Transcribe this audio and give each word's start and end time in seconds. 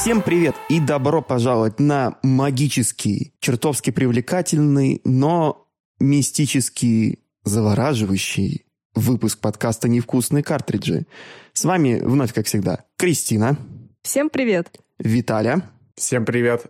Всем 0.00 0.22
привет 0.22 0.54
и 0.70 0.80
добро 0.80 1.20
пожаловать 1.20 1.78
на 1.78 2.18
магический, 2.22 3.34
чертовски 3.38 3.90
привлекательный, 3.90 5.02
но 5.04 5.68
мистический, 5.98 7.18
завораживающий 7.44 8.64
выпуск 8.94 9.40
подкаста 9.40 9.90
«Невкусные 9.90 10.42
картриджи». 10.42 11.06
С 11.52 11.66
вами 11.66 12.00
вновь, 12.02 12.32
как 12.32 12.46
всегда, 12.46 12.86
Кристина. 12.96 13.58
Всем 14.00 14.30
привет. 14.30 14.70
Виталя. 14.98 15.68
Всем 15.96 16.24
привет. 16.24 16.64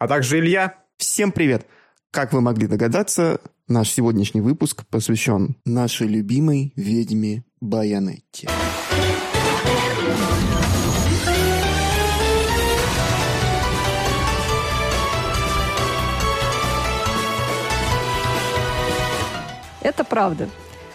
А 0.00 0.08
также 0.08 0.40
Илья. 0.40 0.74
Всем 0.96 1.30
привет. 1.30 1.64
Как 2.10 2.32
вы 2.32 2.40
могли 2.40 2.66
догадаться, 2.66 3.40
наш 3.68 3.90
сегодняшний 3.90 4.40
выпуск 4.40 4.84
посвящен 4.90 5.54
нашей 5.64 6.08
любимой 6.08 6.72
ведьме 6.74 7.44
Баянетте. 7.60 8.48
Это 19.82 20.04
правда. 20.04 20.48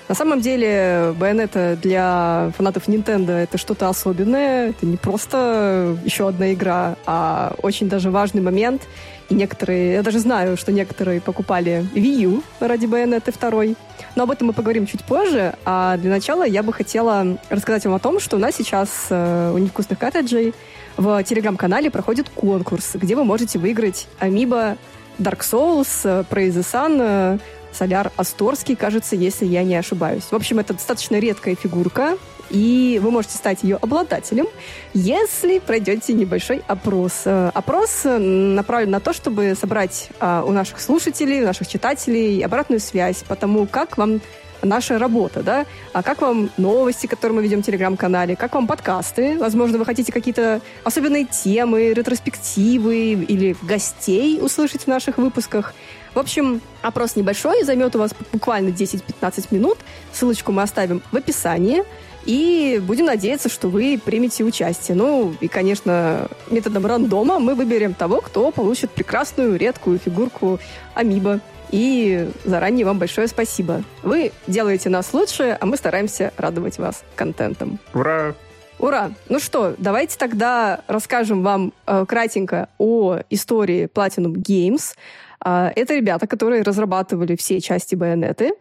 На 0.07 0.15
самом 0.15 0.39
деле, 0.39 1.13
Bayonetta 1.19 1.75
для 1.75 2.51
фанатов 2.57 2.87
Nintendo 2.87 3.31
это 3.31 3.57
что-то 3.57 3.89
особенное. 3.89 4.69
Это 4.69 4.85
не 4.85 4.95
просто 4.95 5.97
еще 6.05 6.29
одна 6.29 6.53
игра, 6.53 6.95
а 7.05 7.53
очень 7.61 7.89
даже 7.89 8.09
важный 8.09 8.41
момент. 8.41 8.83
И 9.29 9.35
некоторые, 9.35 9.95
я 9.95 10.03
даже 10.03 10.19
знаю, 10.19 10.55
что 10.55 10.71
некоторые 10.71 11.19
покупали 11.19 11.85
Wii 11.93 12.21
U 12.21 12.43
ради 12.61 12.85
Bayonetta 12.85 13.33
2. 13.37 13.75
Но 14.15 14.23
об 14.23 14.31
этом 14.31 14.47
мы 14.47 14.53
поговорим 14.53 14.87
чуть 14.87 15.03
позже. 15.03 15.55
А 15.65 15.97
для 15.97 16.09
начала 16.09 16.47
я 16.47 16.63
бы 16.63 16.71
хотела 16.71 17.37
рассказать 17.49 17.85
вам 17.85 17.95
о 17.95 17.99
том, 17.99 18.21
что 18.21 18.37
у 18.37 18.39
нас 18.39 18.55
сейчас 18.55 19.07
э, 19.09 19.51
у 19.53 19.57
невкусных 19.57 19.99
коттеджей 19.99 20.53
в 20.95 21.21
телеграм-канале 21.23 21.91
проходит 21.91 22.29
конкурс, 22.29 22.91
где 22.93 23.15
вы 23.15 23.25
можете 23.25 23.59
выиграть 23.59 24.07
Amiibo 24.21 24.77
Dark 25.19 25.39
Souls, 25.41 25.89
э, 26.05 26.23
Praise 26.29 26.53
the 26.53 26.63
Sun, 26.63 26.97
э, 27.01 27.37
Соляр 27.77 28.11
Асторский, 28.17 28.75
кажется, 28.75 29.15
если 29.15 29.45
я 29.45 29.63
не 29.63 29.75
ошибаюсь. 29.75 30.23
В 30.31 30.33
общем, 30.33 30.59
это 30.59 30.73
достаточно 30.73 31.17
редкая 31.19 31.55
фигурка, 31.55 32.17
и 32.49 32.99
вы 33.03 33.11
можете 33.11 33.37
стать 33.37 33.63
ее 33.63 33.75
обладателем, 33.75 34.47
если 34.93 35.59
пройдете 35.59 36.13
небольшой 36.13 36.63
опрос. 36.67 37.23
Э, 37.25 37.51
опрос 37.53 38.01
направлен 38.03 38.89
на 38.89 38.99
то, 38.99 39.13
чтобы 39.13 39.55
собрать 39.59 40.09
а, 40.19 40.43
у 40.43 40.51
наших 40.51 40.79
слушателей, 40.79 41.41
у 41.41 41.45
наших 41.45 41.67
читателей 41.67 42.43
обратную 42.43 42.79
связь 42.79 43.17
по 43.17 43.35
тому, 43.35 43.67
как 43.67 43.97
вам 43.97 44.21
наша 44.61 44.97
работа, 44.97 45.43
да? 45.43 45.65
А 45.93 46.03
как 46.03 46.21
вам 46.21 46.49
новости, 46.57 47.07
которые 47.07 47.37
мы 47.37 47.43
ведем 47.43 47.61
в 47.61 47.65
Телеграм-канале? 47.65 48.35
Как 48.35 48.55
вам 48.55 48.67
подкасты? 48.67 49.37
Возможно, 49.37 49.77
вы 49.77 49.85
хотите 49.85 50.11
какие-то 50.11 50.61
особенные 50.83 51.25
темы, 51.25 51.93
ретроспективы 51.93 53.11
или 53.13 53.55
гостей 53.61 54.39
услышать 54.41 54.83
в 54.83 54.87
наших 54.87 55.17
выпусках. 55.17 55.73
В 56.17 56.19
общем, 56.19 56.61
опрос 56.81 57.15
небольшой, 57.15 57.63
займет 57.63 57.95
у 57.95 57.99
вас 57.99 58.09
буквально 58.33 58.69
10-15 58.69 59.49
минут. 59.51 59.77
Ссылочку 60.11 60.51
мы 60.51 60.63
оставим 60.63 61.03
в 61.11 61.15
описании. 61.15 61.83
И 62.25 62.81
будем 62.83 63.05
надеяться, 63.05 63.49
что 63.49 63.67
вы 63.67 64.01
примете 64.03 64.43
участие. 64.43 64.97
Ну, 64.97 65.35
и, 65.39 65.47
конечно, 65.47 66.27
методом 66.49 66.87
рандома 66.87 67.37
мы 67.37 67.53
выберем 67.53 67.93
того, 67.93 68.21
кто 68.21 68.49
получит 68.49 68.89
прекрасную 68.89 69.59
редкую 69.59 69.99
фигурку 69.99 70.59
Амиба. 70.95 71.39
И 71.69 72.27
заранее 72.43 72.87
вам 72.87 72.97
большое 72.97 73.27
спасибо. 73.27 73.83
Вы 74.01 74.31
делаете 74.47 74.89
нас 74.89 75.13
лучше, 75.13 75.55
а 75.61 75.67
мы 75.67 75.77
стараемся 75.77 76.33
радовать 76.35 76.79
вас 76.79 77.03
контентом. 77.15 77.77
Ура! 77.93 78.33
Ура! 78.79 79.11
Ну 79.29 79.39
что, 79.39 79.75
давайте 79.77 80.17
тогда 80.17 80.81
расскажем 80.87 81.43
вам 81.43 81.73
э, 81.85 82.05
кратенько 82.07 82.69
о 82.79 83.19
истории 83.29 83.85
Platinum 83.85 84.33
Games. 84.33 84.95
А, 85.39 85.71
это 85.75 85.95
ребята, 85.95 86.27
которые 86.27 86.63
разрабатывали 86.63 87.35
все 87.35 87.59
части 87.59 87.95
байонеты. 87.95 88.53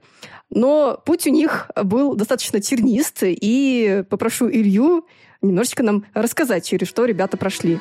Но 0.50 1.00
путь 1.04 1.26
у 1.26 1.30
них 1.30 1.70
был 1.74 2.14
достаточно 2.14 2.60
тернист, 2.60 3.18
и 3.22 4.04
попрошу 4.08 4.48
Илью 4.48 5.06
немножечко 5.42 5.82
нам 5.82 6.04
рассказать, 6.14 6.66
через 6.66 6.88
что 6.88 7.04
ребята 7.04 7.36
прошли. 7.36 7.80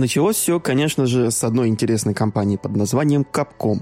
Началось 0.00 0.36
все, 0.36 0.58
конечно 0.60 1.04
же, 1.04 1.30
с 1.30 1.44
одной 1.44 1.68
интересной 1.68 2.14
компании 2.14 2.56
под 2.56 2.74
названием 2.74 3.26
Capcom. 3.30 3.80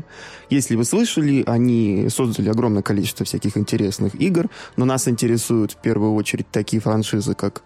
Если 0.50 0.74
вы 0.74 0.84
слышали, 0.84 1.44
они 1.46 2.08
создали 2.08 2.48
огромное 2.48 2.82
количество 2.82 3.24
всяких 3.24 3.56
интересных 3.56 4.20
игр, 4.20 4.50
но 4.76 4.84
нас 4.84 5.06
интересуют 5.06 5.72
в 5.72 5.76
первую 5.76 6.14
очередь 6.14 6.50
такие 6.50 6.82
франшизы, 6.82 7.34
как 7.34 7.62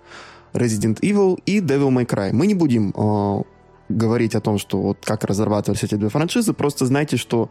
Resident 0.52 1.00
Evil 1.00 1.40
и 1.46 1.60
Devil 1.60 1.88
May 1.88 2.06
Cry. 2.06 2.34
Мы 2.34 2.46
не 2.46 2.52
будем 2.52 2.92
э, 2.94 3.42
говорить 3.88 4.34
о 4.34 4.42
том, 4.42 4.58
что 4.58 4.82
вот 4.82 4.98
как 5.02 5.24
разрабатывались 5.24 5.84
эти 5.84 5.94
две 5.94 6.10
франшизы, 6.10 6.52
просто 6.52 6.84
знайте, 6.84 7.16
что 7.16 7.50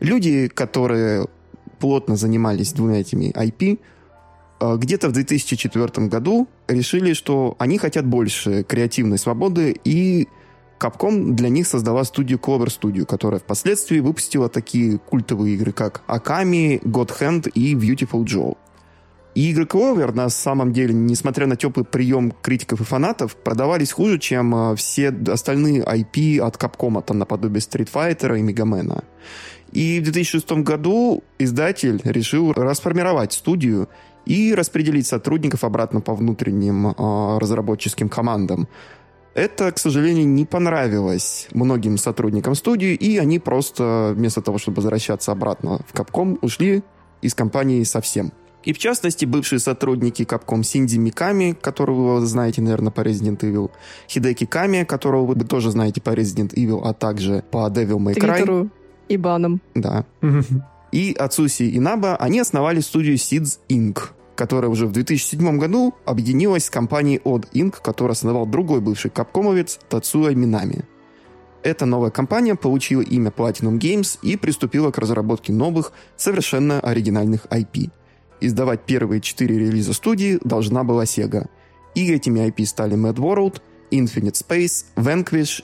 люди, 0.00 0.48
которые 0.48 1.28
плотно 1.78 2.16
занимались 2.16 2.74
двумя 2.74 3.00
этими 3.00 3.32
IP, 3.32 3.80
э, 4.60 4.76
где-то 4.76 5.08
в 5.08 5.12
2004 5.12 6.08
году 6.08 6.46
решили, 6.68 7.14
что 7.14 7.56
они 7.58 7.78
хотят 7.78 8.04
больше 8.04 8.64
креативной 8.64 9.16
свободы 9.16 9.74
и 9.82 10.28
Capcom 10.82 11.32
для 11.32 11.48
них 11.48 11.66
создала 11.66 12.02
студию 12.04 12.38
Clover 12.38 12.66
Studio, 12.66 13.04
которая 13.04 13.38
впоследствии 13.38 14.00
выпустила 14.00 14.48
такие 14.48 14.98
культовые 14.98 15.54
игры, 15.54 15.72
как 15.72 16.02
Akami, 16.08 16.82
God 16.82 17.12
Hand 17.20 17.50
и 17.54 17.74
Beautiful 17.74 18.24
Joe. 18.24 18.56
И 19.34 19.50
игры 19.50 19.64
Clover, 19.64 20.12
на 20.12 20.28
самом 20.28 20.72
деле, 20.72 20.92
несмотря 20.92 21.46
на 21.46 21.56
теплый 21.56 21.84
прием 21.84 22.34
критиков 22.42 22.80
и 22.80 22.84
фанатов, 22.84 23.36
продавались 23.36 23.92
хуже, 23.92 24.18
чем 24.18 24.54
э, 24.54 24.76
все 24.76 25.08
остальные 25.08 25.82
IP 25.82 26.38
от 26.40 26.56
Capcom, 26.56 27.02
там 27.02 27.18
наподобие 27.18 27.60
Street 27.60 27.88
Fighter 27.90 28.38
и 28.38 28.42
Мегамена. 28.42 29.04
И 29.72 30.00
в 30.00 30.02
2006 30.02 30.52
году 30.64 31.22
издатель 31.38 32.00
решил 32.04 32.52
расформировать 32.52 33.32
студию 33.32 33.88
и 34.26 34.54
распределить 34.54 35.06
сотрудников 35.06 35.64
обратно 35.64 36.00
по 36.00 36.14
внутренним 36.14 36.88
э, 36.88 37.38
разработческим 37.38 38.10
командам. 38.10 38.68
Это, 39.34 39.72
к 39.72 39.78
сожалению, 39.78 40.28
не 40.28 40.44
понравилось 40.44 41.48
многим 41.52 41.96
сотрудникам 41.96 42.54
студии, 42.54 42.94
и 42.94 43.16
они 43.18 43.38
просто 43.38 44.12
вместо 44.14 44.42
того, 44.42 44.58
чтобы 44.58 44.76
возвращаться 44.76 45.32
обратно 45.32 45.80
в 45.88 45.94
Capcom, 45.94 46.38
ушли 46.42 46.82
из 47.22 47.34
компании 47.34 47.82
совсем. 47.84 48.32
И 48.64 48.72
в 48.72 48.78
частности, 48.78 49.24
бывшие 49.24 49.58
сотрудники 49.58 50.22
Capcom 50.22 50.62
Синди 50.62 50.96
Миками, 50.96 51.56
которого 51.60 52.20
вы 52.20 52.26
знаете, 52.26 52.60
наверное, 52.60 52.92
по 52.92 53.00
Resident 53.00 53.40
Evil, 53.40 53.70
Хидеки 54.08 54.44
Ками, 54.44 54.84
которого 54.84 55.26
вы 55.26 55.34
тоже 55.44 55.70
знаете 55.70 56.00
по 56.00 56.10
Resident 56.10 56.54
Evil, 56.54 56.82
а 56.84 56.92
также 56.92 57.42
по 57.50 57.68
Devil 57.68 57.98
May 57.98 58.14
Cry. 58.14 58.36
Твиттеру 58.36 58.70
и 59.08 59.16
баном. 59.16 59.60
Да. 59.74 60.04
И 60.92 61.16
Ацуси 61.18 61.76
Инаба, 61.76 62.16
они 62.16 62.38
основали 62.38 62.80
студию 62.80 63.16
Seeds 63.16 63.58
Inc., 63.68 63.98
которая 64.42 64.72
уже 64.72 64.88
в 64.88 64.92
2007 64.92 65.56
году 65.56 65.94
объединилась 66.04 66.64
с 66.64 66.70
компанией 66.70 67.20
Odd 67.24 67.48
Inc., 67.52 67.76
которую 67.80 68.10
основал 68.10 68.44
другой 68.44 68.80
бывший 68.80 69.08
капкомовец 69.08 69.78
Тацуя 69.88 70.34
Минами. 70.34 70.84
Эта 71.62 71.86
новая 71.86 72.10
компания 72.10 72.56
получила 72.56 73.02
имя 73.02 73.30
Platinum 73.30 73.78
Games 73.78 74.18
и 74.20 74.36
приступила 74.36 74.90
к 74.90 74.98
разработке 74.98 75.52
новых, 75.52 75.92
совершенно 76.16 76.80
оригинальных 76.80 77.46
IP. 77.50 77.92
Издавать 78.40 78.80
первые 78.84 79.20
четыре 79.20 79.60
релиза 79.60 79.92
студии 79.92 80.40
должна 80.42 80.82
была 80.82 81.04
Sega. 81.04 81.46
И 81.94 82.12
этими 82.12 82.40
IP 82.40 82.66
стали 82.66 82.96
Mad 82.96 83.18
World, 83.18 83.60
Infinite 83.92 84.34
Space, 84.34 84.86
Vanquish 84.96 85.62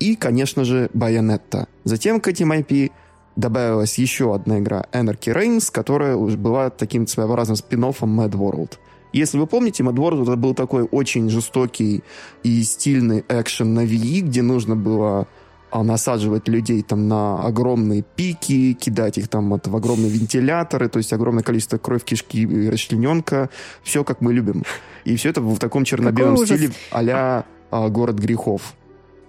и, 0.00 0.16
конечно 0.16 0.64
же, 0.64 0.90
Bayonetta. 0.92 1.66
Затем 1.84 2.20
к 2.20 2.28
этим 2.28 2.52
IP 2.52 2.90
добавилась 3.38 3.98
еще 3.98 4.34
одна 4.34 4.58
игра 4.58 4.84
Anarchy 4.92 5.32
Reigns, 5.32 5.70
которая 5.72 6.16
уже 6.16 6.36
была 6.36 6.70
таким 6.70 7.06
своеобразным 7.06 7.56
спин 7.56 7.84
Mad 7.84 8.32
World. 8.32 8.72
Если 9.12 9.38
вы 9.38 9.46
помните, 9.46 9.84
Mad 9.84 9.94
World 9.94 10.22
это 10.24 10.36
был 10.36 10.54
такой 10.54 10.82
очень 10.82 11.30
жестокий 11.30 12.02
и 12.42 12.62
стильный 12.64 13.24
экшен 13.28 13.72
на 13.72 13.84
Wii, 13.84 14.20
где 14.22 14.42
нужно 14.42 14.74
было 14.74 15.28
а, 15.70 15.84
насаживать 15.84 16.48
людей 16.48 16.82
там 16.82 17.08
на 17.08 17.40
огромные 17.40 18.02
пики, 18.02 18.72
кидать 18.72 19.18
их 19.18 19.28
там 19.28 19.50
в 19.50 19.76
огромные 19.76 20.10
вентиляторы, 20.10 20.88
то 20.88 20.98
есть 20.98 21.12
огромное 21.12 21.44
количество 21.44 21.78
кровь, 21.78 22.04
кишки 22.04 22.42
и 22.42 22.68
расчлененка. 22.68 23.50
Все, 23.82 24.02
как 24.02 24.20
мы 24.20 24.32
любим. 24.32 24.64
И 25.04 25.14
все 25.16 25.30
это 25.30 25.40
в 25.40 25.58
таком 25.58 25.84
черно-белом 25.84 26.38
стиле 26.38 26.72
а-ля 26.90 27.44
а, 27.70 27.88
«Город 27.88 28.16
грехов». 28.16 28.74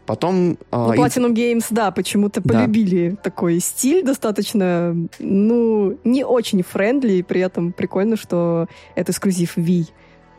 Потом... 0.09 0.57
А, 0.71 0.88
ну, 0.88 0.94
Platinum 0.95 1.35
Games, 1.35 1.67
да, 1.69 1.91
почему-то 1.91 2.41
полюбили 2.41 3.09
да. 3.09 3.15
такой 3.17 3.59
стиль 3.59 4.03
достаточно, 4.03 4.95
ну, 5.19 6.00
не 6.03 6.23
очень 6.23 6.63
френдли, 6.63 7.13
и 7.13 7.21
при 7.21 7.41
этом 7.41 7.71
прикольно, 7.73 8.17
что 8.17 8.65
это 8.95 9.11
эксклюзив 9.11 9.56
Wii. 9.56 9.85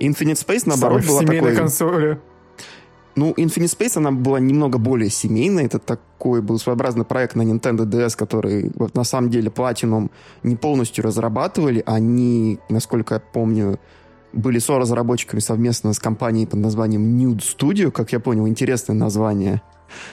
Infinite 0.00 0.44
Space, 0.44 0.62
наоборот, 0.66 1.06
была 1.06 1.20
такой... 1.20 1.54
консоли. 1.54 2.18
Ну, 3.14 3.30
Infinite 3.30 3.78
Space, 3.78 3.96
она 3.96 4.10
была 4.10 4.40
немного 4.40 4.78
более 4.78 5.08
семейной. 5.08 5.66
Это 5.66 5.78
такой 5.78 6.42
был 6.42 6.58
своеобразный 6.58 7.04
проект 7.04 7.36
на 7.36 7.42
Nintendo 7.42 7.84
DS, 7.84 8.16
который 8.16 8.72
вот, 8.74 8.96
на 8.96 9.04
самом 9.04 9.30
деле 9.30 9.50
Platinum 9.50 10.10
не 10.42 10.56
полностью 10.56 11.04
разрабатывали. 11.04 11.84
Они, 11.86 12.58
насколько 12.68 13.14
я 13.14 13.20
помню, 13.20 13.78
были 14.32 14.58
со-разработчиками 14.58 15.40
совместно 15.40 15.92
с 15.92 15.98
компанией 15.98 16.46
под 16.46 16.60
названием 16.60 17.18
Nude 17.18 17.40
Studio, 17.40 17.90
как 17.90 18.12
я 18.12 18.20
понял, 18.20 18.46
интересное 18.46 18.94
название. 18.94 19.62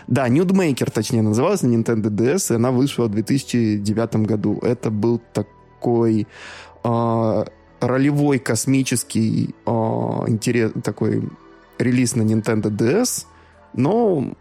Да, 0.07 0.27
Nude 0.27 0.51
Maker, 0.51 0.91
точнее, 0.91 1.21
называлась 1.21 1.61
на 1.61 1.67
Nintendo 1.67 2.09
DS, 2.09 2.51
и 2.51 2.55
она 2.55 2.71
вышла 2.71 3.05
в 3.05 3.11
2009 3.11 4.15
году. 4.27 4.59
Это 4.61 4.89
был 4.89 5.21
такой 5.33 6.27
э, 6.83 7.45
ролевой 7.79 8.39
космический 8.39 9.55
э, 9.65 9.71
интерес, 9.71 10.71
такой 10.83 11.29
релиз 11.77 12.15
на 12.15 12.23
Nintendo 12.23 12.69
DS, 12.69 13.25
но 13.73 14.33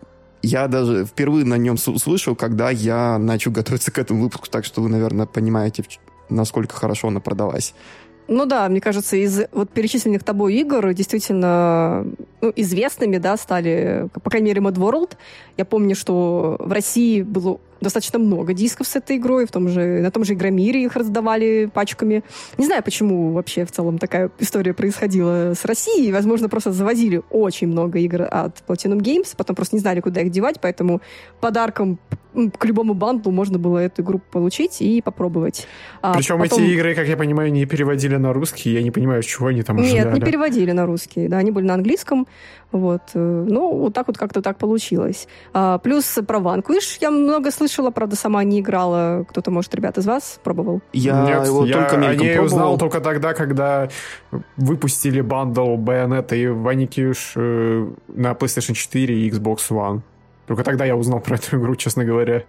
я 0.43 0.69
даже 0.69 1.05
впервые 1.05 1.45
на 1.45 1.57
нем 1.57 1.77
услышал, 1.87 2.35
когда 2.35 2.71
я 2.71 3.19
начал 3.19 3.51
готовиться 3.51 3.91
к 3.91 3.99
этому 3.99 4.23
выпуску, 4.23 4.49
так 4.49 4.65
что 4.65 4.81
вы, 4.81 4.89
наверное, 4.89 5.27
понимаете, 5.27 5.85
насколько 6.29 6.75
хорошо 6.75 7.09
она 7.09 7.21
продалась. 7.21 7.75
Ну 8.29 8.45
да, 8.45 8.69
мне 8.69 8.81
кажется, 8.81 9.17
из 9.17 9.43
вот 9.53 9.71
перечисленных 9.71 10.25
тобой 10.25 10.55
игр 10.55 10.93
действительно 10.93 12.07
ну, 12.41 12.53
известными, 12.57 13.19
да, 13.19 13.37
стали, 13.37 14.09
по 14.13 14.31
крайней 14.31 14.49
мере, 14.49 14.61
Mad 14.61 14.75
World. 14.75 15.13
Я 15.57 15.65
помню, 15.65 15.95
что 15.95 16.57
в 16.59 16.73
России 16.73 17.23
было 17.23 17.61
достаточно 17.81 18.19
много 18.19 18.53
дисков 18.53 18.89
с 18.89 18.97
этой 18.97 19.17
игрой, 19.19 19.47
в 19.47 19.53
том 19.53 19.69
же, 19.69 20.01
на 20.01 20.11
том 20.11 20.25
же 20.25 20.35
Игромире 20.35 20.83
их 20.83 20.97
раздавали 20.97 21.71
пачками. 21.73 22.25
Не 22.59 22.67
знаю, 22.67 22.83
почему 22.83 23.33
вообще 23.33 23.65
в 23.65 23.71
целом 23.71 23.99
такая 23.99 24.31
история 24.39 24.75
происходила 24.75 25.55
с 25.55 25.65
Россией. 25.65 26.13
Возможно, 26.13 26.49
просто 26.49 26.73
завозили 26.73 27.23
очень 27.31 27.69
много 27.69 27.99
игр 27.99 28.23
от 28.23 28.63
Platinum 28.67 28.99
Games, 28.99 29.35
потом 29.37 29.55
просто 29.55 29.77
не 29.77 29.81
знали, 29.81 30.01
куда 30.01 30.23
их 30.23 30.31
девать, 30.31 30.61
поэтому 30.61 31.01
подарком 31.41 31.99
к 32.59 32.65
любому 32.65 32.95
банду 32.95 33.31
можно 33.31 33.59
было 33.59 33.79
эту 33.79 34.03
игру 34.03 34.21
получить 34.31 34.83
и 34.83 35.01
попробовать. 35.01 35.67
Причем 36.03 36.37
а 36.37 36.45
потом... 36.45 36.63
эти 36.63 36.71
игры, 36.71 36.95
как 36.95 37.09
я 37.09 37.17
понимаю, 37.17 37.53
не 37.53 37.65
переводили 37.67 38.17
на 38.17 38.33
русский. 38.33 38.71
Я 38.71 38.83
не 38.83 38.91
понимаю, 38.91 39.23
чего 39.23 39.49
они 39.49 39.63
там 39.63 39.79
ожидали. 39.79 40.05
Нет, 40.05 40.15
не 40.15 40.21
переводили 40.21 40.73
на 40.73 40.87
русский. 40.87 41.29
Да, 41.29 41.39
они 41.39 41.51
были 41.51 41.65
на 41.65 41.75
английском. 41.75 42.27
Вот. 42.73 43.03
Э, 43.15 43.47
ну, 43.49 43.77
вот 43.77 43.95
так 43.95 44.09
вот 44.09 44.19
как-то 44.19 44.43
так 44.43 44.59
получилось. 44.59 45.29
А, 45.53 45.79
плюс 45.79 46.05
про 46.27 46.39
Vanquish 46.39 46.99
я 47.01 47.11
много 47.11 47.51
слышала, 47.51 47.91
правда, 47.91 48.17
сама 48.17 48.45
не 48.45 48.61
играла. 48.61 49.25
Кто-то, 49.29 49.51
может, 49.51 49.75
ребят 49.75 49.99
из 49.99 50.07
вас 50.07 50.41
пробовал? 50.43 50.83
Я 50.93 51.25
Нет, 51.25 51.47
его 51.47 51.65
я 51.65 51.75
только 51.75 51.97
мельком 51.97 52.27
пробовал. 52.27 52.45
узнал 52.45 52.79
только 52.79 53.01
тогда, 53.01 53.35
когда 53.35 53.89
выпустили 54.57 55.21
бандл 55.21 55.77
Bayonetta 55.77 56.37
и 56.37 56.47
Vanquish 56.47 57.33
э, 57.37 57.89
на 58.09 58.33
PlayStation 58.33 58.75
4 58.75 59.21
и 59.21 59.31
Xbox 59.31 59.59
One. 59.71 60.03
Только 60.47 60.63
тогда 60.63 60.85
я 60.85 60.97
узнал 60.97 61.21
про 61.21 61.37
эту 61.37 61.59
игру, 61.59 61.77
честно 61.77 62.05
говоря. 62.05 62.45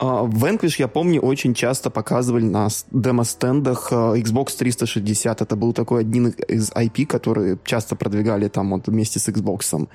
Uh, 0.00 0.30
Vanquish, 0.30 0.76
я 0.78 0.86
помню, 0.86 1.20
очень 1.20 1.54
часто 1.54 1.90
показывали 1.90 2.44
на 2.44 2.68
демо-стендах 2.92 3.92
uh, 3.92 4.14
Xbox 4.14 4.56
360. 4.56 5.40
Это 5.42 5.56
был 5.56 5.72
такой 5.72 6.02
один 6.02 6.28
из 6.28 6.70
IP, 6.70 7.06
которые 7.06 7.58
часто 7.64 7.96
продвигали 7.96 8.46
там 8.46 8.70
вот 8.70 8.86
вместе 8.86 9.18
с 9.18 9.28
Xbox. 9.28 9.88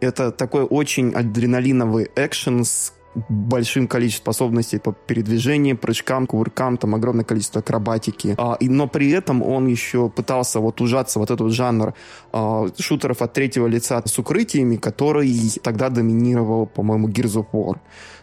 Это 0.00 0.30
такой 0.30 0.62
очень 0.62 1.12
адреналиновый 1.12 2.08
экшен 2.14 2.64
с 2.64 2.92
большим 3.28 3.86
количеством 3.86 4.32
способностей 4.32 4.78
по 4.78 4.92
передвижению, 4.92 5.76
прыжкам, 5.76 6.26
кувыркам, 6.26 6.76
там 6.76 6.94
огромное 6.94 7.24
количество 7.24 7.60
акробатики. 7.60 8.34
А, 8.38 8.56
и, 8.60 8.68
но 8.68 8.88
при 8.88 9.10
этом 9.10 9.42
он 9.42 9.66
еще 9.66 10.08
пытался 10.08 10.60
вот 10.60 10.80
ужаться 10.80 11.18
вот 11.18 11.30
этот 11.30 11.52
жанр 11.52 11.94
а, 12.32 12.66
шутеров 12.78 13.22
от 13.22 13.32
третьего 13.32 13.66
лица 13.66 14.02
с 14.04 14.18
укрытиями, 14.18 14.76
который 14.76 15.30
тогда 15.62 15.88
доминировал, 15.88 16.66
по-моему, 16.66 17.08
Gears 17.08 17.34
of 17.34 17.46
War 17.52 17.78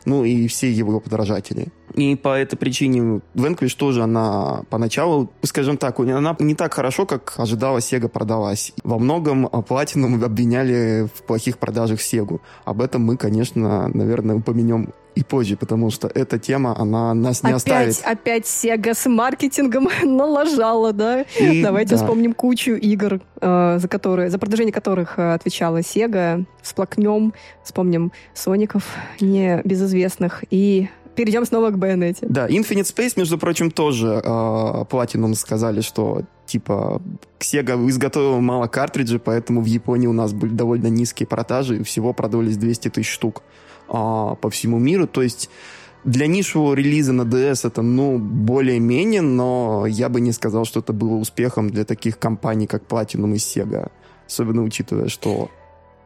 ну 0.05 0.25
и 0.25 0.47
все 0.47 0.71
его 0.71 0.99
подражатели. 0.99 1.67
И 1.95 2.15
по 2.15 2.37
этой 2.37 2.55
причине 2.55 3.21
Vanquish 3.35 3.75
тоже 3.77 4.03
она 4.03 4.63
поначалу, 4.69 5.31
скажем 5.43 5.77
так, 5.77 5.99
она 5.99 6.35
не 6.39 6.55
так 6.55 6.73
хорошо, 6.73 7.05
как 7.05 7.33
ожидала 7.37 7.79
Sega 7.79 8.07
продалась. 8.07 8.73
Во 8.83 8.99
многом 8.99 9.47
Platinum 9.47 10.23
обвиняли 10.23 11.07
в 11.13 11.23
плохих 11.23 11.57
продажах 11.57 11.99
Sega. 11.99 12.39
Об 12.65 12.81
этом 12.81 13.03
мы, 13.03 13.17
конечно, 13.17 13.87
наверное, 13.89 14.35
упомянем 14.35 14.93
и 15.19 15.23
позже, 15.23 15.57
потому 15.57 15.89
что 15.89 16.07
эта 16.07 16.39
тема, 16.39 16.75
она 16.79 17.13
нас 17.13 17.43
не 17.43 17.49
опять, 17.49 17.89
оставит. 17.89 18.01
Опять 18.05 18.45
Sega 18.45 18.93
с 18.93 19.09
маркетингом 19.09 19.89
налажала, 20.03 20.93
да? 20.93 21.21
И, 21.39 21.61
Давайте 21.61 21.95
да. 21.95 21.97
вспомним 21.97 22.33
кучу 22.33 22.71
игр, 22.71 23.19
э, 23.41 23.77
за, 23.79 23.87
которые, 23.87 24.29
за 24.29 24.39
продвижение 24.39 24.71
которых 24.71 25.19
э, 25.19 25.33
отвечала 25.33 25.79
Sega. 25.79 26.45
Всплакнем, 26.61 27.33
вспомним 27.63 28.11
Соников 28.33 28.83
небезызвестных 29.19 30.43
и 30.51 30.89
перейдем 31.19 31.45
снова 31.45 31.69
к 31.69 31.77
Байонете. 31.77 32.25
Да, 32.29 32.47
Infinite 32.47 32.85
Space, 32.95 33.13
между 33.17 33.37
прочим, 33.37 33.71
тоже 33.71 34.21
э, 34.23 34.27
Platinum 34.89 35.35
сказали, 35.35 35.81
что 35.81 36.21
типа 36.45 37.01
Sega 37.39 37.89
изготовила 37.89 38.39
мало 38.39 38.67
картриджей, 38.67 39.19
поэтому 39.19 39.61
в 39.61 39.65
Японии 39.65 40.07
у 40.07 40.13
нас 40.13 40.31
были 40.31 40.53
довольно 40.53 40.87
низкие 40.87 41.27
продажи, 41.27 41.79
и 41.79 41.83
всего 41.83 42.13
продавались 42.13 42.55
200 42.55 42.89
тысяч 42.91 43.11
штук 43.11 43.43
а, 43.89 44.35
по 44.35 44.49
всему 44.49 44.79
миру. 44.79 45.07
То 45.07 45.21
есть 45.21 45.49
для 46.05 46.27
нишевого 46.27 46.73
релиза 46.73 47.11
на 47.11 47.23
DS 47.23 47.67
это, 47.67 47.81
ну, 47.81 48.17
более-менее, 48.17 49.21
но 49.21 49.85
я 49.87 50.07
бы 50.07 50.21
не 50.21 50.31
сказал, 50.31 50.63
что 50.63 50.79
это 50.79 50.93
было 50.93 51.15
успехом 51.15 51.69
для 51.69 51.83
таких 51.83 52.17
компаний, 52.17 52.65
как 52.65 52.83
Platinum 52.87 53.33
и 53.33 53.39
Sega. 53.39 53.91
Особенно 54.25 54.63
учитывая, 54.63 55.09
что 55.09 55.49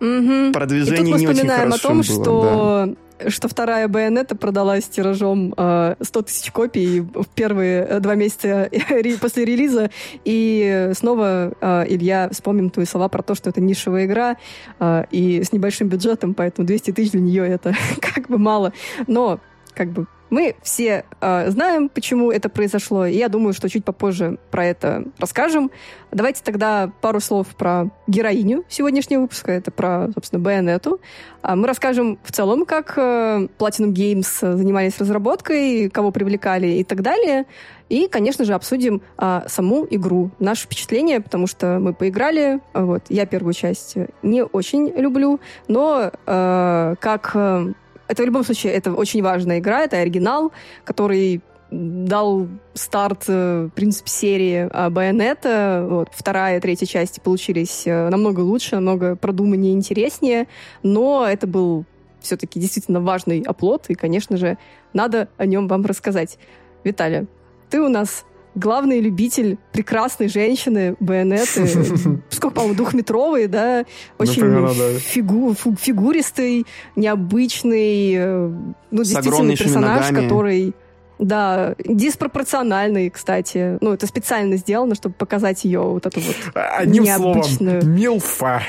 угу. 0.03 0.51
продвижение 0.51 1.15
не 1.15 1.27
очень 1.27 1.47
хорошо 1.47 1.75
о 1.75 1.79
том, 1.79 1.97
было. 1.97 2.03
Что... 2.03 2.85
Да 2.87 2.95
что 3.27 3.47
вторая 3.47 3.87
Байонета 3.87 4.35
продалась 4.35 4.85
тиражом 4.85 5.53
э, 5.55 5.95
100 6.01 6.21
тысяч 6.23 6.51
копий 6.51 7.01
в 7.01 7.27
первые 7.33 7.85
э, 7.85 7.99
два 7.99 8.15
месяца 8.15 8.69
после 9.21 9.45
релиза. 9.45 9.89
И 10.25 10.91
снова, 10.93 11.53
э, 11.59 11.85
Илья, 11.87 12.29
вспомним 12.31 12.69
твои 12.69 12.85
слова 12.85 13.07
про 13.09 13.21
то, 13.21 13.35
что 13.35 13.49
это 13.49 13.61
нишевая 13.61 14.05
игра 14.05 14.37
э, 14.79 15.05
и 15.11 15.43
с 15.43 15.51
небольшим 15.51 15.87
бюджетом, 15.87 16.33
поэтому 16.33 16.67
200 16.67 16.91
тысяч 16.91 17.11
для 17.11 17.21
нее 17.21 17.47
это 17.47 17.73
как 18.01 18.27
бы 18.27 18.37
мало. 18.37 18.73
Но 19.07 19.39
как 19.73 19.89
бы 19.89 20.07
мы 20.33 20.55
все 20.63 21.05
э, 21.21 21.51
знаем, 21.51 21.89
почему 21.89 22.31
это 22.31 22.49
произошло, 22.49 23.05
и 23.05 23.15
я 23.15 23.29
думаю, 23.29 23.53
что 23.53 23.69
чуть 23.69 23.85
попозже 23.85 24.39
про 24.49 24.65
это 24.65 25.03
расскажем. 25.19 25.69
Давайте 26.11 26.41
тогда 26.43 26.91
пару 27.01 27.19
слов 27.19 27.49
про 27.49 27.91
героиню 28.07 28.63
сегодняшнего 28.67 29.21
выпуска, 29.21 29.51
это 29.51 29.69
про, 29.69 30.09
собственно, 30.11 30.41
Байонету. 30.41 30.99
А 31.43 31.55
мы 31.55 31.67
расскажем 31.67 32.17
в 32.23 32.31
целом, 32.31 32.65
как 32.65 32.97
э, 32.97 33.47
Platinum 33.59 33.93
Games 33.93 34.57
занимались 34.57 34.97
разработкой, 34.97 35.91
кого 35.91 36.09
привлекали 36.09 36.65
и 36.65 36.83
так 36.83 37.03
далее. 37.03 37.45
И, 37.89 38.07
конечно 38.07 38.43
же, 38.43 38.55
обсудим 38.55 39.03
а, 39.17 39.43
саму 39.47 39.85
игру, 39.87 40.31
наше 40.39 40.63
впечатление, 40.63 41.21
потому 41.21 41.45
что 41.45 41.77
мы 41.79 41.93
поиграли. 41.93 42.59
Вот, 42.73 43.03
я 43.09 43.27
первую 43.27 43.53
часть 43.53 43.97
не 44.23 44.43
очень 44.43 44.87
люблю, 44.95 45.39
но 45.67 46.09
э, 46.25 46.95
как 46.99 47.31
э, 47.35 47.73
это 48.13 48.23
в 48.23 48.25
любом 48.25 48.43
случае, 48.43 48.73
это 48.73 48.93
очень 48.93 49.21
важная 49.21 49.59
игра, 49.59 49.81
это 49.81 49.97
оригинал, 49.97 50.51
который 50.85 51.41
дал 51.71 52.47
старт, 52.75 53.23
э, 53.27 53.67
в 53.71 53.75
принципе, 53.75 54.09
серии 54.09 54.89
Байонета. 54.89 55.85
Вот, 55.89 56.09
вторая 56.11 56.57
и 56.57 56.59
третья 56.61 56.85
части 56.85 57.19
получились 57.19 57.87
э, 57.87 58.09
намного 58.09 58.41
лучше, 58.41 58.75
намного 58.75 59.15
продуманнее, 59.15 59.73
интереснее, 59.73 60.47
но 60.83 61.25
это 61.27 61.47
был 61.47 61.85
все-таки 62.21 62.59
действительно 62.59 63.01
важный 63.01 63.41
оплот, 63.41 63.85
и, 63.89 63.95
конечно 63.95 64.37
же, 64.37 64.57
надо 64.93 65.27
о 65.37 65.45
нем 65.45 65.67
вам 65.67 65.83
рассказать. 65.85 66.37
Виталия, 66.83 67.25
ты 67.69 67.81
у 67.81 67.89
нас 67.89 68.23
главный 68.55 68.99
любитель 68.99 69.57
прекрасной 69.71 70.27
женщины, 70.27 70.95
байонеты, 70.99 71.67
сколько, 72.29 72.55
по-моему, 72.55 72.75
двухметровый, 72.75 73.47
да, 73.47 73.85
очень 74.17 74.43
Например, 74.45 74.73
да. 74.77 74.99
Фигу, 74.99 75.55
фигуристый, 75.79 76.65
необычный, 76.95 78.13
э, 78.15 78.51
ну, 78.91 79.03
действительно 79.03 79.55
персонаж, 79.55 80.09
ногами. 80.09 80.23
который... 80.23 80.73
Да, 81.19 81.75
диспропорциональный, 81.77 83.09
кстати. 83.09 83.77
Ну, 83.81 83.93
это 83.93 84.07
специально 84.07 84.57
сделано, 84.57 84.95
чтобы 84.95 85.15
показать 85.15 85.63
ее 85.63 85.79
вот 85.79 86.05
эту 86.05 86.19
вот 86.19 86.35
Одним 86.55 87.03
необычную... 87.03 87.81
словом, 87.81 87.95
милфа. 87.95 88.61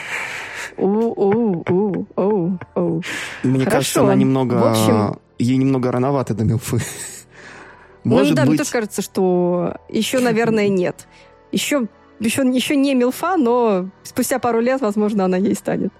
Мне 3.42 3.58
Хорошо. 3.64 3.70
кажется, 3.70 4.02
она 4.02 4.14
немного... 4.14 4.54
В 4.54 4.64
общем... 4.64 5.18
Ей 5.38 5.56
немного 5.56 5.90
рановато 5.90 6.32
до 6.34 6.44
милфы. 6.44 6.80
Может 8.04 8.30
ну, 8.30 8.36
да, 8.36 8.42
быть... 8.42 8.50
мне 8.50 8.58
тоже 8.58 8.70
кажется, 8.70 9.02
что 9.02 9.76
еще, 9.88 10.20
наверное, 10.20 10.68
нет. 10.68 11.06
Еще 11.52 11.88
еще, 12.20 12.42
еще 12.42 12.76
не 12.76 12.94
милфа, 12.94 13.36
но 13.36 13.88
спустя 14.02 14.38
пару 14.38 14.60
лет, 14.60 14.80
возможно, 14.80 15.24
она 15.24 15.36
ей 15.36 15.54
станет. 15.54 15.92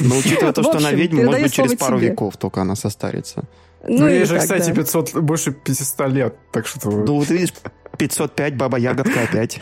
Но 0.00 0.16
учитывая 0.16 0.52
то, 0.52 0.62
что 0.64 0.78
она 0.78 0.92
ведьма, 0.92 1.24
может 1.24 1.42
быть, 1.42 1.52
через 1.54 1.76
пару 1.76 1.98
веков 1.98 2.36
только 2.36 2.62
она 2.62 2.74
состарится. 2.74 3.44
Ну, 3.86 4.00
ну 4.00 4.08
ей 4.08 4.24
же, 4.24 4.34
так, 4.34 4.42
кстати, 4.42 4.70
да. 4.70 4.74
500, 4.74 5.14
больше 5.14 5.52
500 5.52 6.08
лет, 6.08 6.34
так 6.50 6.66
что... 6.66 6.90
Ну, 6.90 7.18
вот 7.18 7.30
видишь, 7.30 7.52
505, 7.98 8.56
баба 8.56 8.78
ягодка 8.78 9.22
опять. 9.22 9.60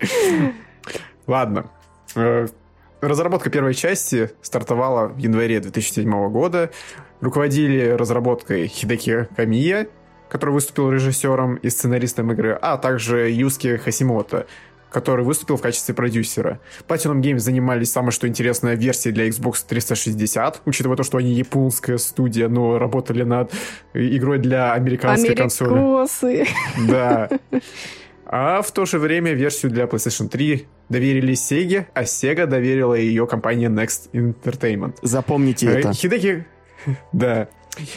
Ладно. 1.26 1.70
Э, 2.14 2.46
разработка 3.00 3.50
первой 3.50 3.74
части 3.74 4.30
стартовала 4.40 5.08
в 5.08 5.18
январе 5.18 5.58
2007 5.60 6.30
года. 6.30 6.70
Руководили 7.24 7.88
разработкой 7.88 8.66
Хидеки 8.66 9.28
Камия, 9.34 9.88
который 10.28 10.50
выступил 10.50 10.90
режиссером 10.90 11.54
и 11.54 11.70
сценаристом 11.70 12.30
игры, 12.32 12.52
а 12.60 12.76
также 12.76 13.30
Юски 13.30 13.78
Хасимото, 13.78 14.46
который 14.90 15.24
выступил 15.24 15.56
в 15.56 15.62
качестве 15.62 15.94
продюсера. 15.94 16.60
Platinum 16.86 17.22
Games 17.22 17.38
занимались 17.38 17.90
самой 17.90 18.12
что 18.12 18.28
интересной 18.28 18.76
версией 18.76 19.14
для 19.14 19.26
Xbox 19.26 19.64
360, 19.66 20.60
учитывая 20.66 20.98
то, 20.98 21.02
что 21.02 21.16
они 21.16 21.32
японская 21.32 21.96
студия, 21.96 22.50
но 22.50 22.78
работали 22.78 23.22
над 23.22 23.50
игрой 23.94 24.38
для 24.38 24.74
американской 24.74 25.34
консоли. 25.34 26.46
Да. 26.86 27.30
А 28.26 28.60
в 28.60 28.70
то 28.70 28.84
же 28.84 28.98
время 28.98 29.32
версию 29.32 29.72
для 29.72 29.84
PlayStation 29.84 30.28
3 30.28 30.66
доверили 30.90 31.32
Sega, 31.32 31.86
а 31.94 32.02
Sega 32.02 32.44
доверила 32.44 32.92
ее 32.92 33.26
компания 33.26 33.68
Next 33.68 34.10
Entertainment. 34.12 34.96
Запомните 35.00 35.68
э, 35.68 35.78
это. 35.78 35.92
Хидеки... 35.94 36.44
Да. 37.12 37.48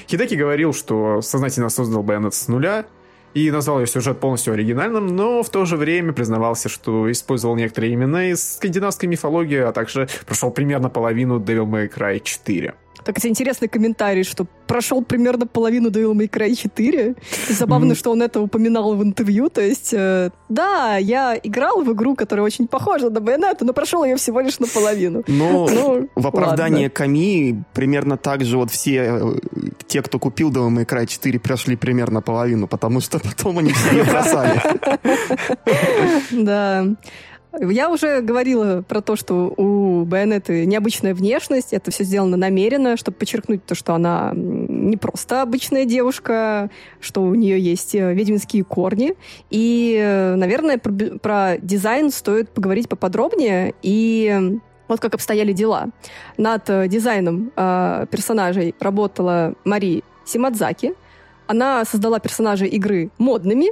Хидеки 0.09 0.35
говорил, 0.35 0.73
что 0.73 1.21
сознательно 1.21 1.69
создал 1.69 2.03
Bayonetta 2.03 2.31
с 2.31 2.47
нуля, 2.47 2.85
и 3.33 3.51
назвал 3.51 3.79
ее 3.79 3.87
сюжет 3.87 4.19
полностью 4.19 4.53
оригинальным, 4.53 5.07
но 5.07 5.43
в 5.43 5.49
то 5.49 5.65
же 5.65 5.77
время 5.77 6.11
признавался, 6.13 6.69
что 6.69 7.11
использовал 7.11 7.55
некоторые 7.55 7.93
имена 7.93 8.31
из 8.31 8.55
скандинавской 8.55 9.07
мифологии, 9.07 9.59
а 9.59 9.71
также 9.71 10.07
прошел 10.25 10.49
примерно 10.49 10.89
половину 10.89 11.39
Devil 11.39 11.67
May 11.67 11.93
Cry 11.93 12.19
4. 12.19 12.73
Так 13.03 13.17
это 13.17 13.27
интересный 13.29 13.67
комментарий, 13.67 14.23
что 14.23 14.47
прошел 14.67 15.03
примерно 15.03 15.47
половину 15.47 15.89
Devil 15.89 16.13
May 16.13 16.29
Cry 16.29 16.55
4. 16.55 17.15
И 17.49 17.53
забавно, 17.53 17.95
что 17.95 18.11
он 18.11 18.21
это 18.21 18.41
упоминал 18.41 18.95
в 18.95 19.03
интервью. 19.03 19.49
То 19.49 19.61
есть, 19.61 19.93
э, 19.93 20.29
да, 20.49 20.97
я 20.97 21.39
играл 21.41 21.83
в 21.83 21.93
игру, 21.93 22.15
которая 22.15 22.45
очень 22.45 22.67
похожа 22.67 23.09
на 23.09 23.17
Bayonetta, 23.17 23.63
но 23.63 23.73
прошел 23.73 24.03
ее 24.03 24.15
всего 24.17 24.41
лишь 24.41 24.59
наполовину. 24.59 25.23
Но 25.27 25.67
ну, 25.67 26.09
в 26.15 26.27
оправдании 26.27 26.87
Ками 26.89 27.63
примерно 27.73 28.17
так 28.17 28.43
же 28.43 28.57
вот 28.57 28.71
все 28.71 28.95
э, 28.95 29.39
те, 29.87 30.01
кто 30.01 30.19
купил 30.19 30.51
Devil 30.51 30.69
May 30.69 30.85
Cry 30.85 31.07
4, 31.07 31.39
прошли 31.39 31.75
примерно 31.75 32.21
половину, 32.21 32.67
потому 32.67 32.99
что 32.99 33.19
потом 33.19 33.59
они 33.59 33.71
все 33.71 34.03
бросали. 34.03 34.61
Да. 36.31 36.85
Я 37.59 37.89
уже 37.89 38.21
говорила 38.21 38.83
про 38.87 39.01
то, 39.01 39.15
что 39.15 39.53
у 39.57 40.05
Байонеты 40.05 40.65
необычная 40.65 41.13
внешность. 41.13 41.73
Это 41.73 41.89
все 41.91 42.03
сделано 42.03 42.37
намеренно, 42.37 42.97
чтобы 42.97 43.17
подчеркнуть 43.17 43.65
то, 43.65 43.73
что 43.73 43.95
она 43.95 44.31
не 44.35 44.95
просто 44.97 45.41
обычная 45.41 45.85
девушка, 45.85 46.69
что 46.99 47.23
у 47.23 47.33
нее 47.33 47.59
есть 47.59 47.95
э, 47.95 48.13
ведьминские 48.13 48.63
корни. 48.63 49.15
И, 49.49 49.97
э, 49.99 50.35
наверное, 50.35 50.77
про, 50.77 50.91
про 51.19 51.57
дизайн 51.57 52.11
стоит 52.11 52.49
поговорить 52.49 52.89
поподробнее. 52.89 53.73
И 53.81 54.59
вот 54.87 54.99
как 54.99 55.15
обстояли 55.15 55.51
дела. 55.51 55.87
Над 56.37 56.69
э, 56.69 56.87
дизайном 56.87 57.51
э, 57.55 58.05
персонажей 58.11 58.75
работала 58.79 59.55
Мари 59.65 60.03
Симадзаки. 60.25 60.93
Она 61.47 61.85
создала 61.85 62.19
персонажей 62.19 62.67
игры 62.67 63.09
модными, 63.17 63.71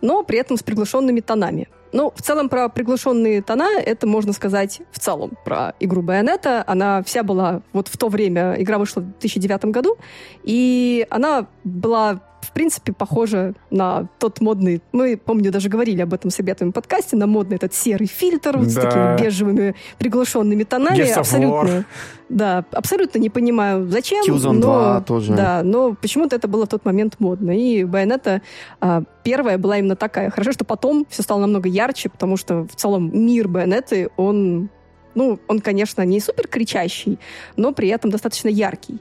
но 0.00 0.22
при 0.22 0.38
этом 0.38 0.56
с 0.56 0.62
приглушенными 0.62 1.20
тонами. 1.20 1.68
Ну, 1.92 2.12
в 2.14 2.22
целом 2.22 2.48
про 2.48 2.68
приглушенные 2.68 3.42
тона 3.42 3.68
это 3.78 4.06
можно 4.06 4.32
сказать 4.32 4.80
в 4.90 4.98
целом 4.98 5.32
про 5.44 5.74
игру 5.80 6.02
Байонета. 6.02 6.64
Она 6.66 7.02
вся 7.02 7.22
была 7.22 7.62
вот 7.72 7.88
в 7.88 7.96
то 7.96 8.08
время, 8.08 8.56
игра 8.58 8.78
вышла 8.78 9.00
в 9.00 9.04
2009 9.04 9.66
году, 9.66 9.96
и 10.42 11.06
она 11.10 11.46
была 11.64 12.20
в 12.46 12.52
принципе, 12.52 12.92
похожа 12.92 13.54
на 13.70 14.08
тот 14.18 14.40
модный... 14.40 14.80
Мы, 14.92 15.16
помню, 15.16 15.50
даже 15.50 15.68
говорили 15.68 16.02
об 16.02 16.14
этом 16.14 16.30
с 16.30 16.38
ребятами 16.38 16.70
в 16.70 16.72
подкасте, 16.72 17.16
на 17.16 17.26
модный 17.26 17.56
этот 17.56 17.74
серый 17.74 18.06
фильтр 18.06 18.56
вот 18.56 18.66
да. 18.66 18.70
с 18.70 18.74
такими 18.74 19.24
бежевыми 19.24 19.74
приглушенными 19.98 20.64
тонами. 20.64 20.98
Yes 20.98 21.14
абсолютно, 21.14 21.84
да, 22.28 22.64
абсолютно 22.72 23.18
не 23.18 23.30
понимаю, 23.30 23.88
зачем. 23.88 24.24
Killzone 24.24 24.52
но, 24.52 24.60
2 24.60 25.00
тоже. 25.02 25.32
Да, 25.34 25.62
но 25.62 25.94
почему-то 25.94 26.36
это 26.36 26.48
было 26.48 26.66
в 26.66 26.68
тот 26.68 26.84
момент 26.84 27.16
модно. 27.18 27.56
И 27.56 27.84
Байонета 27.84 28.42
а, 28.80 29.02
первая 29.22 29.58
была 29.58 29.78
именно 29.78 29.96
такая. 29.96 30.30
Хорошо, 30.30 30.52
что 30.52 30.64
потом 30.64 31.06
все 31.08 31.22
стало 31.22 31.40
намного 31.40 31.68
ярче, 31.68 32.08
потому 32.08 32.36
что 32.36 32.64
в 32.64 32.74
целом 32.74 33.10
мир 33.12 33.48
Байонеты, 33.48 34.10
он 34.16 34.70
ну, 35.16 35.40
он, 35.48 35.60
конечно, 35.60 36.02
не 36.02 36.20
супер 36.20 36.46
кричащий, 36.46 37.18
но 37.56 37.72
при 37.72 37.88
этом 37.88 38.10
достаточно 38.10 38.48
яркий. 38.48 39.00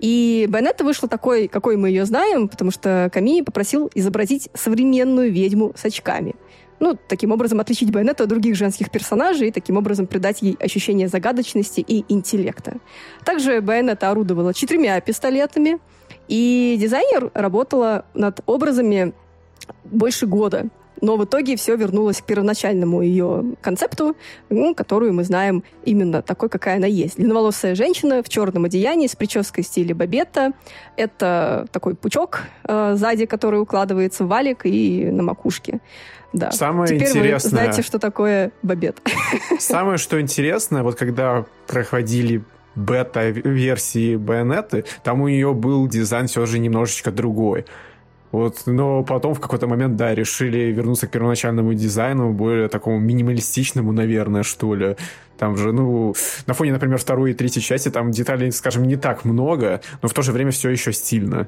И 0.00 0.46
Байонетта 0.48 0.84
вышла 0.84 1.08
такой, 1.08 1.48
какой 1.48 1.76
мы 1.76 1.88
ее 1.88 2.04
знаем, 2.04 2.48
потому 2.48 2.70
что 2.70 3.10
Камии 3.12 3.42
попросил 3.42 3.90
изобразить 3.94 4.48
современную 4.54 5.32
ведьму 5.32 5.72
с 5.76 5.84
очками. 5.84 6.34
Ну, 6.80 6.98
таким 7.08 7.30
образом 7.30 7.60
отличить 7.60 7.90
Байонетту 7.90 8.24
от 8.24 8.28
других 8.28 8.56
женских 8.56 8.90
персонажей 8.90 9.48
и 9.48 9.52
таким 9.52 9.76
образом 9.76 10.06
придать 10.06 10.42
ей 10.42 10.56
ощущение 10.60 11.08
загадочности 11.08 11.80
и 11.80 12.04
интеллекта. 12.08 12.78
Также 13.24 13.60
Байонетта 13.60 14.10
орудовала 14.10 14.52
четырьмя 14.52 15.00
пистолетами, 15.00 15.78
и 16.28 16.76
дизайнер 16.78 17.30
работала 17.32 18.04
над 18.14 18.40
образами 18.46 19.14
больше 19.84 20.26
года 20.26 20.68
но 21.04 21.16
в 21.16 21.24
итоге 21.24 21.56
все 21.56 21.76
вернулось 21.76 22.22
к 22.22 22.24
первоначальному 22.24 23.02
ее 23.02 23.44
концепту, 23.60 24.16
ну, 24.48 24.74
которую 24.74 25.12
мы 25.12 25.24
знаем 25.24 25.62
именно 25.84 26.22
такой, 26.22 26.48
какая 26.48 26.76
она 26.76 26.86
есть. 26.86 27.16
Длинноволосая 27.16 27.74
женщина 27.74 28.22
в 28.22 28.28
черном 28.30 28.64
одеянии 28.64 29.06
с 29.06 29.14
прической 29.14 29.62
в 29.62 29.66
стиле 29.66 29.94
бабетта. 29.94 30.52
Это 30.96 31.66
такой 31.72 31.94
пучок 31.94 32.40
э, 32.66 32.94
сзади, 32.96 33.26
который 33.26 33.60
укладывается 33.60 34.24
в 34.24 34.28
валик 34.28 34.64
и 34.64 35.04
на 35.10 35.22
макушке. 35.22 35.80
Да. 36.32 36.50
Самое 36.50 36.88
Теперь 36.88 37.08
интересное... 37.08 37.50
вы 37.50 37.56
знаете, 37.56 37.82
что 37.82 37.98
такое 37.98 38.50
бабет. 38.62 38.96
Самое, 39.58 39.98
что 39.98 40.18
интересное, 40.18 40.82
вот 40.82 40.96
когда 40.96 41.44
проходили 41.66 42.42
бета-версии 42.74 44.16
Байонеты, 44.16 44.84
там 45.02 45.20
у 45.20 45.28
нее 45.28 45.52
был 45.52 45.86
дизайн 45.86 46.28
все 46.28 46.46
же 46.46 46.58
немножечко 46.58 47.12
другой. 47.12 47.66
Вот, 48.34 48.62
но 48.66 49.04
потом 49.04 49.32
в 49.32 49.38
какой-то 49.38 49.68
момент, 49.68 49.94
да, 49.94 50.12
решили 50.12 50.72
вернуться 50.72 51.06
к 51.06 51.12
первоначальному 51.12 51.72
дизайну, 51.72 52.32
более 52.32 52.66
такому 52.68 52.98
минималистичному, 52.98 53.92
наверное, 53.92 54.42
что 54.42 54.74
ли. 54.74 54.96
Там 55.38 55.56
же, 55.56 55.70
ну, 55.72 56.16
на 56.48 56.52
фоне, 56.54 56.72
например, 56.72 56.98
второй 56.98 57.30
и 57.30 57.34
третьей 57.34 57.62
части 57.62 57.90
там 57.90 58.10
деталей, 58.10 58.50
скажем, 58.50 58.82
не 58.88 58.96
так 58.96 59.24
много, 59.24 59.82
но 60.02 60.08
в 60.08 60.12
то 60.12 60.22
же 60.22 60.32
время 60.32 60.50
все 60.50 60.68
еще 60.70 60.92
стильно. 60.92 61.46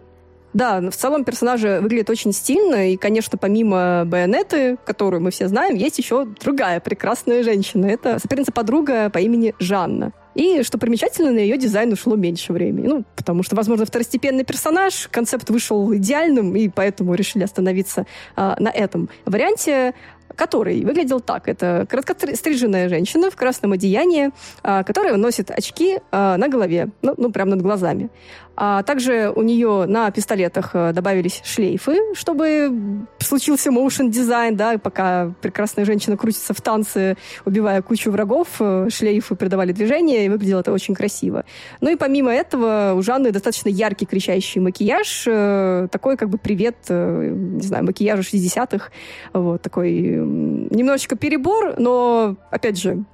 Да, 0.53 0.81
в 0.81 0.95
целом 0.95 1.25
персонажи 1.25 1.81
выглядят 1.83 2.09
очень 2.09 2.33
стильно, 2.33 2.93
и, 2.93 2.97
конечно, 2.97 3.37
помимо 3.37 4.05
Байонеты, 4.07 4.77
которую 4.87 5.21
мы 5.21 5.33
все 5.33 5.49
знаем, 5.49 5.75
есть 5.75 5.99
еще 5.99 6.25
другая 6.25 6.79
прекрасная 6.79 7.43
женщина. 7.43 7.87
Это 7.87 8.21
соперница-подруга 8.21 9.11
по 9.11 9.19
имени 9.19 9.57
Жанна. 9.59 10.13
И, 10.37 10.63
что 10.63 10.77
примечательно, 10.77 11.31
на 11.33 11.39
ее 11.39 11.57
дизайн 11.57 11.93
ушло 11.93 12.15
меньше 12.15 12.53
времени. 12.53 12.87
Ну, 12.87 13.05
потому 13.17 13.43
что, 13.43 13.57
возможно, 13.57 13.87
второстепенный 13.87 14.45
персонаж, 14.45 15.09
концепт 15.11 15.49
вышел 15.49 15.95
идеальным, 15.95 16.55
и 16.55 16.69
поэтому 16.69 17.15
решили 17.15 17.43
остановиться 17.43 18.07
а, 18.37 18.57
на 18.61 18.69
этом 18.69 19.09
варианте 19.25 19.95
который 20.35 20.85
выглядел 20.85 21.21
так. 21.21 21.49
Это 21.49 21.87
короткостриженная 21.89 22.89
женщина 22.89 23.31
в 23.31 23.37
красном 23.37 23.73
одеянии, 23.73 24.31
а, 24.63 24.85
которая 24.85 25.17
носит 25.17 25.51
очки 25.51 26.01
а, 26.13 26.37
на 26.37 26.49
голове, 26.49 26.91
ну, 27.01 27.15
ну 27.17 27.33
прямо 27.33 27.53
над 27.53 27.63
глазами. 27.63 28.11
А 28.57 28.83
также 28.83 29.33
у 29.35 29.43
нее 29.43 29.85
на 29.87 30.11
пистолетах 30.11 30.71
э, 30.73 30.93
добавились 30.95 31.43
шлейфы, 31.45 31.99
чтобы 32.15 33.07
случился 33.27 33.71
motion 33.71 34.09
дизайн, 34.09 34.57
да, 34.57 34.79
пока 34.79 35.33
прекрасная 35.41 35.85
женщина 35.85 36.17
крутится 36.17 36.55
в 36.55 36.61
танце, 36.61 37.17
убивая 37.45 37.83
кучу 37.83 38.11
врагов, 38.11 38.49
э, 38.61 38.89
шлейфы 38.91 39.35
придавали 39.35 39.73
движение, 39.73 40.27
и 40.27 40.29
выглядело 40.29 40.61
это 40.61 40.73
очень 40.73 40.95
красиво. 40.95 41.45
Ну 41.81 41.91
и 41.91 41.97
помимо 41.97 42.33
этого 42.33 42.95
у 42.97 43.03
Жанны 43.03 43.33
достаточно 43.33 43.69
яркий 43.69 44.07
кричащий 44.07 44.61
макияж, 44.61 45.25
э, 45.27 45.89
такой 45.91 46.17
как 46.17 46.31
бы 46.31 46.39
привет, 46.39 46.77
не 46.89 47.67
знаю, 47.67 47.85
макияжу 47.85 48.23
60-х, 48.23 48.91
вот, 49.33 49.63
такой 49.63 49.93
немножечко 49.93 51.17
перебор, 51.17 51.75
но, 51.79 52.37
опять 52.51 52.79
же, 52.79 53.05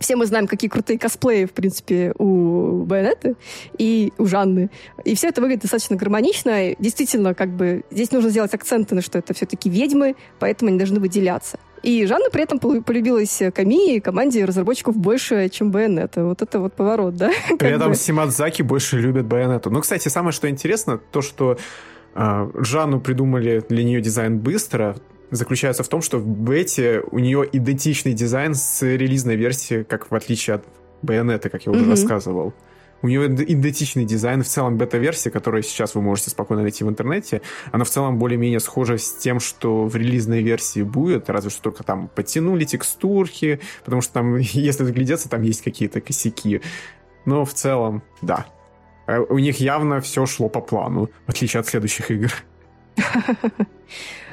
все 0.00 0.16
мы 0.16 0.26
знаем, 0.26 0.46
какие 0.46 0.70
крутые 0.70 0.98
косплеи, 0.98 1.44
в 1.44 1.52
принципе, 1.52 2.14
у 2.18 2.84
Байонеты 2.84 3.36
и 3.76 4.12
у 4.16 4.26
Жанны. 4.26 4.70
И 5.04 5.14
все 5.14 5.28
это 5.28 5.42
выглядит 5.42 5.62
достаточно 5.62 5.96
гармонично. 5.96 6.74
Действительно, 6.78 7.34
как 7.34 7.50
бы 7.50 7.84
здесь 7.90 8.10
нужно 8.10 8.30
сделать 8.30 8.54
акценты 8.54 8.94
на 8.94 9.02
что 9.02 9.18
это 9.18 9.34
все-таки 9.34 9.68
ведьмы, 9.68 10.16
поэтому 10.38 10.70
они 10.70 10.78
должны 10.78 11.00
выделяться. 11.00 11.58
И 11.82 12.06
Жанна 12.06 12.30
при 12.30 12.42
этом 12.42 12.58
полюбилась 12.58 13.42
Камии 13.54 13.96
и 13.96 14.00
команде 14.00 14.44
разработчиков 14.44 14.96
больше, 14.96 15.48
чем 15.50 15.70
Байонета. 15.70 16.24
Вот 16.24 16.42
это 16.42 16.60
вот 16.60 16.74
поворот, 16.74 17.16
да? 17.16 17.30
При 17.58 17.70
этом. 17.70 17.94
Симадзаки 17.94 18.62
больше 18.62 18.98
любят 18.98 19.26
Байонету. 19.26 19.70
Ну, 19.70 19.80
кстати, 19.80 20.08
самое 20.08 20.32
что 20.32 20.48
интересно, 20.48 20.98
то, 20.98 21.20
что 21.20 21.58
э, 22.14 22.50
Жанну 22.54 23.00
придумали 23.00 23.62
для 23.68 23.84
нее 23.84 24.00
дизайн 24.00 24.38
быстро, 24.38 24.96
заключается 25.30 25.82
в 25.82 25.88
том, 25.88 26.02
что 26.02 26.18
в 26.18 26.26
бете 26.26 27.02
у 27.10 27.18
нее 27.18 27.48
идентичный 27.52 28.12
дизайн 28.12 28.54
с 28.54 28.82
релизной 28.82 29.36
версией, 29.36 29.84
как 29.84 30.10
в 30.10 30.14
отличие 30.14 30.56
от 30.56 30.64
Байонета, 31.02 31.48
как 31.48 31.66
я 31.66 31.72
уже 31.72 31.84
mm-hmm. 31.84 31.90
рассказывал. 31.90 32.54
У 33.02 33.08
нее 33.08 33.26
идентичный 33.26 34.04
дизайн. 34.04 34.42
В 34.42 34.46
целом 34.46 34.76
бета-версия, 34.76 35.30
которую 35.30 35.62
сейчас 35.62 35.94
вы 35.94 36.02
можете 36.02 36.30
спокойно 36.30 36.62
найти 36.62 36.84
в 36.84 36.88
интернете, 36.88 37.40
она 37.72 37.84
в 37.84 37.88
целом 37.88 38.18
более-менее 38.18 38.60
схожа 38.60 38.98
с 38.98 39.14
тем, 39.14 39.40
что 39.40 39.86
в 39.86 39.96
релизной 39.96 40.42
версии 40.42 40.82
будет, 40.82 41.30
разве 41.30 41.50
что 41.50 41.62
только 41.62 41.82
там 41.82 42.08
подтянули 42.08 42.64
текстурки, 42.64 43.60
потому 43.84 44.02
что 44.02 44.12
там, 44.14 44.36
если 44.38 44.84
заглядеться, 44.84 45.30
там 45.30 45.42
есть 45.42 45.62
какие-то 45.62 46.00
косяки. 46.00 46.60
Но 47.24 47.44
в 47.44 47.54
целом, 47.54 48.02
да. 48.20 48.46
Э, 49.06 49.20
у 49.20 49.38
них 49.38 49.60
явно 49.60 50.00
все 50.00 50.26
шло 50.26 50.48
по 50.48 50.60
плану, 50.60 51.08
в 51.26 51.30
отличие 51.30 51.60
от 51.60 51.66
следующих 51.66 52.10
игр. 52.10 52.32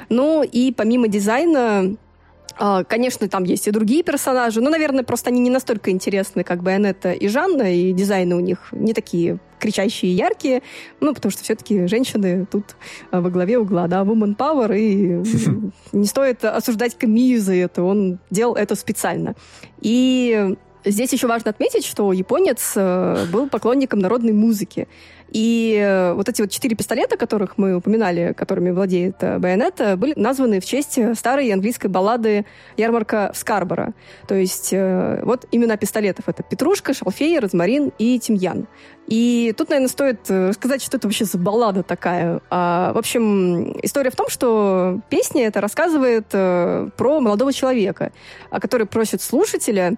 Ну 0.08 0.42
и 0.42 0.72
помимо 0.72 1.08
дизайна, 1.08 1.96
а, 2.60 2.82
Конечно, 2.82 3.28
там 3.28 3.44
есть 3.44 3.68
и 3.68 3.70
другие 3.70 4.02
персонажи, 4.02 4.60
но, 4.60 4.68
наверное, 4.68 5.04
просто 5.04 5.30
они 5.30 5.40
не 5.40 5.50
настолько 5.50 5.90
интересны, 5.90 6.42
как 6.42 6.62
Байонетта 6.62 7.12
и 7.12 7.28
Жанна, 7.28 7.72
и 7.72 7.92
дизайны 7.92 8.34
у 8.34 8.40
них 8.40 8.68
не 8.72 8.94
такие 8.94 9.38
кричащие 9.60 10.12
и 10.12 10.14
яркие, 10.14 10.62
ну, 11.00 11.14
потому 11.14 11.30
что 11.30 11.42
все-таки 11.44 11.86
женщины 11.86 12.46
тут 12.50 12.76
а, 13.10 13.20
во 13.20 13.30
главе 13.30 13.58
угла, 13.58 13.86
да, 13.86 14.02
woman 14.02 14.36
power, 14.36 14.76
и 14.76 15.22
не 15.92 16.06
стоит 16.06 16.44
осуждать 16.44 16.96
Камию 16.98 17.40
за 17.40 17.54
это, 17.54 17.82
он 17.84 18.18
делал 18.30 18.56
это 18.56 18.74
специально. 18.74 19.34
И 19.80 20.56
Здесь 20.84 21.12
еще 21.12 21.26
важно 21.26 21.50
отметить, 21.50 21.84
что 21.84 22.12
японец 22.12 22.72
э, 22.76 23.26
был 23.32 23.48
поклонником 23.48 23.98
народной 23.98 24.32
музыки. 24.32 24.86
И 25.30 25.78
э, 25.78 26.14
вот 26.14 26.28
эти 26.28 26.40
вот 26.40 26.50
четыре 26.50 26.74
пистолета, 26.76 27.16
которых 27.16 27.58
мы 27.58 27.76
упоминали, 27.76 28.32
которыми 28.32 28.70
владеет 28.70 29.16
э, 29.22 29.38
Байонетта, 29.38 29.96
были 29.96 30.14
названы 30.16 30.60
в 30.60 30.64
честь 30.64 30.98
старой 31.16 31.50
английской 31.52 31.88
баллады 31.88 32.46
«Ярмарка 32.76 33.30
в 33.34 33.36
Скарборо». 33.38 33.92
То 34.26 34.34
есть 34.34 34.72
вот 34.72 35.46
имена 35.50 35.76
пистолетов. 35.76 36.28
Это 36.28 36.42
петрушка, 36.42 36.94
шалфей, 36.94 37.38
розмарин 37.38 37.92
и 37.98 38.18
тимьян. 38.18 38.66
И 39.06 39.54
тут, 39.56 39.70
наверное, 39.70 39.88
стоит 39.88 40.20
сказать, 40.54 40.82
что 40.82 40.96
это 40.96 41.06
вообще 41.06 41.24
за 41.24 41.38
баллада 41.38 41.82
такая. 41.82 42.40
А, 42.50 42.92
в 42.92 42.98
общем, 42.98 43.78
история 43.82 44.10
в 44.10 44.16
том, 44.16 44.28
что 44.28 45.00
песня 45.08 45.46
это 45.46 45.60
рассказывает 45.60 46.28
про 46.28 47.20
молодого 47.20 47.52
человека, 47.52 48.12
который 48.50 48.86
просит 48.86 49.22
слушателя 49.22 49.94
а, 49.94 49.96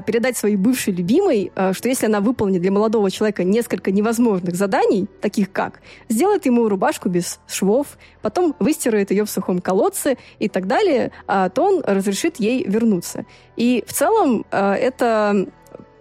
передать 0.00 0.36
своей 0.36 0.56
бывшей 0.56 0.94
любимой, 0.94 1.50
а, 1.54 1.72
что 1.72 1.88
если 1.88 2.06
она 2.06 2.20
выполнит 2.20 2.62
для 2.62 2.70
молодого 2.70 3.10
человека 3.10 3.44
несколько 3.44 3.90
невозможных 3.90 4.54
заданий, 4.54 5.08
таких 5.20 5.50
как 5.50 5.80
сделает 6.08 6.46
ему 6.46 6.68
рубашку 6.68 7.08
без 7.08 7.40
швов, 7.48 7.98
потом 8.22 8.54
выстирает 8.58 9.10
ее 9.10 9.24
в 9.24 9.30
сухом 9.30 9.60
колодце 9.60 10.16
и 10.38 10.48
так 10.48 10.66
далее, 10.66 11.10
а, 11.26 11.48
то 11.48 11.62
он 11.62 11.82
разрешит 11.84 12.36
ей 12.36 12.64
вернуться. 12.64 13.24
И 13.56 13.82
в 13.86 13.92
целом 13.92 14.44
это 14.50 15.46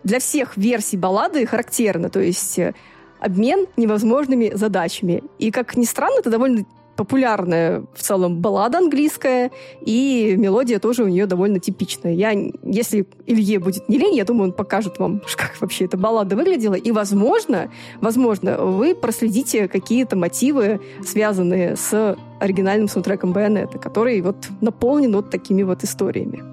для 0.04 0.20
всех 0.20 0.58
версий 0.58 0.98
баллады 0.98 1.46
характерно, 1.46 2.10
то 2.10 2.20
есть 2.20 2.58
э, 2.58 2.74
обмен 3.20 3.68
невозможными 3.78 4.52
задачами. 4.54 5.24
И, 5.38 5.52
как 5.52 5.76
ни 5.76 5.86
странно, 5.86 6.20
это 6.20 6.30
довольно 6.30 6.66
популярная 7.00 7.86
в 7.94 8.02
целом 8.02 8.42
баллада 8.42 8.80
английская, 8.80 9.52
и 9.86 10.36
мелодия 10.38 10.80
тоже 10.80 11.06
у 11.06 11.08
нее 11.08 11.28
довольно 11.28 11.58
типичная. 11.58 12.12
Я, 12.12 12.32
если 12.62 13.08
Илье 13.26 13.60
будет 13.60 13.88
не 13.88 13.98
лень, 13.98 14.16
я 14.16 14.26
думаю, 14.26 14.50
он 14.50 14.52
покажет 14.52 15.00
вам, 15.00 15.22
как 15.38 15.56
вообще 15.62 15.86
эта 15.86 15.96
баллада 15.96 16.36
выглядела, 16.36 16.74
и, 16.74 16.92
возможно, 16.92 17.72
возможно, 18.02 18.58
вы 18.66 18.96
проследите 18.96 19.70
какие-то 19.70 20.18
мотивы, 20.18 20.82
связанные 21.06 21.78
с 21.78 22.18
оригинальным 22.42 22.90
саундтреком 22.90 23.32
Байонета, 23.32 23.80
который 23.80 24.20
вот 24.20 24.50
наполнен 24.60 25.16
вот 25.16 25.30
такими 25.30 25.64
вот 25.64 25.86
историями. 25.86 26.44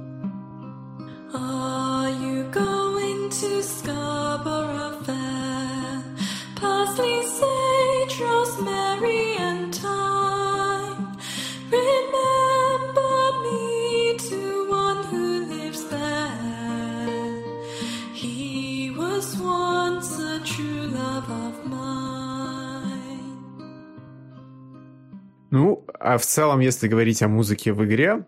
Ну, 25.50 25.86
а 25.98 26.18
в 26.18 26.26
целом, 26.26 26.60
если 26.60 26.88
говорить 26.88 27.22
о 27.22 27.28
музыке 27.28 27.72
в 27.72 27.84
игре, 27.84 28.26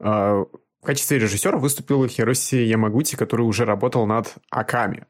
а, 0.00 0.44
в 0.82 0.86
качестве 0.86 1.18
режиссера 1.18 1.56
выступил 1.58 2.06
Хироси 2.06 2.56
Ямагути, 2.56 3.16
который 3.16 3.42
уже 3.42 3.64
работал 3.64 4.06
над 4.06 4.34
Аками. 4.50 5.06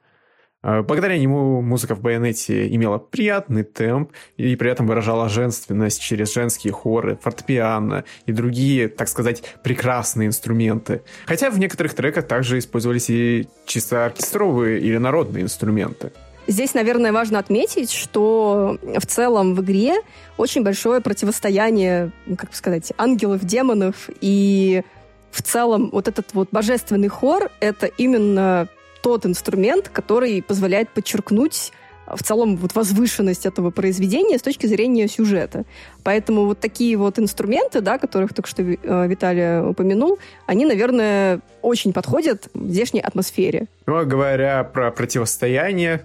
А, 0.62 0.82
благодаря 0.82 1.18
нему 1.18 1.60
музыка 1.60 1.94
в 1.94 2.00
Байонете 2.00 2.74
имела 2.74 2.96
приятный 2.98 3.64
темп 3.64 4.12
и 4.38 4.56
при 4.56 4.70
этом 4.70 4.86
выражала 4.86 5.28
женственность 5.28 6.00
через 6.00 6.32
женские 6.32 6.72
хоры, 6.72 7.18
фортепиано 7.20 8.04
и 8.24 8.32
другие, 8.32 8.88
так 8.88 9.08
сказать, 9.08 9.42
прекрасные 9.62 10.28
инструменты. 10.28 11.02
Хотя 11.26 11.50
в 11.50 11.58
некоторых 11.58 11.92
треках 11.94 12.26
также 12.26 12.58
использовались 12.58 13.10
и 13.10 13.46
чисто 13.66 14.06
оркестровые 14.06 14.80
или 14.80 14.96
народные 14.96 15.42
инструменты. 15.42 16.12
Здесь, 16.46 16.74
наверное, 16.74 17.12
важно 17.12 17.38
отметить, 17.38 17.90
что 17.90 18.78
в 18.82 19.06
целом 19.06 19.54
в 19.54 19.62
игре 19.62 19.96
очень 20.36 20.62
большое 20.62 21.00
противостояние, 21.00 22.10
ну, 22.26 22.36
как 22.36 22.54
сказать, 22.54 22.92
ангелов, 22.98 23.44
демонов, 23.44 24.10
и 24.20 24.82
в 25.30 25.42
целом 25.42 25.90
вот 25.90 26.06
этот 26.08 26.34
вот 26.34 26.48
божественный 26.52 27.08
хор— 27.08 27.50
это 27.60 27.86
именно 27.86 28.68
тот 29.02 29.26
инструмент, 29.26 29.88
который 29.88 30.42
позволяет 30.42 30.90
подчеркнуть 30.90 31.72
в 32.06 32.22
целом 32.22 32.56
вот 32.56 32.74
возвышенность 32.74 33.46
этого 33.46 33.70
произведения 33.70 34.38
с 34.38 34.42
точки 34.42 34.66
зрения 34.66 35.08
сюжета. 35.08 35.64
Поэтому 36.02 36.44
вот 36.44 36.60
такие 36.60 36.96
вот 36.96 37.18
инструменты, 37.18 37.80
да, 37.80 37.98
которых 37.98 38.34
только 38.34 38.48
что 38.48 38.62
э, 38.62 39.08
Виталий 39.08 39.66
упомянул, 39.68 40.18
они, 40.46 40.66
наверное, 40.66 41.40
очень 41.62 41.92
подходят 41.92 42.48
здешней 42.54 43.00
атмосфере. 43.00 43.66
Ну, 43.86 43.96
а 43.96 44.04
говоря 44.04 44.64
про 44.64 44.90
противостояние, 44.90 46.04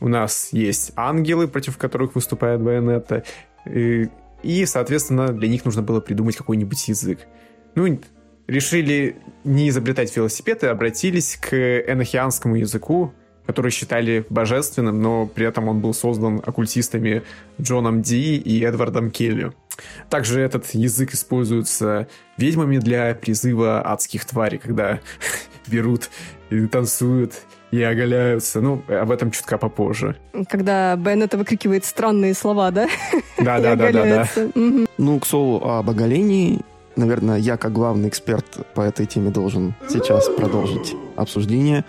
у 0.00 0.08
нас 0.08 0.48
есть 0.52 0.92
ангелы, 0.96 1.48
против 1.48 1.78
которых 1.78 2.14
выступает 2.14 2.60
Байонетта, 2.60 3.24
и, 3.66 4.08
и, 4.42 4.66
соответственно, 4.66 5.28
для 5.28 5.48
них 5.48 5.64
нужно 5.64 5.82
было 5.82 6.00
придумать 6.00 6.36
какой-нибудь 6.36 6.88
язык. 6.88 7.20
Ну, 7.74 7.98
решили 8.46 9.16
не 9.44 9.68
изобретать 9.68 10.14
велосипед 10.16 10.62
и 10.64 10.66
обратились 10.66 11.36
к 11.36 11.54
энохианскому 11.54 12.56
языку, 12.56 13.14
который 13.46 13.70
считали 13.70 14.24
божественным, 14.30 15.02
но 15.02 15.26
при 15.26 15.46
этом 15.46 15.68
он 15.68 15.80
был 15.80 15.92
создан 15.92 16.40
оккультистами 16.44 17.22
Джоном 17.60 18.02
Ди 18.02 18.36
и 18.36 18.62
Эдвардом 18.62 19.10
Келли. 19.10 19.52
Также 20.08 20.40
этот 20.40 20.72
язык 20.74 21.12
используется 21.14 22.08
ведьмами 22.36 22.78
для 22.78 23.14
призыва 23.14 23.82
адских 23.82 24.24
тварей, 24.24 24.58
когда 24.58 25.00
берут 25.66 26.10
и 26.50 26.66
танцуют 26.66 27.42
и 27.74 27.82
оголяются. 27.82 28.60
Ну, 28.60 28.82
об 28.88 29.10
этом 29.10 29.30
чутка 29.30 29.58
попозже. 29.58 30.16
Когда 30.48 30.94
Беннета 30.96 31.36
выкрикивает 31.36 31.84
странные 31.84 32.34
слова, 32.34 32.70
да? 32.70 32.86
Да, 33.38 33.58
да, 33.60 33.74
да, 33.74 33.90
да, 33.90 34.04
да. 34.04 34.28
Ну, 34.98 35.18
к 35.18 35.26
слову 35.26 35.64
об 35.68 35.90
оголении, 35.90 36.60
наверное, 36.94 37.38
я 37.38 37.56
как 37.56 37.72
главный 37.72 38.08
эксперт 38.08 38.44
по 38.74 38.82
этой 38.82 39.06
теме 39.06 39.30
должен 39.30 39.74
сейчас 39.88 40.28
продолжить 40.28 40.94
обсуждение. 41.16 41.84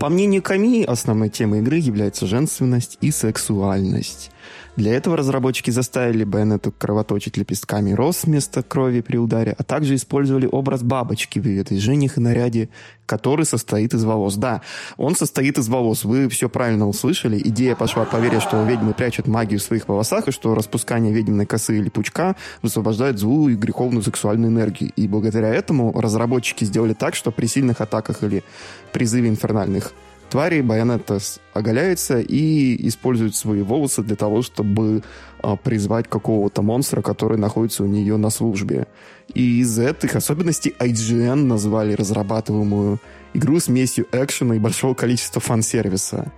По 0.00 0.08
мнению 0.08 0.42
Ками, 0.42 0.82
основной 0.82 1.28
темой 1.28 1.60
игры 1.60 1.76
является 1.76 2.26
женственность 2.26 2.98
и 3.00 3.12
сексуальность. 3.12 4.32
Для 4.76 4.94
этого 4.94 5.16
разработчики 5.16 5.70
заставили 5.70 6.24
Байонету 6.24 6.72
кровоточить 6.72 7.36
лепестками 7.36 7.92
роз 7.92 8.24
вместо 8.24 8.62
крови 8.62 9.00
при 9.00 9.16
ударе, 9.16 9.54
а 9.58 9.62
также 9.64 9.94
использовали 9.94 10.48
образ 10.50 10.82
бабочки 10.82 11.38
в 11.38 11.44
ее 11.44 11.64
движениях 11.64 12.16
и 12.16 12.20
наряде, 12.20 12.68
который 13.04 13.44
состоит 13.44 13.94
из 13.94 14.04
волос. 14.04 14.36
Да, 14.36 14.62
он 14.96 15.16
состоит 15.16 15.58
из 15.58 15.68
волос. 15.68 16.04
Вы 16.04 16.28
все 16.28 16.48
правильно 16.48 16.88
услышали. 16.88 17.40
Идея 17.44 17.74
пошла 17.74 18.04
от 18.04 18.10
поверья, 18.10 18.38
что 18.38 18.62
ведьмы 18.62 18.94
прячут 18.94 19.26
магию 19.26 19.58
в 19.58 19.62
своих 19.62 19.88
волосах, 19.88 20.28
и 20.28 20.32
что 20.32 20.54
распускание 20.54 21.12
ведьминой 21.12 21.46
косы 21.46 21.76
или 21.78 21.88
пучка 21.88 22.36
высвобождает 22.62 23.18
злую 23.18 23.54
и 23.54 23.56
греховную 23.56 24.02
сексуальную 24.02 24.52
энергию. 24.52 24.92
И 24.94 25.08
благодаря 25.08 25.48
этому 25.48 25.92
разработчики 26.00 26.64
сделали 26.64 26.94
так, 26.94 27.16
что 27.16 27.32
при 27.32 27.46
сильных 27.46 27.80
атаках 27.80 28.22
или 28.22 28.44
призыве 28.92 29.28
инфернальных 29.28 29.92
твари 30.30 30.60
Байонетта 30.60 31.18
оголяется 31.52 32.20
и 32.20 32.88
использует 32.88 33.34
свои 33.34 33.62
волосы 33.62 34.02
для 34.02 34.16
того, 34.16 34.42
чтобы 34.42 35.02
а, 35.42 35.56
призвать 35.56 36.08
какого-то 36.08 36.62
монстра, 36.62 37.02
который 37.02 37.36
находится 37.36 37.84
у 37.84 37.86
нее 37.86 38.16
на 38.16 38.30
службе. 38.30 38.86
И 39.34 39.60
из 39.60 39.78
этих 39.78 40.16
особенностей 40.16 40.74
IGN 40.78 41.34
назвали 41.34 41.94
разрабатываемую 41.94 43.00
игру 43.34 43.60
смесью 43.60 44.06
экшена 44.12 44.56
и 44.56 44.58
большого 44.58 44.94
количества 44.94 45.40
фан-сервиса. 45.40 46.32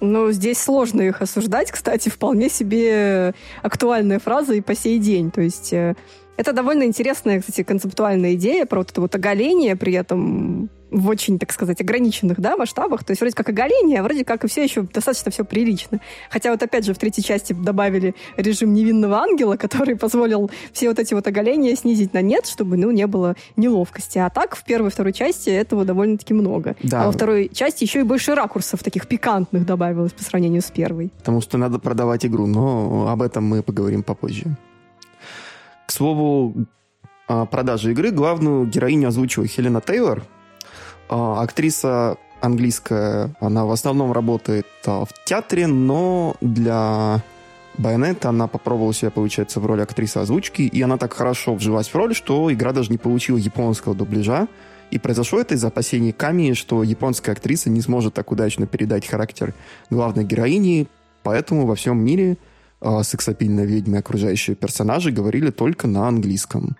Ну, 0.00 0.32
здесь 0.32 0.58
сложно 0.58 1.02
их 1.02 1.20
осуждать, 1.20 1.70
кстати, 1.70 2.08
вполне 2.08 2.48
себе 2.48 3.34
актуальная 3.62 4.18
фраза 4.18 4.54
и 4.54 4.62
по 4.62 4.74
сей 4.74 4.98
день. 4.98 5.30
То 5.30 5.42
есть 5.42 5.74
э, 5.74 5.94
Это 6.40 6.54
довольно 6.54 6.84
интересная, 6.84 7.38
кстати, 7.38 7.62
концептуальная 7.62 8.32
идея 8.32 8.64
про 8.64 8.78
вот 8.78 8.90
это 8.90 9.02
вот 9.02 9.14
оголение, 9.14 9.76
при 9.76 9.92
этом 9.92 10.70
в 10.90 11.06
очень, 11.08 11.38
так 11.38 11.52
сказать, 11.52 11.82
ограниченных 11.82 12.40
да, 12.40 12.56
масштабах. 12.56 13.04
То 13.04 13.10
есть 13.10 13.20
вроде 13.20 13.36
как 13.36 13.50
оголение, 13.50 14.00
а 14.00 14.02
вроде 14.02 14.24
как 14.24 14.42
и 14.42 14.48
все 14.48 14.64
еще 14.64 14.80
достаточно 14.80 15.30
все 15.30 15.44
прилично. 15.44 16.00
Хотя 16.30 16.50
вот 16.50 16.62
опять 16.62 16.86
же 16.86 16.94
в 16.94 16.98
третьей 16.98 17.22
части 17.22 17.52
добавили 17.52 18.14
режим 18.38 18.72
невинного 18.72 19.18
ангела, 19.18 19.56
который 19.58 19.96
позволил 19.96 20.50
все 20.72 20.88
вот 20.88 20.98
эти 20.98 21.12
вот 21.12 21.26
оголения 21.26 21.76
снизить 21.76 22.14
на 22.14 22.22
нет, 22.22 22.46
чтобы 22.46 22.78
ну, 22.78 22.90
не 22.90 23.06
было 23.06 23.36
неловкости. 23.56 24.16
А 24.16 24.30
так 24.30 24.56
в 24.56 24.64
первой 24.64 24.88
и 24.88 24.90
второй 24.90 25.12
части 25.12 25.50
этого 25.50 25.84
довольно-таки 25.84 26.32
много. 26.32 26.74
Да. 26.82 27.02
А 27.02 27.06
во 27.08 27.12
второй 27.12 27.50
части 27.52 27.84
еще 27.84 28.00
и 28.00 28.04
больше 28.04 28.34
ракурсов 28.34 28.82
таких 28.82 29.06
пикантных 29.06 29.66
добавилось 29.66 30.12
по 30.12 30.24
сравнению 30.24 30.62
с 30.62 30.70
первой. 30.70 31.12
Потому 31.18 31.42
что 31.42 31.58
надо 31.58 31.78
продавать 31.78 32.24
игру, 32.24 32.46
но 32.46 33.08
об 33.10 33.20
этом 33.20 33.44
мы 33.44 33.62
поговорим 33.62 34.02
попозже. 34.02 34.56
К 35.90 35.92
слову, 35.92 36.54
продажи 37.26 37.90
игры 37.90 38.12
главную 38.12 38.64
героиню 38.64 39.08
озвучила 39.08 39.48
Хелена 39.48 39.80
Тейлор, 39.80 40.22
а, 41.08 41.42
актриса 41.42 42.16
английская, 42.40 43.34
она 43.40 43.66
в 43.66 43.72
основном 43.72 44.12
работает 44.12 44.68
а, 44.86 45.04
в 45.04 45.08
театре, 45.24 45.66
но 45.66 46.36
для 46.40 47.24
Байонета 47.76 48.28
она 48.28 48.46
попробовала 48.46 48.94
себя, 48.94 49.10
получается, 49.10 49.58
в 49.58 49.66
роли 49.66 49.80
актрисы 49.80 50.18
озвучки, 50.18 50.62
и 50.62 50.80
она 50.80 50.96
так 50.96 51.12
хорошо 51.12 51.56
вжилась 51.56 51.88
в 51.88 51.94
роль, 51.96 52.14
что 52.14 52.52
игра 52.52 52.72
даже 52.72 52.92
не 52.92 52.98
получила 52.98 53.36
японского 53.36 53.96
дубляжа. 53.96 54.46
И 54.92 55.00
произошло 55.00 55.40
это 55.40 55.56
из-за 55.56 55.66
опасений 55.66 56.12
Ками, 56.12 56.52
что 56.52 56.84
японская 56.84 57.34
актриса 57.34 57.68
не 57.68 57.80
сможет 57.80 58.14
так 58.14 58.30
удачно 58.30 58.68
передать 58.68 59.08
характер 59.08 59.54
главной 59.90 60.22
героини, 60.22 60.86
поэтому 61.24 61.66
во 61.66 61.74
всем 61.74 61.98
мире 61.98 62.36
э, 62.80 63.02
сексапильная 63.02 63.64
ведьма 63.64 63.96
и 63.96 64.00
окружающие 64.00 64.56
персонажи 64.56 65.10
говорили 65.10 65.50
только 65.50 65.86
на 65.86 66.08
английском. 66.08 66.76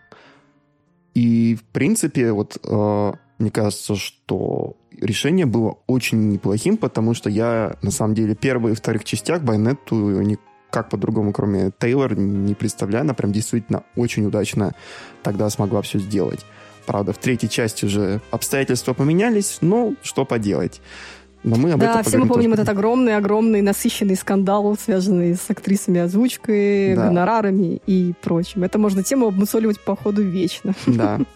И, 1.15 1.57
в 1.57 1.65
принципе, 1.73 2.33
вот 2.33 2.59
э, 2.63 3.13
мне 3.39 3.51
кажется, 3.51 3.97
что 3.97 4.77
решение 5.01 5.47
было 5.47 5.79
очень 5.87 6.29
неплохим, 6.29 6.77
потому 6.77 7.15
что 7.15 7.31
я, 7.31 7.77
на 7.83 7.91
самом 7.91 8.15
деле, 8.15 8.35
первых 8.35 8.73
и 8.73 8.77
вторых 8.77 9.05
частях 9.05 9.43
Байонетту 9.43 9.97
никак 10.21 10.91
по-другому, 10.91 11.33
кроме 11.33 11.73
Тейлор, 11.79 12.17
не 12.17 12.55
представляю. 12.55 13.03
Она 13.03 13.15
прям 13.15 13.33
действительно 13.33 13.83
очень 13.97 14.27
удачно 14.27 14.75
тогда 15.23 15.49
смогла 15.51 15.83
все 15.83 15.99
сделать. 15.99 16.45
Правда, 16.87 17.13
в 17.13 17.19
третьей 17.19 17.49
части 17.49 17.85
уже 17.85 18.21
обстоятельства 18.31 18.95
поменялись, 18.95 19.59
но 19.61 19.95
что 20.03 20.25
поделать. 20.25 20.81
Но 21.43 21.57
мы 21.57 21.73
об 21.73 21.81
да, 21.81 22.01
этом 22.01 22.05
все 22.05 22.19
мы 22.19 22.27
помним 22.27 22.51
тоже. 22.51 22.63
этот 22.63 22.75
огромный-огромный 22.75 23.63
насыщенный 23.63 24.17
скандал, 24.17 24.77
связанный 24.79 25.35
с 25.35 25.49
актрисами 25.49 26.01
озвучкой, 26.01 26.95
да. 26.95 27.07
гонорарами 27.07 27.81
и 27.87 28.13
прочим. 28.21 28.63
Это 28.65 28.79
можно 28.79 29.03
тему 29.03 29.27
обмусоливать 29.27 29.81
по 29.81 29.97
ходу 29.97 30.23
вечно. 30.23 30.75
Да. 30.87 31.19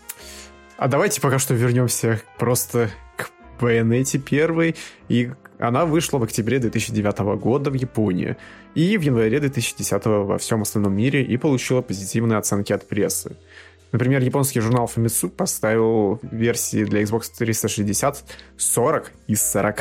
А 0.76 0.88
давайте 0.88 1.20
пока 1.20 1.38
что 1.38 1.54
вернемся 1.54 2.20
просто 2.36 2.90
к 3.16 3.30
Bayonetta 3.60 4.18
первой. 4.18 4.74
И 5.08 5.30
она 5.58 5.86
вышла 5.86 6.18
в 6.18 6.24
октябре 6.24 6.58
2009 6.58 7.18
года 7.40 7.70
в 7.70 7.74
Японии 7.74 8.36
и 8.74 8.98
в 8.98 9.02
январе 9.02 9.38
2010 9.38 10.04
во 10.04 10.38
всем 10.38 10.62
остальном 10.62 10.94
мире 10.94 11.22
и 11.22 11.36
получила 11.36 11.80
позитивные 11.80 12.38
оценки 12.38 12.72
от 12.72 12.88
прессы. 12.88 13.36
Например, 13.94 14.20
японский 14.20 14.58
журнал 14.58 14.90
Famitsu 14.92 15.28
поставил 15.28 16.18
версии 16.20 16.82
для 16.82 17.02
Xbox 17.02 17.26
360 17.38 18.24
40 18.56 19.12
из 19.28 19.40
40. 19.52 19.80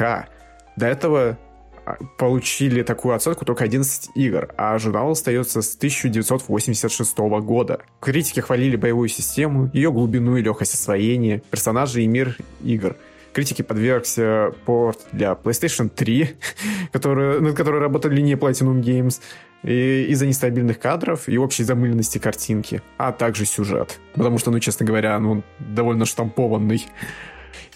До 0.77 0.85
этого 0.85 1.39
а, 1.83 1.95
получили 2.19 2.83
такую 2.83 3.15
оценку 3.15 3.43
только 3.43 3.63
11 3.63 4.11
игр, 4.13 4.53
а 4.55 4.77
журнал 4.77 5.09
остается 5.09 5.63
с 5.63 5.75
1986 5.75 7.17
года. 7.41 7.81
Критики 7.99 8.39
хвалили 8.39 8.75
боевую 8.75 9.09
систему, 9.09 9.71
ее 9.73 9.91
глубину 9.91 10.37
и 10.37 10.43
легкость 10.43 10.75
освоения, 10.75 11.41
персонажей 11.49 12.03
и 12.03 12.07
мир 12.07 12.37
игр. 12.63 12.95
Критики 13.33 13.61
подвергся 13.63 14.53
порт 14.65 14.99
для 15.11 15.33
PlayStation 15.33 15.89
3, 15.89 16.35
который, 16.91 17.41
над 17.41 17.55
которой 17.55 17.81
работали 17.81 18.21
не 18.21 18.33
Platinum 18.33 18.81
Games, 18.81 19.19
из-за 19.63 20.27
нестабильных 20.27 20.79
кадров 20.79 21.29
и 21.29 21.37
общей 21.37 21.63
замыленности 21.63 22.17
картинки, 22.17 22.81
а 22.97 23.11
также 23.11 23.45
сюжет. 23.45 23.99
Потому 24.13 24.37
что, 24.37 24.51
ну, 24.51 24.59
честно 24.59 24.85
говоря, 24.85 25.17
ну, 25.19 25.41
довольно 25.59 26.05
штампованный. 26.05 26.85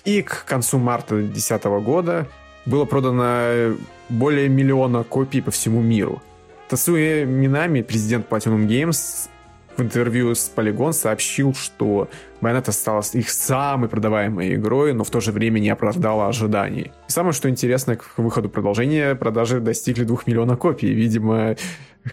И 0.03 0.21
к 0.21 0.45
концу 0.45 0.79
марта 0.79 1.15
2010 1.15 1.63
года 1.83 2.27
было 2.65 2.85
продано 2.85 3.77
более 4.09 4.49
миллиона 4.49 5.03
копий 5.03 5.41
по 5.41 5.51
всему 5.51 5.81
миру. 5.81 6.21
Тацуя 6.67 7.25
Минами, 7.25 7.81
президент 7.81 8.29
Platinum 8.29 8.67
Games, 8.67 9.29
в 9.77 9.81
интервью 9.81 10.33
с 10.33 10.51
Polygon 10.53 10.91
сообщил, 10.91 11.53
что 11.53 12.09
Bayonetta 12.41 12.71
стала 12.71 13.03
их 13.13 13.29
самой 13.29 13.89
продаваемой 13.89 14.55
игрой, 14.55 14.93
но 14.93 15.03
в 15.03 15.09
то 15.09 15.19
же 15.19 15.31
время 15.31 15.59
не 15.59 15.69
оправдала 15.69 16.27
ожиданий. 16.27 16.91
И 17.07 17.11
самое, 17.11 17.33
что 17.33 17.49
интересно, 17.49 17.95
к 17.95 18.17
выходу 18.17 18.49
продолжения 18.49 19.15
продажи 19.15 19.59
достигли 19.59 20.03
2 20.03 20.17
миллиона 20.25 20.55
копий. 20.55 20.93
Видимо, 20.93 21.55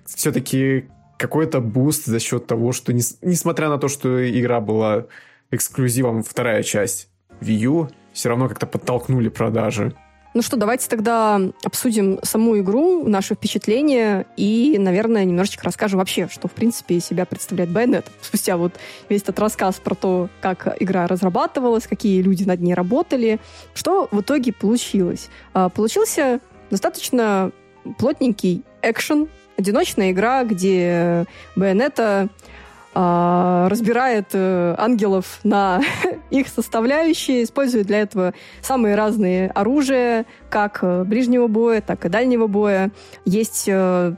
все-таки 0.04 0.86
какой-то 1.18 1.60
буст 1.60 2.06
за 2.06 2.20
счет 2.20 2.46
того, 2.46 2.72
что, 2.72 2.92
несмотря 2.92 3.68
на 3.68 3.78
то, 3.78 3.88
что 3.88 4.28
игра 4.28 4.60
была 4.60 5.06
эксклюзивом 5.50 6.22
вторая 6.22 6.62
часть 6.62 7.08
Wii 7.40 7.54
U, 7.54 7.88
все 8.12 8.28
равно 8.28 8.48
как-то 8.48 8.66
подтолкнули 8.66 9.28
продажи. 9.28 9.94
Ну 10.34 10.42
что, 10.42 10.56
давайте 10.56 10.88
тогда 10.88 11.40
обсудим 11.62 12.18
саму 12.24 12.58
игру, 12.58 13.08
наши 13.08 13.36
впечатления 13.36 14.26
и, 14.36 14.76
наверное, 14.80 15.24
немножечко 15.24 15.64
расскажем 15.64 16.00
вообще, 16.00 16.28
что, 16.28 16.48
в 16.48 16.52
принципе, 16.52 16.96
из 16.96 17.04
себя 17.04 17.24
представляет 17.24 17.70
Bayonetta. 17.70 18.06
Спустя 18.20 18.56
вот 18.56 18.74
весь 19.08 19.22
этот 19.22 19.38
рассказ 19.38 19.76
про 19.76 19.94
то, 19.94 20.28
как 20.40 20.76
игра 20.80 21.06
разрабатывалась, 21.06 21.86
какие 21.86 22.20
люди 22.20 22.42
над 22.42 22.60
ней 22.60 22.74
работали, 22.74 23.38
что 23.74 24.08
в 24.10 24.22
итоге 24.22 24.52
получилось. 24.52 25.28
А, 25.52 25.68
получился 25.68 26.40
достаточно 26.68 27.52
плотненький 27.96 28.64
экшен, 28.82 29.28
одиночная 29.56 30.10
игра, 30.10 30.42
где 30.42 31.26
Bayonetta 31.54 31.98
а, 31.98 32.28
разбирает 32.94 34.28
э, 34.32 34.74
ангелов 34.78 35.40
на 35.42 35.82
их 36.30 36.48
составляющие, 36.48 37.42
использует 37.42 37.86
для 37.86 38.00
этого 38.00 38.34
самые 38.62 38.94
разные 38.94 39.50
оружия, 39.50 40.26
как 40.48 40.78
э, 40.82 41.04
ближнего 41.04 41.48
боя, 41.48 41.80
так 41.80 42.04
и 42.04 42.08
дальнего 42.08 42.46
боя. 42.46 42.92
Есть 43.24 43.64
э, 43.66 44.14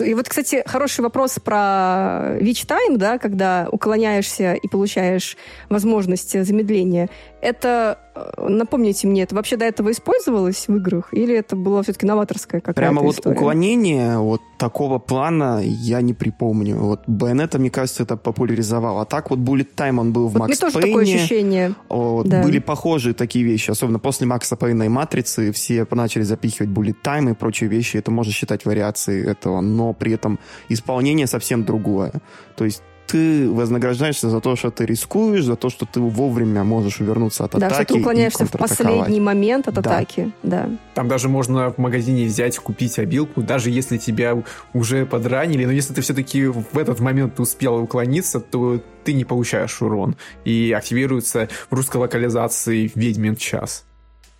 и 0.00 0.14
вот, 0.14 0.28
кстати, 0.28 0.62
хороший 0.66 1.00
вопрос 1.00 1.38
про 1.42 2.36
Witch 2.40 2.66
Time, 2.66 2.96
да, 2.96 3.18
когда 3.18 3.68
уклоняешься 3.70 4.54
и 4.54 4.68
получаешь 4.68 5.36
возможность 5.68 6.44
замедления. 6.44 7.08
Это, 7.40 7.98
э, 8.14 8.48
напомните 8.48 9.06
мне, 9.06 9.22
это 9.22 9.34
вообще 9.34 9.56
до 9.56 9.64
этого 9.64 9.92
использовалось 9.92 10.66
в 10.66 10.76
играх? 10.76 11.08
Или 11.12 11.36
это 11.36 11.54
было 11.54 11.82
все-таки 11.82 12.04
новаторское 12.04 12.60
какая-то 12.60 12.80
Прямо 12.80 13.02
вот 13.02 13.14
история? 13.14 13.36
уклонение 13.36 14.18
вот 14.18 14.40
такого 14.58 14.98
плана 14.98 15.60
я 15.62 16.00
не 16.00 16.14
припомню. 16.14 16.76
Вот 16.76 17.06
Bayonetta, 17.06 17.58
мне 17.58 17.70
кажется, 17.70 18.02
это 18.02 18.16
популяризовал. 18.16 18.98
А 18.98 19.04
так 19.04 19.30
вот 19.30 19.38
Bullet 19.38 19.68
Time, 19.76 20.00
он 20.00 20.12
был 20.12 20.26
в 20.28 20.32
вот 20.32 20.50
Max 20.50 20.54
Payne. 20.54 20.80
такое 20.80 21.02
ощущение. 21.04 21.74
Вот, 21.88 22.28
да. 22.28 22.42
Были 22.42 22.58
похожие 22.58 23.14
такие 23.14 23.44
вещи. 23.44 23.70
Особенно 23.70 24.00
после 24.00 24.26
Макса 24.26 24.56
Пейна 24.56 24.84
и 24.84 24.88
Матрицы 24.88 25.52
все 25.52 25.86
начали 25.90 26.22
запихивать 26.22 26.70
Bullet 26.70 26.96
Time 27.04 27.30
и 27.30 27.34
прочие 27.34 27.70
вещи. 27.70 27.98
Это 27.98 28.10
можно 28.10 28.32
считать 28.32 28.64
вариацией 28.64 29.24
этого. 29.24 29.60
Но 29.60 29.92
при 29.92 30.12
этом 30.12 30.40
исполнение 30.68 31.28
совсем 31.28 31.64
другое. 31.64 32.12
То 32.56 32.64
есть 32.64 32.82
ты 33.08 33.50
вознаграждаешься 33.50 34.28
за 34.28 34.40
то, 34.40 34.54
что 34.54 34.70
ты 34.70 34.84
рискуешь, 34.84 35.44
за 35.44 35.56
то, 35.56 35.70
что 35.70 35.86
ты 35.86 35.98
вовремя 35.98 36.62
можешь 36.62 37.00
увернуться 37.00 37.44
от 37.44 37.52
да, 37.52 37.66
атаки. 37.66 37.70
Да, 37.70 37.84
что 37.84 37.94
ты 37.94 38.00
уклоняешься 38.00 38.44
в 38.44 38.50
последний 38.52 39.20
момент 39.20 39.66
от 39.66 39.74
да. 39.74 39.80
атаки. 39.80 40.30
Да. 40.42 40.68
Там 40.94 41.08
даже 41.08 41.28
можно 41.28 41.70
в 41.70 41.78
магазине 41.78 42.26
взять, 42.26 42.58
купить 42.58 42.98
обилку, 42.98 43.42
даже 43.42 43.70
если 43.70 43.96
тебя 43.96 44.42
уже 44.74 45.06
подранили, 45.06 45.64
но 45.64 45.72
если 45.72 45.94
ты 45.94 46.02
все-таки 46.02 46.46
в 46.46 46.76
этот 46.76 47.00
момент 47.00 47.40
успел 47.40 47.76
уклониться, 47.76 48.40
то 48.40 48.80
ты 49.04 49.14
не 49.14 49.24
получаешь 49.24 49.80
урон. 49.80 50.16
И 50.44 50.74
активируется 50.76 51.48
в 51.70 51.74
русской 51.74 51.96
локализации 51.96 52.92
«Ведьмин 52.94 53.36
час». 53.36 53.84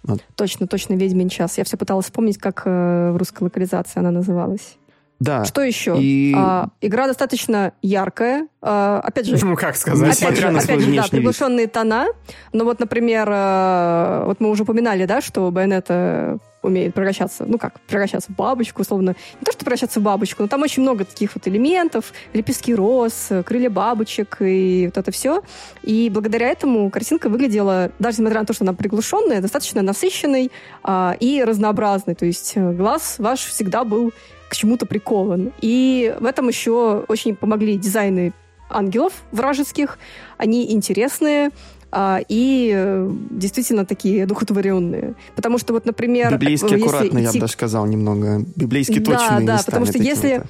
Вот. 0.03 0.23
Точно, 0.37 0.67
точно, 0.67 0.95
«Ведьмин 0.95 1.31
час». 1.31 1.57
Я 1.57 1.65
все 1.65 1.79
пыталась 1.79 2.05
вспомнить, 2.05 2.39
как 2.39 2.63
э, 2.67 3.11
в 3.13 3.17
русской 3.17 3.45
локализации 3.45 3.99
она 3.99 4.11
называлась. 4.11 4.77
Да. 5.21 5.45
Что 5.45 5.63
еще? 5.63 5.97
И... 5.99 6.33
А, 6.37 6.69
игра 6.81 7.07
достаточно 7.07 7.73
яркая. 7.83 8.47
А, 8.63 9.01
опять 9.03 9.27
же... 9.27 9.37
Ну, 9.45 9.57
как 9.57 9.77
сказать? 9.77 10.21
Опять 10.21 10.39
же, 10.39 10.47
опять 10.49 10.81
же 10.81 10.95
да, 10.95 11.05
приглушенные 11.11 11.67
вид. 11.67 11.73
тона. 11.73 12.07
Но 12.53 12.65
вот, 12.65 12.79
например, 12.79 13.29
а, 13.31 14.25
вот 14.27 14.41
мы 14.41 14.51
уже 14.51 14.63
упоминали, 14.63 15.07
да, 15.07 15.21
что 15.21 15.51
Байонета 15.51 16.39
умеет 16.63 16.95
превращаться, 16.95 17.45
ну 17.47 17.59
как, 17.59 17.81
превращаться 17.81 18.33
в 18.33 18.37
бабочку, 18.37 18.83
условно. 18.83 19.15
Не 19.41 19.45
то, 19.45 19.53
что 19.53 19.65
превращаться 19.65 20.01
в 20.01 20.03
бабочку, 20.03 20.43
но 20.43 20.49
там 20.49 20.63
очень 20.63 20.83
много 20.83 21.05
таких 21.05 21.35
вот 21.35 21.47
элементов, 21.47 22.13
лепестки 22.33 22.75
роз, 22.75 23.29
крылья 23.45 23.71
бабочек 23.71 24.39
и 24.41 24.87
вот 24.87 24.99
это 24.99 25.11
все. 25.11 25.43
И 25.83 26.11
благодаря 26.13 26.49
этому 26.49 26.91
картинка 26.91 27.29
выглядела, 27.29 27.91
даже 27.99 28.19
несмотря 28.19 28.41
на 28.41 28.47
то, 28.47 28.53
что 28.53 28.65
она 28.65 28.73
приглушенная, 28.73 29.41
достаточно 29.41 29.83
насыщенной 29.83 30.51
а, 30.83 31.17
и 31.19 31.43
разнообразной. 31.43 32.15
То 32.15 32.27
есть 32.27 32.53
э, 32.57 32.73
глаз 32.73 33.17
ваш 33.19 33.41
всегда 33.41 33.85
был 33.85 34.13
к 34.49 34.55
чему-то 34.55 34.87
прикован. 34.87 35.53
И 35.61 36.15
в 36.21 36.25
этом 36.25 36.49
еще 36.49 37.05
очень 37.09 37.37
помогли 37.37 37.77
дизайны 37.77 38.33
ангелов 38.71 39.13
вражеских. 39.33 39.99
Они 40.37 40.73
интересные, 40.73 41.51
а, 41.91 42.21
и 42.29 42.73
э, 42.75 43.11
действительно 43.31 43.87
такие 43.87 44.27
духотворенные. 44.27 45.15
Потому 45.35 45.59
что 45.59 45.73
вот, 45.73 45.87
например... 45.87 46.33
Библейски 46.35 46.75
аккуратно, 46.75 47.19
идти... 47.19 47.25
я 47.25 47.33
бы 47.33 47.39
даже 47.41 47.53
сказал, 47.53 47.87
немного. 47.87 48.45
Библейски 48.57 49.01
точные 49.01 49.47
Да, 49.47 49.57
да, 49.59 49.63
потому 49.65 49.87
что 49.87 49.99
если, 49.99 50.43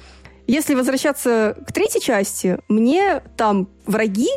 если 0.47 0.75
возвращаться 0.75 1.55
к 1.65 1.71
третьей 1.71 2.01
части, 2.01 2.57
мне 2.67 3.21
там 3.37 3.69
враги 3.85 4.29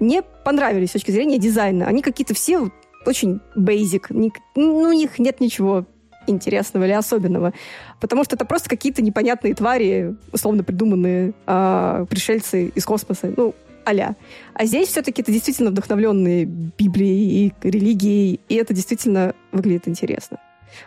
не 0.00 0.22
понравились 0.22 0.90
с 0.90 0.92
точки 0.92 1.10
зрения 1.10 1.38
дизайна. 1.38 1.86
Они 1.86 2.02
какие-то 2.02 2.34
все 2.34 2.70
очень 3.06 3.40
basic. 3.56 4.06
Ну, 4.54 4.80
у 4.80 4.92
них 4.92 5.18
нет 5.18 5.40
ничего 5.40 5.86
интересного 6.26 6.84
или 6.84 6.92
особенного. 6.92 7.52
Потому 8.00 8.24
что 8.24 8.36
это 8.36 8.44
просто 8.44 8.68
какие-то 8.68 9.02
непонятные 9.02 9.54
твари, 9.54 10.16
условно 10.32 10.62
придуманные 10.64 11.32
э, 11.46 12.06
пришельцы 12.08 12.68
из 12.68 12.84
космоса. 12.84 13.32
Ну, 13.36 13.54
а 13.84 14.14
А 14.54 14.64
здесь 14.66 14.88
все-таки 14.88 15.22
это 15.22 15.32
действительно 15.32 15.70
вдохновленные 15.70 16.44
Библией 16.44 17.46
и 17.46 17.68
религией, 17.68 18.40
и 18.48 18.54
это 18.54 18.74
действительно 18.74 19.34
выглядит 19.52 19.88
интересно. 19.88 20.38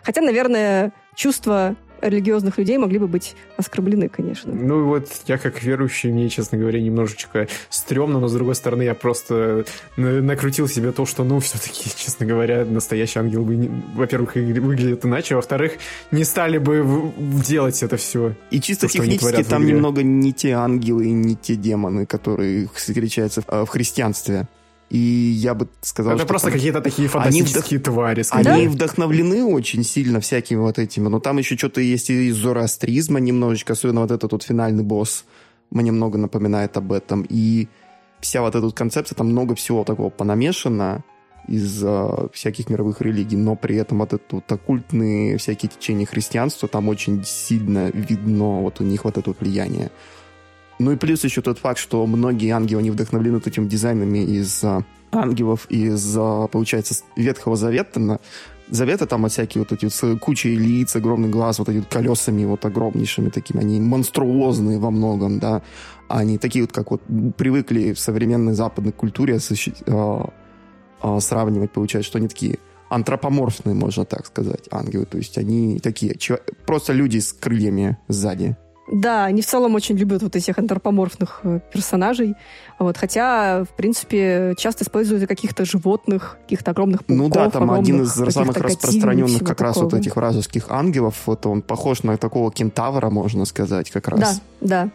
Хотя, 0.02 0.22
наверное, 0.22 0.92
чувство 1.14 1.76
религиозных 2.08 2.58
людей 2.58 2.78
могли 2.78 2.98
бы 2.98 3.08
быть 3.08 3.34
оскорблены, 3.56 4.08
конечно. 4.08 4.52
Ну 4.52 4.84
вот 4.84 5.08
я 5.26 5.38
как 5.38 5.62
верующий, 5.62 6.10
мне, 6.10 6.28
честно 6.28 6.58
говоря, 6.58 6.80
немножечко 6.80 7.48
стрёмно, 7.70 8.20
но 8.20 8.28
с 8.28 8.32
другой 8.32 8.54
стороны 8.54 8.82
я 8.82 8.94
просто 8.94 9.64
накрутил 9.96 10.68
себе 10.68 10.92
то, 10.92 11.06
что, 11.06 11.24
ну, 11.24 11.40
все-таки, 11.40 11.90
честно 11.96 12.26
говоря, 12.26 12.64
настоящий 12.64 13.18
ангел 13.18 13.44
бы, 13.44 13.70
во-первых, 13.94 14.34
выглядит 14.34 15.04
иначе, 15.04 15.34
а 15.34 15.36
во-вторых, 15.36 15.72
не 16.10 16.24
стали 16.24 16.58
бы 16.58 17.12
делать 17.46 17.82
это 17.82 17.96
все. 17.96 18.34
И 18.50 18.60
чисто 18.60 18.86
то, 18.86 18.92
технически 18.92 19.42
там 19.42 19.66
немного 19.66 20.02
не 20.02 20.32
те 20.32 20.52
ангелы 20.52 21.06
и 21.06 21.12
не 21.12 21.36
те 21.36 21.56
демоны, 21.56 22.06
которые 22.06 22.68
встречаются 22.74 23.42
в 23.46 23.66
христианстве. 23.66 24.46
И 24.94 25.32
я 25.42 25.54
бы 25.54 25.66
сказал, 25.80 26.14
Это 26.14 26.24
просто 26.24 26.50
там... 26.50 26.56
какие-то 26.56 26.80
такие 26.80 27.08
фантастические 27.08 27.78
они 27.78 27.78
вдох... 27.78 27.94
твари. 27.94 28.22
Скорее. 28.22 28.50
Они 28.52 28.68
вдохновлены 28.68 29.44
очень 29.44 29.82
сильно 29.82 30.20
всякими 30.20 30.58
вот 30.58 30.78
этими. 30.78 31.08
Но 31.08 31.18
там 31.18 31.38
еще 31.38 31.56
что-то 31.56 31.80
есть 31.80 32.10
из 32.10 32.36
зороастризма 32.36 33.18
немножечко, 33.18 33.72
особенно 33.72 34.02
вот 34.02 34.12
этот 34.12 34.30
вот 34.30 34.44
финальный 34.44 34.84
босс 34.84 35.24
мне 35.70 35.90
много 35.90 36.16
напоминает 36.16 36.76
об 36.76 36.92
этом. 36.92 37.26
И 37.28 37.66
вся 38.20 38.42
вот 38.42 38.54
эта 38.54 38.64
вот 38.64 38.76
концепция, 38.76 39.16
там 39.16 39.26
много 39.30 39.56
всего 39.56 39.82
такого 39.82 40.10
понамешано 40.10 41.02
из 41.48 41.82
uh, 41.82 42.30
всяких 42.32 42.70
мировых 42.70 43.00
религий, 43.00 43.36
но 43.36 43.56
при 43.56 43.74
этом 43.74 43.98
вот 43.98 44.12
это 44.12 44.36
вот 44.36 44.52
оккультные 44.52 45.38
всякие 45.38 45.70
течения 45.76 46.06
христианства, 46.06 46.68
там 46.68 46.88
очень 46.88 47.24
сильно 47.24 47.90
видно 47.90 48.60
вот 48.60 48.80
у 48.80 48.84
них 48.84 49.04
вот 49.04 49.18
это 49.18 49.30
вот 49.30 49.40
влияние. 49.40 49.90
Ну 50.78 50.92
и 50.92 50.96
плюс 50.96 51.24
еще 51.24 51.40
тот 51.40 51.58
факт, 51.58 51.78
что 51.78 52.06
многие 52.06 52.50
ангелы, 52.50 52.82
не 52.82 52.90
вдохновлены 52.90 53.36
вот 53.36 53.46
этими 53.46 53.66
дизайнами 53.66 54.18
из 54.18 54.62
а, 54.64 54.82
ангелов 55.12 55.66
из, 55.70 56.16
а, 56.18 56.48
получается, 56.48 57.04
Ветхого 57.16 57.56
Завета. 57.56 58.20
Завета 58.70 59.06
там 59.06 59.28
всякие 59.28 59.62
вот 59.62 59.72
эти 59.72 59.88
с 59.88 60.16
кучей 60.18 60.56
лиц, 60.56 60.96
огромный 60.96 61.28
глаз, 61.28 61.58
вот 61.58 61.68
эти 61.68 61.78
вот 61.78 61.86
колесами 61.86 62.44
вот 62.44 62.64
огромнейшими 62.64 63.28
такими, 63.28 63.60
они 63.60 63.80
монструозные 63.80 64.78
во 64.78 64.90
многом, 64.90 65.38
да. 65.38 65.62
Они 66.08 66.38
такие 66.38 66.64
вот, 66.64 66.72
как 66.72 66.90
вот 66.90 67.02
привыкли 67.36 67.92
в 67.92 67.98
современной 67.98 68.54
западной 68.54 68.92
культуре 68.92 69.38
а, 69.86 70.30
а, 71.00 71.20
сравнивать, 71.20 71.72
получается, 71.72 72.08
что 72.08 72.18
они 72.18 72.28
такие 72.28 72.58
антропоморфные, 72.88 73.74
можно 73.74 74.04
так 74.04 74.26
сказать, 74.26 74.68
ангелы. 74.70 75.04
То 75.06 75.18
есть 75.18 75.38
они 75.38 75.78
такие, 75.78 76.16
просто 76.66 76.92
люди 76.92 77.18
с 77.18 77.32
крыльями 77.32 77.98
сзади. 78.08 78.56
Да, 78.90 79.24
они 79.24 79.40
в 79.40 79.46
целом 79.46 79.74
очень 79.74 79.96
любят 79.96 80.22
вот 80.22 80.36
этих 80.36 80.58
антропоморфных 80.58 81.40
э, 81.42 81.60
персонажей. 81.72 82.34
Вот, 82.78 82.98
хотя, 82.98 83.64
в 83.64 83.74
принципе, 83.76 84.54
часто 84.58 84.84
используют 84.84 85.26
каких-то 85.26 85.64
животных, 85.64 86.36
каких-то 86.42 86.72
огромных 86.72 87.04
пауков. 87.04 87.24
Ну 87.24 87.32
да, 87.32 87.50
там 87.50 87.70
один 87.70 88.02
из 88.02 88.12
самых 88.12 88.56
распространенных 88.56 89.42
как 89.42 89.60
раз 89.60 89.76
вот 89.78 89.94
этих 89.94 90.16
вражеских 90.16 90.66
ангелов. 90.70 91.22
Вот 91.26 91.46
он 91.46 91.62
похож 91.62 92.02
на 92.02 92.16
такого 92.18 92.52
кентавра, 92.52 93.08
можно 93.10 93.44
сказать, 93.46 93.90
как 93.90 94.08
раз. 94.08 94.42
Да, 94.60 94.84
да. 94.84 94.90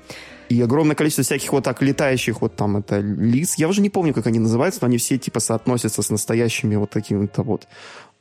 И 0.49 0.59
огромное 0.61 0.95
количество 0.95 1.23
всяких 1.23 1.51
вот 1.51 1.63
так 1.63 1.81
летающих 1.81 2.41
вот 2.41 2.55
там 2.55 2.77
это 2.77 2.99
лиц. 2.99 3.55
Я 3.57 3.67
уже 3.67 3.81
не 3.81 3.89
помню, 3.89 4.15
как 4.15 4.25
они 4.25 4.39
называются, 4.39 4.81
но 4.81 4.87
они 4.87 4.97
все 4.97 5.19
типа 5.19 5.39
соотносятся 5.39 6.01
с 6.01 6.09
настоящими 6.09 6.75
вот 6.75 6.89
такими-то 6.89 7.43
вот 7.43 7.67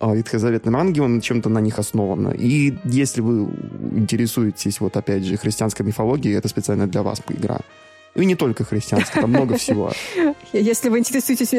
ветхозаветным 0.00 0.76
ангелом, 0.76 1.20
чем-то 1.20 1.48
на 1.48 1.60
них 1.60 1.78
основано. 1.78 2.30
И 2.30 2.74
если 2.84 3.20
вы 3.20 3.48
интересуетесь, 3.92 4.80
вот 4.80 4.96
опять 4.96 5.24
же, 5.24 5.36
христианской 5.36 5.84
мифологией, 5.84 6.36
это 6.36 6.48
специально 6.48 6.86
для 6.86 7.02
вас 7.02 7.20
игра. 7.28 7.58
И 8.14 8.24
не 8.24 8.34
только 8.34 8.64
христианской, 8.64 9.20
там 9.20 9.30
много 9.30 9.56
всего. 9.56 9.92
Если 10.52 10.88
вы 10.88 10.98
интересуетесь 10.98 11.50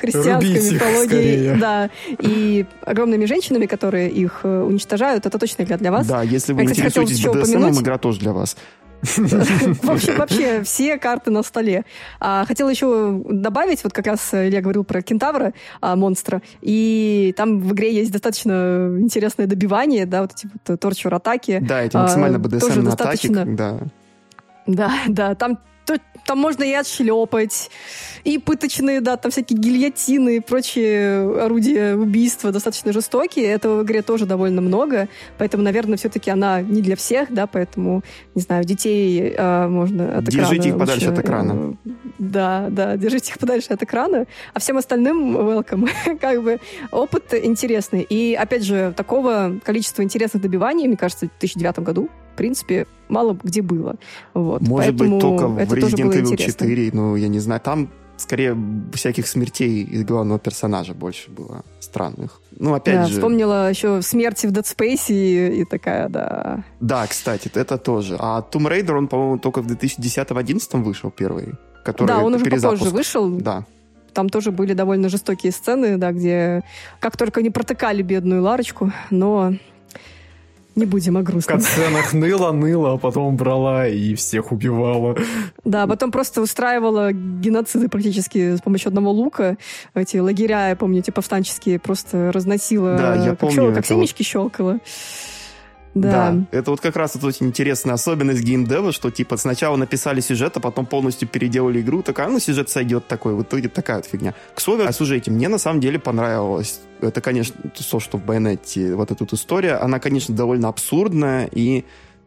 христианской 0.00 0.72
мифологией, 0.72 1.58
да, 1.58 1.90
и 2.20 2.64
огромными 2.82 3.24
женщинами, 3.24 3.66
которые 3.66 4.08
их 4.08 4.40
э, 4.44 4.62
уничтожают, 4.62 5.26
это 5.26 5.38
точно 5.38 5.62
игра 5.62 5.76
для 5.76 5.90
вас. 5.90 6.06
Да, 6.06 6.22
если 6.22 6.52
вы 6.52 6.62
интересуетесь 6.62 7.24
BDSM, 7.24 7.80
игра 7.80 7.98
тоже 7.98 8.20
для 8.20 8.32
вас. 8.32 8.56
Вообще, 9.82 10.12
вообще 10.14 10.62
все 10.64 10.98
карты 10.98 11.30
на 11.30 11.42
столе. 11.42 11.84
А, 12.20 12.44
хотела 12.44 12.68
еще 12.68 13.22
добавить, 13.24 13.84
вот 13.84 13.92
как 13.92 14.06
раз 14.06 14.32
я 14.32 14.60
говорил 14.60 14.84
про 14.84 15.02
кентавра, 15.02 15.52
а, 15.80 15.96
монстра, 15.96 16.42
и 16.60 17.32
там 17.36 17.60
в 17.60 17.72
игре 17.72 17.94
есть 17.94 18.10
достаточно 18.10 18.96
интересное 18.98 19.46
добивание, 19.46 20.04
да, 20.06 20.22
вот 20.22 20.32
эти 20.32 20.48
вот 20.66 20.80
торчер-атаки. 20.80 21.60
Да, 21.62 21.82
эти 21.82 21.96
максимально 21.96 22.36
BDSM 22.36 22.88
атаки, 22.92 23.28
да. 23.28 23.78
Да, 24.66 24.92
да, 25.08 25.34
там 25.34 25.58
там 26.26 26.38
можно 26.38 26.62
и 26.62 26.72
отшлепать, 26.72 27.70
и 28.24 28.38
пыточные, 28.38 29.00
да, 29.00 29.16
там 29.16 29.30
всякие 29.30 29.58
гильотины 29.58 30.36
и 30.36 30.40
прочие 30.40 31.42
орудия 31.42 31.94
убийства 31.94 32.52
достаточно 32.52 32.92
жестокие. 32.92 33.46
Этого 33.46 33.80
в 33.80 33.84
игре 33.84 34.02
тоже 34.02 34.26
довольно 34.26 34.60
много, 34.60 35.08
поэтому, 35.38 35.62
наверное, 35.62 35.96
все-таки 35.96 36.30
она 36.30 36.60
не 36.60 36.82
для 36.82 36.96
всех, 36.96 37.32
да, 37.32 37.46
поэтому, 37.46 38.02
не 38.34 38.42
знаю, 38.42 38.64
детей 38.64 39.34
э, 39.36 39.68
можно 39.68 40.18
от 40.18 40.24
держите 40.24 40.38
экрана... 40.38 40.50
Держите 40.50 40.68
их 40.68 40.78
подальше 40.78 41.08
лучше, 41.08 41.20
от 41.20 41.24
экрана. 41.24 41.76
Э, 41.84 41.90
да, 42.18 42.66
да, 42.70 42.96
держите 42.96 43.30
их 43.30 43.38
подальше 43.38 43.72
от 43.72 43.82
экрана, 43.82 44.26
а 44.52 44.60
всем 44.60 44.76
остальным 44.76 45.36
welcome. 45.36 45.88
как 46.20 46.42
бы 46.42 46.60
опыт 46.90 47.34
интересный. 47.34 48.02
И, 48.02 48.34
опять 48.34 48.64
же, 48.64 48.92
такого 48.96 49.58
количества 49.64 50.02
интересных 50.02 50.42
добиваний, 50.42 50.86
мне 50.86 50.96
кажется, 50.96 51.26
в 51.26 51.30
2009 51.40 51.78
году 51.80 52.08
принципе, 52.38 52.86
мало 53.08 53.36
где 53.42 53.62
было. 53.62 53.96
Вот. 54.34 54.62
Может 54.62 54.96
Поэтому 54.98 55.10
быть, 55.10 55.20
только 55.20 55.48
в 55.48 55.58
Resident 55.58 56.22
Evil 56.22 56.36
4, 56.36 56.90
ну, 56.92 57.16
я 57.16 57.28
не 57.28 57.40
знаю, 57.40 57.60
там 57.60 57.88
скорее 58.20 58.56
всяких 58.92 59.26
смертей 59.26 59.84
из 59.84 60.04
главного 60.04 60.38
персонажа 60.38 60.94
больше 60.94 61.30
было 61.30 61.64
странных. 61.80 62.40
Ну, 62.58 62.74
опять 62.74 62.94
да, 62.94 63.06
же... 63.06 63.14
вспомнила 63.14 63.70
еще 63.70 64.02
смерти 64.02 64.46
в 64.46 64.52
Dead 64.52 64.64
Space 64.64 65.06
и, 65.08 65.60
и 65.60 65.64
такая, 65.64 66.08
да... 66.08 66.64
Да, 66.80 67.06
кстати, 67.06 67.50
это 67.54 67.78
тоже. 67.78 68.16
А 68.18 68.44
Tomb 68.50 68.68
Raider, 68.68 68.96
он, 68.96 69.08
по-моему, 69.08 69.38
только 69.38 69.62
в 69.62 69.66
2010-2011 69.66 70.82
вышел 70.82 71.10
первый. 71.10 71.54
Который 71.84 72.08
да, 72.08 72.18
он 72.18 72.34
уже 72.34 72.44
перезапуск. 72.44 72.80
попозже 72.80 72.96
вышел. 72.96 73.30
Да. 73.30 73.64
Там 74.12 74.28
тоже 74.28 74.50
были 74.50 74.72
довольно 74.72 75.08
жестокие 75.08 75.52
сцены, 75.52 75.96
да, 75.96 76.12
где 76.12 76.62
как 77.00 77.16
только 77.16 77.40
не 77.40 77.50
протыкали 77.50 78.02
бедную 78.02 78.42
Ларочку, 78.42 78.92
но 79.10 79.54
не 80.76 80.86
будем 80.86 81.16
о 81.16 81.22
грустном. 81.22 81.58
В 81.58 81.62
катсценах 81.62 82.12
ныла, 82.12 82.52
ныла, 82.52 82.94
а 82.94 82.98
потом 82.98 83.36
брала 83.36 83.86
и 83.88 84.14
всех 84.14 84.52
убивала. 84.52 85.16
Да, 85.64 85.86
потом 85.86 86.10
просто 86.10 86.40
устраивала 86.40 87.12
геноциды 87.12 87.88
практически 87.88 88.56
с 88.56 88.60
помощью 88.60 88.88
одного 88.88 89.10
лука. 89.10 89.56
Эти 89.94 90.18
лагеря, 90.18 90.76
помните, 90.78 91.12
повстанческие, 91.12 91.78
просто 91.78 92.32
разносила. 92.32 92.96
Да, 92.96 93.14
я 93.16 93.30
как 93.30 93.38
помню. 93.40 93.54
Щел, 93.54 93.74
как 93.74 93.86
семечки 93.86 94.22
вот... 94.22 94.26
щелкала. 94.26 94.78
Да. 95.94 96.30
да. 96.30 96.44
Это 96.50 96.70
вот 96.70 96.80
как 96.80 96.96
раз 96.96 97.16
это 97.16 97.26
очень 97.26 97.46
интересная 97.46 97.94
особенность 97.94 98.42
геймдева, 98.42 98.92
что 98.92 99.10
типа 99.10 99.36
сначала 99.36 99.76
написали 99.76 100.20
сюжет, 100.20 100.56
а 100.56 100.60
потом 100.60 100.86
полностью 100.86 101.28
переделали 101.28 101.80
игру. 101.80 102.02
Такая, 102.02 102.28
ну, 102.28 102.38
сюжет 102.38 102.70
сойдет 102.70 103.06
такой. 103.06 103.34
В 103.34 103.42
итоге 103.42 103.68
такая 103.68 103.98
вот 103.98 104.06
фигня. 104.06 104.34
К 104.54 104.60
слову 104.60 104.82
о 104.82 104.92
сюжете. 104.92 105.30
Мне 105.30 105.48
на 105.48 105.58
самом 105.58 105.80
деле 105.80 105.98
понравилось. 105.98 106.80
Это, 107.00 107.20
конечно, 107.20 107.54
то, 107.90 108.00
что 108.00 108.18
в 108.18 108.24
Байонете 108.24 108.94
вот 108.94 109.10
эта 109.10 109.24
вот 109.24 109.32
история. 109.32 109.74
Она, 109.74 109.98
конечно, 109.98 110.34
довольно 110.34 110.68
абсурдная. 110.68 111.48
И 111.52 111.84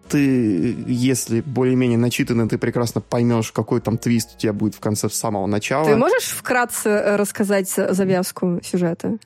ты, 0.09 0.75
если 0.87 1.41
более-менее 1.41 1.97
начитанный, 1.97 2.47
ты 2.47 2.57
прекрасно 2.57 3.01
поймешь, 3.01 3.51
какой 3.51 3.79
там 3.81 3.97
твист 3.97 4.35
у 4.35 4.39
тебя 4.39 4.53
будет 4.53 4.75
в 4.75 4.79
конце 4.79 5.09
с 5.09 5.13
самого 5.13 5.45
начала. 5.45 5.85
Ты 5.85 5.95
можешь 5.95 6.25
вкратце 6.25 6.89
э, 6.89 7.15
рассказать 7.15 7.69
завязку 7.69 8.59
сюжета? 8.63 9.17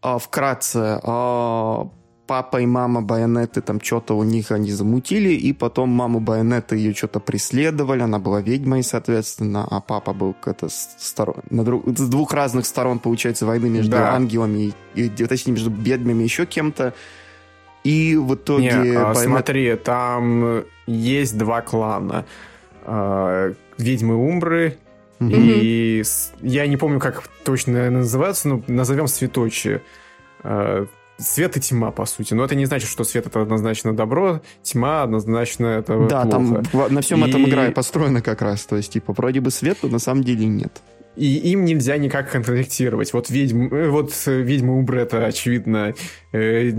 А, 0.00 0.18
вкратце. 0.18 1.00
А, 1.02 1.88
папа 2.26 2.60
и 2.60 2.66
мама 2.66 3.02
Байонеты 3.02 3.60
там 3.60 3.80
что-то 3.80 4.16
у 4.16 4.22
них 4.22 4.50
они 4.50 4.70
замутили, 4.70 5.30
и 5.30 5.52
потом 5.52 5.90
маму 5.90 6.20
Байонеты 6.20 6.76
ее 6.76 6.94
что-то 6.94 7.20
преследовали, 7.20 8.02
она 8.02 8.18
была 8.18 8.40
ведьмой, 8.40 8.82
соответственно, 8.82 9.66
а 9.70 9.80
папа 9.80 10.12
был 10.12 10.34
это 10.44 10.68
сторон, 10.70 11.42
на 11.50 11.64
друг, 11.64 11.84
с 11.86 12.08
двух 12.08 12.32
разных 12.32 12.66
сторон, 12.66 12.98
получается, 12.98 13.46
войны 13.46 13.68
между 13.68 13.92
да. 13.92 14.14
ангелами, 14.14 14.72
и, 14.94 15.08
точнее, 15.08 15.52
между 15.52 15.70
бедными 15.70 16.22
еще 16.22 16.46
кем-то. 16.46 16.94
И 17.84 18.16
в 18.16 18.34
итоге... 18.34 18.72
Не, 18.72 18.96
а, 18.96 19.12
Байонет... 19.12 19.18
смотри, 19.18 19.76
там 19.76 20.64
есть 20.86 21.36
два 21.36 21.60
клана. 21.60 22.24
А, 22.84 23.52
«Ведьмы 23.76 24.16
Умбры», 24.16 24.78
mm-hmm. 25.18 25.30
и 25.32 26.02
я 26.42 26.66
не 26.66 26.76
помню, 26.76 27.00
как 27.00 27.28
точно 27.44 27.90
называются, 27.90 28.48
но 28.48 28.62
назовем 28.66 29.08
«Светочи». 29.08 29.82
Свет 31.18 31.56
и 31.56 31.60
тьма, 31.60 31.90
по 31.92 32.06
сути. 32.06 32.34
Но 32.34 32.44
это 32.44 32.54
не 32.54 32.66
значит, 32.66 32.88
что 32.88 33.04
свет 33.04 33.26
это 33.26 33.42
однозначно 33.42 33.94
добро, 33.94 34.40
тьма 34.62 35.02
однозначно 35.04 35.66
это 35.66 36.06
Да, 36.08 36.22
плохо. 36.22 36.62
там 36.72 36.94
на 36.94 37.00
всем 37.02 37.24
и... 37.24 37.28
этом 37.28 37.48
игра 37.48 37.68
и 37.68 37.70
построена 37.70 38.20
как 38.20 38.42
раз. 38.42 38.64
То 38.66 38.76
есть, 38.76 38.92
типа, 38.92 39.12
вроде 39.12 39.40
бы 39.40 39.50
свет, 39.50 39.78
но 39.82 39.88
на 39.88 39.98
самом 39.98 40.24
деле 40.24 40.46
нет. 40.46 40.82
И 41.16 41.36
им 41.52 41.64
нельзя 41.64 41.96
никак 41.96 42.30
контактировать. 42.30 43.12
Вот 43.12 43.30
ведьм, 43.30 43.72
э, 43.72 43.88
вот 43.88 44.12
ведьмы 44.26 44.78
Убры 44.78 45.00
это, 45.00 45.24
очевидно, 45.24 45.94
э, 46.32 46.72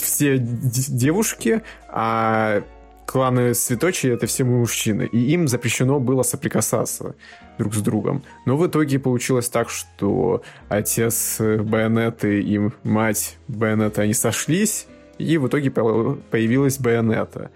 все 0.00 0.38
девушки, 0.38 1.62
а 1.88 2.62
кланы 3.06 3.54
Светочи 3.54 4.06
это 4.06 4.26
все 4.26 4.44
мужчины. 4.44 5.08
И 5.10 5.18
им 5.32 5.48
запрещено 5.48 5.98
было 5.98 6.22
соприкасаться 6.22 7.16
друг 7.58 7.74
с 7.74 7.80
другом. 7.80 8.22
Но 8.46 8.56
в 8.56 8.66
итоге 8.66 8.98
получилось 8.98 9.48
так, 9.48 9.68
что 9.70 10.42
отец 10.68 11.36
Байонеты 11.38 12.40
и 12.40 12.60
мать 12.82 13.38
Байонеты, 13.48 14.02
они 14.02 14.14
сошлись, 14.14 14.86
и 15.18 15.38
в 15.38 15.48
итоге 15.48 15.70
появилась 15.70 16.78
Байонета. 16.78 17.50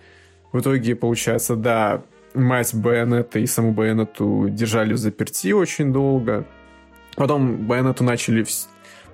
В 0.53 0.61
итоге, 0.61 0.95
получается, 0.95 1.57
да, 1.57 2.03
мать 2.35 2.75
Байонета 2.75 3.39
и 3.39 3.47
саму 3.47 3.73
Байонету 3.73 4.49
держали 4.49 4.93
в 4.93 4.99
заперти 4.99 5.53
очень 5.53 5.93
долго. 5.93 6.45
Потом 7.17 7.67
Байонету 7.67 8.05
начали 8.05 8.45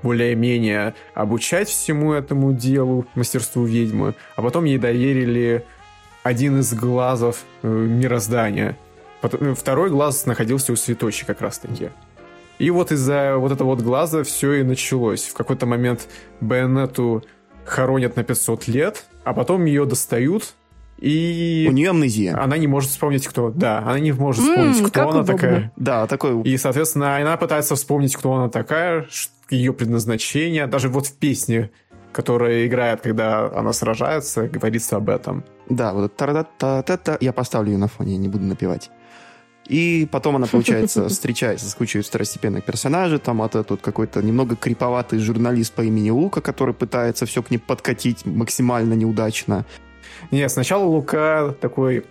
более-менее 0.02 0.94
обучать 1.14 1.68
всему 1.68 2.12
этому 2.12 2.52
делу, 2.52 3.06
мастерству 3.14 3.64
ведьмы, 3.64 4.14
а 4.34 4.42
потом 4.42 4.64
ей 4.64 4.78
доверили 4.78 5.64
один 6.24 6.58
из 6.58 6.74
глазов 6.74 7.44
э, 7.62 7.68
мироздания– 7.68 8.76
второй 9.54 9.90
глаз 9.90 10.26
находился 10.26 10.72
у 10.72 10.76
Светочи 10.76 11.24
как 11.24 11.40
раз-таки. 11.40 11.90
И 12.58 12.70
вот 12.70 12.92
из-за 12.92 13.36
вот 13.38 13.52
этого 13.52 13.68
вот 13.68 13.80
глаза 13.80 14.22
все 14.22 14.54
и 14.54 14.62
началось. 14.62 15.24
В 15.24 15.34
какой-то 15.34 15.66
момент 15.66 16.08
Байонету 16.40 17.24
хоронят 17.64 18.16
на 18.16 18.24
500 18.24 18.68
лет, 18.68 19.04
а 19.24 19.32
потом 19.34 19.64
ее 19.64 19.84
достают, 19.84 20.54
и... 21.02 21.66
У 21.68 21.72
нее 21.72 21.90
амнезия. 21.90 22.40
Она 22.40 22.56
не 22.56 22.68
может 22.68 22.90
вспомнить, 22.90 23.26
кто... 23.26 23.50
Да, 23.50 23.78
она 23.78 23.98
не 23.98 24.12
может 24.12 24.44
вспомнить, 24.44 24.80
mm, 24.80 24.88
кто 24.88 25.00
она 25.00 25.10
удобно. 25.10 25.34
такая. 25.34 25.72
Да, 25.76 26.06
такой... 26.06 26.42
И, 26.42 26.56
соответственно, 26.56 27.16
она 27.16 27.36
пытается 27.36 27.74
вспомнить, 27.74 28.14
кто 28.14 28.32
она 28.34 28.48
такая, 28.48 29.08
ее 29.50 29.72
предназначение. 29.72 30.68
Даже 30.68 30.88
вот 30.88 31.08
в 31.08 31.16
песне, 31.16 31.70
которая 32.12 32.68
играет, 32.68 33.00
когда 33.00 33.50
она 33.52 33.72
сражается, 33.72 34.46
говорится 34.46 34.96
об 34.96 35.08
этом. 35.08 35.42
Да, 35.68 35.92
вот 35.92 36.14
та 36.14 36.44
та 36.56 36.82
та 36.82 36.96
та 36.96 37.18
Я 37.20 37.32
поставлю 37.32 37.72
ее 37.72 37.78
на 37.78 37.88
фоне, 37.88 38.12
я 38.12 38.18
не 38.18 38.28
буду 38.28 38.44
напевать. 38.44 38.90
И 39.72 40.06
потом 40.12 40.36
она, 40.36 40.46
получается, 40.46 41.08
встречается 41.08 41.66
с 41.66 41.74
кучей 41.74 42.02
второстепенных 42.02 42.62
персонажей. 42.62 43.18
Там 43.18 43.40
это 43.40 43.64
тут 43.64 43.80
какой-то 43.80 44.20
немного 44.20 44.54
криповатый 44.54 45.18
журналист 45.18 45.72
по 45.72 45.80
имени 45.80 46.10
Лука, 46.10 46.42
который 46.42 46.74
пытается 46.74 47.24
все 47.24 47.42
к 47.42 47.50
ним 47.50 47.60
подкатить 47.60 48.26
максимально 48.26 48.92
неудачно. 48.92 49.64
Нет, 50.30 50.52
сначала 50.52 50.84
Лука 50.84 51.54
такой... 51.58 52.04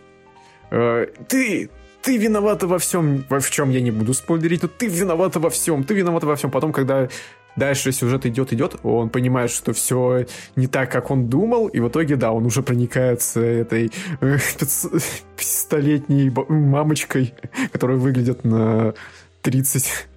Э, 0.72 1.06
ты, 1.28 1.70
ты 2.02 2.18
виновата 2.18 2.66
во 2.66 2.80
всем, 2.80 3.26
во 3.30 3.40
в 3.40 3.52
чем 3.52 3.70
я 3.70 3.80
не 3.80 3.92
буду 3.92 4.16
спойлерить, 4.16 4.64
но 4.64 4.68
ты 4.68 4.88
виновата 4.88 5.40
во 5.40 5.52
всем, 5.52 5.84
ты 5.84 5.94
виновата 5.94 6.26
во 6.26 6.36
всем. 6.36 6.50
Потом, 6.50 6.74
когда 6.74 7.10
дальше 7.56 7.92
сюжет 7.92 8.26
идет, 8.26 8.54
идет, 8.54 8.76
он 8.84 9.10
понимает, 9.10 9.52
что 9.52 9.74
все 9.74 10.26
не 10.56 10.68
так, 10.68 10.92
как 10.92 11.12
он 11.12 11.28
думал, 11.28 11.68
и 11.68 11.80
в 11.80 11.88
итоге, 11.88 12.16
да, 12.16 12.32
он 12.32 12.46
уже 12.46 12.62
проникается 12.64 13.42
этой 13.42 13.92
э, 14.22 14.38
столетней 15.38 16.32
мамочкой, 16.50 17.34
которая 17.72 17.98
выглядит 17.98 18.44
на 18.44 18.94
30 19.42 20.08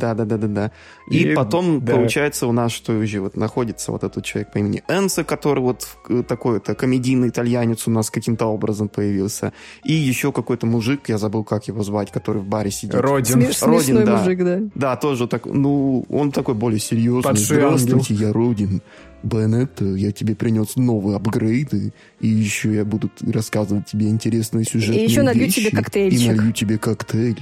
да, 0.00 0.14
да, 0.14 0.24
да, 0.24 0.36
да, 0.36 0.48
да. 0.48 0.72
И, 1.08 1.18
и 1.18 1.34
потом 1.34 1.84
да. 1.84 1.94
получается 1.94 2.46
у 2.46 2.52
нас, 2.52 2.72
что 2.72 2.92
уже 2.92 3.20
вот 3.20 3.36
находится 3.36 3.92
вот 3.92 4.02
этот 4.02 4.24
человек 4.24 4.52
по 4.52 4.58
имени 4.58 4.82
Энсо, 4.88 5.22
который 5.24 5.60
вот 5.60 5.86
э, 6.08 6.22
такой-то 6.26 6.74
комедийный 6.74 7.28
итальянец 7.28 7.86
у 7.86 7.90
нас 7.90 8.10
каким-то 8.10 8.46
образом 8.46 8.88
появился. 8.88 9.52
И 9.84 9.92
еще 9.92 10.32
какой-то 10.32 10.66
мужик, 10.66 11.08
я 11.08 11.18
забыл, 11.18 11.44
как 11.44 11.68
его 11.68 11.82
звать, 11.82 12.10
который 12.10 12.42
в 12.42 12.46
баре 12.46 12.70
сидит. 12.70 12.94
Родин. 12.94 13.34
Смеш, 13.34 13.62
Родин, 13.62 14.04
да. 14.04 14.16
мужик, 14.18 14.44
да. 14.44 14.58
Да, 14.74 14.96
тоже 14.96 15.28
так, 15.28 15.46
ну, 15.46 16.04
он 16.08 16.32
такой 16.32 16.54
более 16.54 16.80
серьезный. 16.80 17.22
Подший 17.22 17.56
Здравствуйте, 17.56 18.14
ангел. 18.14 18.26
я 18.26 18.32
Родин. 18.32 18.82
Беннет, 19.22 19.80
я 19.80 20.12
тебе 20.12 20.34
принес 20.34 20.76
новые 20.76 21.16
апгрейды, 21.16 21.92
и 22.20 22.26
еще 22.26 22.74
я 22.74 22.86
буду 22.86 23.10
рассказывать 23.20 23.86
тебе 23.86 24.08
интересные 24.08 24.64
сюжетные 24.64 25.00
вещи. 25.00 25.08
И 25.08 25.12
еще 25.12 25.22
налью 25.22 25.44
вещи, 25.44 25.60
тебе 25.60 25.76
коктейльчик. 25.76 26.20
И 26.20 26.28
налью 26.28 26.52
тебе 26.52 26.78
коктейль. 26.78 27.40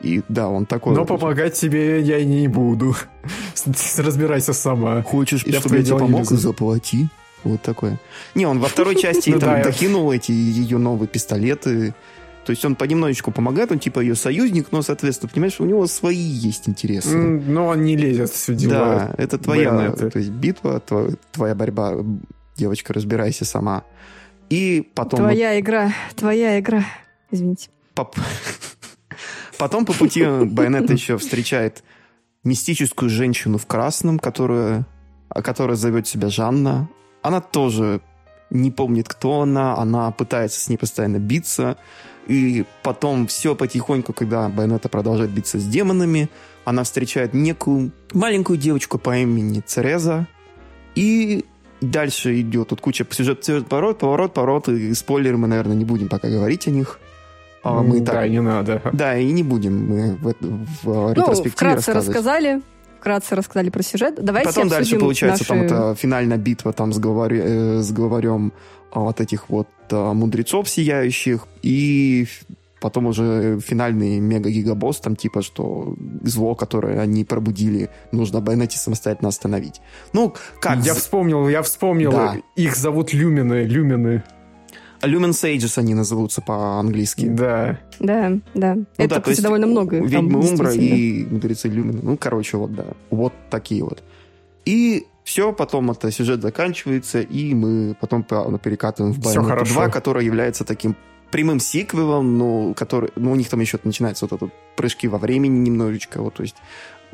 И 0.00 0.22
да, 0.28 0.48
он 0.48 0.66
такой... 0.66 0.94
Но 0.94 1.04
помогать 1.04 1.54
тебе 1.54 2.00
я 2.00 2.24
не 2.24 2.48
буду. 2.48 2.94
Разбирайся 3.98 4.52
сама. 4.52 5.02
Хочешь, 5.02 5.44
я 5.46 5.60
чтобы 5.60 5.78
я 5.78 5.82
тебе 5.82 5.98
помог? 5.98 6.24
Заплати. 6.24 7.08
Вот 7.44 7.62
такое. 7.62 7.98
Не, 8.34 8.46
он 8.46 8.58
во 8.58 8.68
второй 8.68 8.96
части 9.00 9.30
ну 9.30 9.38
там 9.38 9.62
докинул 9.62 10.10
эти 10.12 10.32
ее 10.32 10.78
новые 10.78 11.08
пистолеты. 11.08 11.94
То 12.44 12.50
есть 12.50 12.64
он 12.64 12.76
понемножечку 12.76 13.32
помогает, 13.32 13.72
он 13.72 13.80
типа 13.80 13.98
ее 13.98 14.14
союзник, 14.14 14.68
но, 14.70 14.80
соответственно, 14.80 15.30
понимаешь, 15.32 15.58
у 15.58 15.64
него 15.64 15.84
свои 15.88 16.16
есть 16.16 16.68
интересы. 16.68 17.16
Но 17.16 17.66
он 17.66 17.82
не 17.82 17.96
лезет 17.96 18.30
в 18.30 18.54
дела. 18.54 19.12
Да, 19.16 19.22
это 19.22 19.36
твоя 19.38 19.90
то 19.90 20.16
есть 20.16 20.30
битва, 20.30 20.78
твоя, 20.78 21.10
твоя 21.32 21.54
борьба. 21.56 21.94
Девочка, 22.56 22.92
разбирайся 22.92 23.44
сама. 23.44 23.82
И 24.48 24.88
потом... 24.94 25.20
Твоя 25.20 25.54
вот... 25.54 25.60
игра, 25.60 25.92
твоя 26.14 26.60
игра. 26.60 26.84
Извините. 27.32 27.68
Поп... 27.94 28.16
Потом 29.58 29.84
по 29.84 29.92
пути 29.92 30.24
Байонет 30.24 30.90
еще 30.90 31.16
встречает 31.18 31.82
мистическую 32.44 33.10
женщину 33.10 33.58
в 33.58 33.66
красном, 33.66 34.18
которая, 34.18 34.86
которая 35.30 35.76
зовет 35.76 36.06
себя 36.06 36.28
Жанна. 36.28 36.88
Она 37.22 37.40
тоже 37.40 38.00
не 38.50 38.70
помнит, 38.70 39.08
кто 39.08 39.40
она, 39.42 39.76
она 39.76 40.10
пытается 40.12 40.60
с 40.60 40.68
ней 40.68 40.76
постоянно 40.76 41.18
биться. 41.18 41.76
И 42.26 42.64
потом 42.82 43.26
все 43.26 43.54
потихоньку, 43.54 44.12
когда 44.12 44.48
Байонета 44.48 44.88
продолжает 44.88 45.30
биться 45.30 45.58
с 45.58 45.64
демонами, 45.64 46.28
она 46.64 46.82
встречает 46.82 47.34
некую 47.34 47.92
маленькую 48.12 48.58
девочку 48.58 48.98
по 48.98 49.16
имени 49.16 49.60
Цереза. 49.60 50.26
И 50.96 51.44
дальше 51.80 52.40
идет 52.40 52.68
тут 52.68 52.80
куча 52.80 53.06
сюжет, 53.10 53.44
сюжет 53.44 53.68
поворот, 53.68 53.98
поворот, 53.98 54.34
поворот. 54.34 54.68
И 54.68 54.92
спойлеры 54.94 55.36
мы, 55.36 55.46
наверное, 55.46 55.76
не 55.76 55.84
будем 55.84 56.08
пока 56.08 56.28
говорить 56.28 56.66
о 56.66 56.70
них. 56.70 56.98
А 57.66 57.82
мы 57.82 58.00
да, 58.00 58.12
так... 58.12 58.30
не 58.30 58.40
надо. 58.40 58.80
Да, 58.92 59.16
и 59.16 59.30
не 59.32 59.42
будем 59.42 59.86
мы 59.86 60.16
в, 60.16 60.34
в 60.82 60.84
ну, 60.84 61.12
ретроспективе 61.12 61.50
вкратце 61.50 61.92
рассказали. 61.92 62.62
Вкратце 63.00 63.34
рассказали 63.34 63.70
про 63.70 63.82
сюжет. 63.82 64.14
Давайте 64.22 64.48
Потом 64.48 64.68
дальше 64.68 64.98
получается 64.98 65.44
наши... 65.48 65.68
там 65.68 65.78
это 65.80 65.94
финальная 65.94 66.38
битва 66.38 66.72
там 66.72 66.92
с, 66.92 66.98
главарь, 66.98 67.34
э, 67.34 67.78
с 67.80 67.92
главарем 67.92 68.52
а, 68.92 69.00
вот 69.00 69.20
этих 69.20 69.48
вот 69.48 69.68
а, 69.90 70.12
мудрецов 70.12 70.68
сияющих. 70.68 71.46
И 71.62 72.26
потом 72.80 73.06
уже 73.06 73.58
финальный 73.60 74.20
мега-гигабосс, 74.20 75.00
там 75.00 75.16
типа, 75.16 75.42
что 75.42 75.96
зло, 76.22 76.54
которое 76.54 77.00
они 77.00 77.24
пробудили, 77.24 77.90
нужно 78.12 78.40
Байонете 78.40 78.78
самостоятельно 78.78 79.28
остановить. 79.28 79.80
Ну, 80.12 80.34
как... 80.60 80.78
Я 80.84 80.94
вспомнил, 80.94 81.48
я 81.48 81.62
вспомнил. 81.62 82.12
Да. 82.12 82.36
Их 82.54 82.76
зовут 82.76 83.12
Люмины, 83.12 83.64
Люмины. 83.64 84.22
Lumen 85.02 85.30
Sages 85.30 85.78
они 85.78 85.94
называются 85.94 86.40
по-английски. 86.40 87.26
Да. 87.26 87.78
Да, 87.98 88.32
да. 88.54 88.74
Ну, 88.74 88.86
Это, 88.96 89.16
да, 89.16 89.20
кстати, 89.20 89.40
довольно 89.40 89.66
много. 89.66 89.98
Ведьмы 89.98 90.40
Умбра 90.40 90.72
и 90.72 91.24
мудрецы 91.24 91.68
Люмина. 91.68 92.00
Ну, 92.02 92.16
короче, 92.16 92.56
вот, 92.56 92.74
да. 92.74 92.84
Вот 93.10 93.32
такие 93.50 93.82
вот. 93.84 94.02
И 94.64 95.06
все, 95.24 95.52
потом 95.52 95.90
это 95.90 96.10
сюжет 96.10 96.42
заканчивается, 96.42 97.20
и 97.20 97.54
мы 97.54 97.96
потом 98.00 98.22
перекатываем 98.22 99.12
в 99.12 99.18
Bayonetta 99.18 99.64
2, 99.64 99.88
которая 99.88 100.24
является 100.24 100.64
таким 100.64 100.96
прямым 101.30 101.58
сиквелом, 101.58 102.38
но 102.38 102.72
который, 102.74 103.10
ну, 103.16 103.32
у 103.32 103.34
них 103.34 103.48
там 103.48 103.60
еще 103.60 103.78
начинается 103.82 104.26
вот 104.26 104.32
этот 104.32 104.52
прыжки 104.76 105.08
во 105.08 105.18
времени 105.18 105.58
немножечко, 105.58 106.22
вот, 106.22 106.34
то 106.34 106.42
есть 106.42 106.54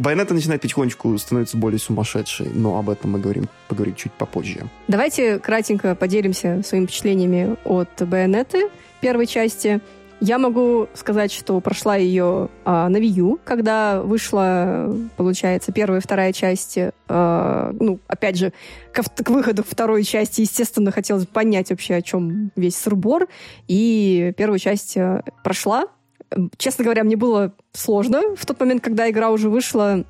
Байонета 0.03 0.35
начинает 0.35 0.61
потихонечку 0.61 1.17
становиться 1.17 1.57
более 1.57 1.79
сумасшедшей, 1.79 2.49
но 2.53 2.77
об 2.77 2.91
этом 2.91 3.13
мы 3.13 3.21
говорим, 3.21 3.49
поговорим 3.69 3.95
чуть 3.95 4.11
попозже. 4.11 4.67
Давайте 4.89 5.39
кратенько 5.39 5.95
поделимся 5.95 6.61
своими 6.65 6.87
впечатлениями 6.87 7.57
от 7.65 7.89
Байонеты 8.01 8.69
первой 9.01 9.27
части. 9.27 9.81
Я 10.21 10.39
могу 10.39 10.89
сказать, 10.95 11.33
что 11.33 11.61
прошла 11.61 11.95
ее 11.95 12.49
а, 12.65 12.89
на 12.89 12.97
Wii 12.97 13.39
когда 13.45 14.03
вышла, 14.03 14.93
получается, 15.17 15.71
первая 15.71 16.01
и 16.01 16.03
вторая 16.03 16.33
части. 16.33 16.91
А, 17.07 17.73
ну, 17.79 18.01
опять 18.09 18.37
же, 18.37 18.53
к, 18.93 19.03
к 19.03 19.31
выходу 19.31 19.63
второй 19.63 20.03
части, 20.03 20.41
естественно, 20.41 20.91
хотелось 20.91 21.27
понять 21.27 21.71
вообще, 21.71 21.95
о 21.95 22.03
чем 22.03 22.51
весь 22.57 22.75
сырбор. 22.75 23.29
И 23.69 24.33
первую 24.37 24.59
часть 24.59 24.97
э, 24.97 25.23
прошла, 25.45 25.87
Честно 26.57 26.85
говоря, 26.85 27.05
мне 27.05 27.17
было 27.17 27.53
сложно 27.73 28.35
в 28.37 28.47
тот 28.47 28.61
момент, 28.61 28.83
когда 28.83 29.09
игра 29.11 29.31
уже 29.31 29.49
вышла, 29.49 30.05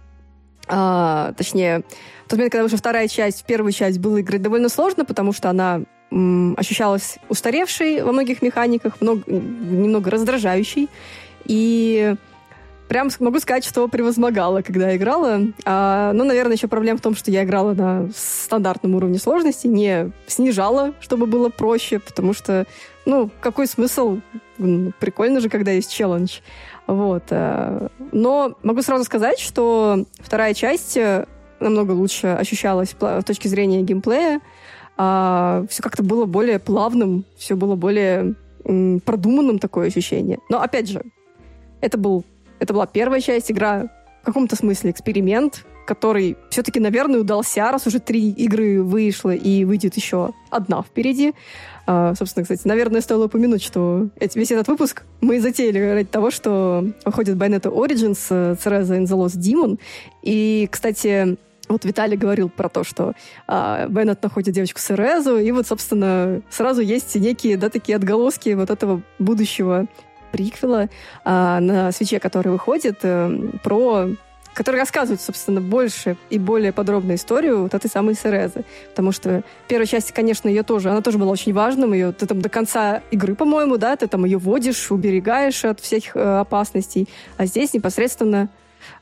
а, 0.69 1.33
точнее, 1.37 1.83
в 2.27 2.31
тот 2.31 2.39
момент, 2.39 2.53
когда 2.53 2.63
вышла 2.63 2.79
вторая 2.79 3.09
часть, 3.09 3.45
первую 3.45 3.73
часть 3.73 3.99
было 3.99 4.21
играть 4.21 4.43
довольно 4.43 4.69
сложно, 4.69 5.05
потому 5.05 5.33
что 5.33 5.51
она 5.51 5.83
ощущалась 6.57 7.19
устаревшей 7.29 8.03
во 8.03 8.13
многих 8.13 8.43
механиках, 8.43 9.01
много, 9.01 9.23
немного 9.27 10.11
раздражающей. 10.11 10.89
И 11.47 12.15
прям 12.89 13.09
могу 13.21 13.41
сказать, 13.41 13.65
что 13.65 13.89
превозмогала, 13.89 14.61
когда 14.61 14.95
играла. 14.95 15.41
А, 15.65 16.13
ну, 16.13 16.25
наверное, 16.25 16.57
еще 16.57 16.69
проблема 16.69 16.99
в 16.99 17.03
том, 17.03 17.15
что 17.15 17.31
я 17.31 17.45
играла 17.45 17.73
на 17.73 18.11
стандартном 18.15 18.95
уровне 18.95 19.19
сложности, 19.19 19.67
не 19.67 20.13
снижала, 20.27 20.93
чтобы 21.01 21.25
было 21.25 21.49
проще, 21.49 21.99
потому 21.99 22.35
что, 22.35 22.67
ну, 23.05 23.31
какой 23.41 23.67
смысл? 23.67 24.21
Прикольно 24.57 25.41
же, 25.41 25.49
когда 25.49 25.73
есть 25.73 25.93
челлендж. 25.93 26.39
Вот. 26.87 27.25
Э, 27.31 27.89
но 28.13 28.57
могу 28.63 28.83
сразу 28.83 29.05
сказать, 29.05 29.39
что 29.39 30.05
вторая 30.19 30.55
часть 30.55 30.97
э, 30.97 31.27
намного 31.61 31.93
лучше 31.93 32.29
ощущалась 32.29 32.95
с 32.99 33.25
точки 33.25 33.49
зрения 33.49 33.83
геймплея. 33.83 34.41
А, 34.97 35.65
все 35.71 35.83
как-то 35.83 36.03
было 36.03 36.27
более 36.27 36.59
плавным, 36.59 37.25
все 37.37 37.57
было 37.57 37.77
более 37.77 38.35
продуманным 38.65 39.59
такое 39.59 39.89
ощущение. 39.89 40.39
Но 40.49 40.61
опять 40.61 40.89
же, 40.89 41.03
это 41.81 41.99
был 41.99 42.25
это 42.63 42.75
была 42.75 42.87
первая 42.87 43.21
часть, 43.21 43.51
игра 43.51 43.89
в 44.23 44.27
каком-то 44.27 44.55
смысле 44.55 44.93
эксперимент, 44.93 45.67
который 45.85 46.37
все-таки, 46.49 46.79
наверное, 46.79 47.19
удался, 47.19 47.73
раз 47.73 47.89
уже 47.89 47.99
три 47.99 48.31
игры 48.31 48.85
вышло 48.85 49.35
и 49.35 49.65
выйдет 49.65 49.97
еще 49.97 50.31
одна 50.49 50.83
впереди. 50.83 51.35
Uh, 51.87 52.15
собственно, 52.17 52.45
кстати, 52.45 52.61
наверное, 52.65 53.01
стоило 53.01 53.25
упомянуть, 53.25 53.63
что 53.63 54.09
весь 54.21 54.51
этот 54.53 54.69
выпуск 54.69 55.03
мы 55.21 55.41
затеяли 55.41 55.79
ради 55.79 56.09
того, 56.09 56.31
что 56.31 56.87
выходит 57.05 57.37
Bayonetta 57.37 57.73
Origins, 57.73 58.57
Cereza 58.57 58.97
and 58.97 59.07
the 59.07 59.17
Lost 59.17 59.39
Demon. 59.39 59.81
И, 60.23 60.69
кстати, 60.71 61.37
вот 61.69 61.85
Виталий 61.85 62.17
говорил 62.17 62.49
про 62.49 62.69
то, 62.69 62.85
что 62.85 63.15
а, 63.47 63.87
Беннет 63.89 64.23
находит 64.23 64.55
девочку 64.55 64.79
Серезу, 64.79 65.39
и 65.39 65.51
вот, 65.53 65.67
собственно, 65.67 66.43
сразу 66.51 66.83
есть 66.83 67.15
некие, 67.15 67.57
да, 67.57 67.69
такие 67.69 67.97
отголоски 67.97 68.51
вот 68.51 68.71
этого 68.71 69.03
будущего 69.19 69.87
приквела 70.33 70.89
а, 71.25 71.61
на 71.61 71.93
свече, 71.93 72.21
который 72.21 72.53
выходит, 72.53 72.99
а, 73.03 73.31
про 73.63 74.09
который 74.55 74.77
рассказывает, 74.77 75.21
собственно, 75.21 75.61
больше 75.61 76.17
и 76.31 76.39
более 76.39 76.73
подробную 76.73 77.17
историю 77.17 77.63
вот 77.63 77.75
этой 77.75 77.89
самой 77.89 78.15
Серезы. 78.15 78.65
Потому 78.91 79.13
что 79.13 79.43
первая 79.69 79.87
часть, 79.87 80.13
конечно, 80.13 80.49
ее 80.49 80.63
тоже, 80.63 80.91
она 80.91 81.01
тоже 81.01 81.19
была 81.19 81.31
очень 81.31 81.53
важным. 81.53 81.93
Ее, 81.93 82.13
ты 82.13 82.27
там 82.27 82.41
до 82.41 82.49
конца 82.49 83.03
игры, 83.11 83.35
по-моему, 83.35 83.79
да, 83.79 83.97
ты 83.97 84.07
там 84.07 84.25
ее 84.25 84.39
водишь, 84.39 84.91
уберегаешь 84.91 85.65
от 85.65 85.81
всех 85.81 86.17
э, 86.17 86.41
опасностей. 86.41 87.09
А 87.37 87.47
здесь 87.47 87.75
непосредственно 87.75 88.49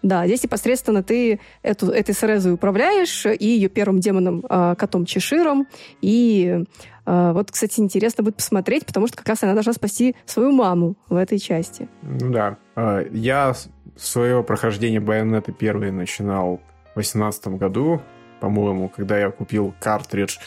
да, 0.03 0.27
здесь 0.27 0.43
непосредственно 0.43 1.03
ты 1.03 1.41
эту, 1.63 1.91
этой 1.91 2.15
Серезой 2.15 2.53
управляешь 2.53 3.25
и 3.25 3.47
ее 3.47 3.71
первым 3.71 4.01
демоном, 4.01 4.45
э, 4.49 4.75
котом 4.77 5.07
Чеширом, 5.07 5.67
и 6.03 6.65
а, 7.13 7.33
вот, 7.33 7.51
кстати, 7.51 7.81
интересно 7.81 8.23
будет 8.23 8.37
посмотреть, 8.37 8.87
потому 8.87 9.09
что 9.09 9.17
как 9.17 9.27
раз 9.27 9.43
она 9.43 9.55
должна 9.55 9.73
спасти 9.73 10.15
свою 10.27 10.53
маму 10.53 10.95
в 11.09 11.17
этой 11.17 11.41
части. 11.41 11.89
Ну 12.03 12.31
да. 12.31 12.57
А, 12.77 13.03
я 13.11 13.53
свое 13.97 14.43
прохождение 14.43 15.01
Байонета 15.01 15.53
первый 15.53 15.91
начинал 15.91 16.61
в 16.93 16.95
2018 16.95 17.49
году, 17.49 18.03
по-моему, 18.41 18.89
когда 18.89 19.19
я 19.19 19.31
купил 19.31 19.75
картридж 19.81 20.39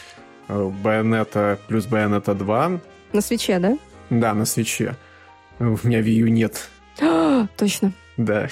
Байонета 0.48 1.58
плюс 1.68 1.86
Байонета 1.86 2.34
2. 2.34 2.80
На 3.12 3.20
свече, 3.20 3.58
да? 3.58 3.78
Да, 4.10 4.34
на 4.34 4.44
свече. 4.44 4.96
У 5.58 5.78
меня 5.82 6.00
Wii 6.00 6.14
U 6.14 6.28
нет. 6.28 6.68
точно. 7.56 7.92
Да. 8.16 8.48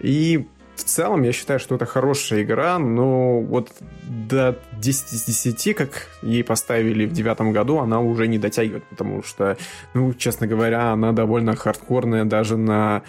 И 0.00 0.46
в 0.76 0.84
целом 0.84 1.22
я 1.22 1.32
считаю, 1.32 1.58
что 1.58 1.74
это 1.74 1.86
хорошая 1.86 2.42
игра, 2.42 2.78
но 2.78 3.40
вот 3.40 3.70
до 4.02 4.58
10 4.72 5.12
из 5.12 5.24
10, 5.24 5.74
как 5.74 6.08
ей 6.22 6.44
поставили 6.44 7.06
в 7.06 7.12
девятом 7.12 7.52
году, 7.52 7.78
она 7.78 8.00
уже 8.00 8.28
не 8.28 8.38
дотягивает, 8.38 8.84
потому 8.84 9.22
что, 9.22 9.56
ну, 9.94 10.12
честно 10.14 10.46
говоря, 10.46 10.92
она 10.92 11.12
довольно 11.12 11.56
хардкорная 11.56 12.24
даже 12.24 12.56
на 12.56 13.02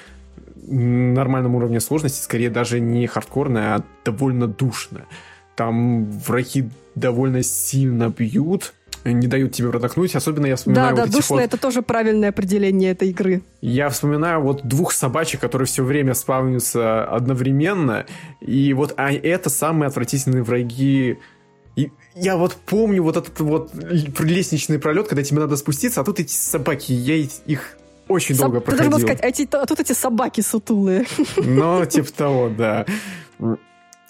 нормальном 0.68 1.56
уровне 1.56 1.80
сложности, 1.80 2.22
скорее 2.22 2.50
даже 2.50 2.80
не 2.80 3.08
хардкорная, 3.08 3.76
а 3.76 3.84
довольно 4.06 4.48
душная. 4.48 5.06
Там 5.56 6.06
враги 6.06 6.70
довольно 6.96 7.42
сильно 7.42 8.10
бьют, 8.10 8.74
не 9.04 9.28
дают 9.28 9.54
тебе 9.54 9.70
продохнуть. 9.70 10.16
Особенно 10.16 10.46
я 10.46 10.56
вспоминаю... 10.56 10.96
Да, 10.96 11.02
вот 11.02 11.12
да, 11.12 11.18
душно 11.18 11.36
вот... 11.38 11.44
это 11.44 11.58
тоже 11.58 11.82
правильное 11.82 12.30
определение 12.30 12.92
этой 12.92 13.10
игры. 13.10 13.42
Я 13.62 13.90
вспоминаю 13.90 14.42
вот 14.42 14.68
двух 14.68 14.92
собачек, 14.92 15.40
которые 15.40 15.66
все 15.66 15.84
время 15.84 16.14
спавнятся 16.14 17.06
одновременно. 17.06 18.06
И 18.42 18.74
вот 18.74 18.94
а 18.98 19.12
это 19.12 19.50
самые 19.50 19.88
отвратительные 19.88 20.44
враги 20.44 21.18
и 21.78 21.92
я 22.16 22.38
вот 22.38 22.56
помню 22.66 23.04
вот 23.04 23.18
этот 23.18 23.40
вот 23.40 23.72
лестничный 24.20 24.80
пролет, 24.80 25.08
когда 25.08 25.22
тебе 25.22 25.42
надо 25.42 25.56
спуститься, 25.58 26.02
а 26.02 26.04
тут 26.04 26.20
эти 26.20 26.34
собаки, 26.34 26.92
я 26.92 27.16
их 27.16 27.78
очень 28.08 28.36
Соб... 28.36 28.46
долго 28.46 28.60
проходил. 28.62 28.86
Ты 28.86 28.90
должен 28.90 29.08
сказать, 29.08 29.24
а, 29.24 29.28
эти, 29.28 29.56
а 29.56 29.66
тут 29.66 29.80
эти 29.80 29.94
собаки 29.94 30.42
сутулые. 30.42 31.06
Ну, 31.38 31.86
типа 31.90 32.12
того, 32.12 32.50
да. 32.50 32.86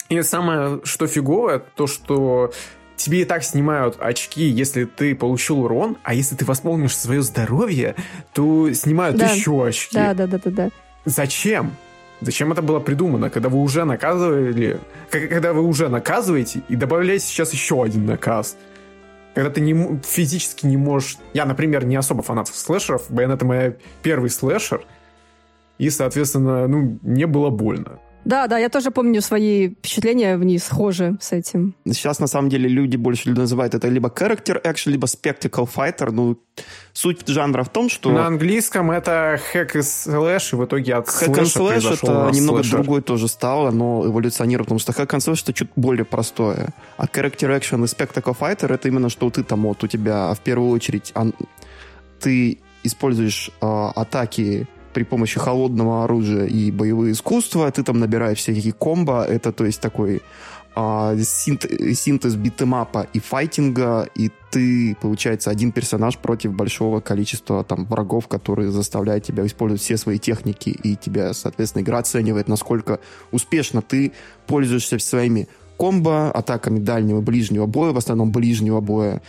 И 0.08 0.22
самое, 0.22 0.80
что 0.84 1.06
фиговое, 1.06 1.58
то, 1.58 1.86
что 1.86 2.52
тебе 2.96 3.22
и 3.22 3.24
так 3.24 3.44
снимают 3.44 3.96
очки, 3.98 4.42
если 4.42 4.84
ты 4.84 5.14
получил 5.14 5.60
урон, 5.60 5.96
а 6.02 6.14
если 6.14 6.34
ты 6.34 6.44
восполнишь 6.44 6.96
свое 6.96 7.22
здоровье, 7.22 7.94
то 8.32 8.72
снимают 8.72 9.16
да. 9.16 9.26
еще 9.26 9.66
очки. 9.66 9.94
Да, 9.94 10.14
да, 10.14 10.26
да, 10.26 10.38
да, 10.44 10.50
да. 10.50 10.70
Зачем? 11.04 11.76
Зачем 12.20 12.50
это 12.50 12.62
было 12.62 12.80
придумано, 12.80 13.30
когда 13.30 13.48
вы 13.48 13.58
уже 13.58 13.84
наказывали, 13.84 14.80
когда 15.10 15.52
вы 15.52 15.62
уже 15.62 15.88
наказываете 15.88 16.62
и 16.68 16.74
добавляете 16.74 17.26
сейчас 17.26 17.52
еще 17.52 17.82
один 17.82 18.06
наказ? 18.06 18.56
Когда 19.34 19.50
ты 19.50 19.60
не, 19.60 20.00
физически 20.02 20.66
не 20.66 20.76
можешь... 20.76 21.18
Я, 21.32 21.44
например, 21.44 21.84
не 21.84 21.96
особо 21.96 22.22
фанат 22.22 22.48
слэшеров, 22.48 23.10
Bayonetta 23.10 23.44
моя 23.44 23.76
первый 24.02 24.30
слэшер, 24.30 24.84
и, 25.78 25.90
соответственно, 25.90 26.66
ну, 26.66 26.98
мне 27.02 27.26
было 27.26 27.50
больно. 27.50 28.00
Да, 28.24 28.46
да, 28.46 28.58
я 28.58 28.68
тоже 28.68 28.90
помню 28.90 29.22
свои 29.22 29.70
впечатления 29.70 30.36
в 30.36 30.44
ней 30.44 30.58
схожи 30.58 31.16
с 31.20 31.32
этим. 31.32 31.74
Сейчас, 31.86 32.18
на 32.18 32.26
самом 32.26 32.50
деле, 32.50 32.68
люди 32.68 32.96
больше 32.96 33.30
называют 33.30 33.74
это 33.74 33.88
либо 33.88 34.08
character 34.08 34.62
action, 34.62 34.90
либо 34.90 35.06
spectacle 35.06 35.68
fighter. 35.74 36.10
Ну, 36.10 36.38
суть 36.92 37.26
жанра 37.26 37.62
в 37.62 37.68
том, 37.68 37.88
что... 37.88 38.10
На 38.10 38.26
английском 38.26 38.90
это 38.90 39.40
hack 39.54 39.78
и 39.78 39.82
slash, 39.82 40.52
и 40.52 40.56
в 40.56 40.64
итоге 40.64 40.96
от 40.96 41.06
hack 41.08 41.44
слэша 41.46 41.88
slash 41.88 41.94
это 41.94 42.30
немного 42.36 42.62
слэшер. 42.62 42.78
другой 42.78 43.02
тоже 43.02 43.28
стало, 43.28 43.70
но 43.70 44.04
эволюционирует, 44.06 44.66
потому 44.66 44.78
что 44.78 44.92
hack 44.92 45.08
and 45.08 45.20
slash 45.20 45.42
это 45.44 45.52
чуть 45.52 45.70
более 45.76 46.04
простое. 46.04 46.68
А 46.96 47.06
character 47.06 47.58
action 47.58 47.82
и 47.84 47.86
spectacle 47.86 48.36
fighter 48.38 48.72
это 48.72 48.88
именно 48.88 49.08
что 49.08 49.30
ты 49.30 49.42
там 49.42 49.62
вот 49.62 49.82
у 49.84 49.86
тебя 49.86 50.34
в 50.34 50.40
первую 50.40 50.70
очередь 50.70 51.14
ты 52.20 52.58
используешь 52.82 53.50
э, 53.60 53.90
атаки 53.94 54.66
при 54.98 55.04
помощи 55.04 55.38
холодного 55.38 56.02
оружия 56.02 56.46
и 56.46 56.72
боевые 56.72 57.12
искусства. 57.12 57.70
Ты 57.70 57.84
там 57.84 58.00
набираешь 58.00 58.38
всякие 58.38 58.72
комбо. 58.72 59.22
Это, 59.22 59.52
то 59.52 59.64
есть, 59.64 59.80
такой 59.80 60.22
а, 60.74 61.16
синтез, 61.22 62.00
синтез 62.00 62.34
битэмапа 62.34 63.06
и 63.12 63.20
файтинга, 63.20 64.08
и 64.16 64.32
ты, 64.50 64.96
получается, 65.00 65.50
один 65.50 65.70
персонаж 65.70 66.18
против 66.18 66.52
большого 66.52 66.98
количества 66.98 67.62
там 67.62 67.84
врагов, 67.84 68.26
которые 68.26 68.72
заставляют 68.72 69.22
тебя 69.22 69.46
использовать 69.46 69.82
все 69.82 69.96
свои 69.96 70.18
техники, 70.18 70.70
и 70.70 70.96
тебя, 70.96 71.32
соответственно, 71.32 71.82
игра 71.84 71.98
оценивает, 71.98 72.48
насколько 72.48 72.98
успешно 73.30 73.82
ты 73.82 74.10
пользуешься 74.48 74.98
своими 74.98 75.46
комбо, 75.76 76.32
атаками 76.32 76.80
дальнего, 76.80 77.20
ближнего 77.20 77.66
боя, 77.66 77.92
в 77.92 77.98
основном 77.98 78.32
ближнего 78.32 78.80
боя, 78.80 79.22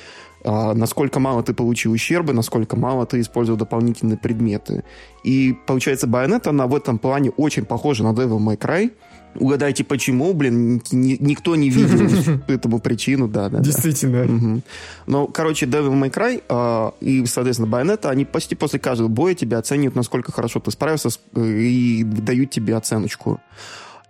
насколько 0.43 1.19
мало 1.19 1.43
ты 1.43 1.53
получил 1.53 1.91
ущерба, 1.91 2.33
насколько 2.33 2.77
мало 2.77 3.05
ты 3.05 3.19
использовал 3.19 3.57
дополнительные 3.57 4.17
предметы. 4.17 4.83
И 5.23 5.55
получается, 5.65 6.07
Bayonetta, 6.07 6.49
она 6.49 6.67
в 6.67 6.75
этом 6.75 6.97
плане 6.97 7.31
очень 7.31 7.65
похожа 7.65 8.03
на 8.03 8.13
Devil 8.13 8.39
May 8.39 8.57
Cry. 8.57 8.91
Угадайте, 9.35 9.83
почему, 9.83 10.33
блин, 10.33 10.81
ни, 10.91 11.17
никто 11.19 11.55
не 11.55 11.69
видел 11.69 12.41
этому 12.47 12.79
причину, 12.79 13.27
да, 13.27 13.49
да. 13.49 13.59
Действительно. 13.59 14.25
Да. 14.25 14.33
Угу. 14.33 14.61
Ну, 15.07 15.27
короче, 15.27 15.65
Devil 15.65 15.93
May 15.93 16.11
Cry 16.11 16.43
э, 16.49 16.91
и, 17.05 17.25
соответственно, 17.25 17.69
Bayonetta, 17.69 18.09
они 18.09 18.25
почти 18.25 18.55
после 18.55 18.79
каждого 18.79 19.07
боя 19.07 19.35
тебя 19.35 19.59
оценивают, 19.59 19.95
насколько 19.95 20.31
хорошо 20.31 20.59
ты 20.59 20.71
справился, 20.71 21.09
и 21.35 22.03
дают 22.03 22.49
тебе 22.49 22.75
оценочку. 22.75 23.39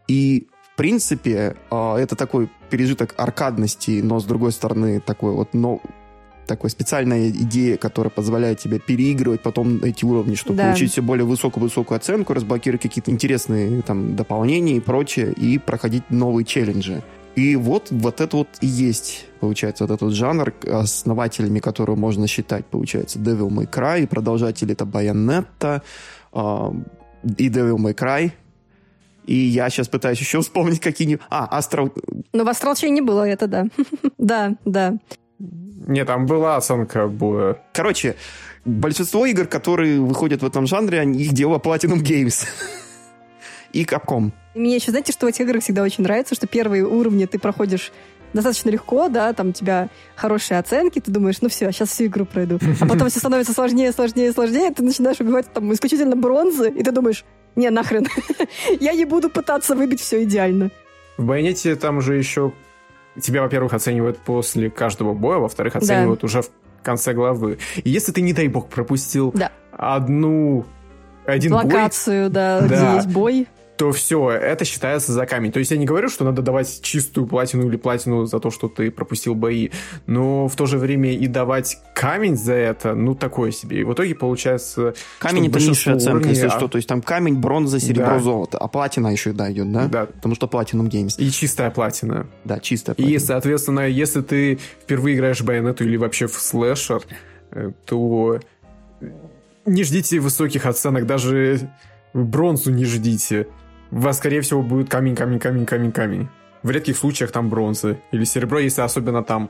И 0.07 0.47
в 0.73 0.77
принципе, 0.77 1.57
э, 1.69 1.95
это 1.97 2.15
такой 2.15 2.49
пережиток 2.69 3.13
аркадности, 3.17 3.99
но, 4.01 4.19
с 4.19 4.23
другой 4.23 4.53
стороны, 4.53 5.01
такой 5.01 5.33
вот 5.33 5.53
но, 5.53 5.81
такой 6.49 6.71
специальная 6.71 7.29
идея, 7.29 7.77
которая 7.77 8.09
позволяет 8.09 8.57
тебе 8.57 8.79
переигрывать 8.79 9.41
потом 9.41 9.83
эти 9.83 10.03
уровни, 10.03 10.33
чтобы 10.33 10.57
да. 10.57 10.65
получить 10.65 10.91
все 10.91 11.01
более 11.01 11.25
высокую-высокую 11.25 11.95
оценку, 11.95 12.33
разблокировать 12.33 12.81
какие-то 12.81 13.11
интересные 13.11 13.83
там 13.83 14.15
дополнения 14.15 14.77
и 14.77 14.79
прочее, 14.79 15.31
и 15.31 15.59
проходить 15.59 16.09
новые 16.09 16.45
челленджи. 16.45 17.03
И 17.35 17.55
вот, 17.55 17.87
вот 17.91 18.19
это 18.19 18.37
вот 18.37 18.47
и 18.61 18.65
есть, 18.67 19.27
получается, 19.39 19.85
вот 19.85 19.93
этот 19.93 20.11
жанр, 20.11 20.51
основателями 20.67 21.59
которого 21.59 21.95
можно 21.95 22.27
считать, 22.27 22.65
получается, 22.65 23.19
Devil 23.19 23.49
May 23.49 23.69
Cry, 23.69 24.07
продолжатели 24.07 24.73
это 24.73 24.85
Bayonetta, 24.85 25.81
э, 26.33 26.71
и 27.37 27.49
Devil 27.49 27.77
May 27.77 27.93
Cry, 27.93 28.31
и 29.29 29.35
я 29.35 29.69
сейчас 29.69 29.87
пытаюсь 29.87 30.19
еще 30.19 30.41
вспомнить 30.41 30.79
какие-нибудь... 30.79 31.23
А, 31.29 31.59
Astral... 31.59 31.91
Ну, 32.33 32.43
в 32.43 32.47
Astral 32.47 32.89
не 32.89 33.01
было 33.01 33.27
это, 33.27 33.45
да. 33.45 33.67
да, 34.17 34.55
да. 34.65 34.97
Не, 35.39 36.05
там 36.05 36.25
была 36.25 36.57
оценка 36.57 37.07
боя. 37.07 37.57
Короче, 37.73 38.15
большинство 38.65 39.25
игр, 39.25 39.47
которые 39.47 39.99
выходят 39.99 40.41
в 40.41 40.45
этом 40.45 40.67
жанре, 40.67 41.03
их 41.03 41.33
дело 41.33 41.57
Platinum 41.57 42.01
Games. 42.01 42.45
И 43.73 43.83
Capcom. 43.83 44.31
Мне 44.55 44.75
еще, 44.75 44.91
знаете, 44.91 45.11
что 45.11 45.25
в 45.25 45.29
этих 45.29 45.41
играх 45.41 45.61
всегда 45.61 45.83
очень 45.83 46.03
нравится, 46.03 46.35
что 46.35 46.47
первые 46.47 46.85
уровни 46.85 47.25
ты 47.25 47.37
проходишь 47.37 47.91
достаточно 48.33 48.69
легко, 48.69 49.09
да, 49.09 49.33
там 49.33 49.49
у 49.49 49.51
тебя 49.51 49.89
хорошие 50.15 50.59
оценки, 50.59 50.99
ты 50.99 51.11
думаешь, 51.11 51.41
ну 51.41 51.49
все, 51.49 51.71
сейчас 51.71 51.89
всю 51.89 52.05
игру 52.05 52.25
пройду. 52.25 52.59
А 52.79 52.85
потом 52.85 53.09
все 53.09 53.19
становится 53.19 53.53
сложнее, 53.53 53.91
сложнее, 53.91 54.31
сложнее, 54.31 54.71
ты 54.71 54.83
начинаешь 54.83 55.19
убивать 55.19 55.51
там 55.51 55.71
исключительно 55.73 56.15
бронзы, 56.15 56.69
и 56.69 56.83
ты 56.83 56.91
думаешь, 56.91 57.25
не, 57.55 57.69
нахрен, 57.69 58.07
я 58.79 58.93
не 58.93 59.05
буду 59.05 59.29
пытаться 59.29 59.75
выбить 59.75 60.01
все 60.01 60.23
идеально. 60.23 60.71
В 61.17 61.25
Байонете 61.25 61.75
там 61.75 62.01
же 62.01 62.15
еще 62.15 62.53
тебя, 63.19 63.41
во-первых, 63.41 63.73
оценивают 63.73 64.17
после 64.19 64.69
каждого 64.69 65.13
боя, 65.13 65.37
во-вторых, 65.37 65.75
оценивают 65.75 66.21
да. 66.21 66.25
уже 66.25 66.41
в 66.41 66.49
конце 66.83 67.13
главы. 67.13 67.57
И 67.83 67.89
если 67.89 68.11
ты, 68.11 68.21
не 68.21 68.33
дай 68.33 68.47
бог, 68.47 68.69
пропустил 68.69 69.31
да. 69.33 69.51
одну 69.71 70.65
один 71.25 71.53
Локацию, 71.53 72.25
бой, 72.25 72.33
да, 72.33 72.61
да, 72.61 72.67
где 72.67 72.95
есть 72.95 73.07
бой 73.07 73.47
то 73.79 73.93
все, 73.93 74.29
это 74.29 74.65
считается 74.65 75.13
за 75.13 75.25
камень. 75.25 75.53
То 75.53 75.59
есть 75.59 75.71
я 75.71 75.77
не 75.77 75.85
говорю, 75.85 76.09
что 76.09 76.25
надо 76.25 76.41
давать 76.41 76.81
чистую 76.81 77.25
платину 77.25 77.65
или 77.69 77.77
платину 77.77 78.25
за 78.25 78.41
то, 78.41 78.51
что 78.51 78.67
ты 78.67 78.91
пропустил 78.91 79.35
бои, 79.35 79.69
но 80.05 80.49
в 80.49 80.55
то 80.57 80.65
же 80.65 80.77
время 80.77 81.13
и 81.13 81.27
давать 81.27 81.77
камень 81.95 82.35
за 82.35 82.55
это, 82.55 82.93
ну, 82.93 83.15
такое 83.15 83.51
себе. 83.51 83.79
И 83.79 83.83
в 83.85 83.93
итоге 83.93 84.15
получается... 84.15 84.95
Камень 85.19 85.47
это 85.47 85.59
низшая 85.59 85.95
оценка, 85.95 86.17
уровней, 86.17 86.31
если 86.31 86.47
а... 86.47 86.49
что. 86.49 86.67
То 86.67 86.75
есть 86.75 86.89
там 86.89 87.01
камень, 87.01 87.37
бронза, 87.37 87.79
серебро, 87.79 88.15
да. 88.15 88.19
золото. 88.19 88.57
А 88.57 88.67
платина 88.67 89.07
еще, 89.07 89.31
да, 89.31 89.49
идет, 89.49 89.71
да? 89.71 89.85
Да. 89.85 90.05
Потому 90.07 90.35
что 90.35 90.47
Platinum 90.47 90.89
Games. 90.89 91.15
И 91.17 91.31
чистая 91.31 91.71
платина. 91.71 92.27
Да, 92.43 92.59
чистая 92.59 92.97
платина. 92.97 93.15
И, 93.15 93.17
соответственно, 93.17 93.87
если 93.87 94.19
ты 94.19 94.59
впервые 94.83 95.15
играешь 95.15 95.39
в 95.39 95.45
Байонету 95.45 95.85
или 95.85 95.95
вообще 95.95 96.27
в 96.27 96.33
слэшер, 96.33 97.03
э, 97.51 97.71
то 97.85 98.41
не 99.65 99.83
ждите 99.85 100.19
высоких 100.19 100.65
оценок, 100.65 101.05
даже 101.05 101.71
бронзу 102.13 102.71
не 102.71 102.83
ждите 102.83 103.47
у 103.91 103.99
вас, 103.99 104.17
скорее 104.17 104.41
всего, 104.41 104.61
будет 104.61 104.89
камень, 104.89 105.15
камень, 105.15 105.39
камень, 105.39 105.65
камень, 105.65 105.91
камень. 105.91 106.27
В 106.63 106.69
редких 106.69 106.97
случаях 106.97 107.31
там 107.31 107.49
бронзы 107.49 107.99
или 108.11 108.23
серебро, 108.23 108.59
если 108.59 108.81
особенно 108.81 109.23
там 109.23 109.49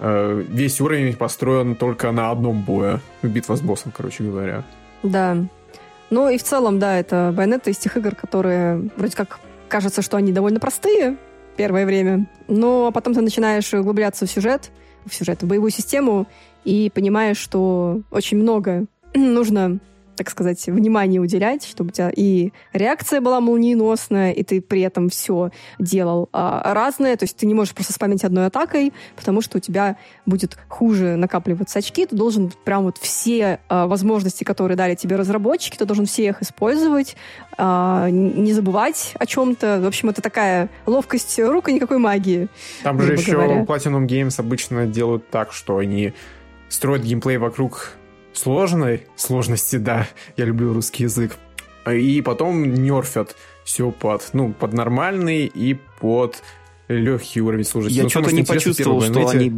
э, 0.00 0.42
весь 0.48 0.80
уровень 0.80 1.14
построен 1.14 1.76
только 1.76 2.10
на 2.12 2.30
одном 2.30 2.62
бое. 2.62 3.00
Битва 3.22 3.56
с 3.56 3.60
боссом, 3.60 3.92
короче 3.96 4.24
говоря. 4.24 4.64
Да. 5.02 5.36
Ну 6.10 6.28
и 6.28 6.38
в 6.38 6.42
целом, 6.42 6.78
да, 6.78 6.98
это 6.98 7.32
Байонетта 7.36 7.70
из 7.70 7.78
тех 7.78 7.96
игр, 7.96 8.14
которые 8.14 8.88
вроде 8.96 9.16
как 9.16 9.40
кажется, 9.68 10.02
что 10.02 10.16
они 10.16 10.32
довольно 10.32 10.58
простые 10.58 11.16
первое 11.56 11.86
время, 11.86 12.26
но 12.46 12.90
потом 12.92 13.14
ты 13.14 13.20
начинаешь 13.20 13.72
углубляться 13.74 14.26
в 14.26 14.30
сюжет, 14.30 14.70
в 15.04 15.14
сюжет, 15.14 15.42
в 15.42 15.46
боевую 15.46 15.70
систему 15.70 16.26
и 16.64 16.90
понимаешь, 16.94 17.36
что 17.36 18.00
очень 18.10 18.38
много 18.38 18.86
нужно 19.14 19.78
так 20.18 20.30
сказать, 20.30 20.66
внимание 20.66 21.20
уделять, 21.20 21.64
чтобы 21.64 21.90
у 21.90 21.92
тебя 21.92 22.10
и 22.14 22.52
реакция 22.72 23.20
была 23.20 23.40
молниеносная, 23.40 24.32
и 24.32 24.42
ты 24.42 24.60
при 24.60 24.80
этом 24.80 25.08
все 25.08 25.50
делал 25.78 26.28
а, 26.32 26.74
разное. 26.74 27.16
То 27.16 27.22
есть 27.22 27.36
ты 27.36 27.46
не 27.46 27.54
можешь 27.54 27.72
просто 27.72 27.92
спамить 27.92 28.24
одной 28.24 28.46
атакой, 28.46 28.92
потому 29.16 29.40
что 29.40 29.58
у 29.58 29.60
тебя 29.60 29.96
будет 30.26 30.58
хуже 30.68 31.14
накапливаться 31.14 31.78
очки. 31.78 32.04
Ты 32.04 32.16
должен 32.16 32.52
прям 32.64 32.82
вот 32.82 32.98
все 32.98 33.60
а, 33.68 33.86
возможности, 33.86 34.42
которые 34.42 34.76
дали 34.76 34.96
тебе 34.96 35.14
разработчики, 35.14 35.76
ты 35.76 35.84
должен 35.84 36.06
все 36.06 36.26
их 36.26 36.42
использовать, 36.42 37.16
а, 37.56 38.10
не 38.10 38.52
забывать 38.52 39.14
о 39.18 39.24
чем-то. 39.24 39.80
В 39.80 39.86
общем, 39.86 40.08
это 40.08 40.20
такая 40.20 40.68
ловкость 40.86 41.38
рук 41.38 41.68
и 41.68 41.72
никакой 41.72 41.98
магии. 41.98 42.48
Там 42.82 43.00
же 43.00 43.12
еще 43.12 43.32
говоря. 43.32 43.62
Platinum 43.62 44.06
Games 44.06 44.34
обычно 44.38 44.86
делают 44.86 45.30
так, 45.30 45.52
что 45.52 45.78
они 45.78 46.12
строят 46.68 47.02
геймплей 47.02 47.36
вокруг 47.36 47.97
сложной 48.38 49.06
сложности, 49.16 49.76
да, 49.76 50.06
я 50.36 50.44
люблю 50.44 50.72
русский 50.72 51.04
язык. 51.04 51.36
И 51.90 52.20
потом 52.22 52.74
нерфят 52.74 53.34
все 53.64 53.90
под, 53.90 54.28
ну, 54.32 54.52
под 54.52 54.72
нормальный 54.72 55.46
и 55.46 55.78
под 56.00 56.42
легкий 56.88 57.40
уровень 57.40 57.64
сложности. 57.64 57.96
Я 57.96 58.04
ну, 58.04 58.08
что-то 58.08 58.32
не 58.32 58.42
почувствовал, 58.42 59.00
что 59.02 59.28
они 59.28 59.54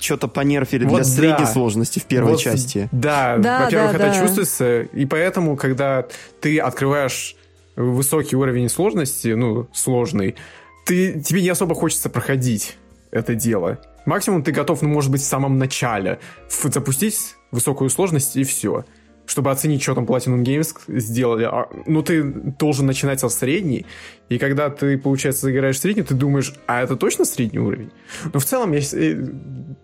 что-то 0.00 0.28
понерфили 0.28 0.84
вот 0.84 1.02
для 1.02 1.04
да. 1.04 1.10
средней 1.10 1.46
сложности 1.46 1.98
в 1.98 2.04
первой 2.04 2.32
вот, 2.32 2.40
части. 2.40 2.88
Да, 2.92 3.38
да 3.38 3.64
во-первых, 3.64 3.92
да, 3.92 3.96
это 3.96 4.14
да. 4.14 4.20
чувствуется, 4.20 4.82
и 4.82 5.06
поэтому, 5.06 5.56
когда 5.56 6.06
ты 6.40 6.58
открываешь 6.58 7.36
высокий 7.76 8.36
уровень 8.36 8.68
сложности, 8.68 9.28
ну, 9.28 9.68
сложный, 9.72 10.36
ты, 10.84 11.20
тебе 11.20 11.42
не 11.42 11.48
особо 11.48 11.74
хочется 11.74 12.10
проходить 12.10 12.76
это 13.10 13.34
дело. 13.34 13.78
Максимум 14.06 14.42
ты 14.42 14.52
готов, 14.52 14.82
ну, 14.82 14.88
может 14.88 15.10
быть, 15.10 15.20
в 15.20 15.26
самом 15.26 15.58
начале 15.58 16.18
запустить 16.48 17.36
высокую 17.50 17.90
сложность 17.90 18.36
и 18.36 18.44
все. 18.44 18.84
Чтобы 19.26 19.50
оценить, 19.52 19.82
что 19.82 19.94
там 19.94 20.04
Platinum 20.04 20.42
Games 20.42 20.74
сделали. 20.88 21.44
А, 21.44 21.68
ну, 21.86 22.02
ты 22.02 22.22
должен 22.22 22.86
начинать 22.86 23.20
со 23.20 23.28
средней, 23.28 23.86
и 24.28 24.38
когда 24.38 24.70
ты, 24.70 24.98
получается, 24.98 25.50
играешь 25.52 25.76
в 25.76 25.80
средний, 25.80 26.02
ты 26.02 26.14
думаешь, 26.14 26.54
а 26.66 26.82
это 26.82 26.96
точно 26.96 27.24
средний 27.24 27.60
уровень? 27.60 27.92
Но 28.32 28.40
в 28.40 28.44
целом, 28.44 28.72
если, 28.72 29.32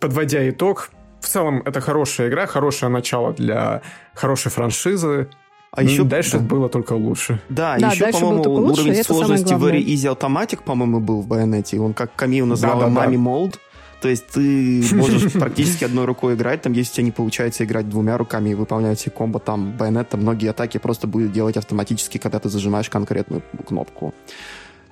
подводя 0.00 0.48
итог, 0.48 0.90
в 1.20 1.28
целом 1.28 1.62
это 1.64 1.80
хорошая 1.80 2.28
игра, 2.28 2.46
хорошее 2.46 2.90
начало 2.90 3.32
для 3.32 3.82
хорошей 4.14 4.50
франшизы, 4.50 5.28
а 5.76 5.82
ну, 5.82 5.88
еще 5.88 6.04
дальше 6.04 6.38
да. 6.38 6.44
было 6.44 6.68
только 6.68 6.94
лучше. 6.94 7.40
Да, 7.50 7.76
да 7.78 7.90
еще, 7.90 8.10
по-моему, 8.10 8.42
уровень 8.42 9.04
сложности 9.04 9.52
Very 9.52 9.84
Easy 9.84 10.12
Automatic, 10.12 10.60
по-моему, 10.64 11.00
был 11.00 11.20
в 11.20 11.26
Байонете. 11.26 11.78
Он 11.78 11.92
как 11.92 12.14
Камил 12.16 12.46
назвал 12.46 12.80
да, 12.80 12.88
да, 12.88 13.04
Mami 13.04 13.12
да. 13.12 13.30
Mold. 13.30 13.58
То 14.06 14.10
есть 14.10 14.28
ты 14.28 14.84
можешь 14.94 15.32
практически 15.32 15.82
одной 15.82 16.04
рукой 16.04 16.36
играть, 16.36 16.62
там, 16.62 16.72
если 16.74 16.92
у 16.92 16.94
тебя 16.94 17.04
не 17.06 17.10
получается 17.10 17.64
играть 17.64 17.88
двумя 17.88 18.16
руками 18.16 18.50
и 18.50 18.54
выполнять 18.54 19.00
все 19.00 19.10
комбо, 19.10 19.40
там, 19.40 19.72
байонета, 19.76 20.16
многие 20.16 20.50
атаки 20.50 20.78
просто 20.78 21.08
будет 21.08 21.32
делать 21.32 21.56
автоматически, 21.56 22.18
когда 22.18 22.38
ты 22.38 22.48
зажимаешь 22.48 22.88
конкретную 22.88 23.42
кнопку. 23.66 24.14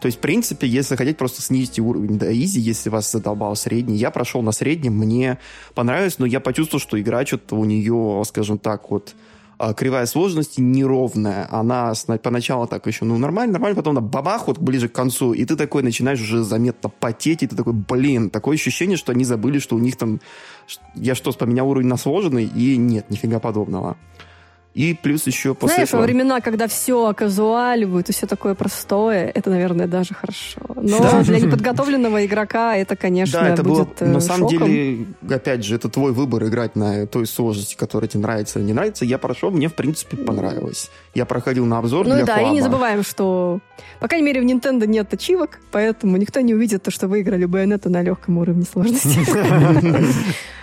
То 0.01 0.07
есть, 0.07 0.19
в 0.19 0.21
принципе, 0.21 0.67
если 0.67 0.97
хотеть 0.97 1.17
просто 1.17 1.43
снизить 1.43 1.79
уровень 1.79 2.19
до 2.19 2.37
изи, 2.37 2.59
если 2.59 2.91
вас 2.91 3.13
задолбал 3.13 3.55
средний, 3.55 3.97
я 3.97 4.11
прошел 4.11 4.43
на 4.43 4.51
среднем, 4.51 4.99
мне 4.99 5.39
понравилось, 5.77 6.19
но 6.19 6.27
я 6.27 6.41
почувствовал, 6.41 6.81
что 6.81 7.01
игра 7.01 7.25
что-то 7.25 7.55
у 7.55 7.65
нее, 7.65 8.21
скажем 8.27 8.59
так, 8.59 8.91
вот 8.91 9.15
кривая 9.77 10.07
сложности 10.07 10.61
неровная. 10.61 11.49
Она 11.51 11.93
поначалу 12.23 12.67
так 12.67 12.87
еще, 12.87 13.05
ну, 13.05 13.19
нормально, 13.19 13.55
нормально, 13.55 13.77
потом 13.77 13.95
на 13.95 14.01
бабах 14.01 14.47
вот 14.47 14.59
ближе 14.59 14.89
к 14.89 14.93
концу, 14.93 15.33
и 15.33 15.45
ты 15.45 15.57
такой 15.57 15.83
начинаешь 15.83 16.21
уже 16.21 16.45
заметно 16.45 16.89
потеть, 16.89 17.43
и 17.43 17.47
ты 17.47 17.57
такой, 17.57 17.73
блин, 17.73 18.31
такое 18.31 18.57
ощущение, 18.57 18.97
что 18.97 19.13
они 19.13 19.25
забыли, 19.25 19.59
что 19.59 19.77
у 19.77 19.79
них 19.79 19.97
там... 19.97 20.21
Я 20.95 21.15
что, 21.15 21.33
поменял 21.33 21.69
уровень 21.69 21.89
на 21.89 21.97
сложный? 21.97 22.45
И 22.45 22.77
нет, 22.77 23.11
нифига 23.11 23.39
подобного. 23.39 23.97
И 24.75 24.93
плюс 25.01 25.25
еще 25.27 25.55
после 25.55 25.77
Знаешь, 25.77 25.89
этого... 25.91 26.01
во 26.01 26.07
времена, 26.07 26.41
когда 26.41 26.67
все 26.67 27.07
оказуаливают 27.07 28.09
и 28.09 28.13
все 28.13 28.27
такое 28.27 28.57
простое, 28.57 29.31
это, 29.33 29.49
наверное, 29.49 29.87
даже 29.87 30.15
хорошо. 30.15 30.61
Но 30.75 30.99
да. 30.99 31.23
для 31.23 31.39
неподготовленного 31.39 32.27
игрока 32.27 32.77
это, 32.77 32.97
конечно, 32.97 33.41
да, 33.41 33.49
это 33.51 33.63
будет 33.63 34.01
было, 34.01 34.09
На 34.09 34.17
э, 34.17 34.21
самом 34.21 34.49
деле, 34.49 35.07
опять 35.31 35.65
же, 35.65 35.77
это 35.77 35.89
твой 35.89 36.11
выбор 36.11 36.45
играть 36.47 36.75
на 36.75 37.07
той 37.07 37.27
сложности, 37.27 37.77
которая 37.77 38.09
тебе 38.09 38.25
нравится 38.25 38.59
или 38.59 38.67
не 38.67 38.73
нравится. 38.73 39.05
Я 39.05 39.19
прошел, 39.19 39.53
мне, 39.53 39.69
в 39.69 39.75
принципе, 39.75 40.17
понравилось. 40.17 40.91
Я 41.15 41.25
проходил 41.25 41.67
на 41.67 41.79
обзор 41.79 42.09
Ну 42.09 42.17
для 42.17 42.25
да, 42.25 42.35
Хуаба. 42.35 42.51
и 42.51 42.53
не 42.55 42.61
забываем, 42.61 43.05
что, 43.05 43.61
по 44.01 44.09
крайней 44.09 44.27
мере, 44.27 44.41
в 44.41 44.45
Nintendo 44.45 44.89
нет 44.89 45.15
ачивок, 45.15 45.61
поэтому 45.71 46.17
никто 46.17 46.41
не 46.41 46.53
увидит 46.53 46.83
то, 46.83 46.91
что 46.91 47.07
вы 47.07 47.21
играли 47.21 47.45
на 47.45 48.03
легком 48.03 48.39
уровне 48.39 48.65
сложности. 48.65 49.21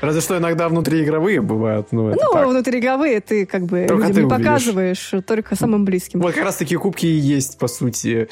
Разве 0.01 0.21
что 0.21 0.37
иногда 0.37 0.67
внутриигровые 0.67 1.41
бывают. 1.41 1.87
Ну, 1.91 2.09
ну 2.09 2.49
внутриигровые 2.49 3.21
ты 3.21 3.45
как 3.45 3.63
бы 3.63 3.87
людям 4.07 4.23
не 4.23 4.29
показываешь, 4.29 5.13
только 5.25 5.55
самым 5.55 5.85
близким. 5.85 6.19
Вот 6.19 6.33
как 6.33 6.43
раз 6.43 6.57
такие 6.57 6.79
кубки 6.79 7.05
и 7.05 7.17
есть, 7.17 7.57
по 7.57 7.67
сути, 7.67 8.27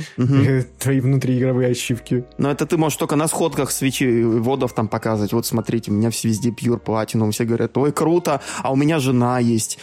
твои 0.80 0.99
внутриигровые 0.99 1.72
ачивки. 1.72 2.26
Но 2.38 2.51
это 2.51 2.65
ты 2.65 2.78
можешь 2.78 2.97
только 2.97 3.15
на 3.15 3.28
сходках 3.28 3.72
свечи 3.72 4.24
водов 4.24 4.74
там 4.74 4.88
показывать. 4.88 5.34
Вот 5.34 5.45
смотрите, 5.45 5.91
у 5.91 5.93
меня 5.93 6.09
все 6.09 6.28
везде 6.28 6.49
pure 6.49 6.82
platinum. 6.82 7.32
Все 7.32 7.45
говорят, 7.45 7.78
ой, 7.78 7.91
круто, 7.91 8.41
а 8.61 8.72
у 8.72 8.76
меня 8.76 8.99
жена 8.99 9.39
есть. 9.39 9.80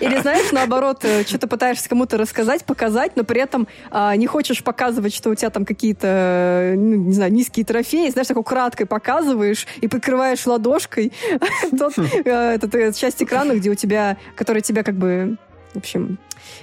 Или 0.00 0.20
знаешь, 0.20 0.52
наоборот, 0.52 1.04
э, 1.04 1.24
что-то 1.24 1.46
пытаешься 1.46 1.88
кому-то 1.88 2.18
рассказать, 2.18 2.64
показать, 2.64 3.12
но 3.16 3.24
при 3.24 3.40
этом 3.40 3.66
а, 3.90 4.14
не 4.16 4.26
хочешь 4.26 4.62
показывать, 4.62 5.14
что 5.14 5.30
у 5.30 5.34
тебя 5.34 5.50
там 5.50 5.64
какие-то, 5.64 6.74
ну, 6.76 6.96
не 6.96 7.12
знаю, 7.12 7.32
низкие 7.32 7.64
трофеи, 7.64 8.10
знаешь, 8.10 8.28
так 8.28 8.36
украдкой 8.36 8.86
показываешь 8.86 9.66
и 9.80 9.88
покрываешь 9.88 10.46
ладошкой 10.46 11.12
тот, 11.78 11.98
э, 11.98 12.54
этот, 12.54 12.74
этот 12.74 12.96
часть 12.96 13.22
экрана, 13.22 13.52
где 13.52 13.70
у 13.70 13.74
тебя, 13.74 14.18
который 14.36 14.62
тебя 14.62 14.82
как 14.82 14.96
бы 14.96 15.38
в 15.72 15.76
общем, 15.76 16.18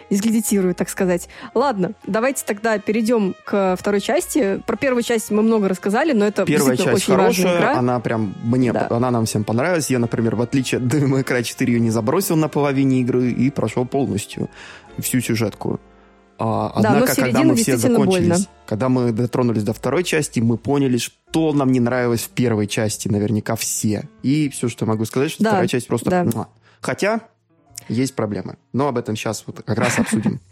дискредитирую, 0.09 0.75
так 0.75 0.89
сказать. 0.89 1.29
Ладно, 1.53 1.91
давайте 2.05 2.43
тогда 2.45 2.77
перейдем 2.79 3.35
к 3.45 3.75
второй 3.77 4.01
части. 4.01 4.61
Про 4.65 4.75
первую 4.77 5.03
часть 5.03 5.31
мы 5.31 5.41
много 5.41 5.67
рассказали, 5.67 6.13
но 6.13 6.25
это 6.25 6.45
Первая 6.45 6.77
часть 6.77 6.89
очень 6.89 7.13
хорошая, 7.13 7.57
игра. 7.57 7.77
она 7.77 7.99
прям 7.99 8.35
мне, 8.43 8.73
да. 8.73 8.87
она 8.89 9.11
нам 9.11 9.25
всем 9.25 9.43
понравилась. 9.43 9.89
Я, 9.89 9.99
например, 9.99 10.35
в 10.35 10.41
отличие 10.41 10.79
от 10.79 10.85
Cry 10.85 11.43
4 11.43 11.73
ее 11.73 11.79
не 11.79 11.91
забросил 11.91 12.35
на 12.35 12.49
половине 12.49 13.01
игры 13.01 13.31
и 13.31 13.49
прошел 13.49 13.85
полностью 13.85 14.49
всю 14.99 15.21
сюжетку. 15.21 15.79
А, 16.39 16.71
однако, 16.75 17.07
да, 17.07 17.15
когда 17.15 17.43
мы 17.43 17.55
все 17.55 17.77
закончились, 17.77 18.27
больно. 18.27 18.45
когда 18.67 18.89
мы 18.89 19.11
дотронулись 19.11 19.63
до 19.63 19.73
второй 19.73 20.03
части, 20.03 20.39
мы 20.39 20.57
поняли, 20.57 20.97
что 20.97 21.51
нам 21.51 21.71
не 21.71 21.79
нравилось 21.79 22.21
в 22.21 22.29
первой 22.29 22.67
части, 22.67 23.07
наверняка 23.07 23.55
все. 23.55 24.07
И 24.21 24.49
все, 24.49 24.69
что 24.69 24.85
могу 24.85 25.05
сказать, 25.05 25.31
что 25.31 25.43
да, 25.43 25.49
вторая 25.51 25.67
часть 25.67 25.87
просто... 25.87 26.09
Да. 26.09 26.47
Хотя 26.79 27.21
есть 27.87 28.15
проблемы. 28.15 28.57
Но 28.73 28.87
об 28.87 28.97
этом 28.97 29.15
сейчас 29.15 29.43
вот 29.45 29.61
как 29.63 29.77
раз 29.77 29.99
обсудим. 29.99 30.39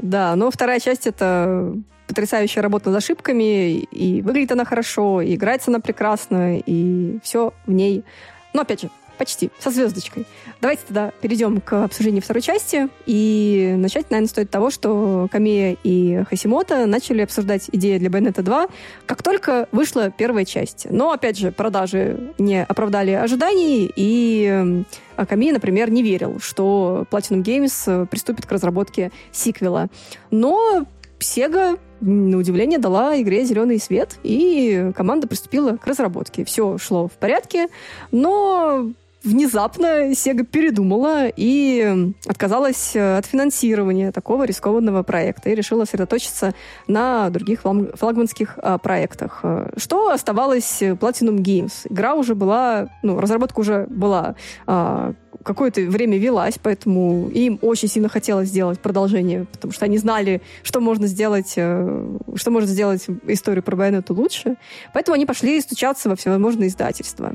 Да, 0.00 0.36
но 0.36 0.48
вторая 0.52 0.78
часть 0.78 1.08
это 1.08 1.74
потрясающая 2.06 2.62
работа 2.62 2.90
над 2.90 2.98
ошибками, 2.98 3.80
и 3.80 4.22
выглядит 4.22 4.52
она 4.52 4.64
хорошо, 4.64 5.20
и 5.20 5.34
играется 5.34 5.72
она 5.72 5.80
прекрасно, 5.80 6.60
и 6.60 7.18
все 7.24 7.52
в 7.66 7.72
ней. 7.72 8.04
Но 8.52 8.60
опять 8.60 8.82
же, 8.82 8.90
Почти, 9.18 9.50
со 9.58 9.70
звездочкой. 9.70 10.26
Давайте 10.60 10.82
тогда 10.86 11.10
перейдем 11.20 11.60
к 11.60 11.82
обсуждению 11.82 12.22
второй 12.22 12.40
части. 12.40 12.88
И 13.04 13.74
начать, 13.76 14.10
наверное, 14.10 14.28
стоит 14.28 14.48
того, 14.48 14.70
что 14.70 15.26
Камея 15.32 15.76
и 15.82 16.22
Хасимото 16.30 16.86
начали 16.86 17.22
обсуждать 17.22 17.68
идеи 17.72 17.98
для 17.98 18.10
Bayonetta 18.10 18.42
2, 18.42 18.68
как 19.06 19.24
только 19.24 19.68
вышла 19.72 20.10
первая 20.10 20.44
часть. 20.44 20.86
Но, 20.88 21.10
опять 21.10 21.36
же, 21.36 21.50
продажи 21.50 22.32
не 22.38 22.62
оправдали 22.62 23.10
ожиданий, 23.10 23.90
и 23.96 24.84
Камия, 25.26 25.52
например, 25.52 25.90
не 25.90 26.02
верил, 26.02 26.38
что 26.40 27.06
Platinum 27.10 27.42
Games 27.42 28.06
приступит 28.06 28.46
к 28.46 28.52
разработке 28.52 29.10
сиквела. 29.32 29.88
Но 30.30 30.86
Sega, 31.18 31.78
на 32.00 32.36
удивление, 32.38 32.78
дала 32.78 33.20
игре 33.20 33.44
зеленый 33.44 33.80
свет, 33.80 34.18
и 34.22 34.92
команда 34.94 35.26
приступила 35.26 35.76
к 35.76 35.86
разработке. 35.86 36.44
Все 36.44 36.78
шло 36.78 37.08
в 37.08 37.12
порядке, 37.12 37.68
но 38.12 38.90
внезапно 39.22 40.10
Sega 40.12 40.44
передумала 40.44 41.28
и 41.28 42.12
отказалась 42.26 42.94
от 42.96 43.26
финансирования 43.26 44.12
такого 44.12 44.44
рискованного 44.44 45.02
проекта 45.02 45.50
и 45.50 45.54
решила 45.54 45.84
сосредоточиться 45.84 46.54
на 46.86 47.30
других 47.30 47.62
флагманских 47.62 48.58
а, 48.62 48.78
проектах. 48.78 49.44
Что 49.76 50.10
оставалось 50.10 50.82
Platinum 50.82 51.38
Games? 51.38 51.72
Игра 51.90 52.14
уже 52.14 52.34
была, 52.34 52.88
ну, 53.02 53.20
разработка 53.20 53.60
уже 53.60 53.86
была 53.88 54.34
какое-то 55.42 55.80
время 55.82 56.18
велась, 56.18 56.58
поэтому 56.62 57.28
им 57.30 57.58
очень 57.62 57.88
сильно 57.88 58.08
хотелось 58.08 58.48
сделать 58.48 58.80
продолжение, 58.80 59.46
потому 59.46 59.72
что 59.72 59.84
они 59.84 59.98
знали, 59.98 60.42
что 60.62 60.80
можно 60.80 61.06
сделать, 61.06 61.54
э, 61.56 62.18
что 62.34 62.50
может 62.50 62.68
сделать 62.68 63.06
историю 63.26 63.62
про 63.62 63.76
Байонету 63.76 64.14
лучше. 64.14 64.56
Поэтому 64.92 65.14
они 65.14 65.26
пошли 65.26 65.60
стучаться 65.60 66.08
во 66.08 66.16
всевозможные 66.16 66.68
издательства 66.68 67.32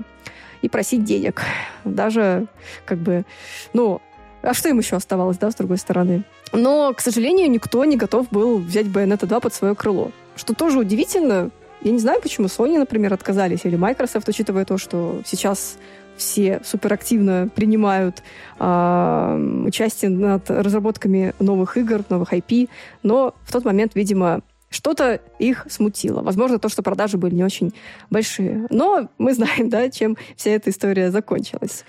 и 0.64 0.70
просить 0.70 1.04
денег. 1.04 1.44
Даже 1.84 2.48
как 2.86 2.98
бы, 2.98 3.26
ну, 3.74 4.02
а 4.42 4.54
что 4.54 4.70
им 4.70 4.80
еще 4.80 4.96
оставалось, 4.96 5.38
да, 5.38 5.52
с 5.52 5.56
другой 5.56 5.78
стороны? 5.78 6.24
Но, 6.52 6.94
к 6.94 7.02
сожалению, 7.02 7.52
никто 7.52 7.86
не 7.86 7.98
готов 7.98 8.30
был 8.30 8.58
взять 8.58 8.88
Bayonetta 8.88 9.26
2 9.26 9.40
под 9.40 9.54
свое 9.54 9.76
крыло. 9.76 10.12
Что 10.36 10.56
тоже 10.56 10.80
удивительно. 10.80 11.52
Я 11.82 11.92
не 11.92 12.00
знаю, 12.00 12.22
почему 12.22 12.48
Sony, 12.48 12.78
например, 12.80 13.14
отказались, 13.14 13.66
или 13.66 13.76
Microsoft, 13.76 14.28
учитывая 14.30 14.64
то, 14.64 14.78
что 14.78 15.22
сейчас 15.26 15.78
все 16.16 16.62
суперактивно 16.64 17.50
принимают 17.54 18.24
э, 18.60 19.64
участие 19.66 20.12
над 20.12 20.50
разработками 20.50 21.34
новых 21.40 21.76
игр, 21.76 22.04
новых 22.10 22.34
IP, 22.34 22.70
но 23.02 23.34
в 23.44 23.52
тот 23.52 23.66
момент, 23.66 23.96
видимо, 23.96 24.42
что-то 24.74 25.22
их 25.40 25.66
смутило. 25.70 26.22
Возможно, 26.22 26.60
то, 26.60 26.70
что 26.70 26.82
продажи 26.82 27.18
были 27.18 27.36
не 27.36 27.44
очень 27.44 27.74
большие. 28.10 28.68
Но 28.70 29.10
мы 29.18 29.34
знаем, 29.34 29.70
да, 29.70 29.90
чем 29.90 30.18
вся 30.36 30.52
эта 30.52 30.70
история 30.70 31.12
закончилась. 31.12 31.86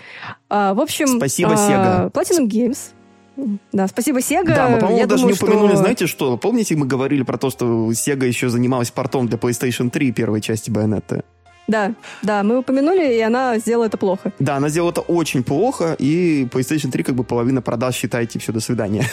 А, 0.48 0.74
в 0.74 0.80
общем... 0.80 1.08
Спасибо, 1.08 1.52
Sega. 1.54 2.12
Platinum 2.12 2.48
Games 2.48 2.78
да, 3.72 3.88
спасибо, 3.88 4.18
Sega. 4.18 4.54
Да, 4.54 4.68
мы, 4.68 4.78
по-моему, 4.78 5.08
даже 5.08 5.22
думаю, 5.22 5.34
не 5.34 5.42
упомянули, 5.42 5.70
что... 5.70 5.78
знаете 5.78 6.06
что? 6.06 6.36
Помните, 6.36 6.76
мы 6.76 6.86
говорили 6.86 7.22
про 7.22 7.36
то, 7.36 7.50
что 7.50 7.90
Sega 7.90 8.26
еще 8.26 8.48
занималась 8.48 8.90
портом 8.90 9.26
для 9.26 9.38
PlayStation 9.38 9.90
3 9.90 10.12
первой 10.12 10.40
части 10.40 10.70
Bayonetta? 10.70 11.24
Да, 11.66 11.94
да, 12.22 12.42
мы 12.42 12.58
упомянули, 12.58 13.14
и 13.14 13.20
она 13.20 13.58
сделала 13.58 13.86
это 13.86 13.96
плохо. 13.96 14.32
Да, 14.38 14.56
она 14.56 14.68
сделала 14.68 14.90
это 14.90 15.00
очень 15.00 15.42
плохо, 15.42 15.96
и 15.98 16.46
PlayStation 16.52 16.90
3 16.90 17.02
как 17.02 17.14
бы 17.14 17.24
половина 17.24 17.62
продаж, 17.62 17.94
считайте, 17.94 18.38
все, 18.38 18.52
до 18.52 18.60
свидания. 18.60 19.04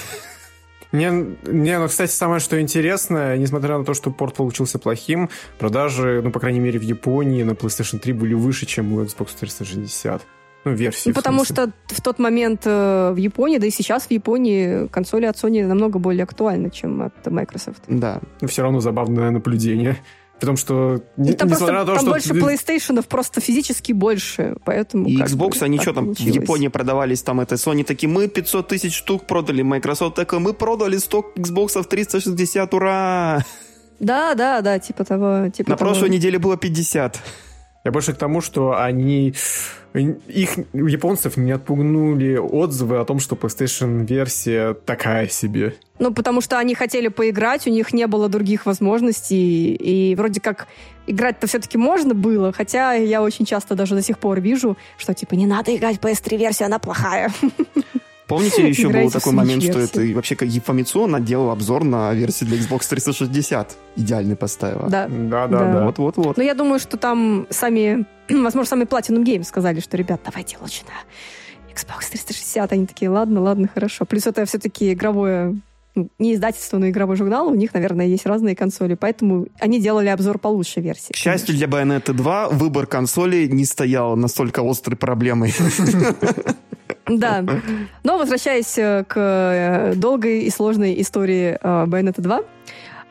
Не, 0.91 1.37
не, 1.45 1.79
ну, 1.79 1.87
кстати, 1.87 2.11
самое, 2.11 2.39
что 2.39 2.59
интересно, 2.59 3.37
несмотря 3.37 3.77
на 3.77 3.85
то, 3.85 3.93
что 3.93 4.11
порт 4.11 4.35
получился 4.35 4.77
плохим, 4.77 5.29
продажи, 5.57 6.21
ну, 6.23 6.31
по 6.31 6.39
крайней 6.39 6.59
мере, 6.59 6.79
в 6.79 6.83
Японии 6.83 7.43
на 7.43 7.51
PlayStation 7.51 7.99
3 7.99 8.13
были 8.13 8.33
выше, 8.33 8.65
чем 8.65 8.93
у 8.93 9.01
Xbox 9.01 9.29
360. 9.39 10.21
Ну, 10.63 10.73
версии. 10.73 11.09
Ну, 11.09 11.15
потому 11.15 11.43
что 11.43 11.71
в 11.87 12.01
тот 12.01 12.19
момент 12.19 12.61
э, 12.65 13.11
в 13.13 13.15
Японии, 13.15 13.57
да 13.57 13.65
и 13.65 13.71
сейчас 13.71 14.03
в 14.03 14.11
Японии 14.11 14.87
консоли 14.87 15.25
от 15.25 15.35
Sony 15.35 15.65
намного 15.65 15.97
более 15.97 16.23
актуальны, 16.23 16.69
чем 16.69 17.01
от 17.01 17.25
Microsoft. 17.25 17.81
Да. 17.87 18.21
Но 18.41 18.47
все 18.47 18.61
равно 18.61 18.79
забавное 18.79 19.31
наблюдение. 19.31 19.97
Потому 20.41 20.57
что, 20.57 21.03
не, 21.17 21.33
там 21.33 21.49
несмотря 21.49 21.49
просто, 21.49 21.73
на 21.73 21.85
то, 21.85 21.93
там 21.93 22.01
что... 22.01 22.33
больше 22.33 22.33
PlayStation 22.33 23.07
просто 23.07 23.41
физически 23.41 23.91
больше, 23.93 24.55
поэтому... 24.65 25.07
И 25.07 25.15
Xbox, 25.15 25.59
бы, 25.59 25.65
они 25.65 25.77
что 25.77 25.93
там, 25.93 26.05
получилось. 26.05 26.35
в 26.35 26.41
Японии 26.41 26.67
продавались, 26.67 27.21
там 27.21 27.39
это 27.41 27.55
Sony 27.55 27.83
такие, 27.83 28.09
мы 28.09 28.27
500 28.27 28.67
тысяч 28.67 28.95
штук 28.95 29.27
продали, 29.27 29.61
Microsoft 29.61 30.15
такой, 30.15 30.39
мы 30.39 30.53
продали 30.53 30.97
100 30.97 31.33
Xbox 31.37 31.87
360, 31.87 32.73
ура! 32.73 33.45
Да, 33.99 34.33
да, 34.33 34.61
да, 34.61 34.79
типа 34.79 35.05
того. 35.05 35.49
Типа 35.49 35.69
На 35.69 35.77
того. 35.77 35.91
прошлой 35.91 36.09
неделе 36.09 36.39
было 36.39 36.57
50. 36.57 37.19
Я 37.83 37.91
больше 37.91 38.13
к 38.13 38.17
тому, 38.17 38.41
что 38.41 38.75
они... 38.81 39.35
Их, 39.93 40.57
японцев 40.73 41.35
не 41.37 41.51
отпугнули 41.51 42.37
отзывы 42.37 42.97
о 42.97 43.05
том, 43.05 43.19
что 43.19 43.35
PlayStation-версия 43.35 44.73
такая 44.73 45.27
себе. 45.27 45.75
Ну, 45.99 46.13
потому 46.13 46.41
что 46.41 46.57
они 46.57 46.75
хотели 46.75 47.09
поиграть, 47.09 47.67
у 47.67 47.69
них 47.69 47.93
не 47.93 48.07
было 48.07 48.29
других 48.29 48.65
возможностей, 48.65 49.75
и 49.75 50.15
вроде 50.15 50.39
как 50.39 50.67
играть-то 51.07 51.47
все-таки 51.47 51.77
можно 51.77 52.13
было, 52.13 52.53
хотя 52.53 52.93
я 52.93 53.21
очень 53.21 53.45
часто 53.45 53.75
даже 53.75 53.95
до 53.95 54.01
сих 54.01 54.17
пор 54.17 54.39
вижу, 54.39 54.77
что 54.97 55.13
типа 55.13 55.35
не 55.35 55.45
надо 55.45 55.75
играть 55.75 55.97
в 55.97 55.99
PS3-версию, 55.99 56.67
она 56.67 56.79
плохая. 56.79 57.31
Помните, 58.31 58.67
еще 58.67 58.89
был 58.89 59.11
такой 59.11 59.33
момент, 59.33 59.63
что 59.63 59.79
это 59.79 60.01
вообще 60.13 60.35
как 60.35 60.49
Фамицу 60.49 61.07
делал 61.19 61.51
обзор 61.51 61.83
на 61.83 62.13
версию 62.13 62.49
для 62.49 62.59
Xbox 62.59 62.87
360. 62.89 63.75
Идеальный 63.97 64.35
поставила. 64.35 64.89
Да. 64.89 65.07
Да, 65.07 65.47
да, 65.47 65.73
да. 65.73 65.85
Вот-вот-вот. 65.85 66.37
Но 66.37 66.43
я 66.43 66.53
думаю, 66.53 66.79
что 66.79 66.97
там 66.97 67.47
сами, 67.49 68.05
возможно, 68.29 68.65
сами 68.65 68.83
Platinum 68.83 69.23
Games 69.23 69.43
сказали, 69.43 69.79
что, 69.79 69.97
ребят, 69.97 70.21
давайте 70.25 70.57
лучше 70.61 70.83
на 70.85 71.73
Xbox 71.73 72.09
360. 72.09 72.71
Они 72.71 72.85
такие, 72.85 73.09
ладно, 73.09 73.41
ладно, 73.41 73.67
хорошо. 73.71 74.05
Плюс 74.05 74.27
это 74.27 74.45
все-таки 74.45 74.93
игровое 74.93 75.55
ну, 75.93 76.09
не 76.19 76.35
издательство, 76.35 76.77
но 76.77 76.87
игровой 76.87 77.17
журнал, 77.17 77.47
у 77.47 77.55
них, 77.55 77.73
наверное, 77.73 78.05
есть 78.05 78.25
разные 78.25 78.55
консоли, 78.55 78.95
поэтому 78.95 79.47
они 79.59 79.81
делали 79.81 80.07
обзор 80.07 80.39
получше 80.39 80.79
версии. 80.79 81.11
К 81.11 81.17
счастью 81.17 81.55
для 81.55 81.67
Bayonetta 81.67 82.13
2, 82.13 82.49
выбор 82.49 82.87
консоли 82.87 83.47
не 83.47 83.65
стоял 83.65 84.15
настолько 84.15 84.61
острой 84.61 84.95
проблемой. 84.95 85.53
Да. 87.07 87.43
Но 88.03 88.17
возвращаясь 88.17 88.77
э, 88.77 89.03
к 89.07 89.15
э, 89.17 89.93
долгой 89.95 90.41
и 90.41 90.49
сложной 90.49 90.99
истории 91.01 91.57
э, 91.61 91.85
Bayonetta 91.85 92.21
2, 92.21 92.41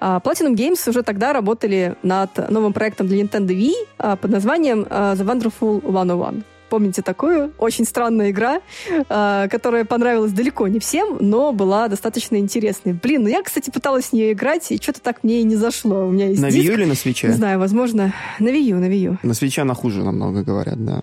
Platinum 0.01 0.55
Games 0.55 0.89
уже 0.89 1.03
тогда 1.03 1.35
работали 1.35 1.95
над 2.03 2.51
новым 2.51 2.73
проектом 2.73 3.07
для 3.07 3.21
Nintendo 3.21 3.49
Wii 3.49 4.17
под 4.17 4.31
названием 4.31 4.85
The 4.85 5.23
Wonderful 5.27 5.81
101. 5.81 6.43
Помните 6.71 7.03
такую? 7.03 7.53
Очень 7.59 7.85
странная 7.85 8.31
игра, 8.31 8.61
которая 9.09 9.85
понравилась 9.85 10.31
далеко 10.31 10.69
не 10.69 10.79
всем, 10.79 11.19
но 11.21 11.53
была 11.53 11.89
достаточно 11.89 12.37
интересной. 12.37 12.93
Блин, 12.93 13.25
ну 13.25 13.29
я, 13.29 13.43
кстати, 13.43 13.71
пыталась 13.71 14.07
в 14.07 14.13
нее 14.13 14.33
играть, 14.33 14.71
и 14.71 14.77
что-то 14.77 15.01
так 15.01 15.25
мне 15.25 15.41
и 15.41 15.43
не 15.43 15.57
зашло. 15.57 16.07
У 16.07 16.11
меня 16.11 16.29
есть 16.29 16.41
На 16.41 16.47
Wii 16.47 16.63
U 16.63 16.73
или 16.75 16.85
на 16.85 16.95
свече? 16.95 17.27
Не 17.27 17.35
знаю, 17.35 17.59
возможно, 17.59 18.15
на 18.39 18.49
Wii 18.49 18.71
U, 18.71 18.79
на 18.79 18.85
Wii 18.85 18.99
U. 18.99 19.19
На 19.25 19.35
свече 19.35 19.63
она 19.63 19.75
хуже 19.75 20.05
намного, 20.05 20.45
говорят, 20.45 20.85
да. 20.85 21.01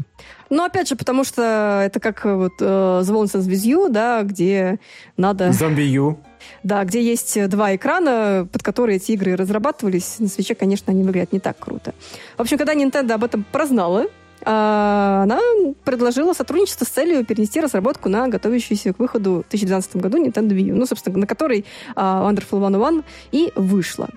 Ну, 0.49 0.63
опять 0.63 0.87
же, 0.87 0.95
потому 0.95 1.25
что 1.25 1.83
это 1.85 1.99
как 1.99 2.25
э, 2.25 2.33
вот 2.33 2.53
uh, 2.61 3.01
The 3.01 3.13
Wolves 3.13 3.33
with 3.33 3.65
You, 3.65 3.89
да, 3.89 4.23
где 4.23 4.79
надо... 5.17 5.49
Zombie 5.49 5.87
U. 5.87 6.17
Да, 6.63 6.85
где 6.85 7.03
есть 7.03 7.49
два 7.49 7.75
экрана, 7.75 8.47
под 8.49 8.63
которые 8.63 8.95
эти 8.95 9.11
игры 9.11 9.35
разрабатывались. 9.35 10.15
На 10.19 10.29
свече, 10.29 10.55
конечно, 10.55 10.93
они 10.93 11.03
выглядят 11.03 11.33
не 11.33 11.41
так 11.41 11.59
круто. 11.59 11.93
В 12.37 12.41
общем, 12.41 12.57
когда 12.57 12.73
Nintendo 12.73 13.11
об 13.13 13.25
этом 13.25 13.45
прознала, 13.51 14.05
она 14.49 15.39
предложила 15.83 16.33
сотрудничество 16.33 16.85
с 16.85 16.89
целью 16.89 17.25
перенести 17.25 17.59
разработку 17.59 18.07
на 18.07 18.29
готовящуюся 18.29 18.93
к 18.93 18.99
выходу 18.99 19.43
в 19.45 19.49
2012 19.49 19.97
году 19.97 20.23
Nintendo 20.23 20.51
Wii 20.51 20.69
U, 20.69 20.75
ну, 20.75 20.85
собственно, 20.85 21.17
на 21.17 21.27
которой 21.27 21.65
uh, 21.95 22.29
Wonderful 22.29 22.59
101 22.59 23.03
и 23.31 23.51
вышла. 23.55 24.07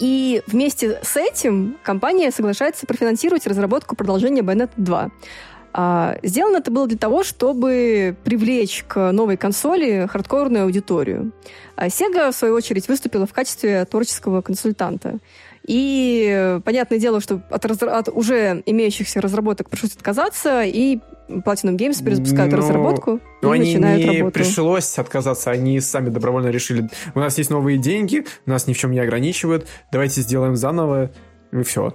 И 0.00 0.42
вместе 0.46 1.00
с 1.02 1.16
этим 1.16 1.76
компания 1.82 2.30
соглашается 2.30 2.86
профинансировать 2.86 3.46
разработку 3.46 3.96
продолжения 3.96 4.42
Bayonetta 4.42 4.70
2. 4.76 5.10
А, 5.74 6.16
сделано 6.22 6.58
это 6.58 6.70
было 6.70 6.86
для 6.86 6.98
того, 6.98 7.22
чтобы 7.22 8.16
привлечь 8.24 8.84
к 8.88 9.12
новой 9.12 9.36
консоли 9.36 10.08
хардкорную 10.10 10.64
аудиторию. 10.64 11.32
А 11.76 11.88
Sega, 11.88 12.32
в 12.32 12.34
свою 12.34 12.54
очередь, 12.54 12.88
выступила 12.88 13.26
в 13.26 13.32
качестве 13.32 13.84
творческого 13.84 14.40
консультанта. 14.40 15.18
И 15.68 16.60
понятное 16.64 16.98
дело, 16.98 17.20
что 17.20 17.42
от, 17.50 17.64
от 17.82 18.08
уже 18.08 18.62
имеющихся 18.64 19.20
разработок 19.20 19.68
пришлось 19.68 19.92
отказаться, 19.92 20.62
и 20.62 20.98
Platinum 21.28 21.76
Games 21.76 22.02
перезапускают 22.02 22.52
но, 22.52 22.58
разработку 22.58 23.20
но 23.42 23.54
и 23.54 23.58
они 23.58 23.66
начинают 23.66 24.02
не 24.02 24.18
работу. 24.18 24.32
пришлось 24.32 24.98
отказаться, 24.98 25.50
они 25.50 25.78
сами 25.80 26.08
добровольно 26.08 26.48
решили, 26.48 26.88
у 27.14 27.18
нас 27.18 27.36
есть 27.36 27.50
новые 27.50 27.76
деньги, 27.76 28.24
нас 28.46 28.66
ни 28.66 28.72
в 28.72 28.78
чем 28.78 28.92
не 28.92 28.98
ограничивают, 28.98 29.66
давайте 29.92 30.22
сделаем 30.22 30.56
заново, 30.56 31.10
и 31.52 31.62
все. 31.64 31.94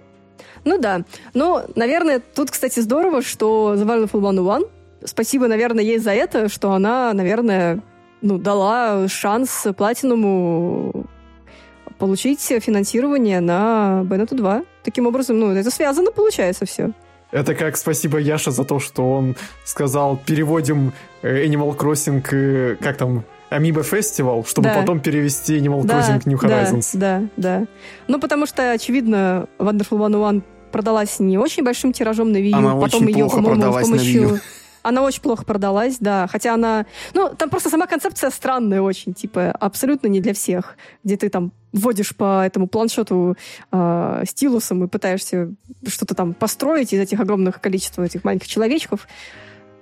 Ну 0.66 0.78
да. 0.80 1.02
Ну, 1.34 1.64
наверное, 1.76 2.20
тут, 2.20 2.52
кстати, 2.52 2.80
здорово, 2.80 3.24
что 3.24 3.74
The 3.76 3.86
Wonderful 3.86 4.20
101, 4.20 4.68
спасибо, 5.04 5.48
наверное, 5.48 5.84
ей 5.84 5.98
за 5.98 6.12
это, 6.12 6.48
что 6.48 6.74
она, 6.74 7.12
наверное, 7.14 7.82
ну, 8.22 8.38
дала 8.38 9.08
шанс 9.08 9.66
Платинуму 9.76 11.08
получить 12.04 12.42
финансирование 12.42 13.40
на 13.40 14.02
Bayonetta 14.04 14.36
2. 14.36 14.64
Таким 14.84 15.08
образом, 15.08 15.40
ну, 15.40 15.52
это 15.56 15.72
связано, 15.72 16.12
получается, 16.12 16.66
все. 16.66 16.92
Это 17.32 17.56
как 17.56 17.78
спасибо 17.78 18.18
Яша 18.18 18.52
за 18.52 18.66
то, 18.66 18.82
что 18.82 19.10
он 19.10 19.38
сказал, 19.64 20.18
переводим 20.18 20.92
э, 21.22 21.46
Animal 21.46 21.78
Crossing, 21.78 22.22
э, 22.30 22.76
как 22.76 22.98
там, 22.98 23.24
Amoeba 23.50 23.90
Festival, 23.90 24.46
чтобы 24.46 24.68
да. 24.68 24.82
потом 24.82 25.00
перевести 25.00 25.58
Animal 25.58 25.86
да, 25.86 26.02
Crossing 26.02 26.24
New 26.26 26.38
Horizons. 26.38 26.90
Да, 26.92 27.22
да, 27.38 27.60
да. 27.60 27.68
Ну, 28.10 28.20
потому 28.20 28.48
что, 28.48 28.74
очевидно, 28.74 29.48
Wonderful 29.58 30.10
101 30.10 30.44
продалась 30.74 31.22
не 31.22 31.38
очень 31.38 31.64
большим 31.64 31.94
тиражом 31.94 32.34
на 32.34 32.38
Wii 32.38 32.50
U. 32.50 32.58
Она 32.58 32.76
потом 32.76 33.04
очень 33.04 33.16
ее, 33.16 33.30
плохо 33.30 33.42
продалась 33.42 33.88
помощью... 33.88 34.22
на 34.22 34.28
Wii 34.28 34.34
U. 34.34 34.40
Она 34.84 35.04
очень 35.04 35.22
плохо 35.22 35.46
продалась, 35.46 36.00
да. 36.00 36.28
Хотя 36.30 36.54
она... 36.54 36.86
Ну, 37.14 37.30
там 37.38 37.50
просто 37.50 37.70
сама 37.70 37.88
концепция 37.88 38.30
странная 38.30 38.82
очень, 38.82 39.14
типа, 39.14 39.52
абсолютно 39.52 40.08
не 40.08 40.20
для 40.20 40.34
всех. 40.34 40.76
Где 41.06 41.16
ты 41.16 41.30
там 41.30 41.54
вводишь 41.74 42.16
по 42.16 42.46
этому 42.46 42.68
планшету 42.68 43.36
э, 43.72 44.24
стилусом 44.28 44.84
и 44.84 44.88
пытаешься 44.88 45.54
что-то 45.88 46.16
там 46.16 46.34
построить 46.34 46.94
из 46.94 47.00
этих 47.00 47.20
огромных 47.20 47.60
количества 47.60 48.04
этих 48.04 48.24
маленьких 48.24 48.48
человечков. 48.48 49.08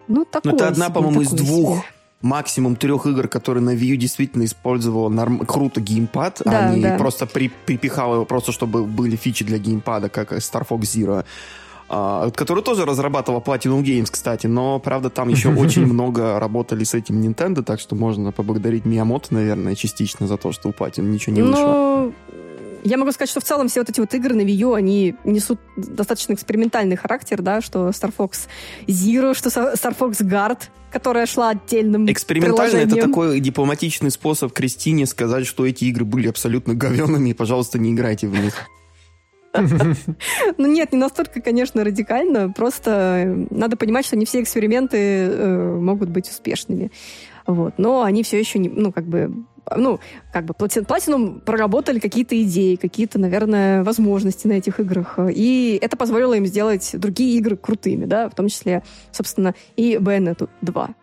Ну, 0.08 0.26
такое 0.26 0.54
Ну, 0.54 0.58
это 0.58 0.68
одна, 0.70 0.90
по-моему, 0.90 1.22
из 1.22 1.30
двух 1.30 1.78
себе. 1.78 1.86
максимум 2.22 2.76
трех 2.76 3.06
игр, 3.06 3.28
которые 3.28 3.64
на 3.64 3.76
Wii 3.76 3.94
U 3.94 3.96
действительно 3.98 4.46
использовала 4.46 5.10
норм... 5.10 5.40
круто 5.46 5.82
геймпад, 5.82 6.42
да, 6.46 6.70
а 6.70 6.76
не 6.76 6.82
да. 6.82 6.98
просто 6.98 7.28
при... 7.28 7.52
припихала 7.66 8.16
его 8.16 8.26
просто, 8.26 8.52
чтобы 8.52 8.86
были 8.86 9.16
фичи 9.16 9.46
для 9.46 9.58
геймпада, 9.58 10.10
как 10.10 10.32
Star 10.34 10.66
Fox 10.68 10.82
Zero. 10.82 11.26
А, 11.94 12.32
который 12.32 12.64
тоже 12.64 12.86
разрабатывал 12.86 13.42
Platinum 13.42 13.84
Games, 13.84 14.08
кстати, 14.10 14.48
но, 14.48 14.80
правда, 14.80 15.10
там 15.10 15.28
еще 15.28 15.50
очень 15.54 15.86
много 15.86 16.40
работали 16.40 16.86
с 16.86 16.94
этим 16.94 17.22
Nintendo, 17.22 17.64
так 17.64 17.82
что 17.82 17.96
можно 17.96 18.32
поблагодарить 18.32 18.86
Миямото, 18.86 19.34
наверное, 19.34 19.76
частично 19.76 20.26
за 20.26 20.38
то, 20.38 20.54
что 20.54 20.70
у 20.70 20.72
Platinum 20.72 21.10
ничего 21.10 21.36
не 21.36 21.42
вышло. 21.42 21.62
Но... 21.62 22.12
Я 22.86 22.98
могу 22.98 23.12
сказать, 23.12 23.30
что 23.30 23.42
в 23.42 23.44
целом 23.44 23.68
все 23.68 23.82
вот 23.82 23.90
эти 23.90 24.00
вот 24.00 24.14
игры 24.14 24.34
на 24.34 24.40
Wii 24.40 24.54
U, 24.54 24.74
они 24.74 25.16
несут 25.26 25.60
достаточно 25.76 26.32
экспериментальный 26.32 26.96
характер, 26.96 27.42
да, 27.42 27.60
что 27.60 27.90
Star 27.90 28.14
Fox 28.18 28.48
Zero, 28.88 29.34
что 29.34 29.50
Star 29.50 29.94
Fox 29.96 30.22
Guard, 30.22 30.60
которая 30.94 31.26
шла 31.26 31.50
отдельным 31.50 32.10
Экспериментально 32.10 32.78
это 32.78 32.96
такой 32.96 33.42
дипломатичный 33.42 34.12
способ 34.12 34.54
Кристине 34.54 35.06
сказать, 35.06 35.46
что 35.46 35.66
эти 35.66 35.84
игры 35.84 36.06
были 36.06 36.30
абсолютно 36.30 36.74
говенными, 36.74 37.32
и, 37.32 37.34
пожалуйста, 37.34 37.80
не 37.80 37.92
играйте 37.92 38.28
в 38.28 38.32
них. 38.32 38.54
Ну 39.54 40.68
нет, 40.68 40.92
не 40.92 40.98
настолько, 40.98 41.42
конечно, 41.42 41.84
радикально. 41.84 42.52
Просто 42.52 42.92
э, 42.92 43.46
надо 43.50 43.78
понимать, 43.78 44.06
что 44.06 44.16
не 44.16 44.26
все 44.26 44.42
эксперименты 44.42 44.98
э, 44.98 45.76
могут 45.80 46.10
быть 46.10 46.30
успешными. 46.30 46.92
Вот. 47.48 47.74
Но 47.78 48.04
они 48.04 48.24
все 48.24 48.40
еще 48.40 48.60
не, 48.60 48.70
ну, 48.70 48.92
как 48.92 49.06
бы, 49.06 49.46
ну, 49.76 50.00
как 50.32 50.46
бы 50.46 50.54
Platinum 50.54 51.42
проработали 51.42 52.00
какие-то 52.00 52.42
идеи, 52.44 52.76
какие-то, 52.76 53.20
наверное, 53.20 53.84
возможности 53.84 54.48
на 54.48 54.54
этих 54.54 54.80
играх. 54.80 55.20
И 55.34 55.78
это 55.82 55.98
позволило 55.98 56.34
им 56.34 56.46
сделать 56.46 56.92
другие 56.94 57.38
игры 57.38 57.58
крутыми, 57.58 58.06
да, 58.06 58.30
в 58.30 58.36
том 58.36 58.48
числе, 58.48 58.84
собственно, 59.12 59.54
и 59.76 59.96
Bayonetta 59.96 60.50
2. 60.62 60.96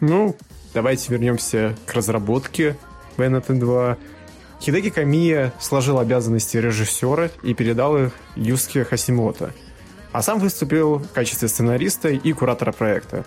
Ну, 0.00 0.36
давайте 0.74 1.12
вернемся 1.12 1.74
к 1.86 1.94
разработке 1.94 2.76
Bayonetta 3.16 3.52
2. 3.58 3.96
Хидеки 4.60 4.90
Камия 4.90 5.52
сложил 5.60 5.98
обязанности 5.98 6.56
режиссера 6.56 7.30
и 7.42 7.54
передал 7.54 7.96
их 7.96 8.12
Юске 8.34 8.84
Хасимото, 8.84 9.52
а 10.12 10.22
сам 10.22 10.38
выступил 10.40 10.98
в 10.98 11.12
качестве 11.12 11.48
сценариста 11.48 12.08
и 12.08 12.32
куратора 12.32 12.72
проекта. 12.72 13.24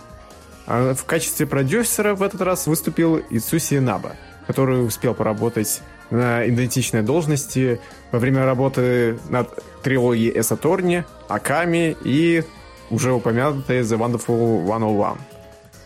А 0.68 0.94
в 0.94 1.06
качестве 1.06 1.48
продюсера 1.48 2.16
в 2.16 2.22
этот 2.22 2.42
раз 2.42 2.68
выступил 2.68 3.22
Ицуси 3.30 3.76
Наба, 3.76 4.16
который 4.46 4.86
успел 4.86 5.14
поработать 5.14 5.82
на 6.10 6.48
идентичной 6.48 7.02
должности 7.02 7.80
во 8.12 8.20
время 8.20 8.46
работы 8.46 9.18
над 9.30 9.50
трилогией 9.82 10.38
Эсаторни, 10.40 11.06
Аками 11.30 11.96
и 12.04 12.44
уже 12.90 13.14
упомянутой 13.14 13.80
The 13.80 13.98
Wonderful 13.98 14.66
101. 14.66 15.31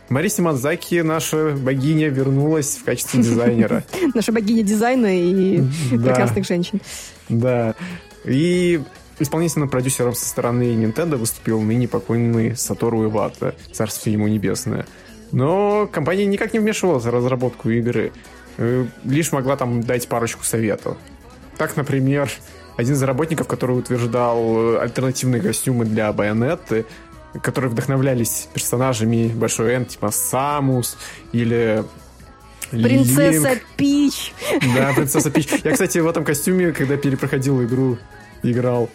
Мариси 0.09 0.41
Мазаки, 0.41 1.01
наша 1.01 1.51
богиня, 1.51 2.09
вернулась 2.09 2.77
в 2.77 2.83
качестве 2.83 3.21
дизайнера. 3.23 3.83
Наша 4.13 4.31
богиня 4.31 4.63
дизайна 4.63 5.07
и 5.07 5.63
прекрасных 5.89 6.45
женщин. 6.45 6.79
Да. 7.27 7.73
И 8.23 8.81
исполнительным 9.19 9.69
продюсером 9.69 10.13
со 10.13 10.25
стороны 10.25 10.75
Nintendo 10.75 11.15
выступил 11.15 11.61
ныне 11.61 11.87
покойный 11.87 12.55
Сатору 12.55 13.05
Ивата, 13.05 13.55
царствие 13.71 14.13
ему 14.13 14.27
небесное. 14.27 14.85
Но 15.31 15.87
компания 15.91 16.25
никак 16.25 16.53
не 16.53 16.59
вмешивалась 16.59 17.03
в 17.03 17.09
разработку 17.09 17.69
игры, 17.69 18.11
э, 18.57 18.85
лишь 19.03 19.31
могла 19.31 19.57
там 19.57 19.81
дать 19.81 20.07
парочку 20.07 20.43
советов. 20.43 20.97
Так, 21.57 21.75
например, 21.77 22.29
один 22.77 22.93
из 22.93 23.03
работников, 23.03 23.47
который 23.47 23.77
утверждал 23.77 24.37
э, 24.39 24.79
альтернативные 24.79 25.41
костюмы 25.41 25.85
для 25.85 26.11
Байонетты, 26.13 26.85
которые 27.41 27.71
вдохновлялись 27.71 28.47
персонажами 28.53 29.27
Большой 29.27 29.73
Н, 29.73 29.85
типа 29.85 30.11
Самус 30.11 30.97
или 31.31 31.83
Принцесса 32.71 33.49
Линк. 33.49 33.61
Пич. 33.77 34.33
Да, 34.75 34.93
принцесса 34.93 35.29
Пич. 35.29 35.47
Я, 35.63 35.71
кстати, 35.71 35.99
в 35.99 36.07
этом 36.07 36.23
костюме, 36.23 36.71
когда 36.71 36.97
перепроходил 36.97 37.63
игру, 37.63 37.97
играл. 38.43 38.89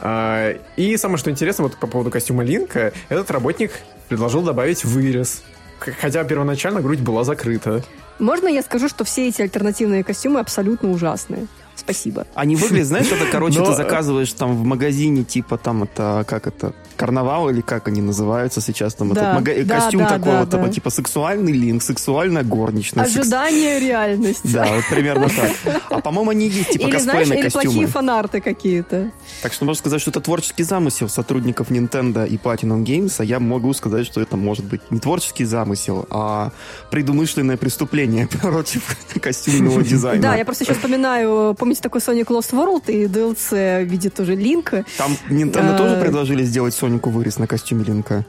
А, 0.00 0.56
и 0.76 0.96
самое 0.96 1.18
что 1.18 1.30
интересно, 1.30 1.64
вот 1.64 1.76
по 1.76 1.86
поводу 1.86 2.10
костюма 2.10 2.42
Линка, 2.42 2.92
этот 3.08 3.30
работник 3.30 3.72
предложил 4.08 4.42
добавить 4.42 4.84
вырез. 4.84 5.42
Хотя 5.78 6.22
первоначально 6.24 6.80
грудь 6.80 7.00
была 7.00 7.24
закрыта. 7.24 7.84
Можно 8.18 8.48
я 8.48 8.62
скажу, 8.62 8.88
что 8.88 9.04
все 9.04 9.28
эти 9.28 9.42
альтернативные 9.42 10.04
костюмы 10.04 10.40
абсолютно 10.40 10.90
ужасные? 10.90 11.46
Спасибо. 11.74 12.26
Они 12.34 12.54
выглядят, 12.54 12.86
знаешь, 12.88 13.10
это, 13.10 13.26
короче, 13.30 13.58
Но... 13.58 13.66
ты 13.66 13.74
заказываешь 13.74 14.32
там 14.32 14.56
в 14.56 14.64
магазине, 14.64 15.24
типа 15.24 15.58
там 15.58 15.82
это, 15.82 16.24
как 16.28 16.46
это, 16.46 16.74
карнавал 16.96 17.50
или 17.50 17.60
как 17.60 17.88
они 17.88 18.00
называются 18.00 18.60
сейчас 18.60 18.94
там, 18.94 19.12
да, 19.12 19.20
этот 19.20 19.34
мага... 19.34 19.64
да, 19.64 19.80
костюм 19.80 20.00
да, 20.02 20.08
такого, 20.08 20.46
да, 20.46 20.58
да. 20.58 20.68
типа 20.68 20.90
сексуальный 20.90 21.52
линк, 21.52 21.82
сексуальная 21.82 22.42
горничная. 22.42 23.04
Ожидание 23.04 23.74
секс... 23.74 23.86
реальности. 23.86 24.48
Да, 24.52 24.66
вот 24.74 24.84
примерно 24.90 25.28
так. 25.28 25.82
А 25.90 26.00
по-моему, 26.00 26.30
они 26.30 26.48
есть, 26.48 26.70
типа 26.70 26.88
или, 26.88 26.98
знаешь, 26.98 27.28
или 27.28 27.42
костюмы. 27.42 27.64
плохие 27.64 27.86
фанарты 27.86 28.40
какие-то. 28.40 29.10
Так 29.42 29.52
что 29.52 29.64
можно 29.64 29.78
сказать, 29.78 30.00
что 30.00 30.10
это 30.10 30.20
творческий 30.20 30.62
замысел 30.62 31.08
сотрудников 31.08 31.70
Nintendo 31.70 32.26
и 32.26 32.36
Platinum 32.36 32.84
Games, 32.84 33.14
а 33.18 33.24
я 33.24 33.40
могу 33.40 33.72
сказать, 33.74 34.06
что 34.06 34.20
это 34.20 34.36
может 34.36 34.64
быть 34.64 34.80
не 34.90 34.98
творческий 34.98 35.44
замысел, 35.44 36.06
а 36.10 36.52
предумышленное 36.90 37.56
преступление 37.56 38.26
против 38.42 38.96
костюмного 39.20 39.82
дизайна. 39.92 40.22
Да, 40.22 40.36
я 40.36 40.44
просто 40.44 40.64
еще 40.64 40.74
вспоминаю, 40.74 41.54
помните 41.58 41.80
такой 41.82 42.00
Sonic 42.00 42.26
Lost 42.26 42.52
World 42.52 42.90
и 42.90 43.06
DLC 43.06 43.84
в 43.84 43.88
виде 43.88 44.10
тоже 44.10 44.34
Линка? 44.34 44.84
Там 44.98 45.16
Nintendo 45.28 45.76
тоже 45.76 45.96
предложили 45.96 46.44
сделать 46.44 46.74
Сонику 46.82 47.10
вырез 47.10 47.38
на 47.38 47.46
костюме 47.46 47.84
Линка. 47.84 48.24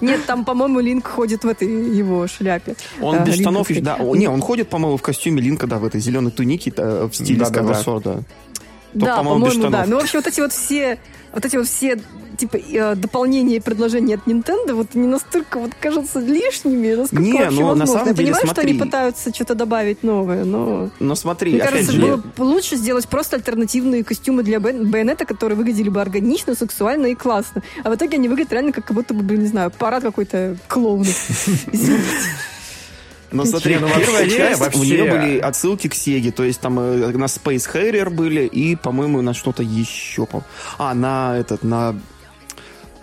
Нет, 0.00 0.24
там, 0.24 0.46
по-моему, 0.46 0.80
Линк 0.80 1.06
ходит 1.06 1.44
в 1.44 1.46
этой 1.46 1.68
его 1.68 2.26
шляпе. 2.26 2.74
Он 3.02 3.22
без 3.22 3.34
штанов, 3.34 3.68
да. 3.82 3.98
Не, 3.98 4.28
он 4.28 4.40
ходит, 4.40 4.70
по-моему, 4.70 4.96
в 4.96 5.02
костюме 5.02 5.42
Линка, 5.42 5.66
да, 5.66 5.76
в 5.76 5.84
этой 5.84 6.00
зеленой 6.00 6.30
тунике 6.30 6.72
в 6.74 7.12
стиле 7.12 7.44
да. 7.50 7.50
Да, 8.94 9.16
по-моему, 9.18 9.68
да. 9.68 9.84
Ну, 9.86 9.98
в 9.98 10.02
общем, 10.02 10.20
вот 10.20 10.26
эти 10.26 10.40
вот 10.40 10.54
все 10.54 10.98
вот 11.32 11.44
эти 11.44 11.56
вот 11.56 11.66
все 11.66 11.98
типа 12.36 12.56
э, 12.56 12.94
дополнения 12.94 13.56
и 13.56 13.60
предложения 13.60 14.14
от 14.14 14.26
Nintendo 14.26 14.74
вот 14.74 14.94
не 14.94 15.06
настолько 15.06 15.58
вот 15.58 15.72
кажутся 15.78 16.18
лишними, 16.20 16.94
насколько 16.94 17.22
не, 17.22 17.32
вообще 17.32 17.50
ну, 17.50 17.66
возможно. 17.66 17.80
На 17.80 17.86
самом 17.86 18.06
Я 18.08 18.12
деле, 18.14 18.26
понимаю, 18.26 18.46
смотри. 18.46 18.62
что 18.62 18.70
они 18.70 18.78
пытаются 18.78 19.34
что-то 19.34 19.54
добавить 19.54 20.02
новое, 20.02 20.44
но... 20.44 20.90
Но 20.98 21.14
смотри, 21.14 21.52
Мне 21.52 21.60
кажется, 21.60 21.92
же... 21.92 22.00
было 22.36 22.48
лучше 22.48 22.76
сделать 22.76 23.08
просто 23.08 23.36
альтернативные 23.36 24.04
костюмы 24.04 24.42
для 24.42 24.60
байонета, 24.60 25.24
которые 25.24 25.56
выглядели 25.56 25.88
бы 25.88 26.00
органично, 26.00 26.54
сексуально 26.54 27.06
и 27.06 27.14
классно. 27.14 27.62
А 27.84 27.90
в 27.90 27.94
итоге 27.94 28.16
они 28.16 28.28
выглядят 28.28 28.52
реально 28.52 28.72
как 28.72 28.90
будто 28.92 29.14
бы, 29.14 29.36
не 29.36 29.46
знаю, 29.46 29.70
парад 29.70 30.02
какой-то 30.02 30.56
клоунов. 30.68 31.16
Но 33.32 33.44
смотри, 33.44 33.78
ну, 33.78 33.88
первая 33.88 34.22
вообще, 34.22 34.36
часть, 34.36 34.60
вообще... 34.60 34.78
у 34.78 34.84
нее 34.84 35.04
были 35.04 35.38
отсылки 35.38 35.88
к 35.88 35.94
Сеге, 35.94 36.30
то 36.30 36.44
есть 36.44 36.60
там 36.60 36.78
э, 36.78 37.08
на 37.08 37.24
Space 37.24 37.72
Harrier 37.72 38.10
были 38.10 38.46
и, 38.46 38.76
по-моему, 38.76 39.22
на 39.22 39.34
что-то 39.34 39.62
еще. 39.62 40.26
А, 40.78 40.94
на 40.94 41.36
этот, 41.38 41.62
на 41.62 41.94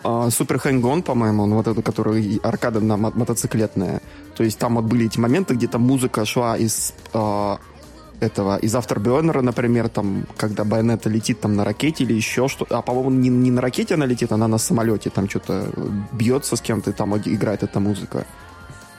Супер 0.01 0.55
uh, 0.55 0.81
Hang 0.81 1.01
по-моему, 1.01 1.47
вот 1.47 1.67
эту, 1.67 1.81
который 1.81 2.39
аркада 2.41 2.79
на 2.79 2.95
мо- 2.95 3.11
мотоциклетная. 3.13 4.01
То 4.35 4.43
есть 4.43 4.57
там 4.57 4.75
вот 4.75 4.85
были 4.85 5.07
эти 5.07 5.19
моменты, 5.19 5.55
где 5.55 5.67
там 5.67 5.81
музыка 5.81 6.23
шла 6.25 6.55
из 6.55 6.93
uh, 7.11 7.59
этого. 8.21 8.57
Из 8.57 8.73
Afterburner, 8.75 9.41
например, 9.41 9.89
там, 9.89 10.25
когда 10.37 10.63
Байонета 10.63 11.09
летит 11.09 11.41
там 11.41 11.55
на 11.55 11.65
ракете 11.65 12.03
или 12.03 12.13
еще 12.13 12.47
что-то. 12.47 12.77
А, 12.77 12.81
по-моему, 12.81 13.09
не, 13.11 13.29
не 13.29 13.51
на 13.51 13.61
ракете 13.61 13.95
она 13.95 14.05
летит, 14.05 14.31
она 14.31 14.47
на 14.47 14.57
самолете 14.57 15.09
там 15.09 15.29
что-то 15.29 15.69
бьется 16.13 16.55
с 16.55 16.61
кем-то, 16.61 16.91
и 16.91 16.93
там 16.93 17.17
играет 17.17 17.63
эта 17.63 17.79
музыка. 17.79 18.25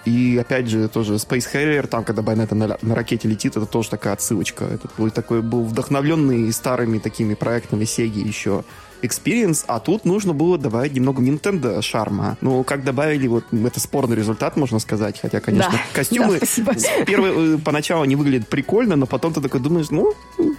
И 0.05 0.38
опять 0.38 0.68
же, 0.68 0.88
тоже 0.88 1.14
Space 1.14 1.46
Harrier, 1.53 1.86
там, 1.86 2.05
когда 2.05 2.22
Байонета 2.22 2.55
на, 2.55 2.78
на 2.80 2.94
ракете 2.94 3.28
летит, 3.28 3.57
это 3.57 3.66
тоже 3.66 3.90
такая 3.90 4.14
отсылочка. 4.14 4.64
Это 4.64 4.88
был 4.96 5.11
такой 5.11 5.42
был 5.42 5.64
вдохновленный 5.64 6.53
старыми 6.53 6.98
такими 6.98 7.34
проектами 7.34 7.84
Sega 7.84 8.18
еще 8.18 8.64
experience, 9.03 9.64
а 9.66 9.80
тут 9.80 10.05
нужно 10.05 10.34
было 10.34 10.59
добавить 10.59 10.92
немного 10.92 11.22
Nintendo 11.22 11.80
шарма. 11.82 12.36
Ну, 12.40 12.64
как 12.64 12.84
добавили, 12.84 13.26
вот 13.26 13.44
это 13.53 13.80
спорный 13.80 14.16
результат, 14.16 14.57
можно 14.57 14.78
сказать, 14.78 15.18
хотя, 15.20 15.40
конечно, 15.40 15.72
да, 15.72 15.80
костюмы 15.92 16.40
да, 16.59 17.05
первые, 17.05 17.57
э, 17.57 17.59
поначалу 17.59 18.05
не 18.05 18.16
выглядят 18.16 18.48
прикольно, 18.48 18.96
но 18.96 19.07
потом 19.07 19.32
ты 19.32 19.40
такой 19.40 19.61
думаешь, 19.61 19.90
ну, 19.90 20.12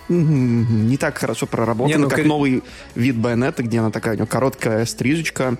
не 0.10 0.98
так 0.98 1.18
хорошо 1.18 1.46
проработано, 1.46 1.96
не, 1.96 2.02
ну, 2.02 2.10
как 2.10 2.20
кор... 2.20 2.28
новый 2.28 2.64
вид 2.96 3.18
байонета, 3.18 3.64
где 3.64 3.80
она 3.80 3.92
такая, 3.92 4.14
у 4.14 4.18
нее 4.18 4.28
короткая 4.28 4.86
стрижечка, 4.86 5.58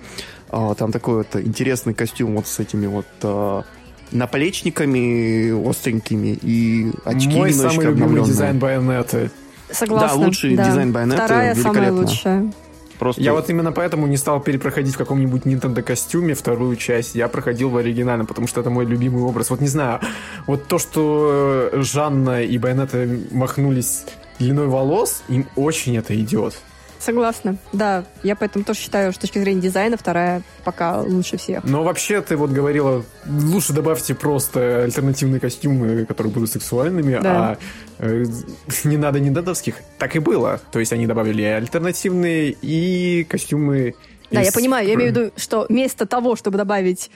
там 0.74 0.92
такой 0.92 1.16
вот 1.16 1.36
интересный 1.36 1.94
костюм 1.94 2.36
вот 2.36 2.46
с 2.46 2.60
этими 2.60 2.86
вот 2.86 3.06
а, 3.22 3.64
наплечниками 4.12 5.68
остренькими 5.68 6.38
и 6.42 6.92
очки 7.04 7.34
Мой 7.34 7.52
самый 7.52 7.86
любимый 7.86 8.24
дизайн 8.24 8.58
байонеты. 8.58 9.30
Согласна. 9.70 10.18
Да, 10.18 10.26
лучший 10.26 10.54
да. 10.54 10.66
дизайн 10.66 10.92
байонета. 10.92 11.24
Вторая 11.24 11.54
самая 11.54 11.92
лучшая. 11.92 12.52
Просто... 12.98 13.20
Я 13.20 13.32
вот 13.32 13.50
именно 13.50 13.72
поэтому 13.72 14.06
не 14.06 14.16
стал 14.16 14.40
перепроходить 14.40 14.94
в 14.94 14.98
каком-нибудь 14.98 15.42
Nintendo 15.42 15.82
костюме 15.82 16.34
вторую 16.34 16.76
часть. 16.76 17.16
Я 17.16 17.26
проходил 17.26 17.68
в 17.70 17.76
оригинальном, 17.76 18.28
потому 18.28 18.46
что 18.46 18.60
это 18.60 18.70
мой 18.70 18.84
любимый 18.84 19.24
образ. 19.24 19.50
Вот 19.50 19.60
не 19.60 19.66
знаю, 19.66 19.98
вот 20.46 20.68
то, 20.68 20.78
что 20.78 21.70
Жанна 21.72 22.44
и 22.44 22.58
Байонета 22.58 23.08
махнулись 23.32 24.04
длиной 24.38 24.68
волос, 24.68 25.24
им 25.28 25.48
очень 25.56 25.96
это 25.96 26.14
идет. 26.14 26.54
Согласна, 27.02 27.56
да. 27.72 28.04
Я 28.22 28.36
поэтому 28.36 28.64
тоже 28.64 28.78
считаю, 28.78 29.10
что 29.10 29.18
с 29.18 29.22
точки 29.22 29.40
зрения 29.40 29.60
дизайна 29.60 29.96
вторая 29.96 30.42
пока 30.64 31.00
лучше 31.00 31.36
всех. 31.36 31.64
Но 31.64 31.82
вообще 31.82 32.20
ты 32.20 32.36
вот 32.36 32.50
говорила, 32.50 33.04
лучше 33.26 33.72
добавьте 33.72 34.14
просто 34.14 34.84
альтернативные 34.84 35.40
костюмы, 35.40 36.06
которые 36.06 36.32
будут 36.32 36.50
сексуальными, 36.50 37.18
да. 37.20 37.50
а 37.50 37.58
э, 37.98 38.24
не 38.84 38.96
надо 38.96 39.18
не 39.18 39.30
дедовских. 39.30 39.74
Так 39.98 40.14
и 40.14 40.20
было. 40.20 40.60
То 40.70 40.78
есть 40.78 40.92
они 40.92 41.08
добавили 41.08 41.42
альтернативные 41.42 42.56
и 42.62 43.24
костюмы 43.28 43.96
да, 44.30 44.42
из... 44.42 44.46
я 44.46 44.52
понимаю, 44.52 44.86
я 44.86 44.94
имею 44.94 45.12
в 45.12 45.16
виду, 45.16 45.32
что 45.36 45.66
вместо 45.68 46.06
того, 46.06 46.36
чтобы 46.36 46.56
добавить 46.56 47.10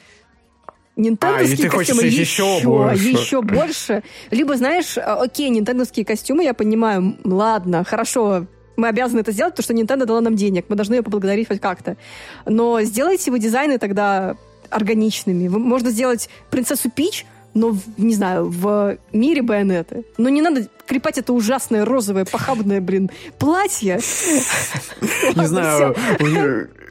нинтендовские 0.97 1.68
а, 1.68 1.70
костюмы 1.70 2.03
еще, 2.03 2.22
еще 2.22 2.61
больше. 2.64 3.09
еще 3.09 3.43
больше. 3.43 4.03
Либо, 4.32 4.57
знаешь, 4.57 4.99
окей, 4.99 5.49
нинтендовские 5.51 6.05
костюмы, 6.05 6.43
я 6.43 6.55
понимаю, 6.55 7.16
ладно, 7.24 7.84
хорошо, 7.84 8.47
мы 8.77 8.89
обязаны 8.89 9.20
это 9.20 9.33
сделать, 9.33 9.55
потому 9.55 9.64
что 9.64 9.74
Nintendo 9.74 10.07
дала 10.07 10.20
нам 10.20 10.37
денег, 10.37 10.66
мы 10.68 10.77
должны 10.77 10.95
ее 10.95 11.03
поблагодарить 11.03 11.49
хоть 11.49 11.61
как-то. 11.61 11.97
Но 12.45 12.81
сделайте 12.83 13.31
вы 13.31 13.39
дизайны 13.39 13.79
тогда 13.79 14.37
органичными. 14.70 15.49
Можно 15.49 15.91
сделать 15.91 16.29
принцессу 16.51 16.91
Пич, 16.91 17.24
но, 17.57 17.75
не 17.97 18.15
знаю, 18.15 18.51
в 18.51 18.99
мире 19.13 19.43
байонеты. 19.43 20.05
Но 20.19 20.29
не 20.29 20.43
надо 20.43 20.69
крепать 20.87 21.19
это 21.19 21.33
ужасное 21.33 21.85
розовое, 21.85 22.27
похабное, 22.27 22.81
блин, 22.81 23.11
платье. 23.39 23.99
Не 25.35 25.47
знаю, 25.47 25.97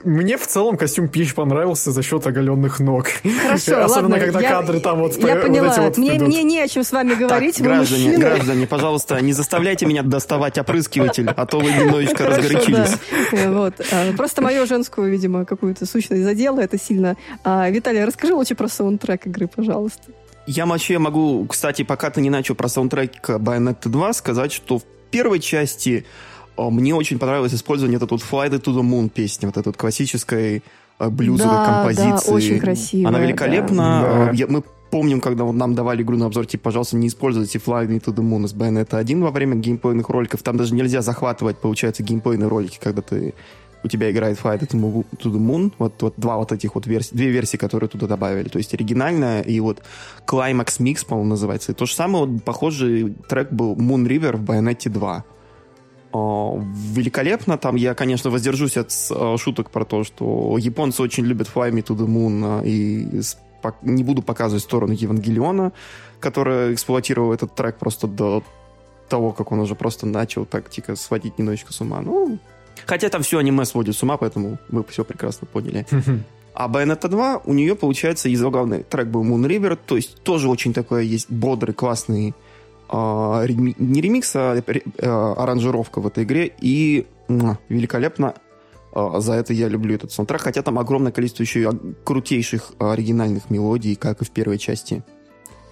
мне 0.03 0.37
в 0.37 0.45
целом 0.45 0.77
костюм 0.77 1.07
Пич 1.07 1.33
понравился 1.33 1.91
за 1.91 2.03
счет 2.03 2.25
оголенных 2.27 2.79
ног. 2.79 3.07
Хорошо, 3.43 3.83
Особенно, 3.83 3.87
ладно, 3.87 4.19
когда 4.19 4.39
я, 4.39 4.49
кадры 4.49 4.79
там 4.79 4.99
вот 4.99 5.17
Я 5.17 5.35
вот 5.35 5.43
поняла, 5.43 5.75
вот 5.77 5.97
мне, 5.97 6.13
мне 6.19 6.43
не 6.43 6.59
о 6.59 6.67
чем 6.67 6.83
с 6.83 6.91
вами 6.91 7.15
говорить, 7.15 7.57
так, 7.57 7.65
граждане, 7.65 8.05
мужчины. 8.05 8.23
граждане, 8.23 8.67
пожалуйста, 8.67 9.19
не 9.21 9.33
заставляйте 9.33 9.87
меня 9.87 10.03
доставать 10.03 10.59
опрыскиватель, 10.59 11.29
а 11.29 11.45
то 11.45 11.59
вы 11.59 11.71
немножечко 11.71 12.27
разгорячились. 12.27 12.97
Э, 13.31 13.51
вот. 13.51 13.73
А, 13.91 14.13
просто 14.13 14.41
мою 14.41 14.67
женскую, 14.67 15.11
видимо, 15.11 15.45
какую-то 15.45 15.85
сущность 15.87 16.23
задела 16.23 16.59
это 16.59 16.77
сильно. 16.79 17.17
А, 17.43 17.69
Виталий, 17.69 18.03
расскажи 18.03 18.35
лучше 18.35 18.53
про 18.53 18.67
саундтрек 18.67 19.25
игры, 19.25 19.47
пожалуйста. 19.47 20.11
Я 20.47 20.65
вообще 20.65 20.99
могу, 20.99 21.45
кстати, 21.45 21.83
пока 21.83 22.09
ты 22.09 22.21
не 22.21 22.29
начал 22.29 22.55
про 22.55 22.67
саундтрек 22.67 23.29
Bayonetta 23.29 23.89
2, 23.89 24.13
сказать, 24.13 24.51
что 24.51 24.79
в 24.79 24.83
первой 25.09 25.39
части 25.39 26.05
э, 26.57 26.69
мне 26.69 26.93
очень 26.93 27.17
понравилось 27.17 27.53
использование 27.53 27.97
этот 27.97 28.11
вот 28.11 28.21
Fly 28.21 28.49
to 28.51 28.73
the 28.73 28.81
Moon 28.81 29.09
песни, 29.09 29.47
вот 29.47 29.57
этой 29.57 29.67
вот 29.67 29.77
классической 29.77 30.61
э, 30.99 31.09
блюзовой 31.09 31.55
да, 31.55 31.65
композиции. 31.65 32.27
Да, 32.27 32.33
очень 32.33 32.59
красивая. 32.59 33.07
Она 33.07 33.19
великолепна. 33.19 34.01
Да. 34.01 34.31
Э, 34.31 34.35
я, 34.35 34.47
мы 34.47 34.63
помним, 34.91 35.19
когда 35.19 35.43
вот 35.43 35.53
нам 35.53 35.73
давали 35.73 36.03
игру 36.03 36.15
на 36.15 36.27
обзор, 36.27 36.45
типа, 36.45 36.65
пожалуйста, 36.65 36.95
не 36.95 37.07
используйте 37.07 37.57
Fly 37.57 37.87
Me 37.87 37.99
to 37.99 38.13
the 38.13 38.21
Moon 38.23 38.45
из 38.45 38.53
Bayonetta 38.53 38.97
1 38.97 39.21
во 39.21 39.31
время 39.31 39.55
геймплейных 39.55 40.07
роликов. 40.09 40.43
Там 40.43 40.57
даже 40.57 40.73
нельзя 40.73 41.01
захватывать, 41.01 41.57
получается, 41.57 42.03
геймплейные 42.03 42.47
ролики, 42.47 42.79
когда 42.81 43.01
ты 43.01 43.33
у 43.85 43.87
тебя 43.87 44.11
играет 44.11 44.39
Flight 44.39 44.67
to 44.67 45.31
the 45.31 45.39
Moon, 45.39 45.71
вот, 45.77 46.01
вот 46.01 46.15
два 46.17 46.37
вот 46.37 46.51
этих 46.51 46.75
вот 46.75 46.87
версии, 46.87 47.15
две 47.15 47.29
версии, 47.29 47.57
которые 47.57 47.87
туда 47.87 48.07
добавили, 48.07 48.49
то 48.49 48.57
есть 48.57 48.73
оригинальная 48.73 49.41
и 49.41 49.59
вот 49.59 49.83
Climax 50.25 50.79
Mix, 50.79 51.05
по-моему, 51.05 51.29
называется. 51.29 51.71
И 51.71 51.75
то 51.75 51.85
же 51.85 51.93
самое, 51.93 52.25
вот 52.25 52.43
похожий 52.43 53.15
трек 53.29 53.51
был 53.51 53.75
Moon 53.75 54.07
River 54.07 54.37
в 54.37 54.43
Bayonetta 54.43 54.89
2. 54.89 55.23
О, 56.13 56.63
великолепно. 56.93 57.57
Там 57.57 57.75
я, 57.75 57.93
конечно, 57.93 58.29
воздержусь 58.29 58.77
от 58.77 58.91
о, 59.11 59.37
шуток 59.37 59.69
про 59.69 59.85
то, 59.85 60.03
что 60.03 60.57
японцы 60.57 61.01
очень 61.01 61.25
любят 61.25 61.51
Fly 61.53 61.71
Me 61.71 61.83
to 61.83 61.95
the 61.95 62.07
Moon, 62.07 62.61
и 62.65 63.21
не 63.81 64.03
буду 64.03 64.21
показывать 64.21 64.63
сторону 64.63 64.93
Евангелиона, 64.93 65.73
которая 66.19 66.73
эксплуатировала 66.73 67.33
этот 67.33 67.53
трек 67.55 67.77
просто 67.77 68.07
до 68.07 68.43
того, 69.09 69.31
как 69.31 69.51
он 69.51 69.59
уже 69.59 69.75
просто 69.75 70.05
начал 70.05 70.45
так, 70.45 70.65
сводить 70.95 71.37
немножечко 71.37 71.73
с 71.73 71.81
ума. 71.81 72.01
Ну, 72.01 72.39
Хотя 72.85 73.09
там 73.09 73.23
все 73.23 73.39
аниме 73.39 73.65
сводит 73.65 73.95
с 73.95 74.03
ума, 74.03 74.17
поэтому 74.17 74.57
мы 74.69 74.83
все 74.83 75.03
прекрасно 75.03 75.47
поняли. 75.47 75.85
А 76.53 76.69
Bayonetta 76.69 77.09
2, 77.09 77.41
у 77.43 77.53
нее, 77.53 77.75
получается, 77.75 78.29
из 78.29 78.41
главный 78.41 78.83
трек 78.83 79.07
был 79.07 79.25
Moon 79.25 79.45
River, 79.45 79.77
то 79.85 79.97
есть 79.97 80.21
тоже 80.23 80.47
очень 80.47 80.73
такой 80.73 81.05
есть 81.05 81.29
бодрый, 81.29 81.73
классный 81.73 82.33
э, 82.89 83.45
не 83.77 84.01
ремикс, 84.01 84.35
а 84.37 84.55
э, 84.55 85.09
аранжировка 85.09 85.99
в 85.99 86.07
этой 86.07 86.23
игре. 86.23 86.53
И 86.61 87.07
великолепно 87.67 88.35
э, 88.93 89.11
за 89.17 89.33
это 89.33 89.51
я 89.51 89.67
люблю 89.67 89.95
этот 89.95 90.13
саундтрек, 90.13 90.41
хотя 90.41 90.61
там 90.61 90.79
огромное 90.79 91.11
количество 91.11 91.43
еще 91.43 91.63
и 91.63 91.67
крутейших 92.05 92.71
оригинальных 92.79 93.49
мелодий, 93.49 93.95
как 93.95 94.21
и 94.21 94.25
в 94.25 94.31
первой 94.31 94.57
части. 94.57 95.03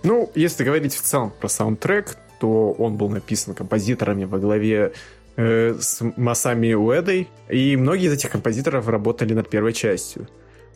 Ну, 0.04 0.30
если 0.36 0.66
говорить 0.66 0.94
в 0.94 1.02
целом 1.02 1.32
про 1.40 1.48
саундтрек, 1.48 2.18
то 2.42 2.74
он 2.74 2.98
был 2.98 3.08
написан 3.08 3.54
композиторами 3.54 4.26
во 4.26 4.38
главе 4.38 4.92
э, 5.36 5.76
с 5.80 6.02
Масами 6.18 6.74
Уэдой, 6.74 7.30
и 7.50 7.76
многие 7.76 8.08
из 8.08 8.14
этих 8.14 8.32
композиторов 8.32 8.88
работали 8.88 9.34
над 9.34 9.50
первой 9.50 9.74
частью. 9.74 10.28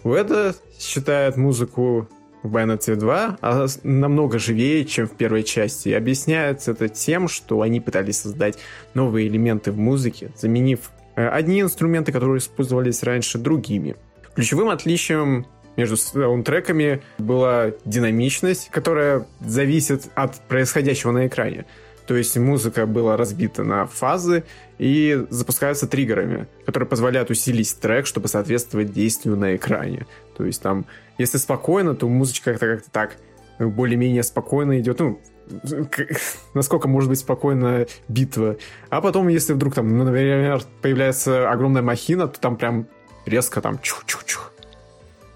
Уэда 0.03 0.55
считает 0.80 1.38
музыку 1.38 2.08
в 2.43 2.55
Bayonetta 2.55 2.95
2 2.95 3.38
а 3.41 3.66
намного 3.84 4.39
живее, 4.39 4.86
чем 4.86 5.08
в 5.08 5.16
первой 5.16 5.43
части. 5.43 5.89
И 5.89 5.93
объясняется 5.93 6.72
это 6.72 6.89
тем, 6.89 7.28
что 7.28 7.62
они 7.62 7.80
пытались 7.80 8.20
создать 8.20 8.58
новые 8.93 9.28
элементы 9.28 9.72
в 9.72 9.78
музыке, 9.78 10.32
заменив 10.38 10.91
э, 11.16 11.28
одни 11.28 11.62
инструменты, 11.62 12.12
которые 12.12 12.39
использовались 12.39 13.03
раньше, 13.03 13.38
другими. 13.38 13.95
Ключевым 14.36 14.70
отличием 14.70 15.47
между 15.78 15.97
саундтреками 15.97 17.01
была 17.18 17.72
динамичность, 17.86 18.70
которая 18.72 19.28
зависит 19.39 20.10
от 20.16 20.36
происходящего 20.47 21.12
на 21.12 21.28
экране. 21.28 21.66
То 22.08 22.16
есть 22.16 22.38
музыка 22.38 22.86
была 22.86 23.18
разбита 23.18 23.66
на 23.66 23.86
фазы 23.86 24.45
и 24.80 25.26
запускаются 25.30 25.88
триггерами, 25.88 26.47
которые 26.66 26.88
позволяют 26.88 27.30
усилить 27.30 27.78
трек, 27.80 28.08
чтобы 28.08 28.30
соответствовать 28.30 28.93
действию 28.93 29.36
на 29.36 29.58
экране. 29.58 30.08
То 30.38 30.45
есть 30.45 30.62
там, 30.62 30.86
если 31.18 31.38
спокойно, 31.38 31.95
то 31.95 32.08
музычка 32.08 32.51
как-то 32.53 32.78
как 32.78 32.86
так 32.89 33.18
более-менее 33.60 34.24
спокойно 34.24 34.80
идет. 34.80 34.99
Ну, 34.99 35.20
насколько 36.53 36.88
может 36.88 37.10
быть 37.10 37.20
спокойная 37.20 37.88
битва. 38.08 38.55
А 38.89 39.01
потом, 39.01 39.28
если 39.28 39.51
вдруг 39.51 39.76
там, 39.76 39.97
ну, 39.97 40.05
например, 40.05 40.62
появляется 40.82 41.51
огромная 41.51 41.82
махина, 41.82 42.30
то 42.30 42.39
там 42.39 42.55
прям 42.55 42.88
резко 43.26 43.60
там 43.60 43.80
чух-чух-чух. 43.82 44.53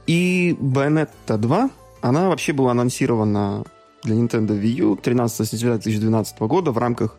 И 0.08 0.56
Bayonetta 0.60 1.38
2, 1.38 1.70
она 2.02 2.30
вообще 2.30 2.54
была 2.54 2.72
анонсирована 2.72 3.66
для 4.04 4.16
Nintendo 4.16 4.60
Wii 4.60 4.82
U 4.82 4.96
13 4.96 5.48
сентября 5.48 5.76
2012 5.76 6.40
года 6.42 6.72
в 6.72 6.78
рамках 6.78 7.18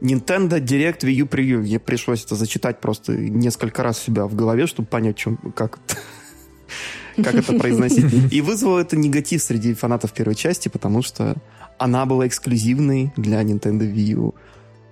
Nintendo 0.00 0.60
Direct 0.60 1.00
Wii 1.00 1.12
U 1.12 1.26
Preview. 1.26 1.58
Мне 1.58 1.78
пришлось 1.78 2.24
это 2.24 2.34
зачитать 2.34 2.80
просто 2.80 3.16
несколько 3.16 3.82
раз 3.82 3.98
себя 3.98 4.26
в 4.26 4.34
голове, 4.34 4.66
чтобы 4.66 4.88
понять, 4.88 5.16
чем, 5.16 5.36
как, 5.54 5.78
как 7.16 7.34
это 7.34 7.52
произносить. 7.54 8.32
И 8.32 8.40
вызвало 8.40 8.80
это 8.80 8.96
негатив 8.96 9.42
среди 9.42 9.74
фанатов 9.74 10.12
первой 10.12 10.34
части, 10.34 10.68
потому 10.68 11.02
что 11.02 11.36
она 11.78 12.06
была 12.06 12.26
эксклюзивной 12.26 13.12
для 13.16 13.42
Nintendo 13.42 13.90
Wii 13.90 14.14
U. 14.14 14.34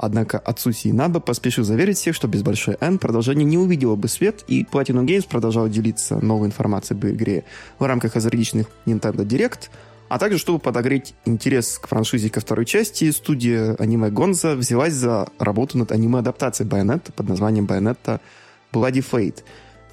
Однако 0.00 0.38
Ацуси 0.38 0.90
Инаба 0.90 1.18
поспешил 1.18 1.64
заверить 1.64 1.96
всех, 1.96 2.14
что 2.14 2.28
без 2.28 2.42
большой 2.42 2.76
N 2.80 2.98
продолжение 2.98 3.44
не 3.44 3.58
увидело 3.58 3.96
бы 3.96 4.06
свет, 4.06 4.44
и 4.46 4.62
Platinum 4.62 5.06
Games 5.06 5.26
продолжал 5.28 5.68
делиться 5.68 6.24
новой 6.24 6.46
информацией 6.46 6.98
об 6.98 7.06
игре 7.06 7.44
в 7.80 7.84
рамках 7.84 8.14
различных 8.14 8.66
Nintendo 8.86 9.24
Direct– 9.24 9.70
А 10.08 10.18
также, 10.18 10.38
чтобы 10.38 10.58
подогреть 10.58 11.14
интерес 11.26 11.78
к 11.78 11.86
франшизе 11.86 12.30
ко 12.30 12.40
второй 12.40 12.64
части, 12.64 13.10
студия 13.10 13.74
аниме 13.78 14.10
Гонза 14.10 14.56
взялась 14.56 14.94
за 14.94 15.28
работу 15.38 15.76
над 15.76 15.92
аниме-адаптацией 15.92 16.68
Байонетта 16.68 17.12
под 17.12 17.28
названием 17.28 17.66
Байонетта 17.66 18.20
Bloody 18.72 19.04
Fate. 19.04 19.42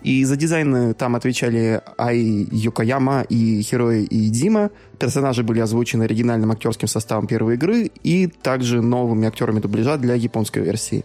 И 0.03 0.23
за 0.23 0.35
дизайн 0.35 0.93
там 0.93 1.15
отвечали 1.15 1.81
Ай 1.97 2.47
Йокояма 2.51 3.23
и 3.23 3.61
Херои 3.63 4.03
и 4.03 4.29
Дима. 4.29 4.69
Персонажи 4.99 5.43
были 5.43 5.59
озвучены 5.59 6.03
оригинальным 6.03 6.51
актерским 6.51 6.87
составом 6.87 7.27
первой 7.27 7.55
игры 7.55 7.91
и 8.03 8.27
также 8.27 8.81
новыми 8.81 9.27
актерами 9.27 9.59
дубляжа 9.59 9.97
для 9.97 10.13
японской 10.13 10.59
версии. 10.59 11.03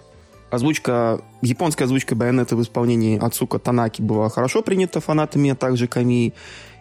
Озвучка, 0.50 1.20
японская 1.42 1.86
озвучка 1.86 2.14
Байонета 2.14 2.56
в 2.56 2.62
исполнении 2.62 3.18
Ацука 3.18 3.58
Танаки 3.58 4.02
была 4.02 4.28
хорошо 4.28 4.62
принята 4.62 5.00
фанатами, 5.00 5.50
а 5.50 5.54
также 5.54 5.88
Ками. 5.88 6.34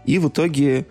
И 0.05 0.19
в 0.19 0.27
итоге 0.27 0.87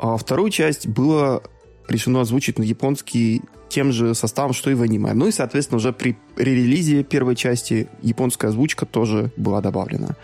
а 0.00 0.16
вторую 0.16 0.50
часть 0.50 0.86
было 0.86 1.42
решено 1.86 2.22
озвучить 2.22 2.58
на 2.58 2.62
японский 2.62 3.42
тем 3.68 3.92
же 3.92 4.14
составом, 4.14 4.54
что 4.54 4.70
и 4.70 4.74
в 4.74 4.80
аниме. 4.80 5.12
Ну 5.12 5.26
и, 5.26 5.30
соответственно, 5.30 5.76
уже 5.76 5.92
при 5.92 6.16
релизе 6.36 7.04
первой 7.04 7.36
части 7.36 7.86
японская 8.00 8.50
озвучка 8.50 8.86
тоже 8.86 9.30
была 9.36 9.60
добавлена. 9.60 10.16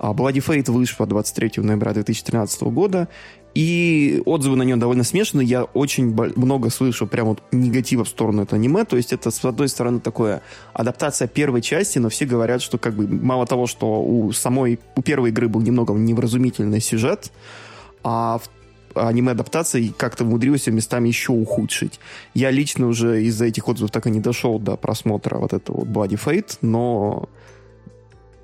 А 0.00 0.12
Bloody 0.12 0.44
Fate 0.44 0.70
вышла 0.72 1.06
23 1.06 1.62
ноября 1.62 1.92
2013 1.92 2.62
года, 2.62 3.08
и 3.54 4.20
отзывы 4.26 4.56
на 4.56 4.62
нее 4.62 4.76
довольно 4.76 5.04
смешанные. 5.04 5.46
Я 5.46 5.64
очень 5.64 6.12
много 6.36 6.70
слышу 6.70 7.06
прям 7.06 7.28
вот 7.28 7.42
негатива 7.52 8.04
в 8.04 8.08
сторону 8.08 8.42
этого 8.42 8.58
аниме. 8.58 8.84
То 8.84 8.96
есть 8.96 9.12
это, 9.12 9.30
с 9.30 9.44
одной 9.44 9.68
стороны, 9.68 10.00
такое 10.00 10.42
адаптация 10.72 11.28
первой 11.28 11.62
части, 11.62 11.98
но 11.98 12.08
все 12.08 12.26
говорят, 12.26 12.62
что 12.62 12.78
как 12.78 12.94
бы 12.94 13.06
мало 13.06 13.46
того, 13.46 13.66
что 13.66 14.02
у 14.02 14.32
самой, 14.32 14.80
у 14.96 15.02
первой 15.02 15.30
игры 15.30 15.48
был 15.48 15.60
немного 15.60 15.92
невразумительный 15.94 16.80
сюжет, 16.80 17.30
а 18.02 18.40
аниме-адаптации 18.94 19.92
как-то 19.96 20.24
умудрилась 20.24 20.66
местами 20.66 21.08
еще 21.08 21.32
ухудшить. 21.32 22.00
Я 22.34 22.50
лично 22.50 22.86
уже 22.86 23.22
из-за 23.24 23.46
этих 23.46 23.68
отзывов 23.68 23.90
так 23.90 24.06
и 24.06 24.10
не 24.10 24.20
дошел 24.20 24.58
до 24.58 24.76
просмотра 24.76 25.38
вот 25.38 25.52
этого 25.52 25.84
вот 25.84 25.88
Bloody 25.88 26.20
Fate, 26.22 26.58
но 26.62 27.28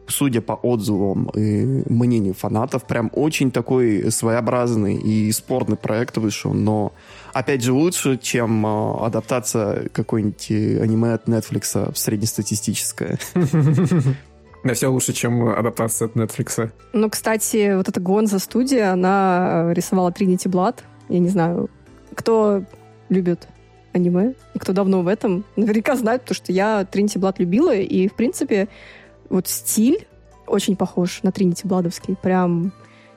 судя 0.08 0.40
по 0.40 0.52
отзывам 0.52 1.30
и 1.34 1.82
мнению 1.90 2.34
фанатов, 2.34 2.86
прям 2.86 3.10
очень 3.12 3.50
такой 3.50 4.10
своеобразный 4.10 4.96
и 4.96 5.30
спорный 5.32 5.76
проект 5.76 6.16
вышел, 6.16 6.52
но 6.52 6.92
опять 7.32 7.62
же 7.62 7.72
лучше, 7.72 8.18
чем 8.18 8.64
э, 8.66 9.04
адаптация 9.04 9.88
какой-нибудь 9.88 10.50
аниме 10.50 11.14
от 11.14 11.28
Netflix 11.28 11.96
среднестатистическая. 11.96 13.18
Да, 14.66 14.74
все 14.74 14.88
лучше, 14.88 15.12
чем 15.12 15.48
адаптация 15.48 16.06
от 16.06 16.16
Netflix. 16.16 16.70
Ну, 16.92 17.08
кстати, 17.08 17.76
вот 17.76 17.88
эта 17.88 18.00
Гонза 18.00 18.40
студия, 18.40 18.92
она 18.92 19.72
рисовала 19.72 20.10
Trinity 20.10 20.50
Blood. 20.50 20.80
Я 21.08 21.20
не 21.20 21.28
знаю, 21.28 21.70
кто 22.16 22.64
любит 23.08 23.46
аниме 23.92 24.34
и 24.54 24.58
кто 24.58 24.72
давно 24.72 25.02
в 25.02 25.08
этом, 25.08 25.44
наверняка 25.54 25.94
знает, 25.94 26.22
потому 26.22 26.34
что 26.34 26.50
я 26.50 26.86
Trinity 26.90 27.18
Blood 27.20 27.36
любила, 27.38 27.74
и, 27.74 28.08
в 28.08 28.14
принципе, 28.14 28.66
вот 29.28 29.46
стиль 29.46 30.06
очень 30.48 30.74
похож 30.74 31.22
на 31.22 31.28
Trinity 31.28 31.60
Бладовский. 31.64 32.16
Прям 32.16 32.72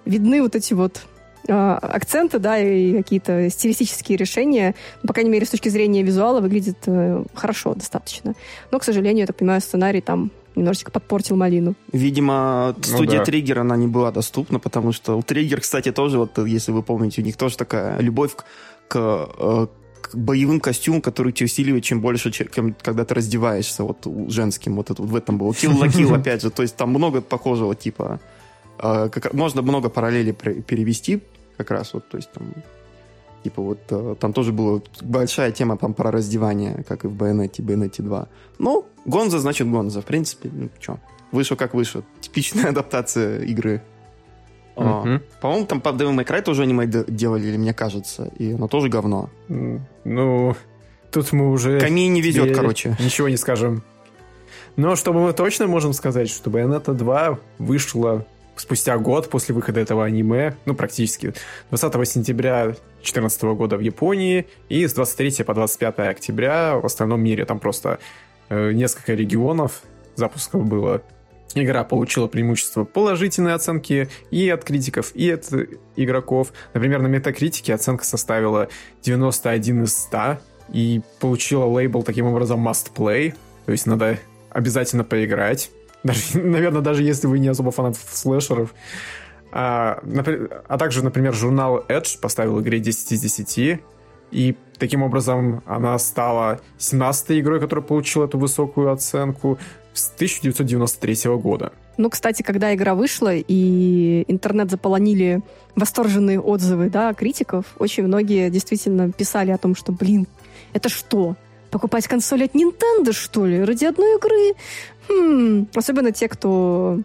видны 0.05 0.43
вот 0.43 0.55
эти 0.55 0.75
вот 0.75 1.01
э, 1.47 1.53
акценты, 1.53 2.37
да, 2.37 2.59
и 2.59 2.95
какие-то 2.97 3.49
стилистические 3.49 4.17
решения. 4.17 4.75
Ну, 5.01 5.07
по 5.07 5.13
крайней 5.13 5.31
мере, 5.31 5.47
с 5.47 5.49
точки 5.49 5.69
зрения 5.69 6.03
визуала 6.03 6.41
выглядит 6.41 6.77
э, 6.85 7.23
хорошо 7.33 7.73
достаточно. 7.73 8.35
Но, 8.69 8.77
к 8.77 8.83
сожалению, 8.83 9.21
я 9.21 9.27
так 9.27 9.35
понимаю, 9.35 9.61
сценарий 9.61 10.01
там 10.01 10.31
немножечко 10.59 10.91
подпортил 10.91 11.35
малину. 11.35 11.75
Видимо, 11.91 12.75
ну 12.77 12.83
студия 12.83 13.19
ну, 13.19 13.19
да. 13.19 13.25
Триггер, 13.25 13.59
она 13.59 13.75
не 13.77 13.87
была 13.87 14.11
доступна, 14.11 14.59
потому 14.59 14.91
что 14.91 15.17
у 15.17 15.21
Триггер, 15.21 15.61
кстати, 15.61 15.91
тоже, 15.91 16.17
вот 16.17 16.37
если 16.37 16.71
вы 16.71 16.83
помните, 16.83 17.21
у 17.21 17.25
них 17.25 17.37
тоже 17.37 17.57
такая 17.57 17.99
любовь 17.99 18.35
к, 18.35 18.45
к, 18.87 19.29
э, 19.37 19.67
к 20.01 20.15
боевым 20.15 20.59
костюмам, 20.59 21.01
которые 21.01 21.33
тебя 21.33 21.45
усиливают, 21.45 21.83
чем 21.83 22.01
больше, 22.01 22.31
чем 22.31 22.75
когда 22.81 23.05
ты 23.05 23.15
раздеваешься, 23.15 23.83
вот 23.83 24.05
женским, 24.27 24.75
вот 24.75 24.89
это 24.89 25.01
вот 25.01 25.11
в 25.11 25.15
этом 25.15 25.37
было. 25.37 25.51
Kill 25.51 25.79
la 25.79 25.87
Kill, 25.87 26.15
опять 26.19 26.41
же, 26.41 26.49
то 26.49 26.61
есть 26.61 26.75
там 26.75 26.89
много 26.89 27.21
похожего 27.21 27.75
типа. 27.75 28.19
Э, 28.77 29.09
как, 29.11 29.33
можно 29.33 29.61
много 29.61 29.89
параллелей 29.89 30.33
перевести, 30.33 31.21
как 31.57 31.71
раз 31.71 31.93
вот, 31.93 32.07
то 32.07 32.17
есть 32.17 32.31
там 32.31 32.53
Типа 33.43 33.61
вот 33.61 33.79
э, 33.89 34.15
там 34.19 34.33
тоже 34.33 34.51
была 34.51 34.81
большая 35.01 35.51
тема 35.51 35.77
там 35.77 35.93
про 35.93 36.11
раздевание, 36.11 36.83
как 36.87 37.05
и 37.05 37.07
в 37.07 37.13
Bayonetta, 37.13 37.61
Bayonetta 37.61 38.01
2. 38.01 38.27
Ну, 38.59 38.85
Гонза 39.05 39.39
значит 39.39 39.69
Гонза. 39.69 40.01
В 40.01 40.05
принципе, 40.05 40.49
ну 40.51 40.69
что, 40.79 40.99
вышел 41.31 41.55
как 41.55 41.73
вышел. 41.73 42.03
Типичная 42.19 42.65
адаптация 42.69 43.43
игры. 43.43 43.81
Uh-huh. 44.75 45.21
по-моему, 45.41 45.65
там 45.65 45.81
по 45.81 45.89
Devil 45.89 46.15
May 46.15 46.25
Cry 46.25 46.41
тоже 46.41 46.63
аниме 46.63 46.87
делали, 46.87 47.47
или 47.47 47.57
мне 47.57 47.73
кажется, 47.73 48.31
и 48.37 48.53
оно 48.53 48.69
тоже 48.69 48.87
говно. 48.87 49.29
Ну, 49.49 50.55
тут 51.11 51.33
мы 51.33 51.51
уже... 51.51 51.81
Ками 51.81 52.07
не 52.07 52.21
везет, 52.21 52.55
короче. 52.55 52.95
Ничего 52.99 53.27
не 53.27 53.35
скажем. 53.35 53.83
Но 54.77 54.95
что 54.95 55.11
мы 55.11 55.33
точно 55.33 55.67
можем 55.67 55.91
сказать, 55.91 56.29
что 56.29 56.49
Bayonetta 56.49 56.93
2 56.93 57.39
вышла 57.57 58.25
спустя 58.59 58.97
год 58.97 59.29
после 59.29 59.55
выхода 59.55 59.79
этого 59.79 60.05
аниме, 60.05 60.55
ну, 60.65 60.75
практически, 60.75 61.33
20 61.69 62.09
сентября 62.09 62.65
2014 62.65 63.43
года 63.43 63.77
в 63.77 63.79
Японии 63.79 64.47
и 64.67 64.85
с 64.85 64.93
23 64.93 65.43
по 65.43 65.53
25 65.53 65.99
октября 65.99 66.77
в 66.77 66.85
остальном 66.85 67.21
мире. 67.21 67.45
Там 67.45 67.59
просто 67.59 67.99
э, 68.49 68.71
несколько 68.73 69.13
регионов 69.13 69.81
запусков 70.15 70.65
было. 70.65 71.01
Игра 71.55 71.83
получила 71.83 72.27
преимущество 72.27 72.83
положительной 72.83 73.53
оценки 73.55 74.09
и 74.29 74.49
от 74.49 74.63
критиков, 74.63 75.15
и 75.15 75.31
от 75.31 75.51
игроков. 75.95 76.53
Например, 76.73 77.01
на 77.01 77.07
метакритике 77.07 77.73
оценка 77.73 78.05
составила 78.05 78.67
91 79.01 79.83
из 79.83 79.97
100 79.97 80.37
и 80.73 81.01
получила 81.19 81.65
лейбл 81.65 82.03
таким 82.03 82.27
образом 82.27 82.67
must 82.67 82.91
play, 82.95 83.33
то 83.65 83.71
есть 83.71 83.87
надо 83.87 84.19
обязательно 84.51 85.03
поиграть. 85.03 85.71
Даже, 86.03 86.21
наверное, 86.39 86.81
даже 86.81 87.03
если 87.03 87.27
вы 87.27 87.39
не 87.39 87.47
особо 87.47 87.71
фанат 87.71 87.95
слэшеров. 87.97 88.73
А, 89.51 90.01
а 90.67 90.77
также, 90.77 91.03
например, 91.03 91.33
журнал 91.33 91.83
Edge 91.87 92.19
поставил 92.19 92.61
игре 92.61 92.79
10 92.79 93.11
из 93.13 93.21
10. 93.21 93.81
И 94.31 94.55
таким 94.77 95.01
образом 95.01 95.63
она 95.65 95.97
стала 95.97 96.59
17-й 96.77 97.39
игрой, 97.39 97.59
которая 97.59 97.83
получила 97.83 98.25
эту 98.25 98.37
высокую 98.37 98.91
оценку 98.91 99.57
с 99.93 100.11
1993 100.13 101.35
года. 101.37 101.71
Ну, 101.97 102.09
кстати, 102.09 102.43
когда 102.43 102.73
игра 102.73 102.95
вышла 102.95 103.33
и 103.35 104.23
интернет 104.27 104.71
заполонили 104.71 105.41
восторженные 105.75 106.39
отзывы 106.39 106.89
да, 106.89 107.13
критиков, 107.13 107.65
очень 107.77 108.03
многие 108.03 108.49
действительно 108.49 109.11
писали 109.11 109.51
о 109.51 109.57
том, 109.57 109.75
что, 109.75 109.91
блин, 109.91 110.27
это 110.73 110.87
что? 110.89 111.35
Покупать 111.71 112.07
консоль 112.07 112.45
от 112.45 112.55
Nintendo, 112.55 113.11
что 113.11 113.45
ли? 113.45 113.63
Ради 113.63 113.85
одной 113.85 114.15
игры? 114.15 114.55
Хм. 115.09 115.67
Особенно 115.75 116.11
те, 116.11 116.27
кто 116.27 116.99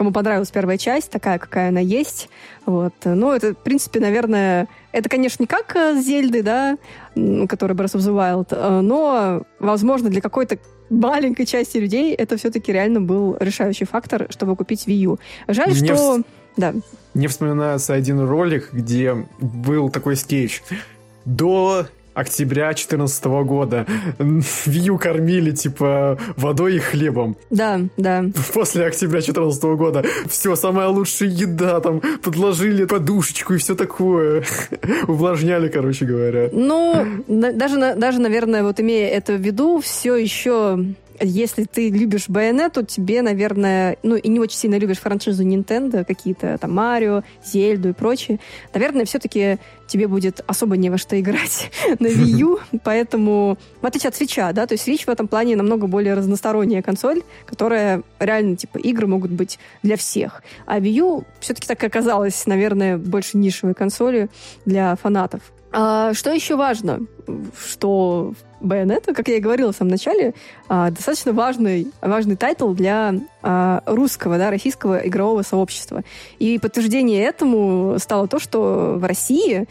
кому 0.00 0.12
понравилась 0.12 0.50
первая 0.50 0.78
часть, 0.78 1.10
такая, 1.10 1.38
какая 1.38 1.68
она 1.68 1.80
есть. 1.80 2.30
Вот. 2.64 2.94
Ну, 3.04 3.32
это, 3.32 3.52
в 3.52 3.58
принципе, 3.58 4.00
наверное, 4.00 4.66
это, 4.92 5.10
конечно, 5.10 5.42
не 5.42 5.46
как 5.46 5.76
э, 5.76 6.00
Зельды, 6.00 6.42
да, 6.42 6.78
который 7.46 7.76
Breath 7.76 7.96
of 7.96 8.00
the 8.00 8.14
Wild, 8.14 8.46
э, 8.50 8.80
но, 8.80 9.42
возможно, 9.58 10.08
для 10.08 10.22
какой-то 10.22 10.56
маленькой 10.88 11.44
части 11.44 11.76
людей 11.76 12.14
это 12.14 12.38
все-таки 12.38 12.72
реально 12.72 13.02
был 13.02 13.36
решающий 13.38 13.84
фактор, 13.84 14.26
чтобы 14.30 14.56
купить 14.56 14.86
Wii 14.86 14.94
U. 15.02 15.18
Жаль, 15.48 15.68
Мне 15.68 15.94
что... 15.94 16.18
В... 16.18 16.22
Да. 16.56 16.74
Мне 17.12 17.28
вспоминается 17.28 17.92
один 17.92 18.20
ролик, 18.20 18.70
где 18.72 19.26
был 19.38 19.90
такой 19.90 20.16
скетч. 20.16 20.62
До 21.26 21.86
октября 22.14 22.66
2014 22.66 23.24
года. 23.44 23.86
Вью 24.66 24.98
кормили, 24.98 25.50
типа, 25.52 26.18
водой 26.36 26.76
и 26.76 26.78
хлебом. 26.78 27.36
Да, 27.50 27.80
да. 27.96 28.24
После 28.52 28.86
октября 28.86 29.20
2014 29.20 29.62
года 29.64 30.04
все, 30.28 30.56
самая 30.56 30.88
лучшая 30.88 31.28
еда, 31.28 31.80
там, 31.80 32.00
подложили 32.22 32.84
подушечку 32.84 33.54
и 33.54 33.58
все 33.58 33.74
такое. 33.74 34.44
Увлажняли, 35.08 35.68
короче 35.68 36.04
говоря. 36.04 36.48
Ну, 36.52 37.24
даже, 37.28 37.94
даже, 37.96 38.20
наверное, 38.20 38.62
вот 38.62 38.80
имея 38.80 39.08
это 39.08 39.34
в 39.34 39.40
виду, 39.40 39.80
все 39.80 40.16
еще 40.16 40.84
если 41.20 41.64
ты 41.64 41.90
любишь 41.90 42.28
Байонету, 42.28 42.84
тебе, 42.84 43.22
наверное, 43.22 43.96
ну 44.02 44.16
и 44.16 44.28
не 44.28 44.40
очень 44.40 44.56
сильно 44.56 44.76
любишь 44.76 44.98
франшизу 44.98 45.44
Nintendo, 45.44 46.04
какие-то 46.04 46.58
там 46.58 46.72
Марио, 46.72 47.22
Зельду 47.44 47.90
и 47.90 47.92
прочее, 47.92 48.40
наверное, 48.72 49.04
все-таки 49.04 49.58
тебе 49.86 50.08
будет 50.08 50.40
особо 50.46 50.76
не 50.76 50.88
во 50.88 50.98
что 50.98 51.18
играть 51.20 51.70
на 51.98 52.06
Wii 52.06 52.38
U, 52.38 52.58
поэтому, 52.84 53.58
в 53.80 53.86
отличие 53.86 54.08
от 54.08 54.20
Switch, 54.20 54.52
да, 54.52 54.66
то 54.66 54.74
есть 54.74 54.88
Switch 54.88 55.04
в 55.04 55.08
этом 55.08 55.28
плане 55.28 55.56
намного 55.56 55.86
более 55.86 56.14
разносторонняя 56.14 56.82
консоль, 56.82 57.22
которая 57.46 58.02
реально, 58.18 58.56
типа, 58.56 58.78
игры 58.78 59.06
могут 59.06 59.30
быть 59.30 59.58
для 59.82 59.96
всех. 59.96 60.42
А 60.66 60.78
Wii 60.78 60.90
U 60.90 61.24
все-таки 61.40 61.66
так 61.66 61.82
оказалось, 61.82 62.46
наверное, 62.46 62.96
больше 62.96 63.36
нишевой 63.36 63.74
консолью 63.74 64.28
для 64.64 64.96
фанатов. 64.96 65.40
А, 65.72 66.14
что 66.14 66.32
еще 66.32 66.56
важно? 66.56 67.00
что 67.64 68.34
Bayonetta, 68.60 69.14
как 69.14 69.28
я 69.28 69.36
и 69.36 69.40
говорила 69.40 69.72
в 69.72 69.76
самом 69.76 69.90
начале, 69.92 70.34
а, 70.68 70.90
достаточно 70.90 71.32
важный, 71.32 71.88
важный 72.00 72.36
тайтл 72.36 72.72
для 72.72 73.14
а, 73.42 73.82
русского, 73.86 74.38
да, 74.38 74.50
российского 74.50 75.06
игрового 75.06 75.42
сообщества. 75.42 76.02
И 76.38 76.58
подтверждение 76.58 77.24
этому 77.24 77.96
стало 77.98 78.28
то, 78.28 78.38
что 78.38 78.96
в 78.96 79.04
России 79.04 79.66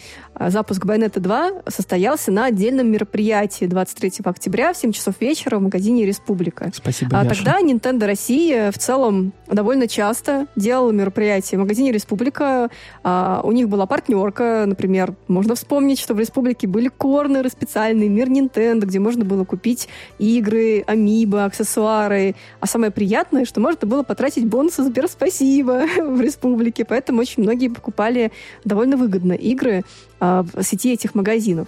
запуск 0.48 0.86
Bayonetta 0.86 1.20
2 1.20 1.52
состоялся 1.68 2.32
на 2.32 2.46
отдельном 2.46 2.92
мероприятии 2.92 3.66
23 3.66 4.14
октября 4.24 4.74
в 4.74 4.78
7 4.78 4.94
часов 4.94 5.16
вечера 5.20 5.58
в 5.58 5.62
магазине 5.62 6.06
«Республика». 6.06 6.72
Спасибо, 6.74 7.20
А 7.20 7.26
тогда 7.26 7.60
Nintendo 7.60 8.06
Россия 8.06 8.72
в 8.72 8.78
целом 8.78 9.34
довольно 9.48 9.88
часто 9.88 10.48
делала 10.56 10.92
мероприятия 10.92 11.58
в 11.58 11.60
магазине 11.60 11.92
«Республика». 11.92 12.70
У 13.04 13.52
них 13.52 13.68
была 13.68 13.86
партнерка, 13.86 14.64
например, 14.66 15.16
можно 15.28 15.56
вспомнить, 15.56 16.00
что 16.00 16.14
в 16.14 16.20
«Республике» 16.20 16.68
были 16.68 16.88
корнеры 16.88 17.50
специальные, 17.50 18.10
мир 18.10 18.30
Nintendo, 18.30 18.86
где 18.86 19.00
можно 19.00 19.26
было 19.26 19.44
купить 19.44 19.90
игры, 20.20 20.84
амибо, 20.88 21.46
аксессуары. 21.46 22.36
А 22.60 22.68
самое 22.68 22.92
приятное, 22.92 23.46
что 23.46 23.60
можно 23.60 23.88
было 23.88 24.04
потратить 24.04 24.46
бонусы 24.46 24.84
Сберспасибо 24.84 25.84
в 25.98 26.22
республике. 26.22 26.86
Поэтому 26.86 27.20
очень 27.20 27.44
многие 27.44 27.68
покупали 27.68 28.32
довольно 28.64 28.96
выгодно 28.96 29.34
игры 29.34 29.84
а, 30.20 30.44
в 30.44 30.64
сети 30.64 30.94
этих 30.94 31.16
магазинов. 31.16 31.68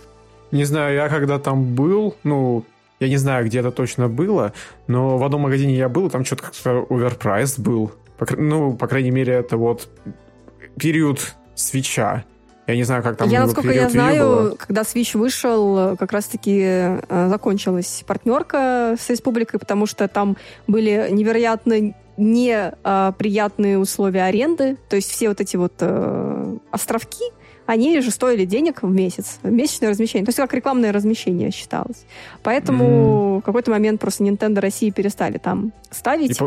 Не 0.52 0.66
знаю, 0.66 0.96
я 0.96 1.10
когда 1.10 1.40
там 1.40 1.76
был, 1.76 2.16
ну, 2.24 2.66
я 3.00 3.08
не 3.08 3.18
знаю, 3.18 3.46
где 3.46 3.60
это 3.60 3.72
точно 3.72 4.10
было, 4.10 4.54
но 4.88 5.18
в 5.18 5.24
одном 5.24 5.42
магазине 5.42 5.76
я 5.76 5.90
был, 5.90 6.10
там 6.10 6.26
что-то 6.26 6.44
как-то 6.44 6.86
оверпрайс 6.90 7.58
был. 7.58 7.92
Ну, 8.38 8.74
по 8.74 8.88
крайней 8.88 9.12
мере, 9.12 9.34
это 9.34 9.58
вот 9.58 9.88
период 10.78 11.36
свеча. 11.56 12.26
Я 12.68 12.76
не 12.76 12.84
знаю, 12.84 13.02
как 13.02 13.18
там 13.18 13.28
Я, 13.30 13.46
насколько 13.46 13.72
я 13.72 13.90
знаю, 13.90 14.26
было. 14.26 14.56
когда 14.56 14.82
Switch 14.82 15.18
вышел, 15.18 15.98
как 15.98 16.12
раз-таки 16.12 16.62
э, 16.62 17.28
закончилась 17.30 18.04
партнерка 18.06 18.96
с 19.00 19.10
республикой, 19.10 19.60
потому 19.60 19.88
что 19.88 20.08
там 20.08 20.38
были 20.68 21.10
невероятно 21.12 21.94
неприятные 22.18 23.80
условия 23.80 24.24
аренды. 24.24 24.78
То 24.90 24.96
есть 24.96 25.10
все 25.10 25.30
вот 25.30 25.42
эти 25.42 25.58
вот 25.58 25.74
э, 25.80 26.58
островки, 26.70 27.26
они 27.72 28.02
же 28.02 28.12
стоили 28.12 28.44
денег 28.44 28.84
в 28.84 28.90
месяц, 28.90 29.40
месячное 29.44 29.92
размещение. 29.92 30.26
То 30.26 30.30
есть 30.30 30.38
как 30.38 30.54
рекламное 30.54 30.92
размещение 30.92 31.52
считалось. 31.52 32.06
Поэтому 32.44 33.38
mm. 33.38 33.40
в 33.40 33.42
какой-то 33.44 33.72
момент 33.72 34.02
просто 34.02 34.26
Nintendo 34.26 34.60
России 34.60 34.90
перестали 34.90 35.38
там 35.38 35.72
ставить. 35.90 36.38
И, 36.42 36.46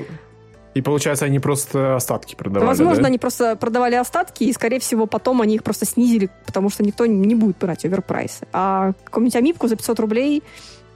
и 0.75 0.83
получается, 0.83 1.25
они 1.25 1.39
просто 1.39 1.97
остатки 1.97 2.35
продавали, 2.35 2.69
Возможно, 2.69 3.05
да? 3.05 3.09
они 3.09 3.19
просто 3.19 3.57
продавали 3.57 3.95
остатки, 3.95 4.45
и, 4.45 4.53
скорее 4.53 4.81
всего, 4.81 5.07
потом 5.07 5.41
они 5.41 5.55
их 5.55 5.63
просто 5.63 5.87
снизили, 5.87 6.29
потому 6.45 6.69
что 6.69 6.83
никто 6.85 7.07
не 7.07 7.35
будет 7.35 7.57
брать 7.57 7.87
оверпрайсы. 7.87 8.47
А 8.53 8.93
какую-нибудь 9.05 9.37
амипку 9.37 9.67
за 9.67 9.77
500 9.77 10.01
рублей 10.01 10.43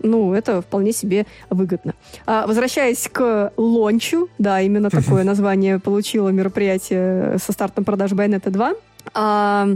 ну, 0.00 0.34
это 0.34 0.62
вполне 0.62 0.92
себе 0.92 1.26
выгодно. 1.50 1.94
А, 2.26 2.46
возвращаясь 2.46 3.08
к 3.10 3.52
лончу, 3.56 4.28
да, 4.38 4.60
именно 4.60 4.90
такое 4.90 5.24
название 5.32 5.78
получило 5.78 6.28
мероприятие 6.28 7.38
со 7.38 7.52
стартом 7.52 7.84
продаж 7.84 8.12
Bayonetta 8.12 8.50
2. 8.50 8.74
А, 9.14 9.68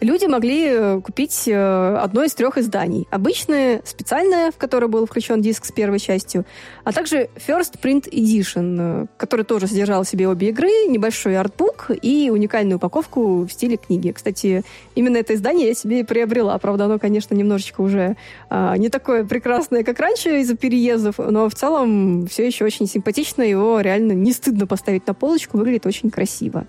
люди 0.00 0.24
могли 0.24 0.66
э, 0.66 1.00
купить 1.00 1.44
э, 1.46 1.96
одно 1.96 2.24
из 2.24 2.34
трех 2.34 2.58
изданий. 2.58 3.06
Обычное, 3.10 3.82
специальное, 3.84 4.50
в 4.50 4.56
которое 4.56 4.88
был 4.88 5.06
включен 5.06 5.40
диск 5.40 5.64
с 5.64 5.72
первой 5.72 5.98
частью, 5.98 6.44
а 6.84 6.92
также 6.92 7.28
First 7.46 7.78
Print 7.82 8.10
Edition, 8.10 9.04
э, 9.04 9.06
который 9.16 9.44
тоже 9.44 9.66
содержал 9.66 10.02
в 10.04 10.08
себе 10.08 10.28
обе 10.28 10.48
игры, 10.48 10.70
небольшой 10.88 11.36
артбук 11.36 11.90
и 12.02 12.30
уникальную 12.30 12.76
упаковку 12.76 13.46
в 13.46 13.50
стиле 13.50 13.76
книги. 13.76 14.12
Кстати, 14.12 14.64
именно 14.94 15.18
это 15.18 15.34
издание 15.34 15.68
я 15.68 15.74
себе 15.74 16.00
и 16.00 16.04
приобрела. 16.04 16.56
Правда, 16.58 16.86
оно, 16.86 16.98
конечно, 16.98 17.34
немножечко 17.34 17.80
уже 17.80 18.16
а, 18.48 18.76
не 18.76 18.88
такое 18.88 19.24
прекрасное, 19.24 19.84
как 19.84 19.98
раньше 20.00 20.40
из-за 20.40 20.56
переездов, 20.56 21.18
но 21.18 21.48
в 21.48 21.54
целом 21.54 22.26
все 22.26 22.46
еще 22.46 22.64
очень 22.64 22.86
симпатично. 22.86 23.42
Его 23.42 23.80
реально 23.80 24.12
не 24.12 24.32
стыдно 24.32 24.66
поставить 24.66 25.06
на 25.06 25.14
полочку, 25.14 25.58
выглядит 25.58 25.86
очень 25.86 26.10
красиво 26.10 26.66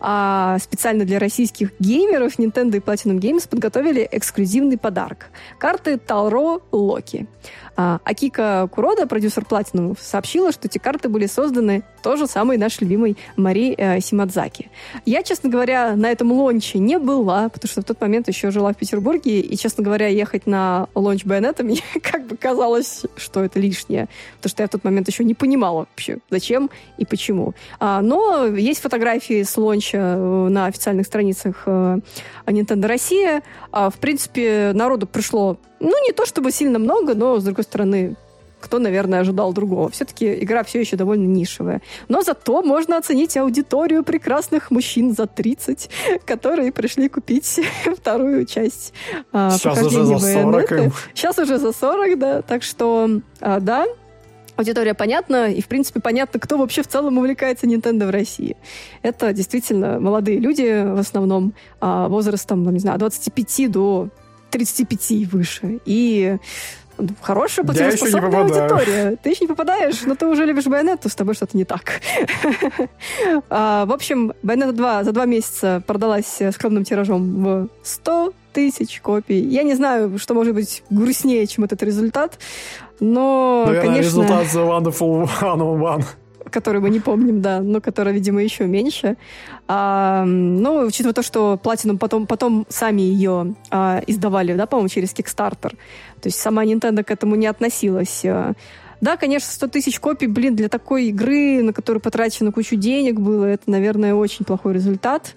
а 0.00 0.58
специально 0.58 1.04
для 1.04 1.18
российских 1.18 1.72
геймеров 1.78 2.38
Nintendo 2.38 2.76
и 2.76 2.80
Platinum 2.80 3.18
Games 3.18 3.48
подготовили 3.48 4.08
эксклюзивный 4.10 4.78
подарок. 4.78 5.26
Карты 5.58 5.98
ТароLoki. 5.98 7.26
А, 7.80 8.00
Акика 8.02 8.68
Курода, 8.72 9.06
продюсер 9.06 9.44
Platinum, 9.48 9.96
сообщила, 10.00 10.50
что 10.50 10.66
эти 10.66 10.78
карты 10.78 11.08
были 11.08 11.26
созданы 11.26 11.84
тоже 12.02 12.26
самой 12.26 12.58
нашей 12.58 12.80
любимой 12.82 13.16
Мари 13.36 13.72
э, 13.78 14.00
Симадзаки. 14.00 14.68
Я, 15.06 15.22
честно 15.22 15.48
говоря, 15.48 15.94
на 15.94 16.10
этом 16.10 16.32
лонче 16.32 16.80
не 16.80 16.98
была, 16.98 17.48
потому 17.48 17.70
что 17.70 17.82
в 17.82 17.84
тот 17.84 18.00
момент 18.00 18.26
еще 18.26 18.50
жила 18.50 18.72
в 18.72 18.76
Петербурге, 18.76 19.40
и, 19.40 19.56
честно 19.56 19.84
говоря, 19.84 20.08
ехать 20.08 20.48
на 20.48 20.88
лонч 20.96 21.24
Байонетта 21.24 21.62
мне 21.62 21.80
как 22.02 22.26
бы 22.26 22.36
казалось, 22.36 23.02
что 23.14 23.44
это 23.44 23.60
лишнее, 23.60 24.08
потому 24.38 24.50
что 24.50 24.62
я 24.64 24.66
в 24.66 24.70
тот 24.70 24.82
момент 24.82 25.06
еще 25.06 25.22
не 25.22 25.34
понимала 25.34 25.86
вообще, 25.88 26.18
зачем 26.30 26.70
и 26.96 27.06
почему. 27.06 27.54
А, 27.78 28.02
но 28.02 28.46
есть 28.46 28.80
фотографии 28.80 29.44
с 29.44 29.56
лонча 29.56 29.98
э, 29.98 30.48
на 30.48 30.66
официальных 30.66 31.06
страницах 31.06 31.62
э, 31.66 31.98
Nintendo 32.46 32.88
Россия. 32.88 33.42
А, 33.70 33.88
в 33.88 33.98
принципе, 33.98 34.72
народу 34.74 35.06
пришло 35.06 35.58
ну, 35.80 36.06
не 36.06 36.12
то 36.12 36.26
чтобы 36.26 36.50
сильно 36.50 36.78
много, 36.78 37.14
но, 37.14 37.38
с 37.38 37.44
другой 37.44 37.64
стороны, 37.64 38.16
кто, 38.60 38.78
наверное, 38.78 39.20
ожидал 39.20 39.52
другого. 39.52 39.88
Все-таки 39.88 40.42
игра 40.42 40.64
все 40.64 40.80
еще 40.80 40.96
довольно 40.96 41.26
нишевая. 41.26 41.80
Но 42.08 42.22
зато 42.22 42.62
можно 42.62 42.96
оценить 42.96 43.36
аудиторию 43.36 44.02
прекрасных 44.02 44.70
мужчин 44.70 45.14
за 45.14 45.26
30, 45.26 45.90
которые 46.24 46.72
пришли 46.72 47.08
купить 47.08 47.60
вторую 47.96 48.46
часть 48.46 48.92
а, 49.32 49.50
Сейчас 49.50 49.82
уже 49.82 50.04
за 50.04 50.18
40 50.18 50.72
им. 50.72 50.92
Сейчас 51.14 51.38
уже 51.38 51.58
за 51.58 51.72
40, 51.72 52.18
да. 52.18 52.42
Так 52.42 52.62
что, 52.62 53.08
а, 53.40 53.60
да, 53.60 53.86
аудитория 54.56 54.94
понятна, 54.94 55.52
и, 55.52 55.62
в 55.62 55.68
принципе, 55.68 56.00
понятно, 56.00 56.40
кто 56.40 56.58
вообще 56.58 56.82
в 56.82 56.88
целом 56.88 57.18
увлекается 57.18 57.66
Nintendo 57.66 58.06
в 58.06 58.10
России. 58.10 58.56
Это 59.02 59.32
действительно 59.32 60.00
молодые 60.00 60.38
люди, 60.38 60.84
в 60.84 60.98
основном, 60.98 61.54
а, 61.80 62.08
возрастом, 62.08 62.64
ну, 62.64 62.72
не 62.72 62.80
знаю, 62.80 62.98
25 62.98 63.70
до 63.70 64.08
35 64.50 65.10
и 65.10 65.26
выше. 65.26 65.80
И 65.84 66.38
хорошая 67.20 67.64
платежеспособная 67.64 68.42
аудитория. 68.42 69.16
Ты 69.22 69.30
еще 69.30 69.44
не 69.44 69.48
попадаешь, 69.48 70.02
но 70.02 70.14
ты 70.14 70.26
уже 70.26 70.44
любишь 70.44 70.66
Байонетту, 70.66 71.08
с 71.08 71.14
тобой 71.14 71.34
что-то 71.34 71.56
не 71.56 71.64
так. 71.64 72.00
а, 73.50 73.86
в 73.86 73.92
общем, 73.92 74.32
Байонетта 74.42 74.72
2 74.72 75.04
за 75.04 75.12
два 75.12 75.24
месяца 75.26 75.82
продалась 75.86 76.40
скромным 76.52 76.84
тиражом 76.84 77.44
в 77.44 77.68
100 77.82 78.32
тысяч 78.52 79.00
копий. 79.00 79.40
Я 79.40 79.62
не 79.62 79.74
знаю, 79.74 80.18
что 80.18 80.34
может 80.34 80.54
быть 80.54 80.82
грустнее, 80.90 81.46
чем 81.46 81.64
этот 81.64 81.82
результат, 81.82 82.38
но, 83.00 83.64
Наверное, 83.66 83.88
конечно... 83.88 84.06
результат 84.06 84.46
The 84.46 84.66
Wonderful 84.66 85.28
101 85.28 86.04
который 86.48 86.80
мы 86.80 86.90
не 86.90 87.00
помним, 87.00 87.40
да, 87.40 87.60
но 87.60 87.80
который, 87.80 88.12
видимо, 88.12 88.42
еще 88.42 88.66
меньше. 88.66 89.16
А, 89.66 90.24
ну, 90.24 90.86
учитывая 90.86 91.14
то, 91.14 91.22
что 91.22 91.58
Platinum 91.62 91.98
потом, 91.98 92.26
потом 92.26 92.66
сами 92.68 93.02
ее 93.02 93.54
а, 93.70 94.02
издавали, 94.06 94.54
да, 94.54 94.66
по-моему, 94.66 94.88
через 94.88 95.12
Kickstarter. 95.14 95.70
То 96.20 96.26
есть 96.26 96.38
сама 96.38 96.64
Nintendo 96.64 97.02
к 97.02 97.10
этому 97.10 97.36
не 97.36 97.46
относилась. 97.46 98.24
Да, 99.00 99.16
конечно, 99.16 99.52
100 99.52 99.68
тысяч 99.68 100.00
копий, 100.00 100.26
блин, 100.26 100.56
для 100.56 100.68
такой 100.68 101.06
игры, 101.06 101.62
на 101.62 101.72
которую 101.72 102.00
потрачено 102.02 102.50
кучу 102.50 102.74
денег 102.76 103.20
было, 103.20 103.44
это, 103.44 103.70
наверное, 103.70 104.14
очень 104.14 104.44
плохой 104.44 104.74
результат. 104.74 105.34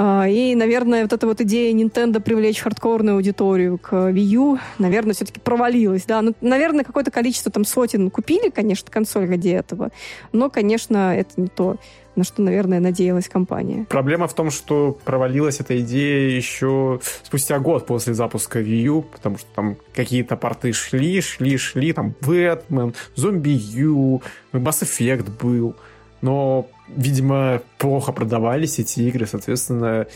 А, 0.00 0.28
и, 0.28 0.54
наверное, 0.54 1.02
вот 1.02 1.12
эта 1.12 1.26
вот 1.26 1.40
идея 1.40 1.74
Nintendo 1.74 2.20
привлечь 2.20 2.60
хардкорную 2.60 3.16
аудиторию 3.16 3.78
к 3.78 3.92
Wii 3.92 4.20
U, 4.20 4.58
наверное, 4.78 5.12
все-таки 5.12 5.40
провалилась, 5.40 6.04
да. 6.04 6.22
Ну, 6.22 6.36
наверное, 6.40 6.84
какое-то 6.84 7.10
количество 7.10 7.50
там 7.50 7.64
сотен 7.64 8.08
купили, 8.08 8.48
конечно, 8.48 8.92
консоль 8.92 9.28
ради 9.28 9.48
этого, 9.48 9.90
но, 10.30 10.50
конечно, 10.50 11.16
это 11.16 11.30
не 11.36 11.48
то, 11.48 11.78
на 12.14 12.22
что, 12.22 12.42
наверное, 12.42 12.78
надеялась 12.78 13.28
компания. 13.28 13.86
Проблема 13.88 14.28
в 14.28 14.34
том, 14.34 14.52
что 14.52 14.96
провалилась 15.04 15.58
эта 15.58 15.80
идея 15.80 16.30
еще 16.30 17.00
спустя 17.24 17.58
год 17.58 17.86
после 17.86 18.14
запуска 18.14 18.60
Wii 18.60 18.82
U, 18.82 19.02
потому 19.02 19.36
что 19.36 19.48
там 19.52 19.78
какие-то 19.92 20.36
порты 20.36 20.72
шли, 20.72 21.20
шли, 21.20 21.56
шли, 21.56 21.92
там 21.92 22.14
Batman, 22.20 22.94
Zombie 23.16 23.50
U, 23.50 24.22
Mass 24.52 24.82
Effect 24.82 25.28
был, 25.42 25.74
но 26.20 26.68
видимо, 26.88 27.62
плохо 27.78 28.12
продавались 28.12 28.78
эти 28.78 29.00
игры, 29.00 29.26
соответственно, 29.26 30.06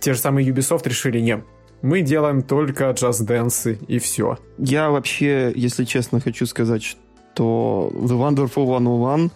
те 0.00 0.14
же 0.14 0.18
самые 0.18 0.48
Ubisoft 0.48 0.88
решили, 0.88 1.20
нет, 1.20 1.44
мы 1.82 2.00
делаем 2.00 2.42
только 2.42 2.90
Just 2.90 3.26
Dance 3.26 3.78
и 3.86 3.98
все. 3.98 4.38
Я 4.58 4.90
вообще, 4.90 5.52
если 5.54 5.84
честно, 5.84 6.20
хочу 6.20 6.46
сказать, 6.46 6.82
что 6.82 7.90
The 7.94 8.18
Wonderful 8.18 8.80
101 8.80 9.30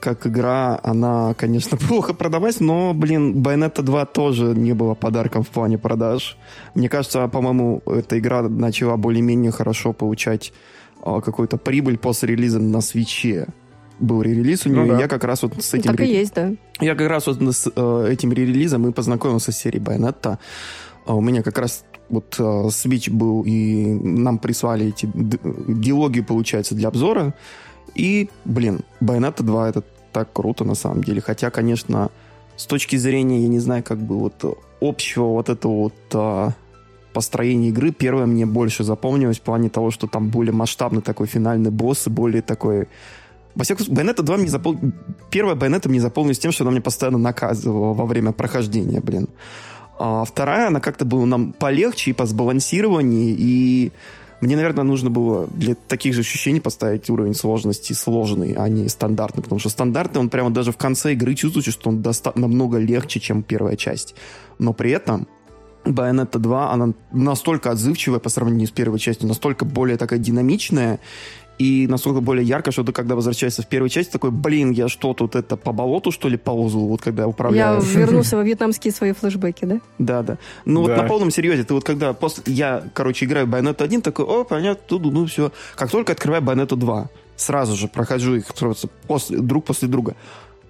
как 0.00 0.28
игра, 0.28 0.78
она, 0.82 1.34
конечно, 1.34 1.76
плохо 1.88 2.14
продавалась, 2.14 2.60
но, 2.60 2.94
блин, 2.94 3.42
Bayonetta 3.42 3.82
2 3.82 4.06
тоже 4.06 4.44
не 4.54 4.72
было 4.72 4.94
подарком 4.94 5.42
в 5.42 5.48
плане 5.48 5.76
продаж. 5.76 6.36
Мне 6.74 6.88
кажется, 6.88 7.26
по-моему, 7.28 7.82
эта 7.86 8.18
игра 8.18 8.42
начала 8.42 8.96
более-менее 8.96 9.50
хорошо 9.50 9.92
получать 9.92 10.52
э, 11.04 11.20
какую-то 11.20 11.56
прибыль 11.56 11.98
после 11.98 12.28
релиза 12.28 12.60
на 12.60 12.80
свече 12.80 13.48
был 13.98 14.22
ререлиз 14.22 14.66
у 14.66 14.70
нее, 14.70 14.84
ну, 14.84 14.88
да. 14.88 15.00
я 15.00 15.08
как 15.08 15.24
раз 15.24 15.42
вот 15.42 15.62
с 15.62 15.74
этим... 15.74 15.96
Так 15.96 16.06
и 16.06 16.10
есть, 16.10 16.34
да. 16.34 16.52
Я 16.80 16.94
как 16.94 17.08
раз 17.08 17.26
вот 17.26 17.42
с 17.42 17.70
э, 17.74 18.08
этим 18.10 18.32
ререлизом 18.32 18.88
и 18.88 18.92
познакомился 18.92 19.52
с 19.52 19.58
серией 19.58 19.82
Bayonetta. 19.82 20.38
А 21.06 21.14
у 21.14 21.20
меня 21.20 21.42
как 21.42 21.58
раз 21.58 21.84
вот 22.08 22.36
э, 22.38 22.42
Switch 22.42 23.10
был, 23.10 23.42
и 23.46 23.86
нам 23.86 24.38
прислали 24.38 24.88
эти 24.88 25.08
диалоги, 25.12 26.20
получается, 26.20 26.74
для 26.74 26.88
обзора. 26.88 27.34
И, 27.94 28.30
блин, 28.44 28.80
Bayonetta 29.00 29.42
2 29.42 29.68
это 29.68 29.82
так 30.12 30.32
круто 30.32 30.64
на 30.64 30.74
самом 30.74 31.02
деле. 31.02 31.20
Хотя, 31.20 31.50
конечно, 31.50 32.10
с 32.56 32.66
точки 32.66 32.96
зрения, 32.96 33.42
я 33.42 33.48
не 33.48 33.58
знаю, 33.60 33.82
как 33.82 33.98
бы 33.98 34.18
вот 34.18 34.58
общего 34.80 35.26
вот 35.26 35.48
этого 35.48 35.72
вот 35.72 35.94
а, 36.12 36.50
построения 37.12 37.68
игры, 37.68 37.92
первое 37.92 38.26
мне 38.26 38.46
больше 38.46 38.84
запомнилось 38.84 39.38
в 39.38 39.42
плане 39.42 39.68
того, 39.68 39.90
что 39.90 40.06
там 40.06 40.28
более 40.28 40.52
масштабный 40.52 41.02
такой 41.02 41.26
финальный 41.26 41.70
босс 41.70 42.06
и 42.06 42.10
более 42.10 42.42
такой 42.42 42.88
во 43.54 43.64
всяком 43.64 43.86
случае, 43.86 44.04
Bayonetta 44.04 44.22
2 44.22 44.36
мне 44.36 44.48
запол... 44.48 44.76
Первая 45.30 45.56
Bayonetta 45.56 45.88
мне 45.88 46.00
запомнилась 46.00 46.38
тем, 46.38 46.52
что 46.52 46.64
она 46.64 46.70
мне 46.70 46.80
постоянно 46.80 47.18
наказывала 47.18 47.92
во 47.92 48.06
время 48.06 48.32
прохождения, 48.32 49.00
блин. 49.00 49.28
А 49.98 50.24
вторая, 50.24 50.68
она 50.68 50.80
как-то 50.80 51.04
была 51.04 51.26
нам 51.26 51.52
полегче 51.52 52.10
и 52.10 52.14
по 52.14 52.24
сбалансированию, 52.24 53.34
и 53.36 53.90
мне, 54.40 54.54
наверное, 54.54 54.84
нужно 54.84 55.10
было 55.10 55.48
для 55.48 55.74
таких 55.74 56.14
же 56.14 56.20
ощущений 56.20 56.60
поставить 56.60 57.10
уровень 57.10 57.34
сложности 57.34 57.92
сложный, 57.92 58.52
а 58.52 58.68
не 58.68 58.88
стандартный, 58.88 59.42
потому 59.42 59.58
что 59.58 59.68
стандартный, 59.68 60.20
он 60.20 60.28
прямо 60.28 60.50
даже 60.50 60.70
в 60.70 60.76
конце 60.76 61.14
игры 61.14 61.34
чувствуется, 61.34 61.72
что 61.72 61.90
он 61.90 62.02
доста- 62.02 62.32
намного 62.36 62.78
легче, 62.78 63.18
чем 63.18 63.42
первая 63.42 63.74
часть. 63.74 64.14
Но 64.60 64.72
при 64.72 64.92
этом 64.92 65.26
Bayonetta 65.84 66.38
2, 66.38 66.72
она 66.72 66.92
настолько 67.10 67.72
отзывчивая 67.72 68.20
по 68.20 68.28
сравнению 68.28 68.68
с 68.68 68.70
первой 68.70 69.00
частью, 69.00 69.26
настолько 69.26 69.64
более 69.64 69.96
такая 69.96 70.20
динамичная, 70.20 71.00
и 71.58 71.86
настолько 71.88 72.20
более 72.20 72.44
ярко, 72.44 72.70
что 72.70 72.84
ты, 72.84 72.92
когда 72.92 73.16
возвращаешься 73.16 73.62
в 73.62 73.66
первую 73.66 73.88
часть, 73.90 74.12
такой, 74.12 74.30
блин, 74.30 74.70
я 74.70 74.88
что, 74.88 75.12
тут 75.12 75.34
это 75.34 75.56
по 75.56 75.72
болоту, 75.72 76.12
что 76.12 76.28
ли, 76.28 76.36
ползу, 76.36 76.80
вот 76.86 77.02
когда 77.02 77.22
я 77.22 77.28
управляю? 77.28 77.82
Я 77.82 78.00
вернулся 78.00 78.36
во 78.36 78.42
вьетнамские 78.44 78.92
свои 78.92 79.12
флешбеки, 79.12 79.64
да? 79.64 79.80
Да, 79.98 80.22
да. 80.22 80.38
Ну 80.64 80.86
да. 80.86 80.94
вот 80.94 81.02
на 81.02 81.08
полном 81.08 81.30
серьезе, 81.30 81.64
ты 81.64 81.74
вот 81.74 81.84
когда 81.84 82.12
после... 82.12 82.44
Я, 82.46 82.84
короче, 82.94 83.26
играю 83.26 83.46
в 83.46 83.50
Bayonetta 83.50 83.82
1, 83.82 84.02
такой, 84.02 84.24
о, 84.24 84.44
понятно, 84.44 84.82
тут, 84.86 85.12
ну 85.12 85.26
все. 85.26 85.50
Как 85.74 85.90
только 85.90 86.12
открываю 86.12 86.42
Bayonetta 86.42 86.76
2, 86.76 87.10
сразу 87.36 87.76
же 87.76 87.88
прохожу 87.88 88.36
их 88.36 88.46
после, 89.08 89.38
друг 89.38 89.64
после 89.64 89.88
друга. 89.88 90.14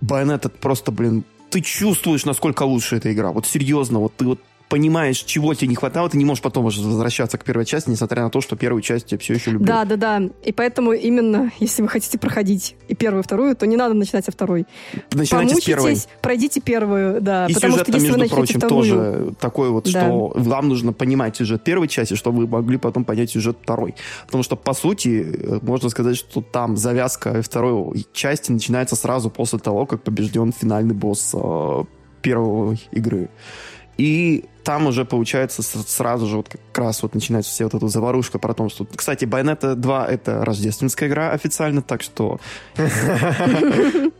Bayonetta 0.00 0.48
просто, 0.48 0.90
блин, 0.90 1.24
ты 1.50 1.60
чувствуешь, 1.60 2.24
насколько 2.24 2.62
лучше 2.62 2.96
эта 2.96 3.12
игра. 3.12 3.32
Вот 3.32 3.46
серьезно, 3.46 3.98
вот 3.98 4.14
ты 4.16 4.24
вот 4.24 4.40
понимаешь, 4.68 5.18
чего 5.18 5.54
тебе 5.54 5.68
не 5.68 5.74
хватало, 5.74 6.08
ты 6.08 6.18
не 6.18 6.24
можешь 6.24 6.42
потом 6.42 6.66
уже 6.66 6.82
возвращаться 6.82 7.38
к 7.38 7.44
первой 7.44 7.64
части, 7.64 7.90
несмотря 7.90 8.22
на 8.22 8.30
то, 8.30 8.40
что 8.40 8.56
первую 8.56 8.82
часть 8.82 9.12
я 9.12 9.18
все 9.18 9.34
еще 9.34 9.50
люблю. 9.50 9.66
Да, 9.66 9.84
да, 9.84 9.96
да. 9.96 10.22
И 10.44 10.52
поэтому 10.52 10.92
именно, 10.92 11.50
если 11.58 11.82
вы 11.82 11.88
хотите 11.88 12.18
проходить 12.18 12.76
и 12.88 12.94
первую, 12.94 13.22
и 13.22 13.24
вторую, 13.24 13.56
то 13.56 13.66
не 13.66 13.76
надо 13.76 13.94
начинать 13.94 14.24
со 14.24 14.32
второй. 14.32 14.66
Начинайте 15.12 15.56
с 15.56 15.64
первой. 15.64 15.96
пройдите 16.20 16.60
первую, 16.60 17.20
да. 17.20 17.46
И 17.46 17.54
потому 17.54 17.72
сюжет, 17.72 17.88
что 17.88 17.96
если 17.96 18.18
между 18.18 18.34
прочим, 18.34 18.60
вторую... 18.60 18.84
тоже 18.84 19.34
такой 19.40 19.70
вот, 19.70 19.84
да. 19.84 19.90
что 19.90 20.32
вам 20.34 20.68
нужно 20.68 20.92
понимать 20.92 21.36
сюжет 21.36 21.64
первой 21.64 21.88
части, 21.88 22.14
чтобы 22.14 22.40
вы 22.40 22.46
могли 22.46 22.78
потом 22.78 23.04
понять 23.04 23.30
сюжет 23.30 23.56
второй. 23.62 23.94
Потому 24.26 24.42
что, 24.42 24.56
по 24.56 24.74
сути, 24.74 25.60
можно 25.62 25.88
сказать, 25.88 26.16
что 26.16 26.42
там 26.42 26.76
завязка 26.76 27.42
второй 27.42 28.06
части 28.12 28.52
начинается 28.52 28.96
сразу 28.96 29.30
после 29.30 29.58
того, 29.58 29.86
как 29.86 30.02
побежден 30.02 30.52
финальный 30.52 30.94
босс 30.94 31.32
э, 31.34 31.84
первой 32.22 32.80
игры. 32.92 33.30
И 33.98 34.44
там 34.62 34.86
уже, 34.86 35.04
получается, 35.04 35.62
сразу 35.62 36.26
же 36.26 36.36
вот 36.36 36.48
как 36.48 36.78
раз 36.78 37.02
вот 37.02 37.14
начинается 37.14 37.50
вся 37.50 37.64
вот 37.64 37.74
эта 37.74 37.88
заварушка 37.88 38.38
про 38.38 38.54
то, 38.54 38.68
что... 38.68 38.84
Кстати, 38.84 39.24
Bayonetta 39.24 39.74
2— 39.74 40.06
это 40.08 40.44
рождественская 40.44 41.08
игра 41.08 41.32
официально, 41.32 41.82
так 41.82 42.02
что... 42.02 42.38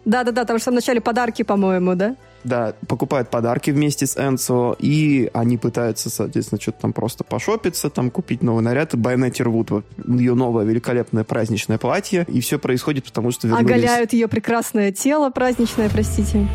Да-да-да, 0.05 0.45
там 0.45 0.59
что 0.59 0.71
в 0.71 0.75
начале 0.75 1.01
подарки, 1.01 1.43
по-моему, 1.43 1.95
да? 1.95 2.17
Да, 2.45 2.75
покупают 2.89 3.31
подарки 3.31 3.71
вместе 3.71 4.07
с 4.07 4.17
Энцо, 4.17 4.75
и 4.79 5.31
они 5.35 5.59
пытаются, 5.59 6.09
соответственно, 6.09 6.61
что-то 6.61 6.81
там 6.81 6.93
просто 6.93 7.23
пошопиться, 7.25 7.91
там 7.91 8.11
купить 8.11 8.43
новый 8.43 8.65
наряд. 8.65 8.97
Байонетте 8.97 9.45
рвут 9.45 9.71
ее 10.07 10.35
новое 10.35 10.65
великолепное 10.65 11.25
праздничное 11.25 11.79
платье, 11.79 12.25
и 12.29 12.41
все 12.41 12.59
происходит 12.59 13.05
потому, 13.05 13.31
что 13.31 13.49
вернулись... 13.49 13.71
Оголяют 13.71 14.13
ее 14.13 14.29
прекрасное 14.29 14.93
тело 14.93 15.31
праздничное, 15.31 15.89
простите. 15.91 16.49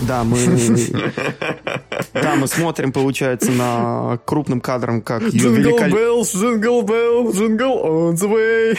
Да, 0.00 0.24
мы... 0.24 0.38
Да, 2.14 2.34
мы 2.34 2.46
смотрим, 2.46 2.92
получается, 2.92 3.50
на 3.50 4.18
крупным 4.24 4.60
кадром, 4.60 5.02
как 5.02 5.22
ее 5.22 5.50
великолепно... 5.50 6.24
Jingle 6.24 6.82
bell, 6.82 7.32
jingle 7.32 7.84
on 7.84 8.14
the 8.14 8.30
way. 8.30 8.78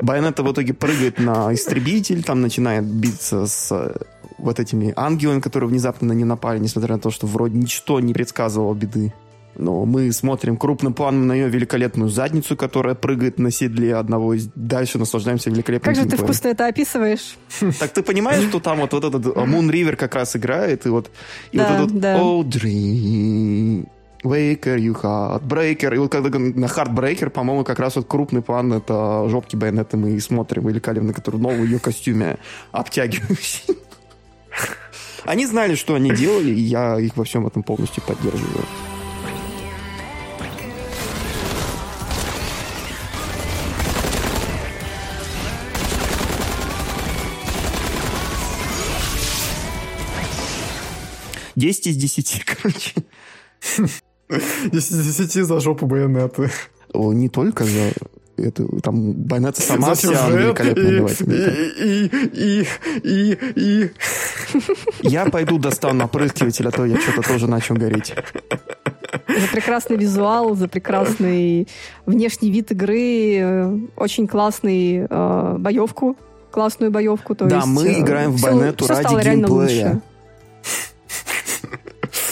Байонета 0.00 0.42
в 0.42 0.52
итоге 0.52 0.72
прыгает 0.72 1.18
на 1.18 1.52
истребитель, 1.52 2.22
там 2.22 2.40
начинает 2.40 2.84
биться 2.84 3.46
с 3.46 3.94
вот 4.38 4.58
этими 4.58 4.92
ангелами, 4.96 5.40
которые 5.40 5.68
внезапно 5.68 6.08
на 6.08 6.12
нее 6.12 6.26
напали, 6.26 6.58
несмотря 6.58 6.94
на 6.94 7.00
то, 7.00 7.10
что 7.10 7.26
вроде 7.26 7.58
ничто 7.58 8.00
не 8.00 8.14
предсказывало 8.14 8.74
беды. 8.74 9.12
Но 9.60 9.84
мы 9.84 10.10
смотрим 10.12 10.56
крупным 10.56 10.94
планом 10.94 11.26
на 11.26 11.34
ее 11.34 11.48
великолепную 11.48 12.08
задницу, 12.08 12.56
которая 12.56 12.94
прыгает 12.94 13.38
на 13.38 13.50
седле 13.50 13.94
одного 13.94 14.34
из... 14.34 14.48
Дальше 14.54 14.98
наслаждаемся 14.98 15.50
великолепным 15.50 15.94
Как 15.94 16.02
же 16.02 16.08
ты 16.08 16.16
вкусно 16.16 16.48
это 16.48 16.66
описываешь? 16.66 17.36
Так 17.78 17.90
ты 17.90 18.02
понимаешь, 18.02 18.42
что 18.48 18.58
там 18.58 18.80
вот, 18.80 18.92
вот 18.92 19.04
этот 19.04 19.26
Moon 19.36 19.70
River 19.70 19.96
как 19.96 20.14
раз 20.14 20.34
играет, 20.34 20.86
и 20.86 20.88
вот, 20.88 21.10
и 21.52 21.58
да, 21.58 21.68
вот 21.68 21.88
этот 21.88 22.00
да. 22.00 22.18
Oh, 22.18 22.42
dream, 22.42 23.86
Waker, 24.24 24.78
you 24.78 24.94
heartbreaker. 24.94 25.94
И 25.94 25.98
вот 25.98 26.10
когда 26.10 26.38
на 26.38 26.66
Heartbreaker, 26.66 27.30
по-моему, 27.30 27.64
как 27.64 27.78
раз 27.78 27.96
вот 27.96 28.06
крупный 28.06 28.42
план 28.42 28.72
это 28.72 29.28
жопки 29.28 29.56
Байонета 29.56 29.96
мы 29.96 30.12
и 30.12 30.20
смотрим 30.20 30.66
великолепно, 30.68 31.12
который 31.12 31.36
в 31.36 31.40
новом 31.40 31.62
ее 31.64 31.78
костюме 31.78 32.38
обтягивающий. 32.72 33.76
Они 35.24 35.46
знали, 35.46 35.74
что 35.74 35.94
они 35.94 36.10
делали, 36.12 36.50
и 36.50 36.60
я 36.60 36.98
их 36.98 37.16
во 37.16 37.24
всем 37.24 37.46
этом 37.46 37.62
полностью 37.62 38.02
поддерживаю. 38.02 38.64
Десять 51.60 51.88
из 51.88 51.96
десяти, 51.96 52.42
короче. 52.62 52.94
Десять 54.72 54.92
из 54.92 55.06
десяти 55.06 55.42
за 55.42 55.60
жопу 55.60 55.84
байонеты. 55.84 56.50
О, 56.94 57.12
не 57.12 57.28
только 57.28 57.64
за 57.64 57.92
это, 58.38 58.66
там 58.82 59.12
Байонета 59.12 59.60
сама 59.60 59.94
за 59.94 60.14
вся 60.14 60.30
великолепная 60.30 61.06
и, 61.20 62.06
и, 62.06 62.64
и, 62.64 62.66
и, 63.04 63.38
и. 63.56 63.90
Я 65.02 65.26
пойду 65.26 65.58
достану 65.58 66.06
опрыскиватель, 66.06 66.66
а 66.66 66.70
то 66.70 66.86
я 66.86 66.98
что-то 66.98 67.28
тоже 67.28 67.46
начал 67.46 67.74
гореть. 67.74 68.14
За 69.28 69.46
прекрасный 69.52 69.98
визуал, 69.98 70.56
за 70.56 70.66
прекрасный 70.66 71.68
внешний 72.06 72.50
вид 72.50 72.72
игры, 72.72 73.36
э, 73.36 73.78
очень 73.96 74.26
классный 74.26 75.06
э, 75.10 75.56
боевку, 75.58 76.16
классную 76.50 76.90
боевку. 76.90 77.34
То 77.34 77.44
да, 77.44 77.56
есть, 77.56 77.68
мы 77.68 77.86
э, 77.86 78.00
играем 78.00 78.32
в 78.32 78.40
Байонету 78.40 78.86
ради 78.86 79.22
геймплея. 79.22 80.00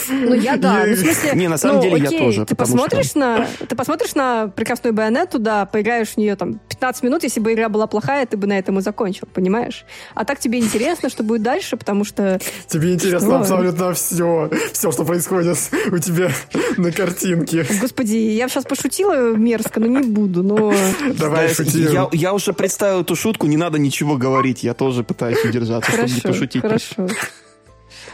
Ну, 0.08 0.34
я 0.34 0.56
да. 0.56 0.84
Ну, 0.86 0.94
в 0.94 0.98
смысле, 0.98 1.32
не, 1.34 1.48
на 1.48 1.58
самом 1.58 1.76
ну, 1.76 1.82
деле 1.82 2.06
окей, 2.06 2.18
я 2.18 2.24
тоже. 2.24 2.46
Ты 2.46 2.54
посмотришь, 2.54 3.06
что... 3.06 3.18
на, 3.18 3.46
ты 3.68 3.76
посмотришь 3.76 4.14
на 4.14 4.48
прекрасную 4.48 4.94
байонету, 4.94 5.38
да, 5.38 5.66
поиграешь 5.66 6.08
в 6.08 6.16
нее 6.16 6.36
там 6.36 6.60
15 6.68 7.02
минут, 7.02 7.22
если 7.22 7.40
бы 7.40 7.52
игра 7.52 7.68
была 7.68 7.86
плохая, 7.86 8.26
ты 8.26 8.36
бы 8.36 8.46
на 8.46 8.58
этом 8.58 8.78
и 8.78 8.82
закончил, 8.82 9.28
понимаешь? 9.32 9.84
А 10.14 10.24
так 10.24 10.38
тебе 10.38 10.58
интересно, 10.58 11.08
что 11.08 11.22
будет 11.22 11.42
дальше, 11.42 11.76
потому 11.76 12.04
что... 12.04 12.40
Тебе 12.66 12.94
интересно 12.94 13.28
что? 13.28 13.38
абсолютно 13.38 13.92
все, 13.94 14.50
все, 14.72 14.92
что 14.92 15.04
происходит 15.04 15.58
у 15.90 15.98
тебя 15.98 16.30
на 16.76 16.92
картинке. 16.92 17.66
Господи, 17.80 18.16
я 18.16 18.48
сейчас 18.48 18.64
пошутила 18.64 19.32
мерзко, 19.34 19.80
но 19.80 19.86
не 19.86 20.06
буду, 20.06 20.42
но... 20.42 20.72
Давай 21.18 21.48
шути. 21.48 21.82
Я, 21.82 22.08
я 22.12 22.32
уже 22.32 22.52
представил 22.52 23.02
эту 23.02 23.16
шутку, 23.16 23.46
не 23.46 23.56
надо 23.56 23.78
ничего 23.78 24.16
говорить, 24.16 24.62
я 24.62 24.74
тоже 24.74 25.02
пытаюсь 25.02 25.44
удержаться, 25.44 25.90
хорошо, 25.90 26.08
чтобы 26.08 26.28
не 26.28 26.32
пошутить. 26.32 26.62
Хорошо, 26.62 27.08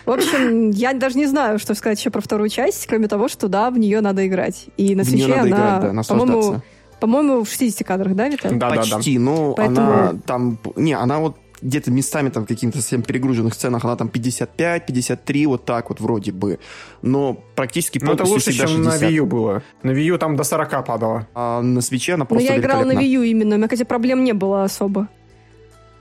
в 0.05 0.10
общем, 0.10 0.70
я 0.70 0.93
даже 0.93 1.16
не 1.16 1.26
знаю, 1.26 1.59
что 1.59 1.74
сказать 1.74 1.98
еще 1.98 2.10
про 2.10 2.20
вторую 2.20 2.48
часть, 2.48 2.86
кроме 2.86 3.09
того, 3.09 3.28
что 3.28 3.48
да, 3.48 3.70
в 3.70 3.78
нее 3.78 4.01
надо 4.01 4.26
играть. 4.26 4.66
И 4.76 4.94
на 4.94 5.05
свече 5.05 5.35
она, 5.35 5.48
играть, 5.48 5.97
да, 5.97 6.02
по-моему, 6.02 6.62
по-моему, 7.01 7.44
в 7.44 7.48
60 7.51 7.86
кадрах, 7.86 8.14
да, 8.14 8.28
Виталий? 8.28 8.59
Да, 8.59 8.70
Почти, 8.70 9.18
да, 9.18 9.24
да. 9.24 9.31
ну, 9.31 9.55
Поэтому... 9.56 9.93
она 9.93 10.14
там... 10.26 10.59
Не, 10.76 10.94
она 10.94 11.18
вот 11.18 11.36
где-то 11.64 11.90
местами 11.90 12.28
там 12.28 12.44
в 12.44 12.47
каких-то 12.47 12.78
совсем 12.78 13.02
перегруженных 13.02 13.55
сценах 13.55 13.85
она 13.85 13.97
там 13.97 14.09
55, 14.09 14.86
53, 14.86 15.47
вот 15.47 15.64
так 15.64 15.89
вот 15.89 16.01
вроде 16.01 16.31
бы. 16.31 16.59
Но 17.02 17.35
практически 17.55 17.98
Ну, 18.02 18.12
это 18.12 18.24
лучше, 18.24 18.52
чем 18.52 18.68
60. 18.68 18.85
на 18.85 19.06
Wii 19.06 19.12
U 19.12 19.26
было. 19.26 19.62
На 19.82 19.90
Wii 19.90 20.02
U 20.02 20.18
там 20.18 20.36
до 20.36 20.44
40 20.44 20.85
падало. 20.85 21.26
А 21.35 21.62
на 21.62 21.81
свече 21.81 22.14
она 22.14 22.26
просто 22.26 22.48
Ну, 22.48 22.55
я 22.55 22.60
играл 22.60 22.85
на 22.85 22.93
Wii 22.93 23.06
U 23.06 23.22
именно, 23.22 23.55
у 23.55 23.59
меня, 23.59 23.68
кстати, 23.68 23.85
проблем 23.85 24.24
не 24.24 24.32
было 24.32 24.64
особо. 24.64 25.09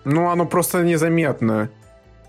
Ну, 0.05 0.29
оно 0.29 0.45
просто 0.45 0.83
незаметно. 0.83 1.69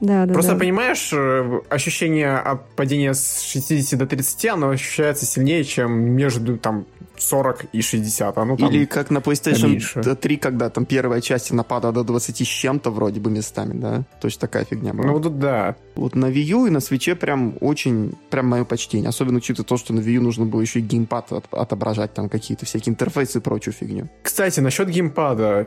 Да, 0.04 0.26
да, 0.26 0.32
Просто 0.34 0.52
да. 0.52 0.58
понимаешь, 0.58 1.10
э, 1.12 1.60
ощущение 1.70 2.60
падения 2.76 3.14
с 3.14 3.40
60 3.40 3.98
до 3.98 4.06
30, 4.06 4.46
оно 4.46 4.68
ощущается 4.70 5.24
сильнее, 5.26 5.64
чем 5.64 5.92
между 5.92 6.58
там 6.58 6.84
40 7.16 7.66
и 7.72 7.80
60. 7.80 8.36
А 8.36 8.44
ну, 8.44 8.56
там 8.56 8.68
Или 8.68 8.84
как 8.84 9.10
на 9.10 9.18
PlayStation 9.18 9.68
меньше. 9.68 10.02
3, 10.02 10.36
когда 10.36 10.68
там 10.68 10.84
первая 10.84 11.20
часть 11.20 11.52
напада 11.52 11.90
до 11.92 12.04
20 12.04 12.44
с 12.44 12.46
чем-то 12.46 12.90
вроде 12.90 13.20
бы 13.20 13.30
местами, 13.30 13.72
да? 13.80 14.02
Точно 14.20 14.40
такая 14.40 14.64
фигня 14.64 14.92
была. 14.92 15.06
Ну, 15.06 15.20
тут 15.20 15.38
да. 15.38 15.76
Вот 15.94 16.14
на 16.16 16.26
Wii 16.26 16.42
U 16.42 16.66
и 16.66 16.70
на 16.70 16.78
Switch 16.78 17.14
прям 17.14 17.54
очень, 17.60 18.14
прям 18.30 18.46
мое 18.48 18.64
почтение. 18.64 19.08
Особенно 19.08 19.38
учитывая 19.38 19.66
то, 19.66 19.76
что 19.76 19.92
на 19.94 20.00
Wii 20.00 20.12
U 20.14 20.22
нужно 20.22 20.44
было 20.44 20.60
еще 20.60 20.80
и 20.80 20.82
геймпад 20.82 21.32
от- 21.32 21.54
отображать, 21.54 22.12
там 22.14 22.28
какие-то 22.28 22.66
всякие 22.66 22.92
интерфейсы 22.92 23.38
и 23.38 23.40
прочую 23.40 23.72
фигню. 23.74 24.08
Кстати, 24.22 24.60
насчет 24.60 24.88
геймпада. 24.90 25.66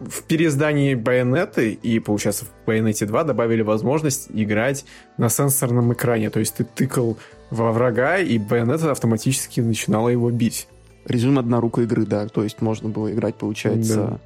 В 0.00 0.22
переиздании 0.22 0.94
Байонеты 0.94 1.72
и, 1.72 1.98
получается, 2.00 2.44
в 2.44 2.66
Байонете 2.66 3.06
2 3.06 3.24
добавили 3.24 3.62
возможность 3.62 4.28
играть 4.32 4.84
на 5.18 5.28
сенсорном 5.28 5.92
экране. 5.92 6.30
То 6.30 6.40
есть 6.40 6.56
ты 6.56 6.64
тыкал 6.64 7.18
во 7.50 7.72
врага, 7.72 8.18
и 8.18 8.38
Байонета 8.38 8.90
автоматически 8.90 9.60
начинала 9.60 10.08
его 10.08 10.30
бить. 10.30 10.68
Режим 11.06 11.38
однорукой 11.38 11.84
игры, 11.84 12.04
да. 12.06 12.26
То 12.28 12.44
есть 12.44 12.60
можно 12.60 12.88
было 12.88 13.12
играть, 13.12 13.36
получается... 13.36 13.96
Да. 13.96 14.18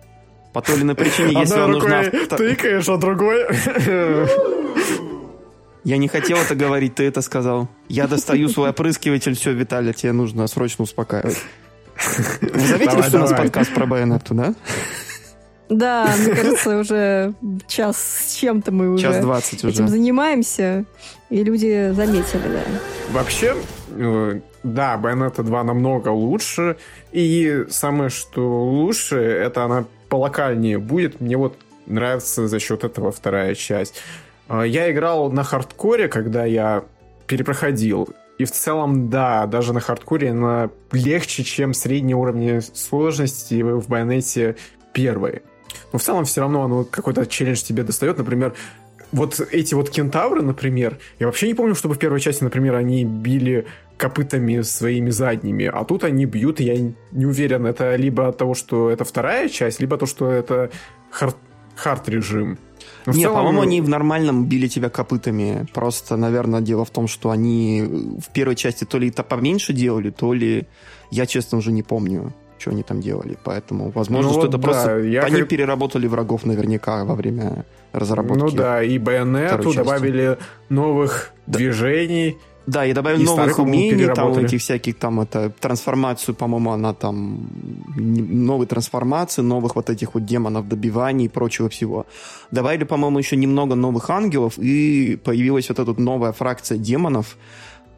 По 0.53 0.63
той 0.63 0.77
или 0.77 0.83
иной 0.85 0.95
причине, 0.95 1.33
если 1.41 1.55
Одной 1.59 1.81
вам 1.81 2.01
нужна... 2.03 2.05
тыкаешь, 2.37 2.89
а 2.89 2.97
другой... 2.97 3.47
Я 5.85 5.99
не 5.99 6.09
хотел 6.09 6.39
это 6.39 6.55
говорить, 6.55 6.95
ты 6.95 7.05
это 7.05 7.21
сказал. 7.21 7.69
Я 7.89 8.07
достаю 8.07 8.49
свой 8.49 8.71
опрыскиватель, 8.71 9.35
все, 9.35 9.53
Виталий, 9.53 9.93
тебе 9.93 10.13
нужно 10.13 10.47
срочно 10.47 10.85
успокаивать. 10.85 11.37
Вы 12.41 12.61
заметили, 12.61 12.87
Давай, 12.87 13.09
что 13.09 13.19
у 13.19 13.21
нас 13.21 13.31
давай. 13.31 13.45
подкаст 13.45 13.75
про 13.75 13.87
Байонетту, 13.87 14.35
да? 14.35 14.55
Да, 15.69 16.11
мне 16.19 16.35
кажется, 16.35 16.79
уже 16.79 17.35
час 17.67 17.97
с 17.99 18.35
чем-то 18.37 18.71
мы 18.73 18.91
уже 18.91 19.05
Час 19.05 19.19
двадцать 19.19 19.65
этим 19.65 19.69
уже. 19.85 19.89
занимаемся, 19.89 20.85
и 21.31 21.43
люди 21.43 21.91
заметили, 21.93 22.43
да. 22.43 22.63
Вообще, 23.13 23.55
э, 23.91 24.41
да, 24.63 25.01
Bayonetta 25.03 25.43
2 25.43 25.65
намного 25.65 26.09
лучше. 26.09 26.77
И 27.13 27.65
самое, 27.71 28.11
что 28.11 28.65
лучше, 28.65 29.17
это 29.17 29.65
она 29.65 29.85
полокальнее 30.09 30.79
будет. 30.79 31.21
Мне 31.21 31.37
вот 31.37 31.57
нравится 31.87 32.47
за 32.49 32.59
счет 32.61 32.85
этого 32.85 33.11
вторая 33.13 33.55
часть. 33.55 34.01
А, 34.49 34.63
Я 34.63 34.91
играл 34.91 35.31
на 35.31 35.45
хардкоре, 35.45 36.09
когда 36.09 36.45
я 36.45 36.85
перепроходил. 37.27 38.09
И 38.39 38.45
в 38.45 38.51
целом, 38.51 39.11
да, 39.11 39.47
даже 39.47 39.73
на 39.73 39.81
хардкоре 39.81 40.31
она 40.31 40.71
легче, 40.93 41.45
чем 41.45 41.73
средние 41.73 42.17
уровни 42.17 42.61
сложности 42.61 43.63
в 43.63 43.89
Байонете 43.89 44.57
первой. 44.93 45.43
Но 45.93 45.99
в 45.99 46.03
целом 46.03 46.25
все 46.25 46.41
равно 46.41 46.65
оно 46.65 46.85
какой-то 46.85 47.27
челлендж 47.27 47.63
тебе 47.63 47.83
достает. 47.83 48.19
Например, 48.19 48.55
вот 49.13 49.41
эти 49.53 49.75
вот 49.75 49.91
кентавры, 49.91 50.43
например, 50.43 50.99
я 51.21 51.27
вообще 51.27 51.47
не 51.47 51.55
помню, 51.55 51.75
чтобы 51.75 51.95
в 51.95 51.99
первой 51.99 52.21
части, 52.21 52.43
например, 52.43 52.75
они 52.75 53.05
били 53.05 53.67
копытами 53.97 54.61
своими 54.63 55.11
задними, 55.11 55.67
а 55.67 55.85
тут 55.85 56.03
они 56.03 56.27
бьют, 56.27 56.61
и 56.61 56.65
я 56.65 56.93
не 57.13 57.27
уверен, 57.27 57.65
это 57.65 57.95
либо 57.95 58.27
от 58.27 58.39
того, 58.39 58.55
что 58.55 58.91
это 58.91 59.05
вторая 59.05 59.49
часть, 59.49 59.81
либо 59.81 59.97
то, 59.97 60.07
что 60.07 60.31
это 60.33 60.71
хард, 61.11 61.37
хард-режим. 61.77 62.59
Но 63.07 63.13
в 63.13 63.17
Не, 63.17 63.23
целом, 63.23 63.37
по-моему, 63.37 63.63
они 63.63 63.81
в 63.81 63.89
нормальном 63.89 64.47
били 64.47 64.67
тебя 64.67 64.89
копытами. 64.89 65.67
Просто, 65.73 66.17
наверное, 66.17 66.61
дело 66.61 66.85
в 66.85 66.91
том, 66.91 67.07
что 67.07 67.31
они 67.31 67.83
в 68.19 68.33
первой 68.33 68.57
части 68.57 68.85
то 68.85 68.99
ли 68.99 69.09
это 69.09 69.23
поменьше 69.23 69.73
делали, 69.73 70.11
то 70.11 70.33
ли... 70.33 70.67
Я, 71.11 71.27
честно, 71.27 71.59
уже 71.59 71.71
не 71.71 71.85
помню, 71.85 72.33
что 72.65 72.71
они 72.71 72.83
там 72.83 73.01
делали. 73.01 73.37
Поэтому, 73.45 73.91
возможно, 73.91 74.29
Ну 74.29 74.33
что 74.33 74.41
вот 74.41 74.49
это 74.49 74.59
да, 74.59 74.63
просто... 74.63 74.99
я 75.01 75.23
Они 75.23 75.41
как- 75.41 75.49
переработали 75.49 76.07
врагов 76.07 76.47
наверняка 76.47 77.05
во 77.05 77.15
время 77.15 77.65
разработки. 77.93 78.41
Ну 78.41 78.51
да, 78.51 78.83
и 78.83 78.99
Байонету 78.99 79.75
добавили 79.75 80.39
новых 80.71 81.33
движений. 81.47 82.37
Да, 82.67 82.87
и 82.87 82.95
добавили 82.95 83.25
И 83.25 83.27
новых 83.27 83.59
умений, 83.59 84.07
там 84.15 84.33
этих 84.39 84.59
всяких, 84.63 84.95
там, 84.99 85.21
это, 85.21 85.51
трансформацию, 85.61 86.35
по-моему, 86.35 86.71
она 86.73 86.95
там, 86.95 87.51
новые 87.97 88.67
трансформации, 88.67 89.43
новых 89.43 89.77
вот 89.77 89.91
этих 89.91 90.15
вот 90.15 90.25
демонов, 90.25 90.67
добиваний 90.67 91.27
и 91.27 91.29
прочего 91.29 91.69
всего. 91.69 92.07
Добавили, 92.51 92.85
по-моему, 92.85 93.19
еще 93.19 93.37
немного 93.37 93.75
новых 93.75 94.09
ангелов, 94.09 94.55
и 94.59 95.19
появилась 95.23 95.69
вот 95.69 95.79
эта 95.79 96.01
новая 96.01 96.33
фракция 96.33 96.79
демонов, 96.79 97.37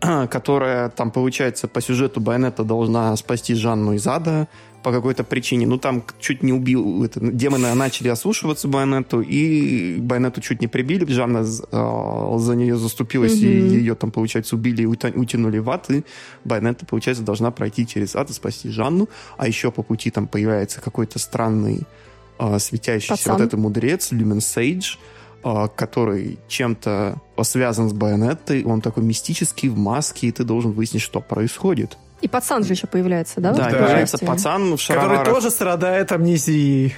которая 0.31 0.89
там, 0.90 1.10
получается, 1.10 1.68
по 1.68 1.81
сюжету 1.81 2.20
Байонета 2.20 2.64
должна 2.64 3.14
спасти 3.16 3.55
Жанну 3.55 3.94
из 3.94 4.06
ада 4.06 4.48
по 4.82 4.93
какой-то 4.93 5.24
причине. 5.24 5.66
Ну, 5.66 5.78
там 5.78 6.05
чуть 6.20 6.44
не 6.44 6.52
убил... 6.52 7.02
Это, 7.02 7.18
демоны 7.18 7.74
начали 7.74 8.06
ослушиваться 8.06 8.68
Байонету, 8.68 9.20
и 9.20 9.97
Байонету 9.98 10.40
чуть 10.40 10.60
не 10.60 10.68
прибили. 10.68 11.05
Жанна 11.10 11.44
а, 11.73 12.39
за 12.39 12.55
нее 12.55 12.77
заступилась, 12.77 13.35
и 13.35 13.48
Мгм. 13.48 13.68
ее 13.68 13.94
там, 13.97 14.12
получается, 14.12 14.55
убили 14.55 14.82
и 14.82 14.86
утянули 14.86 15.59
в 15.59 15.70
ад, 15.70 15.90
и 15.90 16.05
Байонета, 16.44 16.86
получается, 16.86 17.24
должна 17.24 17.51
пройти 17.51 17.85
через 17.85 18.14
ад 18.14 18.31
и 18.31 18.32
спасти 18.32 18.70
Жанну. 18.70 19.09
А 19.39 19.48
еще 19.48 19.73
по 19.73 19.82
пути 19.82 20.10
там 20.10 20.28
появляется 20.28 20.81
какой-то 20.81 21.18
странный 21.18 21.81
а, 22.39 22.59
светящийся 22.60 23.14
Пацан. 23.14 23.32
вот 23.32 23.43
этот 23.43 23.59
мудрец, 23.59 24.12
Люмен 24.12 24.40
Сейдж, 24.40 24.98
который 25.77 26.39
чем-то 26.48 27.16
связан 27.43 27.89
с 27.89 27.93
Байонеттой. 27.93 28.64
Он 28.64 28.81
такой 28.81 29.05
мистический, 29.05 29.68
в 29.68 29.77
маске, 29.77 30.28
и 30.28 30.32
ты 30.32 30.44
должен 30.44 30.73
выяснить, 30.73 31.02
что 31.02 31.20
происходит. 31.20 31.97
И 32.23 32.28
пацан 32.28 32.64
же 32.64 32.73
еще 32.73 32.86
появляется, 32.86 33.40
да? 33.40 33.52
Да, 33.52 33.64
второй 33.64 33.85
появляется 33.85 34.18
пацан 34.18 34.77
в 34.77 34.81
Который 34.81 35.01
шароварах. 35.01 35.35
тоже 35.35 35.51
страдает 35.51 36.12
амнезией. 36.12 36.94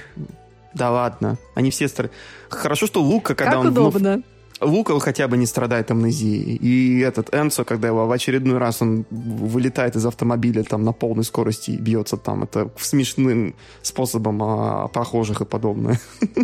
Да 0.73 0.91
ладно, 0.91 1.37
они 1.55 1.71
все 1.71 1.87
стар... 1.87 2.09
Хорошо, 2.49 2.87
что 2.87 3.01
Лука, 3.01 3.35
когда 3.35 3.51
Как 3.53 3.59
он 3.61 3.69
вновь- 3.71 3.95
удобно. 3.95 4.23
Лука 4.61 4.99
хотя 4.99 5.27
бы 5.27 5.37
не 5.37 5.45
страдает 5.45 5.89
амнезией. 5.91 6.55
И 6.55 6.99
этот 6.99 7.33
Энсо, 7.33 7.63
когда 7.63 7.87
его 7.87 8.05
в 8.07 8.11
очередной 8.11 8.57
раз 8.57 8.81
он 8.81 9.05
вылетает 9.09 9.95
из 9.95 10.05
автомобиля 10.05 10.63
там 10.63 10.83
на 10.83 10.91
полной 10.91 11.23
скорости 11.23 11.71
и 11.71 11.77
бьется 11.77 12.17
там, 12.17 12.43
это 12.43 12.69
смешным 12.77 13.55
способом 13.81 14.41
а, 14.43 14.87
похожих 14.89 15.41
и 15.41 15.45
подобное. 15.45 15.99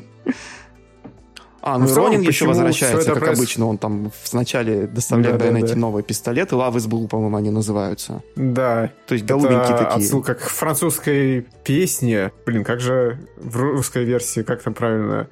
А, 1.66 1.80
ну 1.80 1.88
и 1.88 1.94
Ронин 1.94 2.22
еще 2.22 2.46
возвращается, 2.46 3.14
как 3.16 3.24
проис- 3.24 3.38
обычно. 3.38 3.66
Он 3.68 3.80
там 3.80 4.12
вначале 4.32 4.86
доставляет 4.86 5.38
Да-да-да. 5.38 5.52
Байонетте 5.52 5.76
новые 5.76 6.04
пистолеты. 6.04 6.56
Is 6.56 6.88
Blue, 6.88 7.08
по-моему, 7.08 7.36
они 7.38 7.50
называются. 7.50 8.22
Да. 8.36 8.92
То 9.08 9.16
есть 9.16 9.26
голубенькие 9.26 9.76
такие. 9.76 9.88
отсылка 10.06 10.36
к 10.36 10.42
французской 10.42 11.48
песне. 11.64 12.32
Блин, 12.46 12.64
как 12.64 12.82
же 12.82 13.18
в 13.38 13.58
русской 13.58 14.04
версии, 14.04 14.44
как 14.44 14.62
там 14.62 14.76
правильно? 14.76 15.28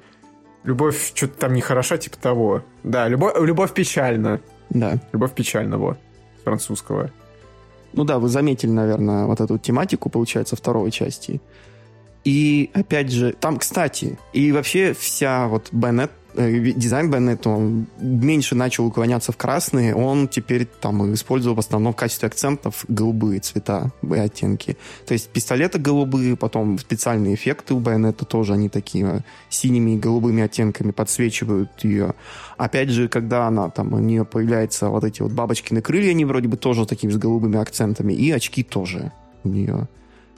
Любовь 0.64 1.12
что-то 1.14 1.38
там 1.38 1.54
нехороша, 1.54 1.98
типа 1.98 2.16
того. 2.16 2.62
Да, 2.82 3.06
любовь, 3.06 3.34
любовь 3.38 3.72
печальна. 3.72 4.40
Да. 4.70 4.94
Любовь 5.12 5.32
печальна, 5.34 5.78
вот. 5.78 5.98
Французского. 6.42 7.10
Ну 7.92 8.02
да, 8.02 8.18
вы 8.18 8.28
заметили, 8.28 8.70
наверное, 8.70 9.26
вот 9.26 9.40
эту 9.40 9.56
тематику, 9.58 10.10
получается, 10.10 10.56
второй 10.56 10.90
части. 10.90 11.40
И, 12.24 12.70
опять 12.74 13.12
же, 13.12 13.34
там, 13.38 13.58
кстати, 13.58 14.18
и 14.32 14.50
вообще 14.50 14.94
вся 14.94 15.46
вот 15.46 15.68
Байонет, 15.70 16.10
э, 16.10 16.23
дизайн 16.36 17.10
Байонета, 17.10 17.50
он 17.50 17.86
меньше 17.98 18.54
начал 18.54 18.86
уклоняться 18.86 19.32
в 19.32 19.36
красные, 19.36 19.94
он 19.94 20.28
теперь 20.28 20.66
там 20.66 21.14
использовал 21.14 21.56
в 21.56 21.60
основном 21.60 21.92
в 21.92 21.96
качестве 21.96 22.26
акцентов 22.28 22.84
голубые 22.88 23.40
цвета 23.40 23.92
и 24.02 24.14
оттенки. 24.14 24.76
То 25.06 25.14
есть 25.14 25.28
пистолеты 25.28 25.78
голубые, 25.78 26.36
потом 26.36 26.78
специальные 26.78 27.34
эффекты 27.34 27.74
у 27.74 27.80
Байонета 27.80 28.24
тоже, 28.24 28.54
они 28.54 28.68
такие 28.68 29.06
э, 29.06 29.20
синими 29.48 29.92
и 29.92 29.98
голубыми 29.98 30.42
оттенками 30.42 30.90
подсвечивают 30.90 31.70
ее. 31.84 32.14
Опять 32.56 32.90
же, 32.90 33.08
когда 33.08 33.46
она 33.46 33.70
там, 33.70 33.92
у 33.92 33.98
нее 33.98 34.24
появляются 34.24 34.88
вот 34.88 35.04
эти 35.04 35.22
вот 35.22 35.32
бабочкины 35.32 35.82
крылья, 35.82 36.10
они 36.10 36.24
вроде 36.24 36.48
бы 36.48 36.56
тоже 36.56 36.86
такими 36.86 37.12
с 37.12 37.16
голубыми 37.16 37.58
акцентами, 37.58 38.12
и 38.12 38.30
очки 38.30 38.62
тоже 38.62 39.12
у 39.44 39.48
нее, 39.48 39.88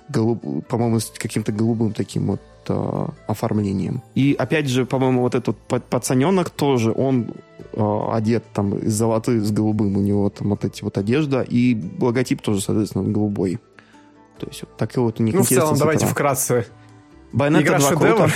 голуб- 0.09 0.63
по-моему, 0.67 1.01
с 1.01 1.11
каким-то 1.17 1.53
голубым 1.53 1.93
таким 1.93 2.27
вот 2.27 2.41
э, 2.69 3.07
оформлением. 3.27 4.03
И 4.15 4.35
опять 4.39 4.69
же, 4.69 4.85
по-моему, 4.87 5.23
вот 5.23 5.35
этот 5.35 5.57
па- 5.69 5.81
пацаненок 5.81 6.51
тоже, 6.51 6.93
он 6.93 7.33
э, 7.73 8.01
одет 8.13 8.45
там 8.53 8.75
из 8.79 8.93
золоты 8.95 9.41
с 9.41 9.51
голубым, 9.51 9.97
у 9.97 10.01
него 10.01 10.31
там 10.31 10.49
вот 10.51 10.65
эти 10.65 10.83
вот 10.85 10.99
одежда, 10.99 11.43
и 11.43 11.77
логотип 12.01 12.43
тоже, 12.43 12.61
соответственно, 12.61 13.05
голубой. 13.05 13.59
То 14.39 14.47
есть 14.49 14.63
вот 14.63 14.77
такой 14.77 15.03
вот 15.03 15.21
у 15.21 15.23
них 15.23 15.35
Ну, 15.35 15.43
в 15.43 15.49
целом, 15.49 15.77
давайте 15.79 16.07
вкратце. 16.07 16.67
Bayonetta 17.33 17.63
Игра 17.63 17.79
2 17.79 17.89
шедевр. 17.89 18.17
круто. 18.17 18.31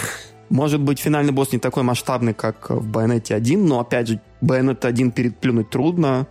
Может 0.49 0.81
быть, 0.81 0.99
финальный 0.99 1.33
босс 1.33 1.53
не 1.53 1.59
такой 1.59 1.83
масштабный, 1.85 2.35
как 2.35 2.71
в 2.71 2.91
Bayonetta 2.91 3.35
1, 3.35 3.65
но, 3.67 3.81
опять 3.81 4.09
же, 4.09 4.21
Bayonetta 4.43 4.87
1 4.87 5.13
переплюнуть 5.13 5.71
трудно. 5.71 6.27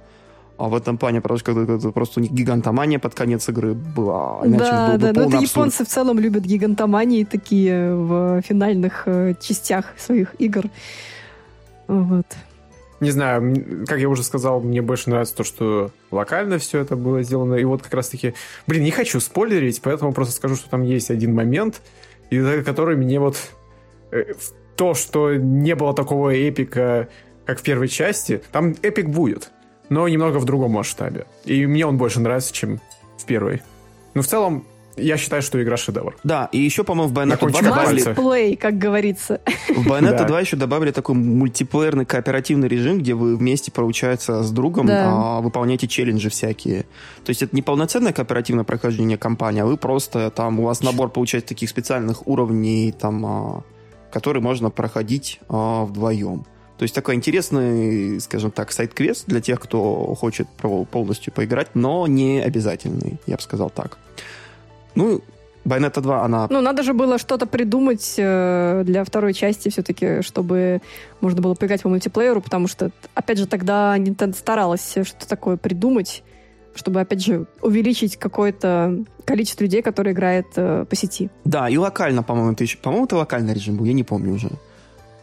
А 0.59 0.67
в 0.67 0.75
этом 0.75 0.97
плане 0.97 1.21
просто, 1.21 1.53
просто 1.93 2.19
у 2.19 2.23
них 2.23 2.31
гигантомания 2.31 2.99
под 2.99 3.15
конец 3.15 3.47
игры 3.49 3.73
была. 3.73 4.41
Иначе 4.43 4.71
да, 4.71 4.87
был 4.87 4.93
бы 4.93 4.99
да, 4.99 5.07
но 5.07 5.13
полный 5.13 5.27
это 5.27 5.37
абсурд. 5.37 5.51
японцы 5.51 5.85
в 5.85 5.87
целом 5.87 6.19
любят 6.19 6.43
гигантомании 6.43 7.23
такие 7.23 7.95
в 7.95 8.41
финальных 8.41 9.03
э, 9.05 9.35
частях 9.41 9.85
своих 9.97 10.35
игр. 10.37 10.65
Вот. 11.87 12.25
Не 12.99 13.11
знаю, 13.11 13.85
как 13.87 13.99
я 13.99 14.09
уже 14.09 14.23
сказал, 14.23 14.59
мне 14.59 14.81
больше 14.81 15.09
нравится 15.09 15.35
то, 15.37 15.43
что 15.45 15.91
локально 16.11 16.57
все 16.57 16.79
это 16.79 16.97
было 16.97 17.23
сделано. 17.23 17.55
И 17.55 17.63
вот 17.63 17.81
как 17.81 17.93
раз-таки... 17.93 18.33
Блин, 18.67 18.83
не 18.83 18.91
хочу 18.91 19.21
спойлерить, 19.21 19.81
поэтому 19.81 20.11
просто 20.11 20.33
скажу, 20.33 20.55
что 20.55 20.69
там 20.69 20.83
есть 20.83 21.09
один 21.09 21.33
момент, 21.33 21.81
из-за 22.29 22.61
который 22.63 22.97
мне 22.97 23.19
вот... 23.19 23.37
э, 24.11 24.33
То, 24.75 24.93
что 24.93 25.35
не 25.35 25.75
было 25.75 25.93
такого 25.93 26.33
эпика, 26.33 27.07
как 27.45 27.59
в 27.59 27.63
первой 27.63 27.87
части. 27.87 28.41
Там 28.51 28.75
эпик 28.81 29.09
будет, 29.09 29.51
но 29.89 30.07
немного 30.07 30.37
в 30.37 30.45
другом 30.45 30.71
масштабе. 30.71 31.25
И 31.45 31.65
мне 31.65 31.85
он 31.85 31.97
больше 31.97 32.19
нравится, 32.19 32.53
чем 32.53 32.79
в 33.17 33.25
первой. 33.25 33.61
Но 34.13 34.21
в 34.21 34.27
целом, 34.27 34.65
я 34.99 35.17
считаю, 35.17 35.41
что 35.41 35.61
игра 35.61 35.77
шедевр. 35.77 36.15
Да, 36.23 36.49
и 36.51 36.59
еще, 36.59 36.83
по-моему, 36.83 37.13
в 37.13 37.17
Bayonetta 37.17 37.49
2 37.49 37.61
добавили... 37.61 38.13
плей, 38.13 38.55
как 38.55 38.77
говорится. 38.77 39.41
В 39.69 39.87
Bayonetta 39.87 40.25
2 40.27 40.39
еще 40.39 40.57
добавили 40.57 40.91
такой 40.91 41.15
мультиплеерный 41.15 42.05
кооперативный 42.05 42.67
режим, 42.67 42.99
где 42.99 43.13
вы 43.13 43.35
вместе, 43.35 43.71
получается, 43.71 44.43
с 44.43 44.51
другом 44.51 44.87
да. 44.87 45.37
а, 45.37 45.41
выполняете 45.41 45.87
челленджи 45.87 46.29
всякие. 46.29 46.83
То 47.23 47.29
есть 47.29 47.41
это 47.41 47.55
не 47.55 47.61
полноценное 47.61 48.13
кооперативное 48.13 48.63
прохождение 48.63 49.17
кампании, 49.17 49.61
а 49.61 49.65
вы 49.65 49.77
просто 49.77 50.29
там, 50.31 50.59
у 50.59 50.63
вас 50.63 50.81
набор, 50.81 51.09
получается, 51.09 51.49
таких 51.49 51.69
специальных 51.69 52.27
уровней, 52.27 52.91
там, 52.91 53.25
а, 53.25 53.63
которые 54.11 54.43
можно 54.43 54.69
проходить 54.69 55.39
а, 55.49 55.85
вдвоем. 55.85 56.45
То 56.79 56.83
есть 56.83 56.95
такой 56.95 57.15
интересный, 57.15 58.21
скажем 58.21 58.51
так, 58.51 58.71
сайт-квест 58.71 59.25
для 59.27 59.41
тех, 59.41 59.59
кто 59.59 60.15
хочет 60.15 60.47
полностью 60.47 61.33
поиграть, 61.33 61.67
но 61.73 62.07
не 62.07 62.39
обязательный, 62.39 63.19
я 63.27 63.35
бы 63.35 63.41
сказал 63.41 63.69
так. 63.69 63.97
Ну, 64.95 65.21
Bayonetta 65.65 65.99
2, 65.99 66.23
она... 66.23 66.47
Ну, 66.49 66.61
надо 66.61 66.83
же 66.83 66.93
было 66.93 67.17
что-то 67.17 67.47
придумать 67.47 68.15
э, 68.17 68.83
для 68.85 69.03
второй 69.03 69.33
части 69.33 69.67
все-таки, 69.67 70.21
чтобы 70.21 70.81
можно 71.19 71.41
было 71.41 71.53
поиграть 71.53 71.81
по 71.81 71.89
мультиплееру, 71.89 72.39
потому 72.39 72.69
что, 72.69 72.91
опять 73.13 73.39
же, 73.39 73.45
тогда 73.45 73.97
Nintendo 73.97 74.33
старалась 74.33 74.91
что-то 74.91 75.27
такое 75.27 75.57
придумать, 75.57 76.23
чтобы, 76.75 77.01
опять 77.01 77.25
же, 77.25 77.45
увеличить 77.61 78.15
какое-то 78.15 79.03
количество 79.25 79.65
людей, 79.65 79.81
которые 79.81 80.13
играют 80.13 80.47
э, 80.55 80.85
по 80.89 80.95
сети. 80.95 81.29
Да, 81.43 81.67
и 81.67 81.75
локально, 81.75 82.23
по-моему, 82.23 82.53
это 82.53 82.63
еще... 82.63 82.77
По-моему, 82.77 83.03
это 83.03 83.17
локальный 83.17 83.53
режим 83.53 83.75
был, 83.75 83.83
я 83.83 83.91
не 83.91 84.05
помню 84.05 84.35
уже. 84.35 84.49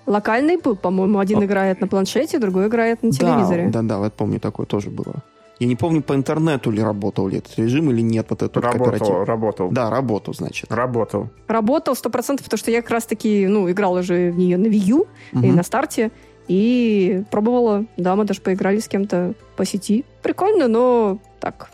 Локальный 0.07 0.57
был, 0.57 0.77
по-моему, 0.77 1.19
один 1.19 1.39
О. 1.41 1.45
играет 1.45 1.81
на 1.81 1.89
планшете, 1.89 2.39
другой 2.39 2.69
играет 2.69 3.03
на 3.03 3.11
телевизоре. 3.11 3.69
Да, 3.69 3.83
да, 3.83 3.89
да, 3.89 3.99
вот 3.99 4.15
помню, 4.15 4.41
такое 4.41 4.67
тоже 4.67 4.91
было. 4.91 5.17
Я 5.59 5.67
не 5.67 5.77
помню, 5.77 6.03
по 6.03 6.15
интернету 6.15 6.71
ли 6.71 6.83
работал 6.83 7.29
ли 7.29 7.39
этот 7.39 7.59
режим 7.59 7.91
или 7.91 8.03
нет, 8.03 8.27
вот 8.29 8.43
этот 8.43 8.57
работал, 8.57 8.85
кооператив. 8.85 9.27
Работал, 9.27 9.71
Да, 9.71 9.91
работал, 9.91 10.35
значит. 10.35 10.71
Работал. 10.71 11.31
Работал 11.49 11.97
сто 11.97 12.11
процентов, 12.11 12.45
потому 12.45 12.59
что 12.59 12.71
я 12.71 12.83
как 12.83 12.91
раз-таки, 12.91 13.47
ну, 13.47 13.71
играла 13.71 14.03
же 14.03 14.31
в 14.31 14.39
нее 14.39 14.59
на 14.59 14.67
Wii 14.67 14.85
U 14.89 15.07
угу. 15.33 15.47
и 15.47 15.51
на 15.51 15.63
старте, 15.63 16.11
и 16.47 17.25
пробовала, 17.31 17.87
да, 17.97 18.15
мы 18.17 18.25
даже 18.25 18.41
поиграли 18.41 18.79
с 18.81 18.89
кем-то 18.89 19.33
по 19.57 19.65
сети. 19.65 20.05
Прикольно, 20.23 20.69
но 20.69 21.19
так, 21.41 21.71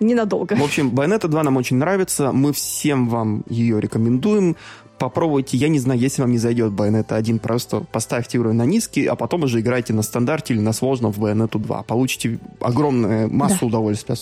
ненадолго. 0.00 0.56
В 0.56 0.64
общем, 0.64 0.90
Bayonetta 0.90 1.28
2 1.28 1.42
нам 1.44 1.56
очень 1.56 1.76
нравится, 1.76 2.32
мы 2.32 2.52
всем 2.52 3.08
вам 3.08 3.44
ее 3.48 3.80
рекомендуем 3.80 4.56
попробуйте, 5.00 5.56
я 5.56 5.68
не 5.68 5.78
знаю, 5.78 5.98
если 5.98 6.20
вам 6.20 6.30
не 6.30 6.36
зайдет 6.36 6.72
Bayonetta 6.72 7.14
1, 7.14 7.38
просто 7.38 7.80
поставьте 7.80 8.38
уровень 8.38 8.58
на 8.58 8.66
низкий, 8.66 9.06
а 9.06 9.16
потом 9.16 9.44
уже 9.44 9.60
играйте 9.60 9.94
на 9.94 10.02
стандарте 10.02 10.52
или 10.52 10.60
на 10.60 10.74
сложном 10.74 11.10
в 11.10 11.18
Bayonetta 11.18 11.58
2. 11.58 11.82
Получите 11.84 12.38
огромную 12.60 13.32
массу 13.32 13.60
да. 13.62 13.66
удовольствия. 13.66 14.16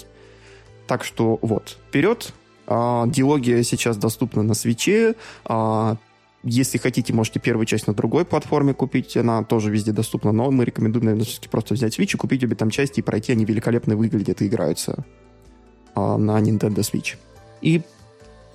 Так 0.86 1.02
что 1.02 1.40
вот, 1.42 1.78
вперед. 1.88 2.32
А, 2.68 3.08
диалогия 3.08 3.64
сейчас 3.64 3.96
доступна 3.96 4.44
на 4.44 4.54
свече. 4.54 5.16
А, 5.44 5.96
если 6.44 6.78
хотите, 6.78 7.12
можете 7.12 7.40
первую 7.40 7.66
часть 7.66 7.88
на 7.88 7.92
другой 7.92 8.24
платформе 8.24 8.72
купить, 8.72 9.16
она 9.16 9.42
тоже 9.42 9.72
везде 9.72 9.90
доступна, 9.90 10.30
но 10.30 10.48
мы 10.52 10.64
рекомендуем, 10.64 11.06
наверное, 11.06 11.26
все-таки 11.26 11.48
просто 11.48 11.74
взять 11.74 11.98
Switch 11.98 12.14
и 12.14 12.16
купить 12.16 12.44
обе 12.44 12.54
там 12.54 12.70
части 12.70 13.00
и 13.00 13.02
пройти, 13.02 13.32
они 13.32 13.44
великолепно 13.44 13.96
выглядят 13.96 14.42
и 14.42 14.46
играются 14.46 15.04
а, 15.96 16.16
на 16.16 16.40
Nintendo 16.40 16.76
Switch. 16.76 17.16
И, 17.62 17.82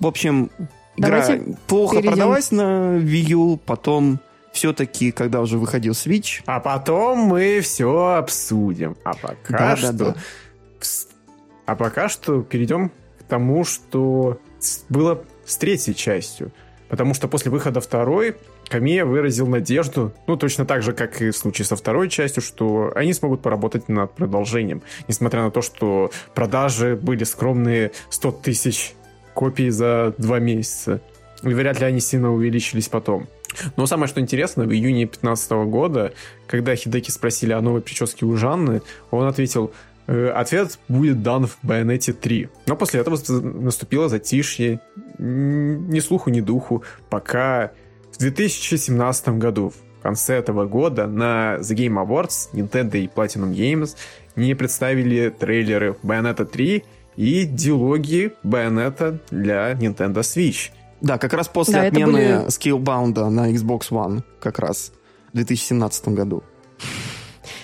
в 0.00 0.06
общем, 0.06 0.50
Давайте 0.96 1.36
Игра 1.36 1.56
плохо 1.66 1.96
перейдем. 1.96 2.12
продалась 2.12 2.50
на 2.50 2.98
Wii 2.98 3.30
U, 3.30 3.56
потом 3.56 4.20
все-таки, 4.52 5.10
когда 5.10 5.40
уже 5.40 5.58
выходил 5.58 5.92
Switch... 5.92 6.42
А 6.46 6.60
потом 6.60 7.18
мы 7.18 7.60
все 7.60 8.14
обсудим. 8.16 8.96
А 9.04 9.14
пока 9.14 9.36
да, 9.48 9.76
что... 9.76 9.92
Да, 9.92 10.04
да. 10.04 10.16
А 11.66 11.76
пока 11.76 12.08
что 12.08 12.42
перейдем 12.42 12.90
к 13.18 13.24
тому, 13.24 13.64
что 13.64 14.38
было 14.88 15.24
с 15.44 15.56
третьей 15.56 15.94
частью. 15.94 16.52
Потому 16.88 17.14
что 17.14 17.26
после 17.26 17.50
выхода 17.50 17.80
второй 17.80 18.36
Камия 18.68 19.04
выразил 19.04 19.46
надежду, 19.46 20.12
ну, 20.26 20.36
точно 20.36 20.64
так 20.64 20.82
же, 20.82 20.92
как 20.92 21.20
и 21.20 21.30
в 21.30 21.36
случае 21.36 21.64
со 21.66 21.76
второй 21.76 22.08
частью, 22.08 22.42
что 22.42 22.92
они 22.94 23.12
смогут 23.12 23.42
поработать 23.42 23.88
над 23.88 24.14
продолжением. 24.14 24.82
Несмотря 25.08 25.42
на 25.42 25.50
то, 25.50 25.62
что 25.62 26.10
продажи 26.34 26.96
были 26.96 27.24
скромные 27.24 27.92
100 28.10 28.30
тысяч 28.32 28.94
копий 29.34 29.70
за 29.70 30.14
два 30.18 30.38
месяца. 30.38 31.00
И 31.42 31.48
вряд 31.48 31.80
ли 31.80 31.86
они 31.86 32.00
сильно 32.00 32.32
увеличились 32.32 32.88
потом. 32.88 33.26
Но 33.76 33.86
самое 33.86 34.08
что 34.08 34.20
интересно, 34.20 34.64
в 34.64 34.72
июне 34.72 35.04
2015 35.04 35.50
года, 35.68 36.12
когда 36.46 36.74
Хидеки 36.74 37.10
спросили 37.10 37.52
о 37.52 37.60
новой 37.60 37.80
прическе 37.80 38.26
у 38.26 38.36
Жанны, 38.36 38.82
он 39.10 39.26
ответил, 39.26 39.72
э, 40.06 40.28
ответ 40.28 40.78
будет 40.88 41.22
дан 41.22 41.46
в 41.46 41.58
Байонете 41.62 42.12
3. 42.12 42.48
Но 42.66 42.76
после 42.76 43.00
этого 43.00 43.18
наступило 43.28 44.08
затишье, 44.08 44.80
ни 45.18 46.00
слуху, 46.00 46.30
ни 46.30 46.40
духу, 46.40 46.82
пока 47.10 47.72
в 48.12 48.18
2017 48.18 49.28
году, 49.38 49.72
в 50.00 50.02
конце 50.02 50.34
этого 50.34 50.66
года, 50.66 51.06
на 51.06 51.56
The 51.60 51.74
Game 51.76 52.04
Awards 52.04 52.50
Nintendo 52.52 52.98
и 52.98 53.06
Platinum 53.06 53.52
Games 53.52 53.96
не 54.36 54.54
представили 54.54 55.30
трейлеры 55.30 55.96
Bayonetta 56.02 56.44
3 56.44 56.84
и 57.16 57.44
диалоги 57.44 58.32
Bayonetta 58.42 59.18
для 59.30 59.72
Nintendo 59.72 60.20
Switch. 60.20 60.70
Да, 61.00 61.18
как 61.18 61.32
раз 61.34 61.48
после 61.48 61.74
да, 61.74 61.82
отмены 61.88 62.12
были... 62.12 62.46
Skillbound 62.46 63.28
на 63.28 63.52
Xbox 63.52 63.90
One, 63.90 64.22
как 64.40 64.58
раз 64.58 64.92
в 65.32 65.36
2017 65.36 66.08
году. 66.08 66.42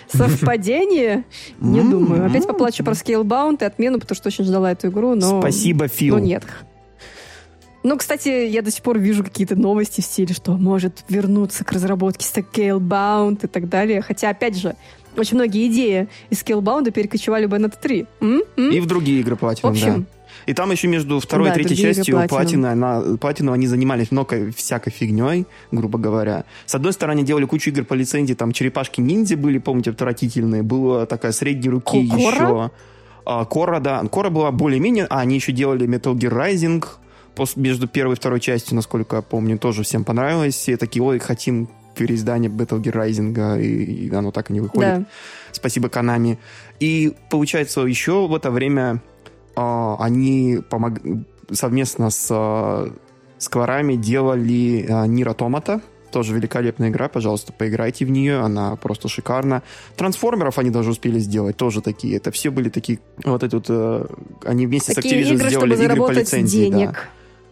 Совпадение? 0.09 1.25
Не 1.61 1.83
думаю. 1.83 2.27
Опять 2.27 2.47
поплачу 2.47 2.85
про 2.85 2.93
Scalebound 2.93 3.59
и 3.63 3.65
отмену, 3.65 4.01
потому 4.01 4.17
что 4.17 4.29
очень 4.29 4.45
ждала 4.45 4.73
эту 4.73 4.89
игру, 4.89 5.15
но... 5.15 5.41
Спасибо, 5.41 5.89
Фил. 5.89 6.17
Но 6.17 6.21
нет. 6.21 6.45
Ну, 7.83 7.97
кстати, 7.97 8.29
я 8.29 8.61
до 8.61 8.71
сих 8.71 8.83
пор 8.83 8.99
вижу 8.99 9.25
какие-то 9.25 9.57
новости 9.57 10.03
в 10.03 10.05
стиле, 10.05 10.35
что 10.35 10.53
может 10.53 11.05
вернуться 11.09 11.65
к 11.65 11.73
разработке 11.73 12.27
Scalebound 12.27 13.45
и 13.45 13.47
так 13.47 13.69
далее. 13.69 14.03
Хотя, 14.03 14.31
опять 14.31 14.57
же, 14.57 14.77
очень 15.17 15.37
многие 15.37 15.67
идеи 15.69 16.09
из 16.31 16.43
Skillbound 16.43 16.91
перекочевали 16.91 17.47
в 17.47 17.55
Bayonetta 17.55 17.75
3. 17.81 18.07
М? 18.21 18.43
М? 18.57 18.71
И 18.71 18.81
в 18.81 18.87
другие 18.87 19.21
игры 19.21 19.37
Platinum, 19.37 19.61
в 19.63 19.67
общем, 19.67 20.01
да. 20.03 20.21
И 20.47 20.55
там 20.55 20.71
еще 20.71 20.89
между 20.89 21.21
второй 21.21 21.49
да, 21.49 21.55
и 21.55 21.57
третьей 21.57 21.77
частью 21.77 22.27
Платина, 22.29 22.75
на, 22.75 23.17
Платину 23.19 23.53
они 23.53 23.67
занимались 23.67 24.11
много 24.11 24.51
всякой 24.53 24.91
фигней, 24.91 25.47
грубо 25.71 25.99
говоря. 25.99 26.45
С 26.67 26.75
одной 26.75 26.93
стороны, 26.93 27.23
делали 27.23 27.45
кучу 27.45 27.71
игр 27.71 27.85
по 27.85 27.95
лицензии, 27.95 28.35
там 28.35 28.53
черепашки-ниндзя 28.53 29.37
были, 29.37 29.59
помните, 29.59 29.91
отвратительные. 29.91 30.63
Была 30.63 31.07
такая 31.07 31.33
средней 31.33 31.71
руки 31.71 32.09
Кора? 32.09 32.21
еще. 32.21 32.71
А, 33.27 33.45
Кора, 33.45 33.81
да. 33.81 34.03
Кора 34.11 34.31
была 34.31 34.51
более-менее... 34.51 35.07
А, 35.11 35.21
они 35.21 35.35
еще 35.35 35.53
делали 35.53 35.87
Metal 35.87 36.15
Gear 36.15 36.33
Rising, 36.33 36.85
после, 37.35 37.63
между 37.63 37.87
первой 37.87 38.15
и 38.15 38.17
второй 38.17 38.41
частью, 38.41 38.77
насколько 38.77 39.17
я 39.17 39.23
помню, 39.23 39.59
тоже 39.59 39.83
всем 39.83 40.05
понравилось. 40.05 40.55
Все 40.55 40.77
такие, 40.77 41.03
ой, 41.03 41.19
хотим 41.19 41.69
переиздание 42.01 42.51
Battle 42.51 42.81
Gear 42.81 42.95
Rising, 42.95 43.61
и, 43.61 44.07
и 44.07 44.15
оно 44.15 44.31
так 44.31 44.51
и 44.51 44.55
не 44.55 44.61
выходит. 44.61 45.01
Да. 45.01 45.05
Спасибо 45.53 45.91
Канами. 45.91 46.39
И 46.81 47.13
получается, 47.29 47.83
еще 47.83 48.27
в 48.27 48.35
это 48.35 48.51
время 48.51 49.03
э, 49.55 49.95
они 49.99 50.61
помог... 50.71 50.95
совместно 51.53 52.09
с 52.09 52.29
э, 52.31 52.91
Скворами 53.37 53.97
делали 53.97 54.87
э, 54.89 55.07
Нир 55.07 55.29
Автомата, 55.29 55.83
тоже 56.11 56.35
великолепная 56.35 56.89
игра, 56.89 57.09
пожалуйста, 57.09 57.53
поиграйте 57.53 58.07
в 58.07 58.11
нее, 58.11 58.41
она 58.41 58.77
просто 58.77 59.09
шикарна. 59.09 59.63
Трансформеров 59.97 60.59
они 60.59 60.71
даже 60.71 60.91
успели 60.91 61.19
сделать, 61.19 61.59
тоже 61.59 61.83
такие. 61.83 62.17
Это 62.17 62.31
все 62.31 62.51
были 62.51 62.71
такие, 62.71 62.99
вот 63.25 63.43
эти 63.43 63.55
вот, 63.55 63.67
э, 63.69 64.07
они 64.45 64.67
вместе 64.67 64.95
такие 64.95 65.23
с 65.23 65.29
Activision 65.29 65.35
игры, 65.35 65.49
сделали 65.51 65.85
игры 65.85 65.97
по 65.97 66.11
лицензии. 66.13 66.71
Денег. 66.71 66.93
Да. 66.93 66.99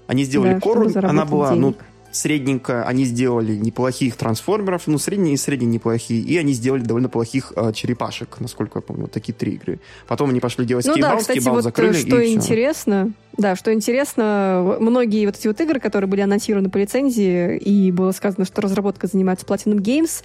Они 0.07 0.25
сделали 0.25 0.55
да, 0.55 0.61
Кору, 0.61 0.91
она 0.95 1.27
была, 1.27 1.51
ну, 1.51 1.69
денег. 1.69 1.77
ну, 1.79 1.87
средненько 2.11 2.85
они 2.85 3.05
сделали 3.05 3.55
неплохих 3.55 4.17
трансформеров, 4.17 4.87
ну, 4.87 4.99
средние 4.99 5.35
и 5.35 5.37
средние 5.37 5.71
неплохие, 5.71 6.21
и 6.21 6.37
они 6.37 6.53
сделали 6.53 6.83
довольно 6.83 7.09
плохих 7.09 7.53
э, 7.55 7.73
черепашек, 7.73 8.41
насколько 8.41 8.79
я 8.79 8.83
помню, 8.83 9.03
вот 9.03 9.13
такие 9.13 9.35
три 9.35 9.53
игры. 9.53 9.81
Потом 10.07 10.31
они 10.31 10.41
пошли 10.41 10.65
делать 10.65 10.87
ну, 10.87 10.93
скейбаут, 10.93 11.15
да, 11.15 11.21
кстати, 11.21 11.49
вот 11.49 11.63
закрыли, 11.63 11.95
что 11.95 12.19
и 12.19 12.33
интересно, 12.33 13.13
все. 13.33 13.43
да, 13.43 13.57
что 13.57 13.73
интересно, 13.73 14.77
многие 14.81 15.27
вот 15.27 15.37
эти 15.37 15.49
вот 15.49 15.61
игры, 15.61 15.81
которые 15.81 16.09
были 16.09 16.23
анонсированы 16.23 16.71
по 16.71 16.79
лицензии, 16.79 17.57
и 17.59 17.93
было 17.93 18.13
сказано, 18.13 18.45
что 18.45 18.61
разработка 18.63 19.07
занимается 19.07 19.47
Platinum 19.47 19.79
Games, 19.79 20.23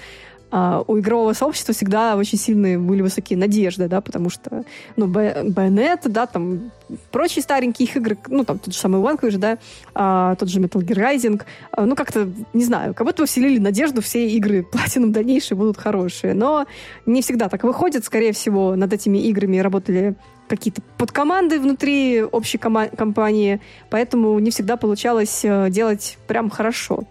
а, 0.56 0.84
у 0.86 1.00
игрового 1.00 1.34
сообщества 1.34 1.74
всегда 1.74 2.16
очень 2.16 2.38
сильные 2.38 2.78
были 2.78 3.02
высокие 3.02 3.40
надежды, 3.40 3.88
да, 3.88 4.02
потому 4.02 4.30
что, 4.30 4.64
ну, 4.96 5.08
Bayonetta, 5.08 6.10
да, 6.10 6.28
там, 6.28 6.72
прочие 7.10 7.42
старенькие 7.42 7.90
игры, 7.90 8.16
ну, 8.28 8.46
там, 8.46 8.60
тот 8.60 8.72
же 8.72 8.80
самый 8.80 9.02
Vanquish, 9.02 9.38
да, 9.40 9.58
а, 9.96 10.36
тот 10.36 10.50
же 10.50 10.60
Metal 10.60 10.80
Gear 10.80 11.16
Rising, 11.16 11.42
а, 11.72 11.86
ну, 11.88 11.96
как-то, 11.96 12.30
не 12.54 12.64
знаю, 12.66 12.94
как 12.94 13.08
будто 13.08 13.26
вселили 13.26 13.58
надежду, 13.58 14.04
все 14.04 14.28
игры 14.30 14.64
Platinum 14.72 15.10
дальнейшие 15.10 15.58
будут 15.58 15.80
хорошие, 15.80 16.36
но 16.36 16.68
не 17.08 17.24
всегда 17.24 17.50
так 17.50 17.64
выходит, 17.64 18.06
скорее 18.06 18.32
всего, 18.32 18.76
над 18.76 18.94
этими 18.94 19.18
играми 19.18 19.58
работали 19.58 20.14
какие-то 20.48 20.84
подкоманды 21.00 21.60
внутри 21.60 22.22
общей 22.22 22.60
компании, 22.60 23.60
поэтому 23.90 24.38
не 24.38 24.52
всегда 24.52 24.78
получалось 24.78 25.40
э, 25.44 25.72
делать 25.72 26.20
прям 26.28 26.52
хорошо. 26.52 27.06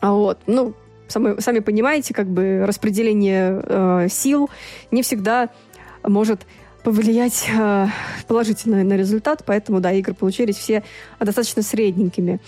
А 0.00 0.12
вот, 0.12 0.40
ну, 0.46 0.74
сами, 1.12 1.40
сами 1.40 1.60
понимаете, 1.60 2.14
как 2.14 2.26
бы 2.26 2.64
распределение 2.66 3.62
э, 3.64 4.08
сил 4.10 4.50
не 4.90 5.02
всегда 5.02 5.50
может 6.02 6.40
повлиять 6.82 7.48
э, 7.48 7.86
положительно 8.26 8.82
на 8.82 8.94
результат, 8.94 9.44
поэтому, 9.46 9.80
да, 9.80 9.92
игры 9.92 10.14
получились 10.14 10.56
все 10.56 10.82
достаточно 11.20 11.62
средненькими. 11.62 12.40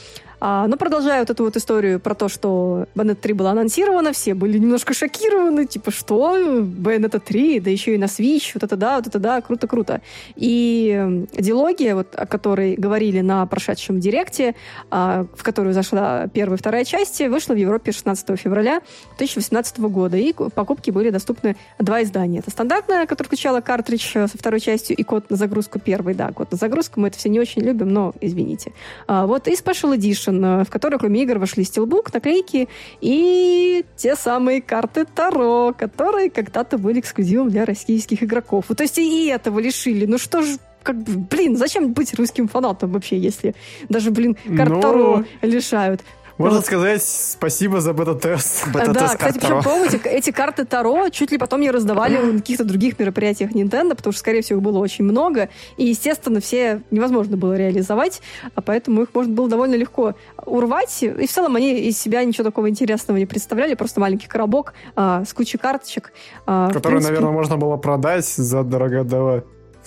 А, 0.47 0.67
но 0.67 0.77
продолжая 0.77 1.21
вот 1.21 1.31
эту 1.31 1.45
вот 1.45 1.57
историю 1.57 1.99
про 1.99 2.15
то, 2.15 2.29
что 2.29 2.87
Bayonetta 2.95 3.15
3 3.15 3.33
была 3.33 3.53
анонсирована, 3.53 4.13
все 4.13 4.35
были 4.35 4.59
немножко 4.59 4.93
шокированы, 4.93 5.65
типа, 5.65 5.91
что? 5.91 6.37
Bayonetta 6.37 7.19
3, 7.19 7.61
да 7.61 7.71
еще 7.71 7.95
и 7.95 7.97
на 7.97 8.05
Switch, 8.05 8.51
вот 8.53 8.63
это 8.63 8.77
да, 8.77 8.97
вот 8.97 9.07
это 9.07 9.19
да, 9.19 9.41
круто-круто. 9.41 10.03
И 10.37 11.27
диалогия, 11.33 11.95
вот, 11.95 12.15
о 12.15 12.27
которой 12.27 12.75
говорили 12.75 13.23
на 13.23 13.47
прошедшем 13.47 14.01
директе, 14.01 14.55
а, 14.91 15.25
в 15.35 15.43
которую 15.43 15.73
зашла 15.73 16.27
первая 16.27 16.59
и 16.59 16.61
вторая 16.61 16.85
части, 16.85 17.23
вышла 17.23 17.55
в 17.55 17.57
Европе 17.57 17.93
16 17.93 18.39
февраля 18.39 18.83
2018 19.17 19.79
года, 19.79 20.19
и 20.19 20.35
покупки 20.35 20.91
были 20.91 21.09
доступны 21.09 21.57
два 21.79 22.03
издания. 22.03 22.41
Это 22.41 22.51
стандартная, 22.51 23.07
которая 23.07 23.29
включала 23.29 23.63
картридж 23.63 24.13
со 24.13 24.29
второй 24.29 24.61
частью, 24.61 24.95
и 24.95 25.05
код 25.05 25.31
на 25.31 25.37
загрузку 25.37 25.79
первый, 25.79 26.13
да, 26.13 26.33
код 26.33 26.53
на 26.53 26.59
загрузку, 26.59 27.01
мы 27.01 27.09
это 27.09 27.17
все 27.17 27.31
не 27.31 27.41
очень 27.41 27.63
любим, 27.63 27.89
но 27.89 28.13
извините. 28.21 28.73
А, 29.07 29.27
вот 29.27 29.49
и 29.49 29.53
Special 29.53 29.97
Edition, 29.97 30.34
Edition, 30.35 30.65
в 30.65 30.71
который, 30.71 30.99
кроме 30.99 31.23
игр, 31.23 31.39
вошли 31.39 31.65
стилбук, 31.65 32.13
наклейки 32.13 32.69
и 33.01 33.85
те 33.97 34.17
самые 34.17 34.61
карты 34.61 35.05
Таро, 35.05 35.75
которые 35.77 36.31
когда-то 36.31 36.79
были 36.79 37.01
эксклюзивом 37.01 37.51
для 37.51 37.65
российских 37.65 38.23
игроков. 38.23 38.67
Вот, 38.69 38.79
то 38.79 38.83
есть 38.83 38.99
и 38.99 39.27
этого 39.27 39.59
лишили. 39.59 40.07
Ну 40.07 40.19
что 40.19 40.43
ж 40.43 40.57
как 40.83 41.03
бы, 41.03 41.17
блин, 41.17 41.57
зачем 41.57 41.95
быть 41.95 42.15
русским 42.15 42.47
фанатом 42.47 42.93
вообще, 42.93 43.19
если 43.19 43.55
даже, 43.89 44.11
блин, 44.11 44.37
карт 44.57 44.71
Но... 44.71 44.81
Таро 44.81 45.25
лишают? 45.41 46.03
Можно 46.39 46.59
вот. 46.59 46.67
сказать 46.67 47.03
спасибо 47.03 47.81
за 47.81 47.93
бета-тест. 47.93 48.67
Бета 48.69 48.93
да, 48.93 49.09
кстати, 49.09 49.39
причем, 49.39 49.63
помните, 49.63 50.01
эти 50.05 50.31
карты 50.31 50.65
Таро 50.65 51.09
чуть 51.11 51.31
ли 51.31 51.39
потом 51.39 51.61
не 51.61 51.71
раздавали 51.71 52.17
на 52.17 52.39
каких-то 52.39 52.65
других 52.65 52.99
мероприятиях 52.99 53.53
Nintendo, 53.53 53.95
потому 53.95 54.13
что, 54.13 54.21
скорее 54.21 54.43
всего, 54.43 54.61
было 54.61 54.79
очень 54.79 55.05
много, 55.05 55.49
и, 55.77 55.85
естественно, 55.85 56.41
все 56.41 56.83
невозможно 56.91 57.37
было 57.37 57.57
реализовать, 57.57 58.21
а 58.55 58.61
поэтому 58.63 59.03
их 59.03 59.09
можно 59.15 59.33
было 59.33 59.49
довольно 59.49 59.77
легко 59.77 60.15
урвать, 60.45 61.03
и 61.03 61.27
в 61.27 61.31
целом 61.31 61.55
они 61.57 61.89
из 61.89 61.99
себя 61.99 62.25
ничего 62.25 62.45
такого 62.45 62.69
интересного 62.69 63.19
не 63.19 63.27
представляли, 63.27 63.75
просто 63.75 64.01
маленький 64.01 64.27
коробок 64.27 64.75
а, 64.97 65.25
с 65.25 65.33
кучей 65.33 65.59
карточек. 65.59 66.13
А, 66.47 66.71
Который, 66.71 67.01
наверное, 67.01 67.31
можно 67.31 67.57
было 67.57 67.77
продать 67.77 68.27
за 68.27 68.65
дорого 68.65 69.05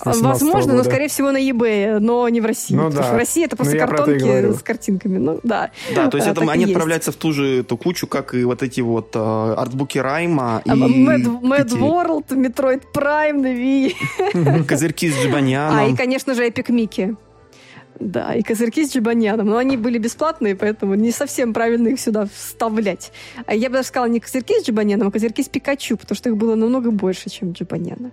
Возможно, 0.06 0.54
года. 0.54 0.74
но, 0.74 0.84
скорее 0.84 1.08
всего, 1.08 1.32
на 1.32 1.38
eBay, 1.38 2.00
но 2.00 2.28
не 2.30 2.42
в 2.42 2.46
России. 2.46 2.76
Ну, 2.76 2.90
да. 2.90 3.14
в 3.14 3.16
России 3.16 3.46
это 3.46 3.56
просто 3.56 3.76
ну, 3.76 3.80
картонки 3.80 4.54
с 4.54 4.62
картинками. 4.62 5.18
Ну, 5.18 5.40
да. 5.44 5.72
Да, 5.96 6.08
то 6.08 6.18
есть 6.18 6.28
а, 6.28 6.32
это, 6.32 6.42
они 6.50 6.66
отправляются 6.66 7.12
в 7.12 7.16
ту 7.16 7.34
же 7.34 7.64
ту 7.64 7.78
кучу, 7.78 8.08
как 8.08 8.34
и 8.34 8.44
вот 8.44 8.64
эти 8.64 8.82
вот 8.82 9.16
uh, 9.16 9.54
артбуки 9.56 9.98
Райма 9.98 10.62
и... 10.66 10.70
Mad, 10.70 11.42
Mad 11.42 11.70
World, 11.70 12.28
Metroid 12.30 12.84
Prime 12.94 13.42
на 13.42 13.48
Wii. 13.48 14.64
Козырьки 14.66 15.10
с 15.10 15.16
Джибаньяном. 15.16 15.78
А, 15.78 15.88
и, 15.88 15.96
конечно 15.96 16.34
же, 16.34 16.48
Epic 16.48 16.68
Mickey. 16.68 17.18
Да, 18.00 18.34
и 18.34 18.44
козырьки 18.44 18.86
с 18.86 18.94
джибаньяном. 18.94 19.48
Но 19.48 19.58
они 19.58 19.78
были 19.78 19.98
бесплатные, 19.98 20.56
поэтому 20.56 20.96
не 20.96 21.12
совсем 21.12 21.54
правильно 21.54 21.90
их 21.90 22.00
сюда 22.00 22.28
вставлять. 22.32 23.12
А 23.46 23.56
я 23.56 23.70
бы 23.70 23.76
даже 23.76 23.88
сказала 23.88 24.10
не 24.10 24.20
козырьки 24.20 24.60
с 24.60 24.66
джибаньяном, 24.66 25.08
а 25.08 25.12
козырьки 25.12 25.44
с 25.44 25.50
Пикачу, 25.50 25.98
потому 25.98 26.16
что 26.16 26.30
их 26.30 26.38
было 26.38 26.56
намного 26.56 26.92
больше, 26.92 27.30
чем 27.30 27.52
джибаньяна. 27.52 28.12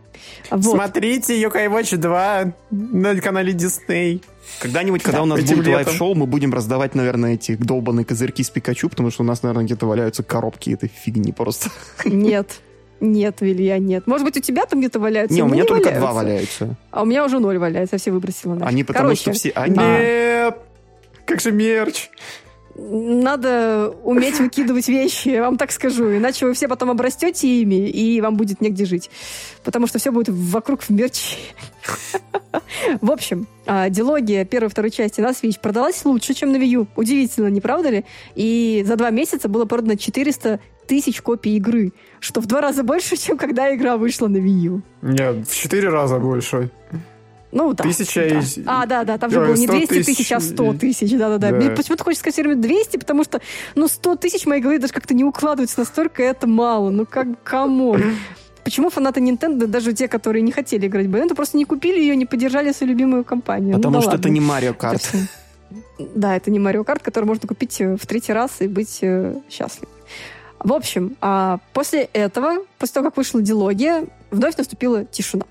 Вот. 0.51 0.65
Смотрите 0.65 1.40
Yokai 1.40 1.69
Watch 1.69 1.97
2 1.97 2.55
на 2.70 3.20
канале 3.20 3.52
Disney. 3.52 4.23
Когда-нибудь, 4.61 5.02
когда 5.02 5.19
да, 5.19 5.23
у 5.24 5.27
нас 5.27 5.40
будет 5.40 5.66
лайв-шоу, 5.66 6.15
мы 6.15 6.27
будем 6.27 6.52
раздавать, 6.52 6.94
наверное, 6.94 7.35
эти 7.35 7.56
долбанные 7.56 8.05
козырьки 8.05 8.43
с 8.43 8.51
Пикачу, 8.51 8.89
потому 8.89 9.11
что 9.11 9.23
у 9.23 9.27
нас, 9.27 9.43
наверное, 9.43 9.65
где-то 9.65 9.86
валяются 9.86 10.23
коробки 10.23 10.70
этой 10.70 10.89
фигни 10.89 11.32
просто. 11.32 11.70
Нет, 12.05 12.61
нет, 13.05 13.41
Вилья, 13.41 13.79
нет. 13.79 14.07
Может 14.07 14.25
быть, 14.25 14.37
у 14.37 14.41
тебя 14.41 14.67
там 14.67 14.81
где-то 14.81 14.99
валяются? 14.99 15.35
Не, 15.35 15.43
у 15.43 15.47
меня 15.47 15.63
не 15.63 15.69
только 15.69 15.85
валяются. 15.85 16.01
два 16.01 16.13
валяются. 16.13 16.77
А 16.91 17.03
у 17.03 17.07
меня 17.07 17.25
уже 17.25 17.39
ноль 17.39 17.59
валяется, 17.59 17.97
я 17.97 17.99
все 17.99 18.11
выбросила. 18.11 18.55
Нафиг. 18.55 18.69
Они 18.69 18.85
потому 18.85 19.09
Короче, 19.09 19.23
что 19.23 19.33
все... 19.33 19.51
Они... 19.51 19.77
Нет! 19.77 20.57
Как 21.27 21.41
же 21.41 21.53
мерч! 21.53 22.11
Надо 22.77 23.95
уметь 24.03 24.41
выкидывать 24.41 24.89
вещи, 24.89 25.29
я 25.29 25.43
вам 25.43 25.57
так 25.57 25.71
скажу. 25.71 26.17
Иначе 26.17 26.45
вы 26.45 26.55
все 26.55 26.67
потом 26.67 26.91
обрастете 26.91 27.47
ими, 27.47 27.89
и 27.89 28.21
вам 28.21 28.37
будет 28.37 28.61
негде 28.61 28.85
жить. 28.85 29.11
Потому 29.63 29.87
что 29.87 30.01
все 30.01 30.11
будет 30.11 30.29
вокруг 30.31 30.83
в 30.83 30.91
мерче. 30.91 31.37
В 33.01 33.11
общем, 33.11 33.47
а, 33.67 33.89
дилогия 33.91 34.45
первой 34.45 34.67
и 34.67 34.71
второй 34.71 34.91
части 34.91 35.21
на 35.21 35.31
Switch 35.31 35.61
продалась 35.61 36.05
лучше, 36.05 36.35
чем 36.35 36.51
на 36.51 36.57
Wii 36.57 36.67
U. 36.67 36.87
Удивительно, 36.97 37.49
не 37.49 37.61
правда 37.61 37.91
ли? 37.91 38.05
И 38.35 38.83
за 38.87 38.97
два 38.97 39.11
месяца 39.11 39.49
было 39.49 39.67
продано 39.67 39.97
400 39.97 40.61
тысяч 40.86 41.20
копий 41.20 41.56
игры, 41.56 41.93
что 42.20 42.40
в 42.40 42.47
два 42.47 42.61
раза 42.61 42.82
больше, 42.82 43.16
чем 43.16 43.36
когда 43.36 43.74
игра 43.74 43.97
вышла 43.97 44.28
на 44.28 44.39
Wii 44.39 44.61
U. 44.69 44.82
Нет, 45.02 45.48
в 45.48 45.55
четыре 45.55 45.89
раза 45.89 46.19
больше. 46.19 46.70
Ну, 47.55 47.73
да. 47.73 47.85
Тысяча 47.85 48.28
да. 48.28 48.40
И... 48.40 48.65
А, 48.66 48.85
да, 48.86 49.05
да, 49.05 49.16
там 49.16 49.31
же 49.31 49.39
было 49.39 49.55
не 49.55 49.69
200 49.69 49.86
тысяч, 49.86 50.06
тысяч 50.06 50.32
а 50.32 50.40
100 50.40 50.74
тысяч, 50.74 51.11
да-да-да. 51.12 51.52
да. 51.52 51.70
почему-то 51.70 52.02
хочется 52.02 52.23
сказать 52.23 52.35
все 52.35 52.43
время 52.43 52.61
200, 52.61 52.97
потому 52.97 53.23
что, 53.23 53.40
ну, 53.77 53.86
100 53.86 54.16
тысяч 54.16 54.44
моей 54.47 54.61
голове 54.61 54.81
даже 54.81 54.93
как-то 54.93 55.15
не 55.15 55.23
укладывается 55.23 55.78
настолько, 55.78 56.24
это 56.24 56.48
мало. 56.48 56.90
Ну, 56.90 57.06
как, 57.06 57.28
кому? 57.44 57.97
Почему 58.65 58.90
фанаты 58.90 59.20
Nintendo, 59.20 59.66
даже 59.66 59.93
те, 59.93 60.09
которые 60.09 60.43
не 60.43 60.51
хотели 60.51 60.86
играть 60.86 61.06
в 61.06 61.11
Bayonetta, 61.11 61.35
просто 61.35 61.56
не 61.56 61.65
купили 61.65 62.01
ее, 62.01 62.16
не 62.16 62.27
поддержали 62.27 62.73
свою 62.73 62.93
любимую 62.93 63.23
компанию? 63.23 63.73
Ну 63.73 63.78
потому 63.78 63.97
ну, 63.97 63.98
да 63.98 64.02
что 64.02 64.11
ладно. 64.12 64.20
это 64.20 64.31
не 64.31 64.40
Марио 64.40 64.74
Карт. 64.74 65.12
Да, 66.15 66.35
это 66.35 66.51
не 66.51 66.59
Марио 66.59 66.82
Карт, 66.82 67.02
который 67.02 67.27
можно 67.27 67.47
купить 67.47 67.81
э, 67.81 67.97
в 67.97 68.06
третий 68.06 68.32
раз 68.32 68.61
и 68.61 68.69
быть 68.69 68.98
э, 69.02 69.35
счастливым. 69.51 69.94
В 70.65 70.73
общем, 70.73 71.16
а 71.20 71.59
после 71.74 72.09
этого, 72.15 72.65
после 72.78 72.95
того, 72.95 73.09
как 73.11 73.19
вышла 73.19 73.43
дилогия, 73.43 74.07
вновь 74.31 74.57
наступила 74.57 75.05
тишина. 75.05 75.45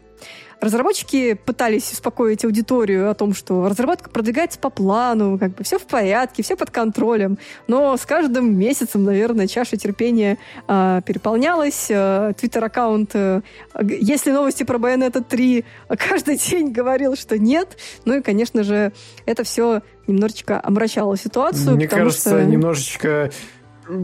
Разработчики 0.59 1.33
пытались 1.33 1.91
успокоить 1.91 2.45
аудиторию 2.45 3.11
о 3.11 3.13
том, 3.13 3.35
что 3.35 3.67
разработка 3.67 4.09
продвигается 4.09 4.57
по 4.57 4.69
плану, 4.69 5.37
как 5.37 5.55
бы 5.55 5.63
все 5.65 5.77
в 5.77 5.83
порядке, 5.83 6.41
все 6.41 6.55
под 6.55 6.71
контролем. 6.71 7.37
Но 7.67 7.95
с 7.97 8.05
каждым 8.05 8.57
месяцем, 8.57 9.03
наверное, 9.03 9.47
чаша 9.47 9.75
терпения 9.75 10.37
э, 10.67 11.01
переполнялась. 11.05 11.87
Твиттер-аккаунт 11.87 13.11
э, 13.13 13.41
«Есть 13.81 14.25
ли 14.25 14.31
новости 14.31 14.63
про 14.63 14.77
Bayonetta 14.77 15.23
3?» 15.27 15.65
каждый 15.97 16.37
день 16.37 16.71
говорил, 16.71 17.17
что 17.17 17.37
нет. 17.37 17.77
Ну 18.05 18.15
и, 18.15 18.21
конечно 18.21 18.63
же, 18.63 18.93
это 19.25 19.43
все 19.43 19.81
немножечко 20.07 20.61
омрачало 20.63 21.17
ситуацию. 21.17 21.75
Мне 21.75 21.89
кажется, 21.89 22.29
что... 22.29 22.45
немножечко 22.45 23.31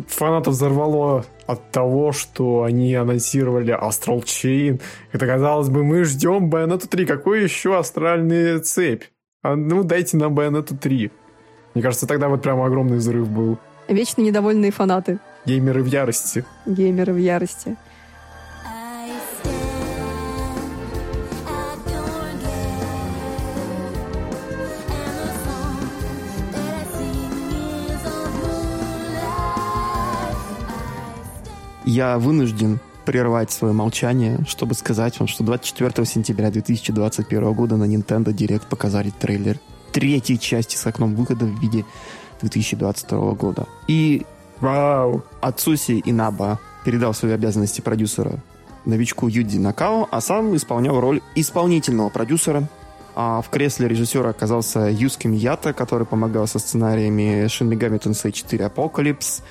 фанатов 0.08 0.54
взорвало 0.54 1.26
от 1.48 1.72
того, 1.72 2.12
что 2.12 2.64
они 2.64 2.94
анонсировали 2.96 3.74
Astral 3.74 4.24
Chain. 4.24 4.82
Это, 5.12 5.26
казалось 5.26 5.70
бы, 5.70 5.84
мы 5.84 6.04
ждем 6.04 6.50
Bayonetta 6.50 6.88
3. 6.88 7.06
Какой 7.06 7.44
еще 7.44 7.78
астральная 7.78 8.60
цепь? 8.60 9.04
А, 9.42 9.56
ну, 9.56 9.84
дайте 9.84 10.18
нам 10.18 10.38
Bayonetta 10.38 10.78
3. 10.78 11.12
Мне 11.74 11.84
кажется, 11.84 12.08
тогда 12.08 12.30
вот 12.30 12.42
прям 12.42 12.62
огромный 12.62 12.98
взрыв 12.98 13.30
был. 13.30 13.58
Вечно 13.88 14.22
недовольные 14.22 14.72
фанаты. 14.72 15.20
Геймеры 15.46 15.82
в 15.82 15.88
ярости. 15.88 16.46
Геймеры 16.66 17.14
в 17.14 17.18
ярости. 17.18 17.76
Я 31.90 32.18
вынужден 32.20 32.80
прервать 33.06 33.52
свое 33.52 33.74
молчание, 33.74 34.40
чтобы 34.48 34.76
сказать 34.76 35.20
вам, 35.20 35.28
что 35.28 35.44
24 35.44 36.06
сентября 36.06 36.52
2021 36.52 37.54
года 37.54 37.78
на 37.78 37.86
Nintendo 37.86 38.26
Direct 38.26 38.68
показали 38.70 39.10
трейлер 39.10 39.60
третьей 39.92 40.40
части 40.40 40.76
с 40.76 40.86
окном 40.86 41.16
выхода 41.16 41.46
в 41.46 41.60
виде 41.60 41.86
2022 42.42 43.32
года. 43.34 43.66
И 43.88 44.26
Вау! 44.60 45.24
Ацуси 45.42 46.02
Инаба 46.06 46.60
передал 46.86 47.14
свои 47.14 47.32
обязанности 47.32 47.82
продюсера 47.82 48.40
новичку 48.86 49.28
Юди 49.28 49.58
Накао, 49.58 50.08
а 50.12 50.22
сам 50.22 50.56
исполнял 50.56 51.00
роль 51.00 51.22
исполнительного 51.36 52.10
продюсера. 52.10 52.68
А 53.16 53.42
в 53.42 53.50
кресле 53.50 53.88
режиссера 53.88 54.30
оказался 54.30 54.82
Юски 54.82 55.28
Мията, 55.28 55.74
который 55.74 56.06
помогал 56.06 56.48
со 56.48 56.60
сценариями 56.60 57.46
Shin 57.48 57.68
Megami 57.70 58.00
Tensei 58.00 58.32
4 58.32 58.66
Apocalypse, 58.66 59.42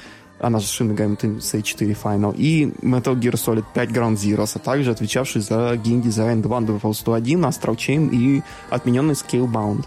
она 0.41 0.59
же 0.61 0.67
Shin 0.67 0.95
Megami 0.95 1.17
Tensei 1.17 1.63
4 1.63 1.93
Final, 1.93 2.35
и 2.37 2.67
Metal 2.83 3.19
Gear 3.19 3.35
Solid 3.35 3.65
5 3.75 3.91
Ground 3.91 4.17
Zeroes, 4.17 4.53
а 4.55 4.59
также 4.59 4.91
отвечавший 4.91 5.41
за 5.41 5.77
геймдизайн 5.77 6.41
Wonderful 6.43 6.95
101, 6.95 7.45
Astral 7.45 7.77
Chain 7.77 8.11
и 8.13 8.43
отмененный 8.71 9.15
Scalebound. 9.15 9.85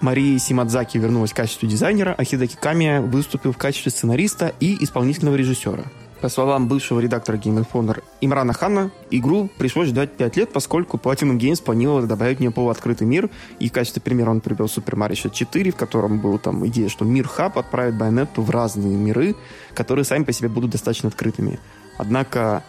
Мария 0.00 0.38
Симадзаки 0.38 0.98
вернулась 0.98 1.32
в 1.32 1.34
качестве 1.34 1.68
дизайнера, 1.68 2.14
а 2.16 2.24
Хидаки 2.24 2.56
Камия 2.60 3.00
выступил 3.00 3.52
в 3.52 3.56
качестве 3.56 3.90
сценариста 3.90 4.52
и 4.60 4.82
исполнительного 4.84 5.36
режиссера. 5.36 5.84
По 6.24 6.30
словам 6.30 6.68
бывшего 6.68 7.00
редактора 7.00 7.36
Game 7.36 7.62
Informer 7.62 8.02
Имрана 8.22 8.54
Хана, 8.54 8.90
игру 9.10 9.50
пришлось 9.58 9.88
ждать 9.88 10.16
5 10.16 10.36
лет, 10.38 10.52
поскольку 10.54 10.96
Platinum 10.96 11.38
Games 11.38 11.62
планировала 11.62 12.06
добавить 12.06 12.38
в 12.38 12.40
нее 12.40 12.50
полуоткрытый 12.50 13.06
мир, 13.06 13.28
и 13.58 13.68
в 13.68 13.72
качестве 13.72 14.00
примера 14.00 14.30
он 14.30 14.40
привел 14.40 14.64
Super 14.64 14.94
Mario 14.94 15.16
64, 15.16 15.72
в 15.72 15.76
котором 15.76 16.20
была 16.20 16.38
там 16.38 16.66
идея, 16.66 16.88
что 16.88 17.04
мир 17.04 17.28
хаб 17.28 17.58
отправит 17.58 17.98
Байонетту 17.98 18.40
в 18.40 18.48
разные 18.48 18.96
миры, 18.96 19.36
которые 19.74 20.06
сами 20.06 20.24
по 20.24 20.32
себе 20.32 20.48
будут 20.48 20.70
достаточно 20.70 21.10
открытыми. 21.10 21.60
Однако 21.98 22.64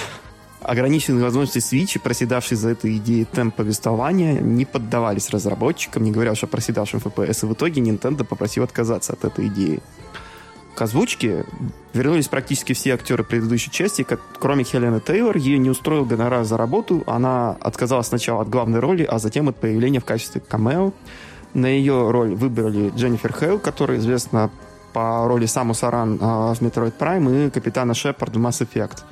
ограниченные 0.62 1.24
возможности 1.24 1.58
Switch, 1.58 2.00
проседавшие 2.00 2.56
за 2.56 2.70
этой 2.70 2.96
идеей 2.96 3.26
темп 3.26 3.56
повествования, 3.56 4.40
не 4.40 4.64
поддавались 4.64 5.28
разработчикам, 5.28 6.04
не 6.04 6.10
говоря 6.10 6.32
уж 6.32 6.42
о 6.42 6.46
проседавшем 6.46 7.00
FPS, 7.00 7.44
и 7.44 7.48
в 7.50 7.52
итоге 7.52 7.82
Nintendo 7.82 8.24
попросил 8.24 8.64
отказаться 8.64 9.12
от 9.12 9.26
этой 9.26 9.48
идеи. 9.48 9.82
К 10.74 10.82
озвучке 10.82 11.44
вернулись 11.92 12.26
практически 12.26 12.72
все 12.72 12.94
актеры 12.94 13.22
предыдущей 13.22 13.70
части, 13.70 14.02
как, 14.02 14.20
кроме 14.40 14.64
Хелены 14.64 15.00
Тейлор. 15.00 15.36
Ее 15.36 15.58
не 15.58 15.70
устроил 15.70 16.04
гонорар 16.04 16.44
за 16.44 16.56
работу. 16.56 17.04
Она 17.06 17.56
отказалась 17.60 18.08
сначала 18.08 18.42
от 18.42 18.48
главной 18.48 18.80
роли, 18.80 19.04
а 19.04 19.18
затем 19.18 19.48
от 19.48 19.56
появления 19.56 20.00
в 20.00 20.04
качестве 20.04 20.40
камео. 20.40 20.92
На 21.54 21.66
ее 21.66 22.10
роль 22.10 22.34
выбрали 22.34 22.90
Дженнифер 22.96 23.32
Хейл, 23.32 23.60
которая 23.60 23.98
известна 23.98 24.50
по 24.92 25.26
роли 25.28 25.46
Саму 25.46 25.74
Саран 25.74 26.18
а, 26.20 26.54
в 26.54 26.60
Metroid 26.60 26.94
Prime 26.98 27.46
и 27.46 27.50
капитана 27.50 27.94
Шепард 27.94 28.34
в 28.34 28.40
Mass 28.40 28.66
Effect. 28.66 29.02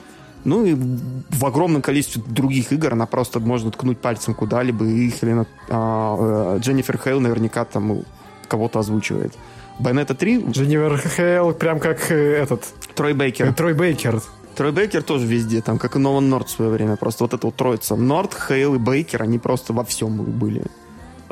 Ну 0.45 0.65
и 0.65 0.75
в 0.75 1.45
огромном 1.45 1.83
количестве 1.83 2.23
других 2.27 2.73
игр 2.73 2.93
она 2.93 3.07
просто 3.07 3.39
можно 3.39 3.71
ткнуть 3.71 3.99
пальцем 3.99 4.35
куда-либо, 4.35 4.85
и 4.85 5.11
Хелена, 5.11 5.47
а, 5.69 6.57
э, 6.57 6.59
Дженнифер 6.61 6.99
Хейл 6.99 7.21
наверняка 7.21 7.65
там 7.65 8.03
кого-то 8.49 8.81
озвучивает. 8.81 9.35
Bayonetta 9.79 10.15
3... 10.15 10.47
Дженнифер 10.51 10.99
Хейл 10.99 11.53
прям 11.55 11.81
как 11.81 12.11
э, 12.11 12.43
этот... 12.43 12.65
Трой 12.95 13.15
Бейкер. 13.15 13.49
Э, 13.49 13.53
Трой 13.53 13.75
Бейкер. 13.75 14.23
Трой 14.55 14.73
Бейкер 14.73 15.03
тоже 15.03 15.27
везде, 15.27 15.63
там, 15.63 15.79
как 15.79 15.97
и 15.97 15.99
Нолан 15.99 16.29
Норд 16.29 16.49
в 16.49 16.51
свое 16.51 16.71
время. 16.71 16.97
Просто 16.97 17.25
вот 17.25 17.35
эта 17.35 17.47
вот 17.47 17.57
троица. 17.57 17.97
Норд, 17.97 18.35
Хейл 18.35 18.75
и 18.75 18.79
Бейкер, 18.79 19.23
они 19.23 19.39
просто 19.39 19.73
во 19.73 19.85
всем 19.85 20.17
были. 20.17 20.65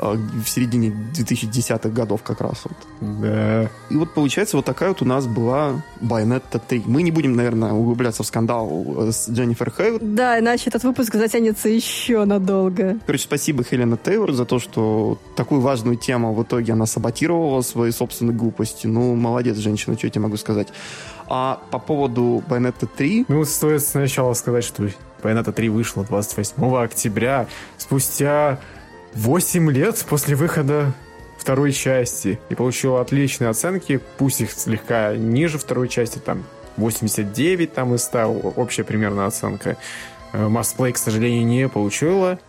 А, 0.01 0.13
в 0.15 0.49
середине 0.49 0.91
2010-х 1.13 1.89
годов 1.89 2.23
как 2.23 2.41
раз. 2.41 2.63
Вот. 2.63 3.21
Да. 3.21 3.69
И 3.91 3.95
вот 3.95 4.11
получается 4.15 4.57
вот 4.57 4.65
такая 4.65 4.89
вот 4.89 5.03
у 5.03 5.05
нас 5.05 5.27
была 5.27 5.83
Bayonetta 6.01 6.59
3. 6.67 6.83
Мы 6.87 7.03
не 7.03 7.11
будем, 7.11 7.35
наверное, 7.35 7.71
углубляться 7.73 8.23
в 8.23 8.25
скандал 8.25 8.83
э, 8.97 9.11
с 9.11 9.29
Дженнифер 9.29 9.71
Хейл. 9.71 9.99
Да, 10.01 10.39
иначе 10.39 10.71
этот 10.71 10.83
выпуск 10.83 11.13
затянется 11.13 11.69
еще 11.69 12.25
надолго. 12.25 12.97
Короче, 13.05 13.25
спасибо 13.25 13.63
Хелена 13.63 13.95
Тейлор 13.95 14.31
за 14.33 14.45
то, 14.45 14.57
что 14.57 15.19
такую 15.35 15.61
важную 15.61 15.97
тему 15.97 16.33
в 16.33 16.41
итоге 16.41 16.73
она 16.73 16.87
саботировала 16.87 17.61
своей 17.61 17.91
собственной 17.91 18.33
глупости. 18.33 18.87
Ну, 18.87 19.13
молодец, 19.13 19.57
женщина, 19.57 19.95
что 19.95 20.07
я 20.07 20.11
тебе 20.11 20.23
могу 20.23 20.37
сказать. 20.37 20.69
А 21.27 21.61
по 21.69 21.77
поводу 21.77 22.43
Bayonetta 22.49 22.89
3... 22.97 23.25
Ну, 23.27 23.45
стоит 23.45 23.83
сначала 23.83 24.33
сказать, 24.33 24.63
что 24.63 24.89
Bayonetta 25.21 25.51
3 25.51 25.69
вышла 25.69 26.03
28 26.03 26.75
октября, 26.75 27.45
спустя 27.77 28.59
8 29.13 29.71
лет 29.71 30.05
после 30.07 30.35
выхода 30.35 30.93
второй 31.37 31.71
части 31.73 32.39
и 32.49 32.55
получила 32.55 33.01
отличные 33.01 33.49
оценки, 33.49 33.99
пусть 34.17 34.41
их 34.41 34.51
слегка 34.51 35.15
ниже 35.15 35.57
второй 35.57 35.89
части, 35.89 36.19
там 36.19 36.43
89 36.77 37.73
там 37.73 37.95
и 37.95 37.97
100, 37.97 38.53
общая 38.55 38.83
примерно 38.83 39.25
оценка. 39.25 39.77
Mass 40.33 40.91
к 40.91 40.97
сожалению, 40.97 41.45
не 41.45 41.67
получила. 41.67 42.39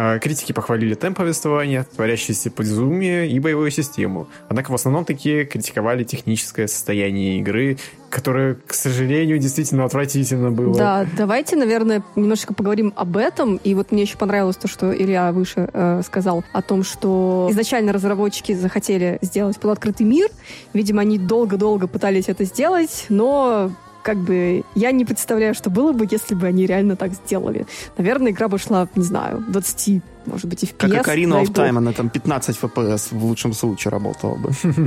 А, 0.00 0.20
критики 0.20 0.52
похвалили 0.52 0.94
темп 0.94 1.16
повествования, 1.16 1.84
творящееся 1.96 2.52
безумие 2.56 3.28
и 3.28 3.40
боевую 3.40 3.72
систему. 3.72 4.28
Однако 4.48 4.70
в 4.70 4.74
основном 4.76 5.04
такие 5.04 5.44
критиковали 5.44 6.04
техническое 6.04 6.68
состояние 6.68 7.38
игры, 7.40 7.78
которое, 8.08 8.58
к 8.64 8.74
сожалению, 8.74 9.38
действительно 9.38 9.84
отвратительно 9.84 10.52
было. 10.52 10.78
Да, 10.78 11.06
давайте, 11.16 11.56
наверное, 11.56 12.04
немножечко 12.14 12.54
поговорим 12.54 12.92
об 12.94 13.16
этом. 13.16 13.56
И 13.56 13.74
вот 13.74 13.90
мне 13.90 14.02
еще 14.02 14.16
понравилось 14.16 14.54
то, 14.54 14.68
что 14.68 14.96
Илья 14.96 15.32
выше 15.32 15.68
э, 15.72 16.02
сказал 16.06 16.44
о 16.52 16.62
том, 16.62 16.84
что 16.84 17.48
изначально 17.50 17.92
разработчики 17.92 18.52
захотели 18.52 19.18
сделать 19.20 19.58
полуоткрытый 19.58 20.06
мир. 20.06 20.28
Видимо, 20.74 21.00
они 21.00 21.18
долго-долго 21.18 21.88
пытались 21.88 22.28
это 22.28 22.44
сделать, 22.44 23.06
но 23.08 23.72
как 24.08 24.16
бы 24.16 24.64
я 24.74 24.90
не 24.90 25.04
представляю, 25.04 25.54
что 25.54 25.68
было 25.68 25.92
бы, 25.92 26.08
если 26.10 26.34
бы 26.34 26.46
они 26.46 26.64
реально 26.64 26.96
так 26.96 27.12
сделали. 27.12 27.66
Наверное, 27.98 28.32
игра 28.32 28.48
бы 28.48 28.58
шла, 28.58 28.88
не 28.94 29.04
знаю, 29.04 29.44
20, 29.48 30.02
может 30.24 30.46
быть, 30.46 30.64
FPS. 30.64 30.78
Как 30.78 31.06
Ocarina 31.06 31.42
of 31.42 31.52
Time, 31.52 31.76
она 31.76 31.92
там 31.92 32.08
15 32.08 32.56
FPS 32.56 33.08
в 33.10 33.22
лучшем 33.22 33.52
случае 33.52 33.90
работала 33.90 34.36
бы. 34.36 34.50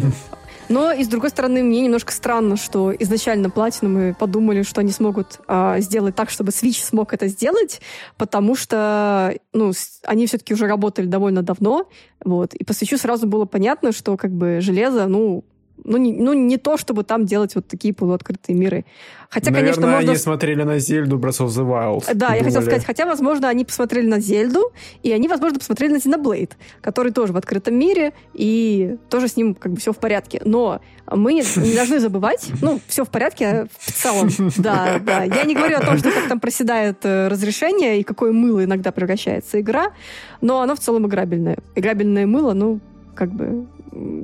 Но, 0.70 0.92
и 0.92 1.04
с 1.04 1.08
другой 1.08 1.30
стороны, 1.30 1.62
мне 1.62 1.82
немножко 1.82 2.12
странно, 2.12 2.58
что 2.58 2.92
изначально 2.98 3.48
Platinum 3.48 3.90
мы 3.90 4.16
подумали, 4.18 4.64
что 4.64 4.82
они 4.82 4.92
смогут 4.92 5.40
а, 5.48 5.80
сделать 5.82 6.16
так, 6.16 6.32
чтобы 6.32 6.50
Switch 6.50 6.84
смог 6.84 7.14
это 7.14 7.28
сделать, 7.28 7.80
потому 8.18 8.56
что, 8.56 9.36
ну, 9.54 9.72
они 10.06 10.26
все-таки 10.26 10.56
уже 10.56 10.66
работали 10.66 11.06
довольно 11.06 11.44
давно, 11.44 11.88
вот, 12.26 12.56
и 12.56 12.64
по 12.64 12.72
Switch 12.72 12.98
сразу 12.98 13.28
было 13.28 13.46
понятно, 13.46 13.92
что, 13.92 14.18
как 14.18 14.32
бы, 14.32 14.62
железо, 14.62 15.06
ну, 15.06 15.44
ну 15.84 15.98
не, 15.98 16.14
ну, 16.14 16.34
не 16.34 16.58
то, 16.58 16.78
чтобы 16.78 17.04
там 17.04 17.26
делать 17.26 17.56
вот 17.56 17.68
такие 17.68 17.94
полуоткрытые 17.94 18.56
миры. 18.56 18.86
Хотя, 19.30 19.52
Наверное, 19.52 19.74
конечно, 19.74 19.92
можно... 19.92 20.12
они 20.12 20.18
смотрели 20.18 20.64
на 20.64 20.78
Зельду 20.78 21.18
Breath 21.18 21.46
of 21.46 21.48
the 21.48 21.66
Wild. 21.66 22.14
Да, 22.14 22.36
я 22.36 22.44
хотела 22.44 22.62
сказать, 22.62 22.86
хотя, 22.86 23.06
возможно, 23.06 23.48
они 23.48 23.64
посмотрели 23.64 24.06
на 24.06 24.20
Зельду, 24.20 24.74
и 25.04 25.12
они, 25.12 25.28
возможно, 25.28 25.58
посмотрели 25.58 25.94
на 25.94 25.98
Xenoblade, 25.98 26.52
который 26.82 27.12
тоже 27.12 27.34
в 27.34 27.38
открытом 27.38 27.76
мире, 27.76 28.14
и 28.34 28.98
тоже 29.10 29.28
с 29.28 29.38
ним 29.38 29.56
как 29.56 29.72
бы 29.72 29.80
все 29.80 29.94
в 29.94 29.98
порядке. 29.98 30.42
Но 30.44 30.82
мы 31.10 31.34
не, 31.34 31.44
не 31.58 31.76
должны 31.76 32.00
забывать, 32.00 32.48
ну, 32.62 32.80
все 32.88 33.06
в 33.06 33.10
порядке 33.10 33.68
в 33.80 33.92
целом, 33.92 34.30
да, 34.58 35.00
да. 35.00 35.24
Я 35.24 35.44
не 35.44 35.56
говорю 35.56 35.78
о 35.78 35.82
том, 35.82 35.98
что 35.98 36.12
как 36.12 36.28
там 36.28 36.40
проседает 36.40 36.98
э, 37.04 37.28
разрешение 37.28 38.02
и 38.02 38.04
какое 38.04 38.34
мыло 38.34 38.64
иногда 38.64 38.92
превращается 38.92 39.62
игра, 39.62 39.94
но 40.42 40.62
оно 40.62 40.76
в 40.76 40.80
целом 40.80 41.08
играбельное. 41.08 41.58
Играбельное 41.76 42.28
мыло, 42.28 42.54
ну, 42.54 42.80
как 43.16 43.32
бы 43.32 43.66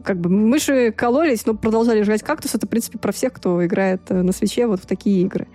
как 0.04 0.20
бы 0.20 0.30
мыши 0.30 0.92
кололись, 0.92 1.46
но 1.46 1.54
продолжали 1.54 2.02
жрать 2.02 2.24
кактус. 2.24 2.56
Это, 2.56 2.66
в 2.66 2.70
принципе, 2.70 2.98
про 2.98 3.12
всех, 3.12 3.34
кто 3.34 3.66
играет 3.66 4.02
э, 4.10 4.22
на 4.22 4.32
свече 4.32 4.66
вот 4.68 4.82
в 4.82 4.86
такие 4.86 5.22
игры. 5.22 5.48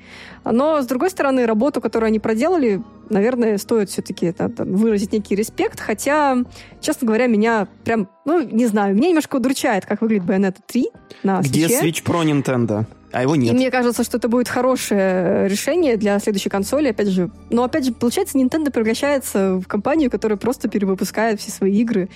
Но, 0.44 0.82
с 0.82 0.86
другой 0.86 1.10
стороны, 1.10 1.46
работу, 1.46 1.80
которую 1.80 2.08
они 2.08 2.18
проделали, 2.18 2.82
наверное, 3.08 3.58
стоит 3.58 3.90
все-таки 3.90 4.26
это, 4.26 4.48
там, 4.48 4.74
выразить 4.74 5.12
некий 5.12 5.34
респект. 5.34 5.80
Хотя, 5.80 6.38
честно 6.80 7.06
говоря, 7.06 7.26
меня 7.26 7.68
прям, 7.84 8.08
ну, 8.24 8.42
не 8.42 8.66
знаю, 8.66 8.94
меня 8.94 9.08
немножко 9.08 9.36
удручает, 9.36 9.86
как 9.86 10.02
выглядит 10.02 10.28
Bayonetta 10.28 10.58
3 10.66 10.88
на 11.22 11.40
Где 11.40 11.68
свече. 11.68 11.86
Switch 11.86 12.04
Pro 12.04 12.24
Nintendo? 12.24 12.86
а 13.12 13.22
его 13.22 13.36
нет. 13.36 13.52
И 13.52 13.54
мне 13.54 13.70
кажется, 13.70 14.04
что 14.04 14.16
это 14.16 14.28
будет 14.28 14.48
хорошее 14.48 15.46
решение 15.48 15.96
для 15.96 16.18
следующей 16.18 16.48
консоли, 16.48 16.88
опять 16.88 17.08
же. 17.08 17.30
Но, 17.50 17.62
опять 17.62 17.84
же, 17.84 17.92
получается, 17.92 18.38
Nintendo 18.38 18.70
превращается 18.70 19.56
в 19.56 19.66
компанию, 19.66 20.10
которая 20.10 20.38
просто 20.38 20.68
перевыпускает 20.68 21.40
все 21.40 21.50
свои 21.50 21.78
игры 21.78 22.08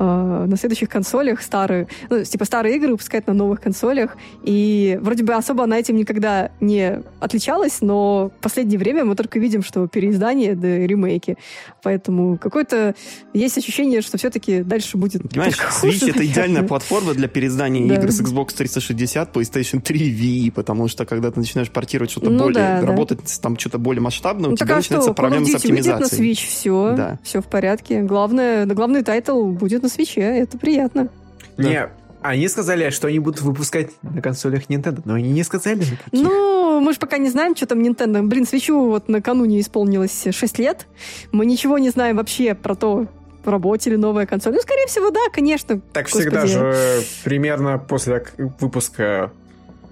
э, 0.00 0.46
на 0.48 0.56
следующих 0.56 0.88
консолях 0.88 1.42
старые. 1.42 1.86
Ну, 2.08 2.24
типа 2.24 2.44
старые 2.44 2.76
игры 2.76 2.92
выпускает 2.92 3.26
на 3.26 3.34
новых 3.34 3.60
консолях. 3.60 4.16
И 4.42 4.98
вроде 5.00 5.22
бы 5.22 5.34
особо 5.34 5.64
она 5.64 5.78
этим 5.78 5.96
никогда 5.96 6.50
не 6.60 7.02
отличалась, 7.20 7.80
но 7.80 8.32
в 8.38 8.42
последнее 8.42 8.78
время 8.78 9.04
мы 9.04 9.14
только 9.14 9.38
видим, 9.38 9.62
что 9.62 9.86
переиздание 9.86 10.54
да 10.54 10.68
ремейки. 10.86 11.36
Поэтому 11.82 12.38
какое-то 12.38 12.94
есть 13.34 13.58
ощущение, 13.58 14.00
что 14.00 14.18
все-таки 14.18 14.62
дальше 14.62 14.96
будет 14.96 15.28
Понимаешь, 15.28 15.58
Switch— 15.82 16.08
это 16.10 16.24
идеальная 16.26 16.62
платформа 16.66 17.14
для 17.14 17.28
переиздания 17.28 17.86
да. 17.86 17.94
игр 17.96 18.10
с 18.10 18.20
Xbox 18.20 18.54
360, 18.56 19.36
PlayStation 19.36 19.80
3, 19.80 20.14
Wii, 20.14 20.52
потому 20.52 20.88
что 20.88 21.04
когда 21.04 21.30
ты 21.30 21.38
начинаешь 21.38 21.70
портировать 21.70 22.10
что-то 22.10 22.30
ну, 22.30 22.44
более, 22.44 22.54
да, 22.54 22.80
работать 22.82 23.20
да. 23.20 23.42
там 23.42 23.58
что-то 23.58 23.78
более 23.78 24.00
масштабное, 24.00 24.48
ну, 24.48 24.54
у 24.54 24.56
тебя 24.56 24.76
начинается 24.76 25.12
проблема 25.12 25.46
с 25.46 25.54
оптимизацией. 25.54 26.22
на 26.22 26.30
Switch, 26.30 26.46
все, 26.46 26.94
да. 26.96 27.18
все 27.22 27.42
в 27.42 27.46
порядке. 27.46 28.02
Главное, 28.02 28.66
главный 28.66 29.02
тайтл 29.02 29.46
будет 29.46 29.82
на 29.82 29.89
Switch, 29.96 30.20
это 30.20 30.58
приятно. 30.58 31.08
Не, 31.56 31.88
они 32.22 32.48
сказали, 32.48 32.90
что 32.90 33.08
они 33.08 33.18
будут 33.18 33.40
выпускать 33.40 33.90
на 34.02 34.20
консолях 34.22 34.68
Nintendo, 34.68 35.00
но 35.04 35.14
они 35.14 35.30
не 35.30 35.42
сказали. 35.42 35.84
Ну, 36.12 36.80
мы 36.80 36.92
же 36.92 36.98
пока 36.98 37.18
не 37.18 37.30
знаем, 37.30 37.56
что 37.56 37.66
там 37.66 37.80
Nintendo. 37.80 38.22
Блин, 38.22 38.46
Свичу 38.46 38.88
вот 38.88 39.08
накануне 39.08 39.60
исполнилось 39.60 40.26
6 40.30 40.58
лет. 40.58 40.86
Мы 41.32 41.46
ничего 41.46 41.78
не 41.78 41.90
знаем 41.90 42.16
вообще 42.16 42.54
про 42.54 42.74
то, 42.74 43.06
в 43.44 43.48
работе 43.48 43.90
или 43.90 43.96
новая 43.96 44.26
консоль. 44.26 44.52
Ну, 44.52 44.60
скорее 44.60 44.86
всего, 44.86 45.10
да, 45.10 45.20
конечно. 45.32 45.80
Так 45.92 46.04
Господи. 46.04 46.22
всегда 46.22 46.46
же 46.46 47.02
примерно 47.24 47.78
после 47.78 48.24
выпуска 48.58 49.32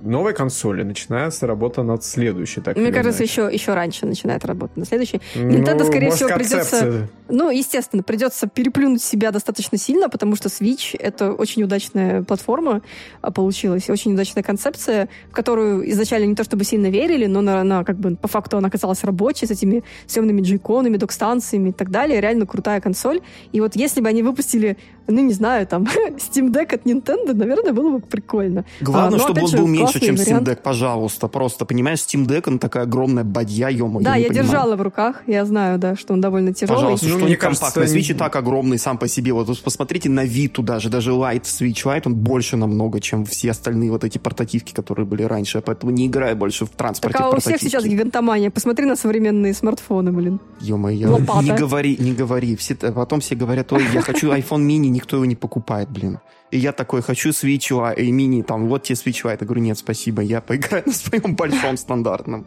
новой 0.03 0.35
консоли 0.35 0.83
начинается 0.83 1.47
работа 1.47 1.83
над 1.83 2.05
следующей. 2.05 2.61
Так 2.61 2.77
Мне 2.77 2.93
кажется, 2.93 3.23
еще, 3.23 3.49
еще 3.53 3.75
раньше 3.75 4.07
начинает 4.07 4.45
работать 4.45 4.77
над 4.77 4.89
следующей. 4.89 5.21
Nintendo, 5.35 5.79
ну, 5.79 5.85
скорее 5.85 6.11
всего, 6.11 6.31
придется... 6.35 7.09
Ну, 7.29 7.51
естественно, 7.51 8.03
придется 8.03 8.49
переплюнуть 8.49 9.03
себя 9.03 9.31
достаточно 9.31 9.77
сильно, 9.77 10.09
потому 10.09 10.35
что 10.35 10.49
Switch— 10.49 10.97
это 10.99 11.33
очень 11.33 11.63
удачная 11.63 12.23
платформа 12.23 12.81
а, 13.21 13.31
получилась, 13.31 13.91
очень 13.91 14.15
удачная 14.15 14.43
концепция, 14.43 15.11
в 15.31 15.35
которую 15.35 15.89
изначально 15.91 16.25
не 16.25 16.35
то 16.35 16.45
чтобы 16.45 16.65
сильно 16.65 16.87
верили, 16.87 17.27
но 17.27 17.41
она, 17.41 17.61
она 17.61 17.85
как 17.85 17.99
бы 17.99 18.17
по 18.17 18.29
факту 18.29 18.57
она 18.57 18.69
оказалась 18.69 19.05
рабочей, 19.05 19.47
с 19.47 19.51
этими 19.51 19.85
съемными 20.07 20.41
джейконами, 20.41 20.97
док-станциями 20.97 21.71
и 21.71 21.73
так 21.73 21.91
далее. 21.91 22.21
Реально 22.21 22.47
крутая 22.47 22.81
консоль. 22.81 23.21
И 23.53 23.61
вот 23.61 23.77
если 23.77 24.01
бы 24.01 24.09
они 24.09 24.23
выпустили 24.23 24.79
ну, 25.09 25.23
не 25.23 25.33
знаю, 25.33 25.67
там, 25.67 25.85
Steam 26.19 26.53
Deck 26.53 26.75
от 26.75 26.85
Nintendo, 26.85 27.33
наверное, 27.33 27.73
было 27.73 27.99
бы 27.99 28.01
прикольно. 28.01 28.65
Главное, 28.81 29.19
а, 29.19 29.23
чтобы 29.23 29.43
он 29.43 29.51
был 29.51 29.67
меньше 29.67 29.88
меньше, 29.95 30.07
чем 30.07 30.17
вариант. 30.17 30.49
Steam 30.49 30.55
Deck, 30.55 30.63
пожалуйста. 30.63 31.29
Просто, 31.29 31.65
понимаешь, 31.65 31.99
Steam 31.99 32.27
Deck, 32.27 32.45
он 32.47 32.59
такая 32.59 32.85
огромная 32.85 33.25
бадья, 33.25 33.69
ё 33.69 33.89
Да, 34.01 34.17
я, 34.17 34.27
я 34.27 34.33
держала 34.33 34.77
в 34.77 34.83
руках, 34.83 35.23
я 35.27 35.45
знаю, 35.45 35.79
да, 35.79 35.97
что 35.97 36.13
он 36.13 36.21
довольно 36.21 36.53
тяжелый. 36.53 36.77
Пожалуйста, 36.77 37.07
ну, 37.07 37.19
что 37.19 37.29
не 37.29 37.37
компактный. 37.37 37.87
Не... 37.87 37.99
Switch 37.99 38.11
и 38.11 38.15
так 38.15 38.37
огромный 38.37 38.79
сам 38.79 38.99
по 38.99 39.09
себе. 39.09 39.33
Вот 39.33 39.49
посмотрите 39.63 40.09
на 40.09 40.25
вид 40.25 40.57
даже, 40.59 40.89
даже 40.89 41.11
Lite 41.11 41.43
Switch 41.43 41.85
Lite, 41.85 42.03
он 42.07 42.15
больше 42.15 42.57
намного, 42.57 43.01
чем 43.01 43.25
все 43.25 43.51
остальные 43.51 43.91
вот 43.91 44.05
эти 44.05 44.19
портативки, 44.19 44.73
которые 44.73 45.07
были 45.07 45.23
раньше. 45.23 45.61
Поэтому 45.61 45.93
не 45.93 46.07
играю 46.07 46.37
больше 46.37 46.65
в 46.65 46.71
транспорте 46.71 47.19
Так 47.19 47.27
а 47.27 47.37
у 47.37 47.41
всех 47.41 47.61
сейчас 47.61 47.85
гигантомания. 47.85 48.51
Посмотри 48.51 48.87
на 48.87 48.97
современные 48.97 49.55
смартфоны, 49.55 50.13
блин. 50.13 50.41
Ё-моё. 50.61 51.19
Не 51.43 51.53
говори, 51.53 51.97
не 51.99 52.13
говори. 52.13 52.57
Все, 52.57 52.75
потом 52.75 53.21
все 53.21 53.35
говорят, 53.35 53.73
ой, 53.73 53.85
я 53.93 54.01
хочу 54.01 54.33
iPhone 54.33 54.67
mini, 54.67 54.89
никто 54.89 55.17
его 55.17 55.27
не 55.27 55.37
покупает, 55.37 55.91
блин. 55.91 56.19
И 56.51 56.59
я 56.59 56.73
такой, 56.73 57.03
хочу 57.03 57.31
Switch 57.31 57.95
и 57.97 58.11
мини, 58.11 58.43
там, 58.43 58.69
вот 58.69 58.83
тебе 58.83 58.97
Switch 58.97 59.25
Lite. 59.25 59.39
Я 59.41 59.47
говорю, 59.47 59.61
нет, 59.61 59.78
спасибо, 59.79 60.23
я 60.23 60.41
поиграю 60.41 60.85
на 60.87 60.93
своем 60.93 61.35
большом 61.35 61.77
стандартном. 61.77 62.47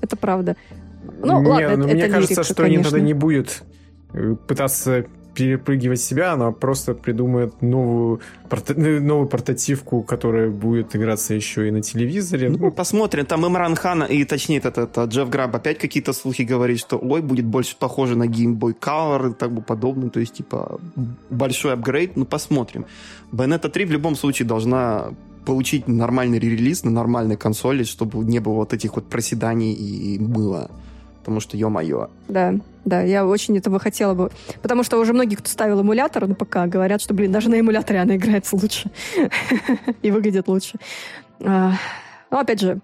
Это 0.00 0.16
правда. 0.16 0.56
Ну, 1.22 1.42
не, 1.42 1.48
ладно, 1.48 1.76
ну, 1.76 1.84
это, 1.84 1.94
мне 1.94 2.02
это 2.02 2.12
кажется, 2.12 2.34
лирика, 2.34 2.44
что 2.44 2.62
конечно. 2.62 2.96
Nintendo 2.96 3.00
не 3.00 3.14
будет 3.14 3.62
э, 4.12 4.34
пытаться 4.48 5.06
перепрыгивать 5.36 6.00
себя, 6.00 6.32
она 6.32 6.50
просто 6.50 6.94
придумает 6.94 7.60
новую, 7.60 8.20
ну, 8.76 9.00
новую 9.00 9.28
портативку, 9.28 10.02
которая 10.02 10.48
будет 10.48 10.96
играться 10.96 11.34
еще 11.34 11.68
и 11.68 11.70
на 11.70 11.82
телевизоре. 11.82 12.48
Ну, 12.48 12.70
посмотрим. 12.70 13.26
Там 13.26 13.46
Имран 13.46 13.76
Хан, 13.76 14.04
и 14.04 14.24
точнее, 14.24 14.58
это, 14.58 14.82
это 14.82 15.04
Джефф 15.04 15.28
Граб 15.28 15.54
опять 15.54 15.78
какие-то 15.78 16.14
слухи 16.14 16.42
говорит, 16.42 16.80
что 16.80 16.96
ой, 16.96 17.20
будет 17.20 17.44
больше 17.44 17.76
похоже 17.78 18.16
на 18.16 18.24
Game 18.24 18.58
Boy 18.58 18.74
Color 18.78 19.30
и 19.30 19.34
так 19.34 19.52
бы 19.52 19.60
подобное. 19.60 20.08
То 20.08 20.20
есть, 20.20 20.34
типа, 20.34 20.80
большой 21.28 21.74
апгрейд. 21.74 22.16
Ну, 22.16 22.24
посмотрим. 22.24 22.86
Bayonetta 23.30 23.68
3 23.68 23.84
в 23.84 23.92
любом 23.92 24.16
случае 24.16 24.48
должна 24.48 25.10
получить 25.46 25.88
нормальный 25.88 26.38
релиз 26.38 26.84
на 26.84 26.90
нормальной 26.90 27.36
консоли, 27.36 27.84
чтобы 27.84 28.24
не 28.24 28.40
было 28.40 28.54
вот 28.54 28.74
этих 28.74 28.96
вот 28.96 29.08
проседаний 29.08 29.72
и 29.72 30.18
мыла 30.18 30.70
потому 31.26 31.40
что, 31.40 31.56
ё-моё. 31.56 32.08
Да, 32.28 32.54
да, 32.84 33.02
я 33.02 33.26
очень 33.26 33.58
этого 33.58 33.80
хотела 33.80 34.14
бы. 34.14 34.30
Потому 34.62 34.84
что 34.84 34.96
уже 35.00 35.12
многие, 35.12 35.34
кто 35.34 35.48
ставил 35.48 35.80
эмулятор 35.80 36.28
на 36.28 36.36
ПК, 36.36 36.66
говорят, 36.66 37.02
что, 37.02 37.14
блин, 37.14 37.32
даже 37.32 37.50
на 37.50 37.58
эмуляторе 37.58 37.98
она 37.98 38.14
играется 38.14 38.54
лучше. 38.54 38.92
И 40.02 40.12
выглядит 40.12 40.46
лучше. 40.46 40.74
А, 41.40 41.72
но, 42.30 42.38
опять 42.38 42.60
же, 42.60 42.80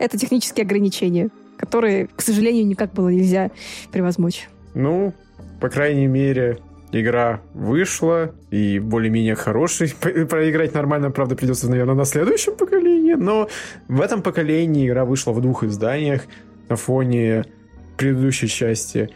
это 0.00 0.18
технические 0.18 0.64
ограничения, 0.64 1.30
которые, 1.56 2.08
к 2.08 2.20
сожалению, 2.20 2.66
никак 2.66 2.92
было 2.94 3.10
нельзя 3.10 3.52
превозмочь. 3.92 4.48
Ну, 4.74 5.14
по 5.60 5.68
крайней 5.68 6.08
мере, 6.08 6.58
игра 7.00 7.40
вышла, 7.54 8.34
и 8.50 8.78
более-менее 8.78 9.34
хороший. 9.34 9.94
Проиграть 10.00 10.74
нормально, 10.74 11.10
правда, 11.10 11.34
придется, 11.36 11.68
наверное, 11.68 11.94
на 11.94 12.04
следующем 12.04 12.56
поколении, 12.56 13.14
но 13.14 13.48
в 13.88 14.00
этом 14.00 14.22
поколении 14.22 14.86
игра 14.88 15.04
вышла 15.04 15.32
в 15.32 15.40
двух 15.40 15.64
изданиях 15.64 16.22
на 16.68 16.76
фоне 16.76 17.44
предыдущей 17.96 18.48
части, 18.48 19.10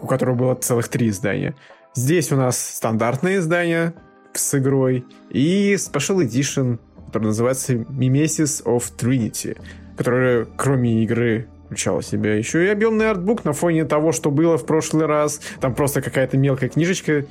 у 0.00 0.06
которого 0.06 0.34
было 0.34 0.54
целых 0.54 0.88
три 0.88 1.08
издания. 1.08 1.54
Здесь 1.94 2.32
у 2.32 2.36
нас 2.36 2.58
стандартное 2.58 3.38
издание 3.38 3.94
с 4.32 4.58
игрой 4.58 5.04
и 5.30 5.74
Special 5.74 6.24
Edition, 6.24 6.78
который 7.06 7.26
называется 7.26 7.74
Mimesis 7.74 8.64
of 8.64 8.84
Trinity, 8.98 9.56
которая, 9.96 10.46
кроме 10.56 11.04
игры, 11.04 11.48
включала 11.74 12.00
в 12.00 12.06
себя 12.06 12.34
еще 12.34 12.64
и 12.64 12.68
объемный 12.68 13.10
артбук 13.10 13.44
на 13.44 13.52
фоне 13.52 13.84
того, 13.84 14.12
что 14.12 14.30
было 14.30 14.56
в 14.56 14.64
прошлый 14.64 15.06
раз. 15.06 15.40
Там 15.60 15.74
просто 15.74 16.00
какая-то 16.00 16.36
мелкая 16.36 16.70
книжечка. 16.70 17.26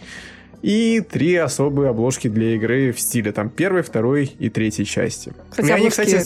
И 0.61 1.01
три 1.01 1.35
особые 1.35 1.89
обложки 1.89 2.27
для 2.29 2.55
игры 2.55 2.91
в 2.91 2.99
стиле 2.99 3.31
там 3.31 3.49
первой, 3.49 3.81
второй 3.81 4.31
и 4.39 4.49
третьей 4.49 4.85
части. 4.85 5.33
Кстати, 5.49 5.67
и 5.67 5.71
они, 5.71 5.89
кстати, 5.89 6.23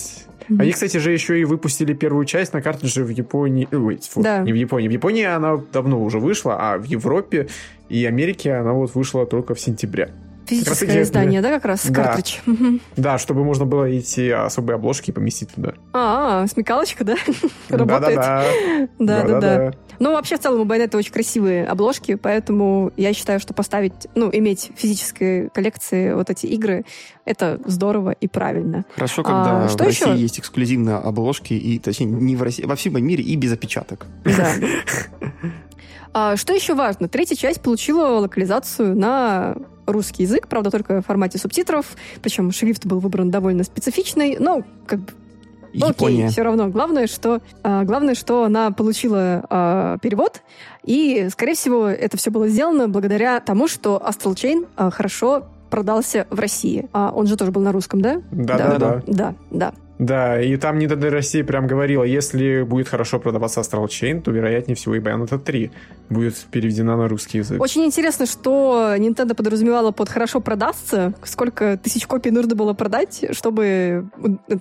Mm-hmm. 0.50 0.62
Они, 0.62 0.72
кстати 0.72 0.96
же, 0.96 1.12
еще 1.12 1.38
и 1.38 1.44
выпустили 1.44 1.94
первую 1.94 2.24
часть 2.24 2.54
на 2.54 2.62
картридже 2.62 3.04
в 3.04 3.10
Японии. 3.10 3.68
Ой, 3.70 4.00
фу, 4.02 4.22
да. 4.22 4.40
не 4.44 4.54
в 4.54 4.56
Японии. 4.56 4.88
В 4.88 4.92
Японии 4.92 5.26
она 5.26 5.58
давно 5.74 6.02
уже 6.02 6.20
вышла, 6.20 6.56
а 6.58 6.78
в 6.78 6.86
Европе 6.86 7.50
и 7.90 8.06
Америке 8.06 8.54
она 8.54 8.72
вот 8.72 8.96
вышла 8.96 9.26
только 9.26 9.56
в 9.56 9.60
сентябре. 9.60 10.14
Физическое 10.48 10.88
таки, 10.88 11.02
издание, 11.02 11.42
да, 11.42 11.50
как 11.52 11.66
раз, 11.66 11.86
да. 11.86 12.04
картридж? 12.04 12.38
Да, 12.96 13.18
чтобы 13.18 13.44
можно 13.44 13.66
было 13.66 13.86
эти 13.86 14.30
особые 14.30 14.76
обложки 14.76 15.12
поместить 15.12 15.54
туда. 15.54 15.74
А, 15.94 16.44
-а 16.44 16.48
смекалочка, 16.48 17.04
да? 17.04 17.16
Работает. 17.70 18.16
Да-да-да. 18.98 19.74
Ну, 20.00 20.14
вообще, 20.14 20.38
в 20.38 20.40
целом, 20.40 20.62
у 20.62 20.66
Байонета 20.66 20.98
очень 20.98 21.12
красивые 21.12 21.66
обложки, 21.66 22.16
поэтому 22.16 22.92
я 22.98 23.14
считаю, 23.14 23.40
что 23.40 23.54
поставить, 23.54 24.08
ну, 24.16 24.30
иметь 24.32 24.72
в 24.76 24.80
физической 24.80 25.50
коллекции 25.50 26.14
вот 26.14 26.30
эти 26.30 26.46
игры, 26.46 26.86
это 27.26 27.60
здорово 27.66 28.12
и 28.12 28.28
правильно. 28.28 28.86
Хорошо, 28.94 29.24
когда 29.24 29.66
а, 29.66 29.70
что 29.70 29.84
в 29.84 29.88
России 29.88 30.10
еще? 30.10 30.22
есть 30.22 30.40
эксклюзивные 30.40 30.98
обложки, 30.98 31.54
и, 31.54 31.80
точнее, 31.80 32.06
не 32.06 32.36
в 32.36 32.44
России, 32.44 32.64
во 32.64 32.76
всем 32.76 32.94
мире 33.04 33.24
и 33.24 33.36
без 33.36 33.52
опечаток. 33.52 34.06
Да. 34.24 34.52
А, 36.14 36.36
что 36.36 36.52
еще 36.52 36.74
важно? 36.74 37.08
Третья 37.08 37.36
часть 37.36 37.62
получила 37.62 38.08
локализацию 38.20 38.98
на 38.98 39.56
русский 39.88 40.24
язык, 40.24 40.48
правда, 40.48 40.70
только 40.70 41.02
в 41.02 41.06
формате 41.06 41.38
субтитров, 41.38 41.96
причем 42.22 42.52
шрифт 42.52 42.86
был 42.86 43.00
выбран 43.00 43.32
довольно 43.32 43.64
специфичный, 43.64 44.38
но 44.40 44.64
как 44.86 45.00
бы 45.00 45.12
окей, 45.82 46.28
все 46.28 46.44
равно. 46.44 46.68
Главное, 46.68 47.08
что, 47.08 47.42
а, 47.64 47.84
главное, 47.84 48.16
что 48.16 48.44
она 48.44 48.72
получила 48.72 49.44
а, 49.50 49.98
перевод, 50.00 50.42
и, 50.84 51.28
скорее 51.32 51.56
всего, 51.56 51.88
это 51.88 52.18
все 52.18 52.32
было 52.32 52.48
сделано 52.48 52.88
благодаря 52.88 53.40
тому, 53.40 53.68
что 53.68 54.02
Astral 54.04 54.36
Chain 54.36 54.68
а, 54.76 54.92
хорошо 54.92 55.48
продался 55.70 56.28
в 56.30 56.40
России. 56.40 56.88
А 56.94 57.12
он 57.14 57.28
же 57.28 57.36
тоже 57.36 57.52
был 57.52 57.62
на 57.62 57.72
русском, 57.72 58.02
да? 58.02 58.22
Да, 58.32 58.58
да, 58.58 58.68
да. 58.68 58.78
Да, 58.78 59.02
да. 59.08 59.36
Да, 59.52 59.74
и 60.00 60.58
там 60.58 60.78
Nintendo 60.78 61.10
России 61.10 61.42
прям 61.42 61.66
говорила, 61.66 62.04
если 62.04 62.62
будет 62.62 62.88
хорошо 62.88 63.20
продаваться 63.20 63.62
Astral 63.62 63.86
Chain, 63.88 64.22
то, 64.22 64.32
вероятнее 64.32 64.76
всего, 64.76 64.96
и 64.96 65.00
Bayonetta 65.00 65.40
3 65.40 65.72
будет 66.10 66.36
переведена 66.52 66.96
на 66.96 67.08
русский 67.08 67.40
язык. 67.40 67.60
Очень 67.60 67.86
интересно, 67.86 68.28
что 68.28 68.94
Nintendo 68.98 69.34
подразумевала 69.34 69.92
под 69.92 70.10
«хорошо 70.10 70.40
продастся», 70.40 71.14
сколько 71.24 71.78
тысяч 71.78 72.06
копий 72.06 72.30
нужно 72.30 72.56
было 72.56 72.74
продать, 72.74 73.26
чтобы 73.32 74.08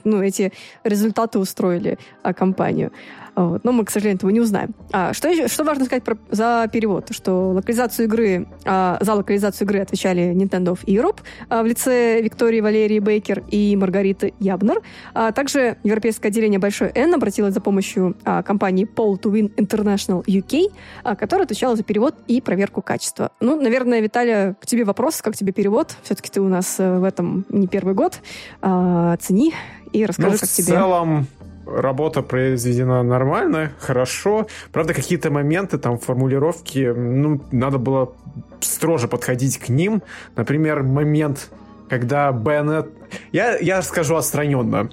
ну, 0.05 0.23
эти 0.23 0.53
результаты 0.85 1.39
устроили 1.39 1.99
а, 2.23 2.33
компанию. 2.33 2.91
Вот. 3.37 3.65
Но 3.65 3.73
мы, 3.73 3.85
к 3.85 3.91
сожалению, 3.91 4.17
этого 4.17 4.31
не 4.31 4.41
узнаем. 4.41 4.75
А, 4.93 5.13
что, 5.13 5.29
еще, 5.29 5.47
что 5.49 5.63
важно 5.65 5.85
сказать 5.85 6.03
про, 6.03 6.17
за 6.31 6.69
перевод? 6.73 7.09
Что 7.11 7.51
локализацию 7.51 8.07
игры, 8.07 8.49
а, 8.65 8.97
за 9.01 9.15
локализацию 9.15 9.67
игры 9.67 9.81
отвечали 9.81 10.33
Nintendo 10.35 10.73
of 10.73 10.85
Europe 10.87 11.19
а, 11.51 11.63
в 11.63 11.67
лице 11.67 12.23
Виктории 12.23 12.61
Валерии 12.61 12.99
Бейкер 12.99 13.45
и 13.51 13.77
Маргариты 13.77 14.33
Ябнер. 14.41 14.81
А 15.13 15.33
также 15.33 15.77
европейское 15.85 16.31
отделение 16.31 16.59
Большой 16.59 16.91
N 16.95 17.15
обратилось 17.15 17.53
за 17.53 17.61
помощью 17.61 18.17
а, 18.25 18.43
компании 18.43 18.87
Paul 18.87 19.21
to 19.21 19.31
Win 19.31 19.55
International 19.57 20.25
UK, 20.25 20.73
а, 21.05 21.15
которая 21.15 21.45
отвечала 21.45 21.77
за 21.77 21.83
перевод 21.83 22.15
и 22.27 22.41
проверку 22.41 22.81
качества. 22.81 23.33
Ну, 23.41 23.61
наверное, 23.61 24.01
Виталия, 24.01 24.55
к 24.55 24.67
тебе 24.67 24.85
вопрос, 24.85 25.21
как 25.21 25.37
тебе 25.37 25.53
перевод? 25.53 25.95
Все-таки 26.03 26.31
ты 26.31 26.41
у 26.41 26.49
нас 26.49 26.77
э, 26.79 26.99
в 26.99 27.05
этом 27.05 27.45
не 27.51 27.67
первый 27.67 27.95
год. 27.95 28.21
А, 28.63 29.13
оцени 29.13 29.53
и 29.93 30.07
расскажи, 30.07 30.31
ну, 30.31 30.39
как 30.39 30.49
тебе. 30.49 30.65
В 30.65 30.69
целом, 30.69 31.27
работа 31.67 32.23
произведена 32.23 33.03
нормально, 33.03 33.73
хорошо. 33.79 34.47
Правда, 34.73 34.95
какие-то 34.95 35.31
моменты, 35.31 35.79
там, 35.79 35.99
формулировки, 35.99 36.93
ну, 36.97 37.41
надо 37.53 37.79
было 37.79 38.15
строже 38.61 39.09
подходить 39.09 39.59
к 39.59 39.69
ним. 39.69 40.03
Например, 40.37 40.83
момент, 40.83 41.51
когда 41.89 42.33
Байонет... 42.33 42.89
Я, 43.33 43.59
я 43.59 43.83
скажу 43.83 44.17
отстраненно. 44.17 44.91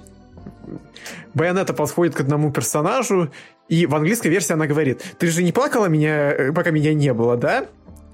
Байонета 1.34 1.74
подходит 1.74 2.14
к 2.14 2.20
одному 2.20 2.52
персонажу, 2.52 3.30
и 3.68 3.86
в 3.86 3.94
английской 3.94 4.28
версии 4.28 4.52
она 4.52 4.66
говорит, 4.66 5.02
ты 5.18 5.26
же 5.28 5.42
не 5.42 5.52
плакала, 5.52 5.86
меня, 5.86 6.32
э, 6.32 6.52
пока 6.52 6.70
меня 6.70 6.94
не 6.94 7.12
было, 7.12 7.36
да? 7.36 7.66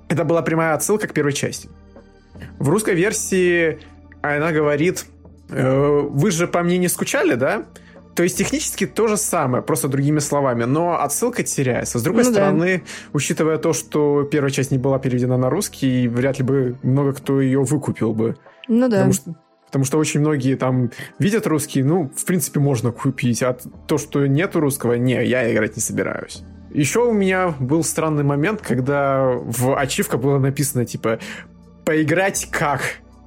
Это 0.09 0.25
была 0.25 0.43
прямая 0.43 0.75
отсылка 0.75 1.07
к 1.07 1.13
первой 1.13 1.33
части. 1.33 1.69
В 2.59 2.69
русской 2.69 2.95
версии 2.95 3.79
она 4.23 4.53
говорит, 4.53 5.05
э, 5.51 6.01
вы 6.03 6.31
же 6.31 6.47
по 6.47 6.63
мне 6.63 6.79
не 6.79 6.89
скучали, 6.89 7.35
да? 7.35 7.65
То 8.21 8.25
есть 8.25 8.37
технически 8.37 8.87
то 8.87 9.09
же 9.09 9.17
самое, 9.17 9.63
просто 9.63 9.89
другими 9.89 10.19
словами, 10.19 10.65
но 10.65 11.01
отсылка 11.01 11.43
теряется. 11.43 11.99
С 11.99 12.03
другой 12.03 12.25
ну, 12.25 12.31
стороны, 12.33 12.83
да. 12.85 13.09
учитывая 13.15 13.57
то, 13.57 13.73
что 13.73 14.25
первая 14.25 14.51
часть 14.51 14.71
не 14.71 14.77
была 14.77 14.99
переведена 14.99 15.39
на 15.39 15.49
русский, 15.49 16.07
вряд 16.07 16.37
ли 16.39 16.45
бы 16.45 16.77
много 16.83 17.15
кто 17.15 17.41
ее 17.41 17.63
выкупил 17.63 18.13
бы. 18.13 18.37
Ну 18.69 18.91
да. 18.91 18.97
Потому 18.97 19.13
что, 19.15 19.35
потому 19.65 19.85
что 19.87 19.97
очень 19.97 20.21
многие 20.21 20.55
там 20.57 20.91
видят 21.19 21.47
русский, 21.47 21.83
ну, 21.83 22.13
в 22.15 22.27
принципе, 22.27 22.61
можно 22.61 22.93
купить, 22.93 23.43
а 23.43 23.57
то, 23.87 23.97
что 23.97 24.27
нету 24.27 24.61
русского, 24.61 24.93
не, 24.99 25.25
я 25.25 25.51
играть 25.51 25.77
не 25.77 25.81
собираюсь. 25.81 26.43
Еще 26.75 27.01
у 27.01 27.15
меня 27.15 27.55
был 27.59 27.83
странный 27.83 28.23
момент, 28.23 28.61
когда 28.61 29.31
в 29.33 29.75
ачивка 29.79 30.19
было 30.19 30.39
написано, 30.39 30.85
типа, 30.85 31.21
поиграть 31.87 32.49
как 32.51 32.83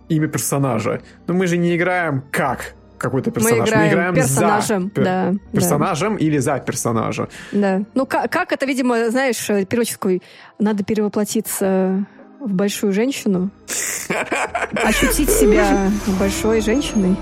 имя 0.07 0.28
персонажа. 0.28 1.02
Но 1.26 1.34
мы 1.34 1.48
же 1.48 1.57
не 1.57 1.76
играем 1.76 2.24
как 2.30 2.76
какой-то 3.04 3.32
персонаж. 3.32 3.60
Мы 3.60 3.66
играем, 3.66 3.86
Мы 3.86 3.94
играем 3.94 4.16
персонажем, 4.16 4.92
за 4.96 5.04
да, 5.04 5.34
персонажем 5.52 6.18
да. 6.18 6.26
или 6.26 6.38
за 6.40 6.60
персонажа. 6.60 7.28
Да. 7.52 7.84
Ну, 7.94 8.06
как, 8.06 8.32
как 8.32 8.52
это, 8.52 8.66
видимо, 8.66 9.10
знаешь, 9.12 9.46
переводчик 9.68 9.98
такой, 9.98 10.22
надо 10.58 10.84
перевоплотиться 10.84 12.06
в 12.40 12.54
большую 12.54 12.94
женщину, 12.94 13.52
ощутить 14.84 15.30
себя 15.30 15.90
большой 16.20 16.62
женщиной. 16.62 17.16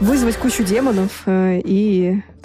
вызвать 0.00 0.36
кучу 0.36 0.64
демонов 0.64 1.22
э, 1.26 1.60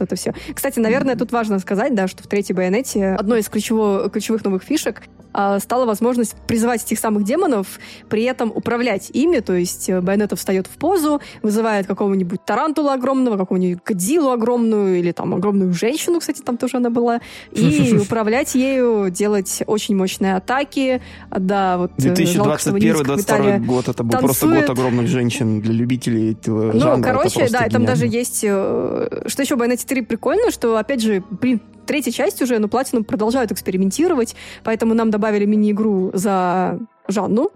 и 0.01 0.03
это 0.03 0.15
все. 0.15 0.33
Кстати, 0.53 0.79
наверное, 0.79 1.15
тут 1.15 1.31
важно 1.31 1.59
сказать, 1.59 1.95
да, 1.95 2.07
что 2.07 2.23
в 2.23 2.27
третьей 2.27 2.55
байонете 2.55 3.13
одной 3.13 3.39
из 3.39 3.49
ключево, 3.49 4.09
ключевых 4.09 4.43
новых 4.43 4.63
фишек 4.63 5.01
а, 5.31 5.59
стала 5.59 5.85
возможность 5.85 6.35
призывать 6.47 6.83
этих 6.83 6.97
самых 6.97 7.23
демонов, 7.23 7.79
при 8.09 8.23
этом 8.23 8.51
управлять 8.53 9.11
ими, 9.11 9.41
то 9.41 9.53
есть 9.53 9.87
э, 9.87 10.01
байонета 10.01 10.35
встает 10.35 10.65
в 10.65 10.71
позу, 10.71 11.21
вызывает 11.43 11.85
какого-нибудь 11.85 12.43
тарантула 12.43 12.93
огромного, 12.93 13.37
какого-нибудь 13.37 13.83
кадилу 13.83 14.31
огромную, 14.31 14.97
или 14.97 15.11
там 15.11 15.35
огромную 15.35 15.71
женщину, 15.73 16.19
кстати, 16.19 16.41
там 16.41 16.57
тоже 16.57 16.77
она 16.77 16.89
была, 16.89 17.21
и 17.51 17.95
управлять 18.01 18.55
ею, 18.55 19.11
делать 19.11 19.61
очень 19.67 19.95
мощные 19.95 20.35
атаки, 20.35 20.99
да, 21.29 21.77
вот 21.77 21.91
2021-2022 21.97 23.59
год, 23.65 23.87
это 23.87 24.03
был 24.03 24.11
танцует. 24.11 24.21
просто 24.21 24.47
год 24.47 24.69
огромных 24.71 25.07
женщин 25.07 25.61
для 25.61 25.73
любителей 25.73 26.31
этого 26.33 26.71
ну, 26.71 26.79
жанра. 26.79 27.03
Короче, 27.03 27.47
да, 27.49 27.67
там 27.69 27.85
даже 27.85 28.07
есть, 28.07 28.43
э, 28.43 29.23
что 29.27 29.43
еще 29.43 29.55
в 29.55 29.59
Bayonetta 29.59 29.85
3 29.89 30.03
прикольно, 30.03 30.51
что, 30.51 30.77
опять 30.77 31.01
же, 31.01 31.21
при 31.41 31.59
третьей 31.85 32.13
части 32.13 32.43
уже, 32.43 32.59
но 32.59 32.67
Platinum 32.67 33.03
продолжают 33.03 33.51
экспериментировать, 33.51 34.35
поэтому 34.63 34.93
нам 34.93 35.09
добавили 35.09 35.45
мини-игру 35.45 36.11
за 36.13 36.79
Жанну. 37.07 37.51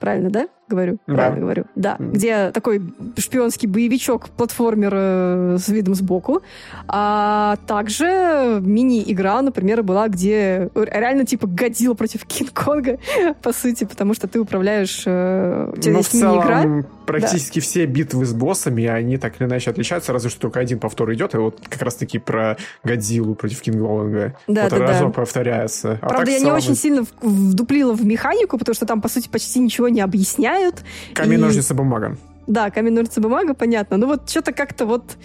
Правильно, 0.00 0.30
да? 0.30 0.48
Говорю, 0.68 0.98
да. 1.06 1.14
правильно 1.14 1.40
говорю. 1.40 1.64
Да, 1.74 1.96
mm. 1.98 2.10
где 2.10 2.50
такой 2.50 2.82
шпионский 3.16 3.68
боевичок, 3.68 4.28
платформер 4.30 4.92
э, 4.94 5.56
с 5.58 5.68
видом 5.68 5.94
сбоку. 5.94 6.42
А 6.86 7.56
также 7.66 8.60
мини-игра, 8.60 9.40
например, 9.42 9.82
была, 9.82 10.08
где 10.08 10.70
реально 10.74 11.24
типа 11.24 11.46
годил 11.46 11.94
против 11.94 12.24
Кинг-Конга, 12.26 12.98
по 13.42 13.52
сути, 13.52 13.84
потому 13.84 14.14
что 14.14 14.28
ты 14.28 14.40
управляешь... 14.40 15.02
Э, 15.06 15.72
у 15.74 15.80
тебя 15.80 15.92
ну, 15.92 15.98
есть 15.98 16.14
мини-игра. 16.14 16.84
практически 17.06 17.60
да. 17.60 17.64
все 17.64 17.86
битвы 17.86 18.26
с 18.26 18.32
боссами, 18.32 18.86
они 18.86 19.16
так 19.16 19.40
или 19.40 19.48
иначе 19.48 19.70
отличаются, 19.70 20.12
разве 20.12 20.30
что 20.30 20.40
только 20.40 20.60
один 20.60 20.78
повтор 20.78 21.12
идет, 21.14 21.34
и 21.34 21.38
вот 21.38 21.60
как 21.68 21.82
раз-таки 21.82 22.18
про 22.18 22.56
Годзиллу 22.84 23.34
против 23.34 23.62
Кинг-Конга. 23.62 24.36
Да, 24.46 24.64
вот 24.64 24.70
да, 24.70 24.78
разок 24.78 25.08
да. 25.08 25.12
повторяется. 25.12 25.98
А 26.02 26.08
Правда, 26.08 26.30
я 26.30 26.40
не 26.40 26.50
очень 26.50 26.74
сильно 26.74 27.04
вдуплила 27.22 27.94
в 27.94 28.04
механику, 28.04 28.58
потому 28.58 28.74
что 28.74 28.86
там, 28.86 29.00
по 29.00 29.08
сути, 29.08 29.28
почти 29.28 29.60
ничего 29.60 29.88
не 29.88 30.00
объясняют, 30.00 30.57
меняют. 30.58 30.84
Камень, 31.14 31.38
и... 31.38 31.42
ножницы, 31.42 31.74
бумага. 31.74 32.16
Да, 32.46 32.70
камень, 32.70 32.92
ножницы, 32.92 33.20
бумага, 33.20 33.54
понятно. 33.54 33.96
Ну 33.96 34.06
вот 34.06 34.28
что-то 34.28 34.52
как-то 34.52 34.86
вот 34.86 35.16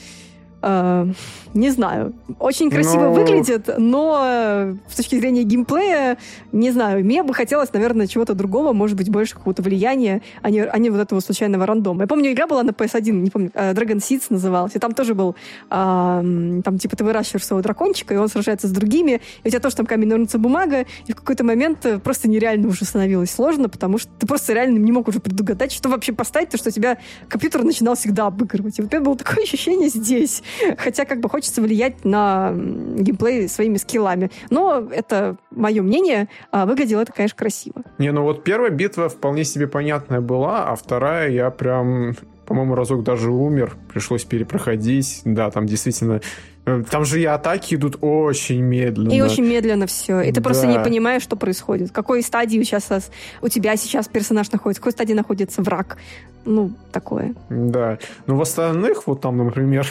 Э, 0.63 1.05
не 1.53 1.69
знаю, 1.69 2.13
очень 2.39 2.71
красиво 2.71 3.03
но... 3.03 3.13
выглядит, 3.13 3.69
но 3.77 4.23
э, 4.25 4.75
с 4.89 4.95
точки 4.95 5.19
зрения 5.19 5.43
геймплея, 5.43 6.17
не 6.51 6.71
знаю, 6.71 7.03
мне 7.05 7.21
бы 7.21 7.33
хотелось, 7.33 7.71
наверное, 7.73 8.07
чего-то 8.07 8.33
другого, 8.33 8.73
может 8.73 8.97
быть, 8.97 9.09
больше 9.09 9.35
какого-то 9.35 9.61
влияния, 9.61 10.21
а 10.41 10.49
не, 10.49 10.61
а 10.61 10.77
не 10.79 10.89
вот 10.89 10.99
этого 10.99 11.19
случайного 11.19 11.67
рандома. 11.67 12.01
Я 12.01 12.07
помню, 12.07 12.31
игра 12.31 12.47
была 12.47 12.63
на 12.63 12.71
PS1, 12.71 13.11
не 13.11 13.29
помню, 13.29 13.51
э, 13.53 13.73
Dragon 13.73 13.97
Seeds 13.97 14.27
называлась, 14.29 14.75
и 14.75 14.79
там 14.79 14.93
тоже 14.93 15.13
был, 15.13 15.35
э, 15.69 16.61
там, 16.63 16.77
типа, 16.79 16.95
ты 16.95 17.03
выращиваешь 17.03 17.45
своего 17.45 17.61
дракончика, 17.61 18.13
и 18.13 18.17
он 18.17 18.29
сражается 18.29 18.67
с 18.67 18.71
другими, 18.71 19.21
и 19.43 19.47
у 19.47 19.51
тебя 19.51 19.59
тоже 19.59 19.75
там 19.75 19.85
камень, 19.85 20.07
ножницы, 20.07 20.39
бумага, 20.39 20.85
и 21.05 21.11
в 21.11 21.15
какой-то 21.15 21.43
момент 21.43 21.85
просто 22.03 22.27
нереально 22.27 22.67
уже 22.67 22.85
становилось 22.85 23.29
сложно, 23.29 23.69
потому 23.69 23.99
что 23.99 24.09
ты 24.17 24.25
просто 24.25 24.53
реально 24.53 24.79
не 24.79 24.91
мог 24.91 25.07
уже 25.07 25.19
предугадать, 25.19 25.71
что 25.71 25.89
вообще 25.89 26.13
поставить, 26.13 26.49
то, 26.49 26.57
что 26.57 26.71
тебя 26.71 26.97
компьютер 27.27 27.63
начинал 27.63 27.95
всегда 27.95 28.27
обыгрывать. 28.27 28.79
И 28.79 28.81
вот 28.81 28.91
это 28.91 29.03
было 29.03 29.15
такое 29.15 29.43
ощущение 29.43 29.89
здесь. 29.89 30.41
Хотя 30.77 31.05
как 31.05 31.19
бы 31.19 31.29
хочется 31.29 31.61
влиять 31.61 32.05
на 32.05 32.53
геймплей 32.53 33.47
своими 33.47 33.77
скиллами. 33.77 34.31
Но 34.49 34.87
это 34.91 35.37
мое 35.51 35.81
мнение. 35.81 36.29
А 36.51 36.65
выглядело 36.65 37.01
это, 37.01 37.11
конечно, 37.11 37.37
красиво. 37.37 37.83
Не, 37.97 38.11
ну 38.11 38.23
вот 38.23 38.43
первая 38.43 38.71
битва 38.71 39.09
вполне 39.09 39.43
себе 39.43 39.67
понятная 39.67 40.21
была, 40.21 40.69
а 40.69 40.75
вторая 40.75 41.29
я 41.29 41.49
прям 41.49 42.15
по-моему, 42.45 42.75
разок 42.75 43.03
даже 43.03 43.31
умер, 43.31 43.75
пришлось 43.91 44.23
перепроходить. 44.25 45.21
Да, 45.25 45.49
там 45.49 45.65
действительно... 45.65 46.21
Э, 46.65 46.83
там 46.89 47.05
же 47.05 47.21
и 47.21 47.25
атаки 47.25 47.75
идут 47.75 47.97
очень 48.01 48.61
медленно. 48.61 49.11
И 49.11 49.21
очень 49.21 49.45
медленно 49.45 49.87
все. 49.87 50.21
И 50.21 50.31
ты 50.31 50.39
да. 50.39 50.41
просто 50.41 50.67
не 50.67 50.79
понимаешь, 50.79 51.23
что 51.23 51.35
происходит. 51.35 51.89
В 51.89 51.93
какой 51.93 52.21
стадии 52.21 52.61
сейчас 52.63 53.11
у 53.41 53.47
тебя 53.47 53.75
сейчас 53.75 54.07
персонаж 54.07 54.51
находится, 54.51 54.81
в 54.81 54.83
какой 54.83 54.91
стадии 54.91 55.13
находится 55.13 55.61
враг. 55.61 55.97
Ну, 56.45 56.71
такое. 56.91 57.33
Да. 57.49 57.97
Ну, 58.27 58.35
в 58.35 58.41
остальных, 58.41 59.07
вот 59.07 59.21
там, 59.21 59.37
например, 59.37 59.87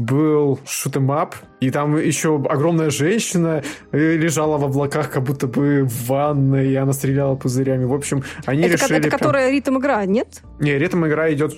был 0.00 0.58
шутемап, 0.66 1.34
и 1.60 1.70
там 1.70 1.96
еще 1.96 2.36
огромная 2.36 2.90
женщина 2.90 3.62
э, 3.92 4.16
лежала 4.16 4.58
в 4.58 4.64
облаках, 4.64 5.10
как 5.10 5.22
будто 5.24 5.46
бы 5.46 5.84
в 5.84 6.08
ванной, 6.08 6.70
и 6.70 6.74
она 6.74 6.92
стреляла 6.92 7.36
пузырями. 7.36 7.84
В 7.84 7.94
общем, 7.94 8.24
они 8.46 8.62
это, 8.62 8.74
решили... 8.74 8.98
Это 8.98 9.08
прям... 9.08 9.18
которая 9.18 9.50
ритм 9.50 9.78
игра, 9.78 10.04
нет? 10.06 10.42
Не, 10.58 10.78
ритм 10.78 11.04
игра 11.06 11.32
идет 11.32 11.54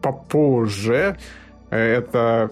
попозже. 0.00 1.16
Это 1.70 2.50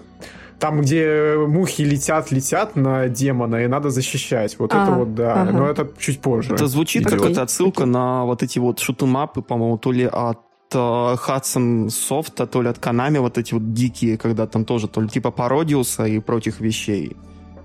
там, 0.59 0.81
где 0.81 1.35
мухи 1.37 1.81
летят, 1.81 2.31
летят 2.31 2.75
на 2.75 3.09
демона, 3.09 3.63
и 3.63 3.67
надо 3.67 3.89
защищать. 3.89 4.57
Вот 4.59 4.73
а, 4.73 4.83
это 4.83 4.91
вот, 4.91 5.15
да. 5.15 5.41
Ага. 5.41 5.51
Но 5.51 5.67
это 5.67 5.89
чуть 5.97 6.21
позже. 6.21 6.53
Это 6.53 6.67
звучит 6.67 7.05
как 7.05 7.25
это 7.25 7.41
отсылка 7.41 7.83
окей. 7.83 7.93
на 7.93 8.25
вот 8.25 8.43
эти 8.43 8.59
вот 8.59 8.79
шутемапы, 8.79 9.41
по-моему, 9.41 9.77
то 9.79 9.91
ли 9.91 10.05
от 10.05 10.37
Hudson 10.73 11.87
Soft, 11.87 12.45
то 12.47 12.61
ли 12.61 12.69
от 12.69 12.77
Konami, 12.77 13.19
вот 13.19 13.37
эти 13.37 13.53
вот 13.53 13.73
дикие, 13.73 14.17
когда 14.17 14.47
там 14.47 14.65
тоже 14.65 14.87
то 14.87 15.01
ли 15.01 15.07
типа 15.07 15.31
Пародиуса 15.31 16.05
и 16.05 16.19
прочих 16.19 16.59
вещей. 16.59 17.15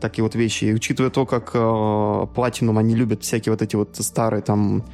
Такие 0.00 0.22
вот 0.22 0.34
вещи. 0.34 0.66
И 0.66 0.74
учитывая 0.74 1.10
то, 1.10 1.24
как 1.26 1.50
э, 1.54 1.58
Platinum, 1.58 2.78
они 2.78 2.94
любят 2.94 3.22
всякие 3.22 3.52
вот 3.52 3.62
эти 3.62 3.76
вот 3.76 3.96
старые 3.96 4.42
там 4.42 4.84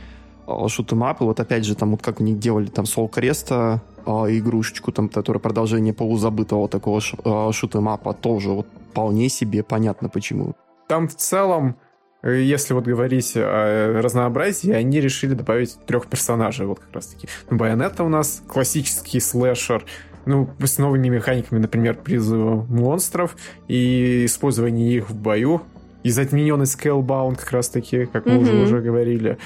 э, 0.46 0.68
шутемапы, 0.68 1.24
вот 1.24 1.40
опять 1.40 1.64
же, 1.64 1.74
там 1.74 1.90
вот 1.90 2.02
как 2.02 2.20
они 2.20 2.34
делали 2.34 2.66
там 2.66 2.84
Soul 2.84 3.08
Креста, 3.08 3.82
э, 4.06 4.10
игрушечку, 4.10 4.92
там, 4.92 5.08
которая 5.08 5.40
продолжение 5.40 5.92
полузабытого 5.92 6.68
такого 6.68 7.00
ш, 7.00 7.16
э, 7.24 7.52
шутемапа, 7.52 8.12
тоже 8.12 8.50
вот 8.50 8.66
вполне 8.90 9.28
себе 9.28 9.62
понятно 9.62 10.08
почему. 10.08 10.54
Там 10.88 11.08
в 11.08 11.16
целом 11.16 11.74
Э, 11.74 11.91
если 12.22 12.74
вот 12.74 12.84
говорить 12.84 13.32
о 13.36 14.00
разнообразии, 14.02 14.72
они 14.72 15.00
решили 15.00 15.34
добавить 15.34 15.76
трех 15.86 16.06
персонажей, 16.06 16.66
вот 16.66 16.78
как 16.78 16.92
раз 16.92 17.06
таки. 17.06 17.28
Ну, 17.50 17.56
Байонетта 17.56 18.04
у 18.04 18.08
нас 18.08 18.42
классический 18.46 19.20
слэшер, 19.20 19.84
ну, 20.24 20.48
с 20.60 20.78
новыми 20.78 21.08
механиками, 21.08 21.58
например, 21.58 21.94
призыва 21.94 22.64
монстров 22.68 23.36
и 23.66 24.24
использование 24.26 24.96
их 24.96 25.10
в 25.10 25.16
бою. 25.16 25.62
И 26.04 26.10
затмененный 26.10 26.64
Scalebound 26.64 27.38
как 27.38 27.52
раз 27.52 27.68
таки, 27.68 28.06
как 28.06 28.26
мы 28.26 28.32
mm-hmm. 28.32 28.38
уже, 28.38 28.52
уже 28.62 28.80
говорили. 28.80 29.38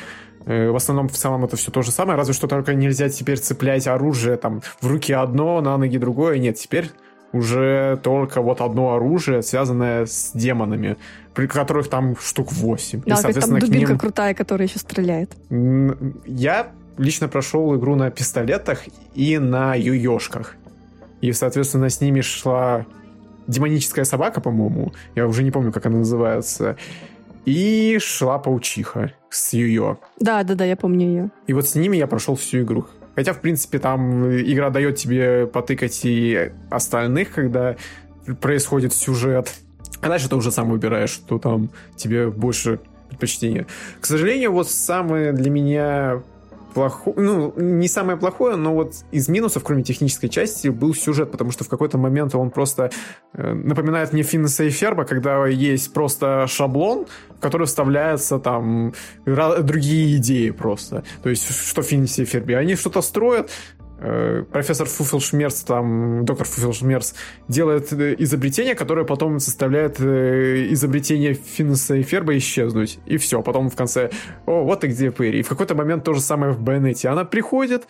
Э, 0.47 0.71
в 0.71 0.77
основном, 0.77 1.09
в 1.09 1.13
целом, 1.13 1.45
это 1.45 1.57
все 1.57 1.71
то 1.71 1.83
же 1.83 1.91
самое, 1.91 2.17
разве 2.17 2.33
что 2.33 2.47
только 2.47 2.75
нельзя 2.75 3.09
теперь 3.09 3.39
цеплять 3.39 3.87
оружие 3.87 4.37
там 4.37 4.63
в 4.81 4.87
руки 4.87 5.13
одно, 5.13 5.61
на 5.61 5.77
ноги 5.77 5.99
другое. 5.99 6.39
Нет, 6.39 6.57
теперь 6.57 6.91
уже 7.33 7.99
только 8.03 8.41
вот 8.41 8.61
одно 8.61 8.95
оружие, 8.95 9.43
связанное 9.43 10.07
с 10.07 10.31
демонами, 10.33 10.97
при 11.37 11.47
которых 11.47 11.89
там 11.89 12.17
штук 12.17 12.51
8. 12.51 13.03
Да, 13.05 13.15
и, 13.15 13.17
соответственно, 13.19 13.61
там 13.61 13.69
дубинка 13.69 13.93
ним... 13.93 13.99
крутая, 13.99 14.33
которая 14.33 14.67
еще 14.67 14.79
стреляет. 14.79 15.37
Я 16.25 16.73
лично 16.97 17.29
прошел 17.29 17.77
игру 17.77 17.95
на 17.95 18.11
пистолетах 18.11 18.85
и 19.15 19.37
на 19.37 19.75
юёшках. 19.75 20.57
И, 21.21 21.31
соответственно, 21.33 21.91
с 21.91 22.01
ними 22.01 22.23
шла 22.23 22.87
демоническая 23.47 24.07
собака, 24.07 24.41
по-моему. 24.41 24.95
Я 25.15 25.27
уже 25.27 25.43
не 25.43 25.51
помню, 25.51 25.73
как 25.73 25.85
она 25.85 25.99
называется. 25.99 26.79
И 27.45 27.99
шла 28.01 28.39
паучиха 28.39 29.13
с 29.29 29.53
Юйо. 29.53 29.99
Да, 30.19 30.43
да, 30.43 30.55
да, 30.55 30.65
я 30.65 30.75
помню 30.75 31.07
ее. 31.07 31.31
И 31.47 31.53
вот 31.53 31.69
с 31.69 31.75
ними 31.75 31.99
я 31.99 32.07
прошел 32.07 32.35
всю 32.35 32.63
игру. 32.63 32.87
Хотя, 33.15 33.35
в 33.35 33.41
принципе, 33.41 33.79
там 33.79 34.27
игра 34.27 34.71
дает 34.71 34.97
тебе 34.97 35.47
потыкать 35.47 36.01
и 36.05 36.51
остальных, 36.71 37.33
когда 37.33 37.77
происходит 38.41 38.95
сюжет. 38.95 39.53
А 40.01 40.09
дальше 40.09 40.29
ты 40.29 40.37
уже 40.37 40.51
сам 40.51 40.71
выбираешь, 40.71 41.11
что 41.11 41.39
там 41.39 41.71
тебе 41.97 42.29
больше 42.29 42.81
предпочтение. 43.09 43.67
К 44.01 44.07
сожалению, 44.07 44.53
вот 44.53 44.69
самое 44.69 45.33
для 45.33 45.51
меня 45.51 46.23
плохое, 46.77 47.17
ну, 47.17 47.55
не 47.57 47.89
самое 47.89 48.19
плохое, 48.19 48.57
но 48.57 48.75
вот 48.75 48.97
из 49.11 49.29
минусов, 49.29 49.65
кроме 49.65 49.83
технической 49.83 50.29
части, 50.29 50.69
был 50.69 50.95
сюжет, 50.95 51.33
потому 51.33 51.51
что 51.51 51.65
в 51.65 51.69
какой-то 51.69 51.97
момент 51.97 52.35
он 52.35 52.51
просто 52.51 52.91
э, 53.33 53.55
напоминает 53.55 54.13
мне 54.13 54.23
Финнеса 54.23 54.65
и 54.65 54.69
Ферба, 54.69 55.05
когда 55.05 55.47
есть 55.47 55.95
просто 55.95 56.47
шаблон, 56.47 57.07
в 57.39 57.41
который 57.41 57.67
вставляются 57.67 58.39
там 58.39 58.93
другие 59.25 60.17
идеи 60.19 60.51
просто. 60.51 61.03
То 61.23 61.31
есть, 61.31 61.49
что 61.49 61.81
Финнесе 61.81 62.23
и 62.23 62.27
Ферби. 62.27 62.53
Они 62.53 62.77
что-то 62.77 63.01
строят, 63.01 63.51
профессор 63.99 64.87
Фуфелшмерц, 64.87 65.63
там, 65.63 66.25
доктор 66.25 66.47
Фуфелшмерц 66.47 67.15
делает 67.49 67.93
э, 67.93 68.15
изобретение, 68.19 68.75
которое 68.75 69.07
потом 69.07 69.41
заставляет 69.41 70.01
э, 70.01 70.69
изобретение 70.71 71.35
Финнеса 71.35 71.95
и 71.95 72.03
Ферба 72.03 72.37
исчезнуть. 72.37 72.99
И 73.07 73.17
все. 73.17 73.43
Потом 73.43 73.71
в 73.71 73.77
конце, 73.77 74.11
о, 74.45 74.65
вот 74.65 74.85
и 74.85 74.89
где 74.89 75.11
Перри. 75.11 75.41
И 75.41 75.43
в 75.43 75.49
какой-то 75.49 75.75
момент 75.75 76.05
то 76.05 76.13
же 76.13 76.21
самое 76.21 76.53
в 76.53 76.61
Байонете. 76.61 77.09
Она 77.09 77.25
приходит, 77.25 77.87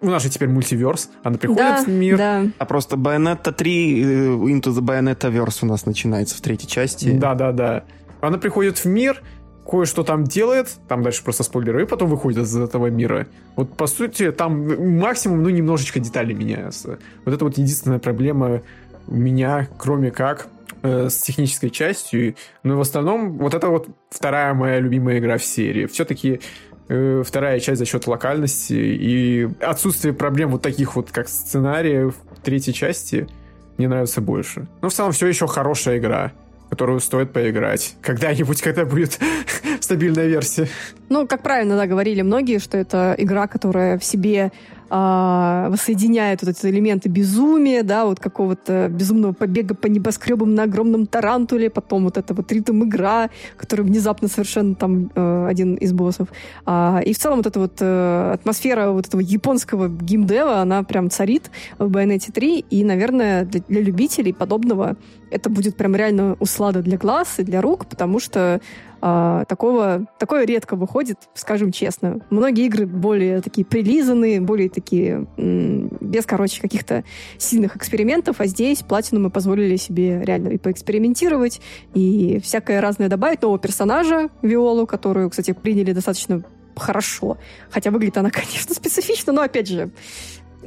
у 0.00 0.06
нас 0.06 0.22
же 0.22 0.30
теперь 0.30 0.48
мультиверс, 0.48 1.10
она 1.22 1.38
приходит 1.38 1.62
да, 1.62 1.84
в 1.84 1.88
мир. 1.88 2.16
Да. 2.16 2.46
А 2.58 2.64
просто 2.64 2.96
Bayonetta 2.96 3.52
3 3.52 4.02
Into 4.02 4.70
the 4.70 4.80
Bayonetta 4.80 5.30
Verse 5.32 5.58
у 5.62 5.66
нас 5.66 5.86
начинается 5.86 6.36
в 6.36 6.40
третьей 6.40 6.68
части. 6.68 7.10
Да-да-да. 7.10 7.84
Она 8.20 8.38
приходит 8.38 8.78
в 8.78 8.84
мир, 8.86 9.22
кое-что 9.68 10.02
там 10.02 10.24
делает, 10.24 10.70
там 10.88 11.02
дальше 11.02 11.22
просто 11.22 11.42
спойлеры, 11.42 11.82
и 11.82 11.86
потом 11.86 12.08
выходит 12.08 12.38
из 12.38 12.56
этого 12.56 12.86
мира. 12.86 13.26
Вот, 13.54 13.76
по 13.76 13.86
сути, 13.86 14.32
там 14.32 14.98
максимум, 14.98 15.42
ну, 15.42 15.50
немножечко 15.50 16.00
детали 16.00 16.32
меняются. 16.32 16.98
Вот 17.24 17.34
это 17.34 17.44
вот 17.44 17.58
единственная 17.58 17.98
проблема 17.98 18.62
у 19.06 19.14
меня, 19.14 19.68
кроме 19.76 20.10
как 20.10 20.48
э, 20.82 21.10
с 21.10 21.18
технической 21.18 21.68
частью. 21.68 22.34
Но 22.62 22.78
в 22.78 22.80
основном 22.80 23.36
вот 23.36 23.52
это 23.52 23.68
вот 23.68 23.88
вторая 24.08 24.54
моя 24.54 24.80
любимая 24.80 25.18
игра 25.18 25.36
в 25.36 25.44
серии. 25.44 25.84
Все-таки 25.84 26.40
э, 26.88 27.22
вторая 27.26 27.60
часть 27.60 27.78
за 27.78 27.84
счет 27.84 28.06
локальности 28.06 28.72
и 28.72 29.50
отсутствие 29.60 30.14
проблем 30.14 30.50
вот 30.50 30.62
таких 30.62 30.96
вот, 30.96 31.10
как 31.10 31.28
сценариев 31.28 32.14
третьей 32.42 32.72
части, 32.72 33.28
мне 33.76 33.86
нравится 33.86 34.22
больше. 34.22 34.66
Но 34.80 34.88
в 34.88 34.94
целом 34.94 35.12
все 35.12 35.26
еще 35.26 35.46
хорошая 35.46 35.98
игра 35.98 36.32
которую 36.68 37.00
стоит 37.00 37.32
поиграть. 37.32 37.94
Когда-нибудь, 38.02 38.60
когда 38.60 38.84
будет 38.84 39.18
стабильная 39.80 40.26
версия. 40.26 40.68
Ну, 41.08 41.26
как 41.26 41.42
правильно, 41.42 41.76
да, 41.76 41.86
говорили 41.86 42.22
многие, 42.22 42.58
что 42.58 42.76
это 42.76 43.14
игра, 43.16 43.46
которая 43.46 43.98
в 43.98 44.04
себе 44.04 44.52
а, 44.90 45.68
воссоединяет 45.70 46.42
вот 46.42 46.50
эти 46.50 46.66
элементы 46.66 47.08
безумия, 47.08 47.82
да, 47.82 48.06
вот 48.06 48.20
какого-то 48.20 48.88
безумного 48.88 49.32
побега 49.32 49.74
по 49.74 49.86
небоскребам 49.86 50.54
на 50.54 50.64
огромном 50.64 51.06
тарантуле, 51.06 51.70
потом 51.70 52.04
вот 52.04 52.16
эта 52.16 52.34
вот 52.34 52.50
ритм-игра, 52.50 53.30
которая 53.56 53.86
внезапно 53.86 54.28
совершенно 54.28 54.74
там 54.74 55.10
э, 55.14 55.46
один 55.48 55.74
из 55.74 55.92
боссов. 55.92 56.28
А, 56.64 57.00
и 57.04 57.12
в 57.12 57.18
целом 57.18 57.38
вот 57.38 57.46
эта 57.46 57.60
вот 57.60 57.76
э, 57.80 58.30
атмосфера 58.34 58.90
вот 58.90 59.06
этого 59.06 59.20
японского 59.20 59.88
геймдева, 59.88 60.60
она 60.60 60.82
прям 60.82 61.10
царит 61.10 61.50
в 61.78 61.90
Bayonetta 61.90 62.32
3, 62.32 62.60
и, 62.70 62.84
наверное, 62.84 63.44
для, 63.44 63.60
для 63.68 63.80
любителей 63.80 64.32
подобного 64.32 64.96
это 65.30 65.50
будет 65.50 65.76
прям 65.76 65.94
реально 65.94 66.36
услада 66.40 66.82
для 66.82 66.96
глаз 66.96 67.34
и 67.38 67.42
для 67.42 67.60
рук, 67.60 67.86
потому 67.86 68.20
что 68.20 68.60
а, 69.00 69.44
такого, 69.44 70.06
такое 70.18 70.44
редко 70.44 70.76
выходит, 70.76 71.28
скажем 71.34 71.72
честно. 71.72 72.20
Многие 72.30 72.66
игры 72.66 72.86
более 72.86 73.40
такие 73.40 73.64
прилизанные, 73.64 74.40
более 74.40 74.68
такие 74.68 75.26
без, 75.36 76.26
короче, 76.26 76.60
каких-то 76.60 77.04
сильных 77.38 77.76
экспериментов, 77.76 78.40
а 78.40 78.46
здесь 78.46 78.82
платину 78.82 79.20
мы 79.20 79.30
позволили 79.30 79.76
себе 79.76 80.22
реально 80.24 80.48
и 80.48 80.58
поэкспериментировать, 80.58 81.60
и 81.94 82.40
всякое 82.42 82.80
разное 82.80 83.08
добавить. 83.08 83.42
Нового 83.42 83.58
персонажа, 83.58 84.30
Виолу, 84.42 84.86
которую, 84.86 85.30
кстати, 85.30 85.52
приняли 85.52 85.92
достаточно 85.92 86.42
хорошо. 86.76 87.38
Хотя 87.70 87.90
выглядит 87.90 88.18
она, 88.18 88.30
конечно, 88.32 88.74
специфично, 88.74 89.32
но, 89.32 89.42
опять 89.42 89.68
же, 89.68 89.90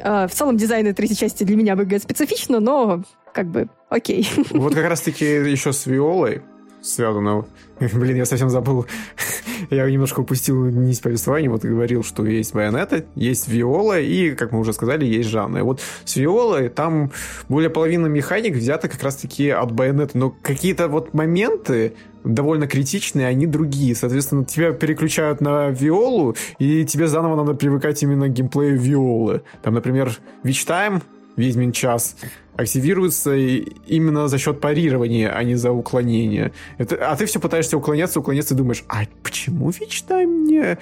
а, 0.02 0.28
в 0.28 0.32
целом 0.32 0.58
дизайн 0.58 0.94
третьей 0.94 1.18
части 1.18 1.44
для 1.44 1.56
меня 1.56 1.76
выглядит 1.76 2.04
специфично, 2.04 2.60
но 2.60 3.04
как 3.34 3.48
бы 3.48 3.70
окей. 3.90 4.28
Вот 4.52 4.74
как 4.74 4.86
раз-таки 4.86 5.26
еще 5.26 5.74
с 5.74 5.86
Виолой 5.86 6.42
связано 6.82 7.46
Блин, 7.94 8.18
я 8.18 8.26
совсем 8.26 8.50
забыл. 8.50 8.86
я 9.70 9.90
немножко 9.90 10.20
упустил 10.20 10.66
нить 10.66 11.02
повествования. 11.02 11.50
Вот 11.50 11.64
говорил, 11.64 12.04
что 12.04 12.26
есть 12.26 12.54
Байонета, 12.54 13.06
есть 13.16 13.48
Виола 13.48 14.00
и, 14.00 14.32
как 14.32 14.52
мы 14.52 14.60
уже 14.60 14.74
сказали, 14.74 15.06
есть 15.06 15.30
Жанна. 15.30 15.64
Вот 15.64 15.82
с 16.06 16.16
Виолой 16.16 16.70
там 16.70 17.12
более 17.50 17.70
половины 17.70 18.08
механик 18.10 18.56
взято 18.56 18.88
как 18.88 19.02
раз-таки 19.02 19.50
от 19.50 19.72
Байонета. 19.72 20.18
Но 20.18 20.30
какие-то 20.30 20.88
вот 20.88 21.14
моменты 21.14 21.94
довольно 22.24 22.68
критичные, 22.68 23.28
они 23.28 23.48
другие. 23.48 23.96
Соответственно, 23.96 24.46
тебя 24.46 24.72
переключают 24.74 25.42
на 25.42 25.70
Виолу, 25.70 26.36
и 26.60 26.86
тебе 26.86 27.08
заново 27.08 27.36
надо 27.36 27.56
привыкать 27.56 28.04
именно 28.04 28.28
к 28.28 28.34
геймплею 28.34 28.78
Виолы. 28.80 29.42
Там, 29.64 29.74
например, 29.74 30.12
Witch 30.44 30.68
Time, 30.68 31.02
Ведьмин 31.36 31.72
час, 31.72 32.16
активируется 32.56 33.36
именно 33.36 34.28
за 34.28 34.38
счет 34.38 34.60
парирования, 34.60 35.30
а 35.30 35.44
не 35.44 35.56
за 35.56 35.72
уклонение. 35.72 36.52
Это, 36.78 36.96
а 37.10 37.16
ты 37.16 37.26
все 37.26 37.40
пытаешься 37.40 37.78
уклоняться, 37.78 38.20
уклоняться 38.20 38.54
и 38.54 38.58
думаешь, 38.58 38.84
а 38.88 39.04
почему 39.24 39.70
Вичтайм 39.70 40.46
не 40.46 40.78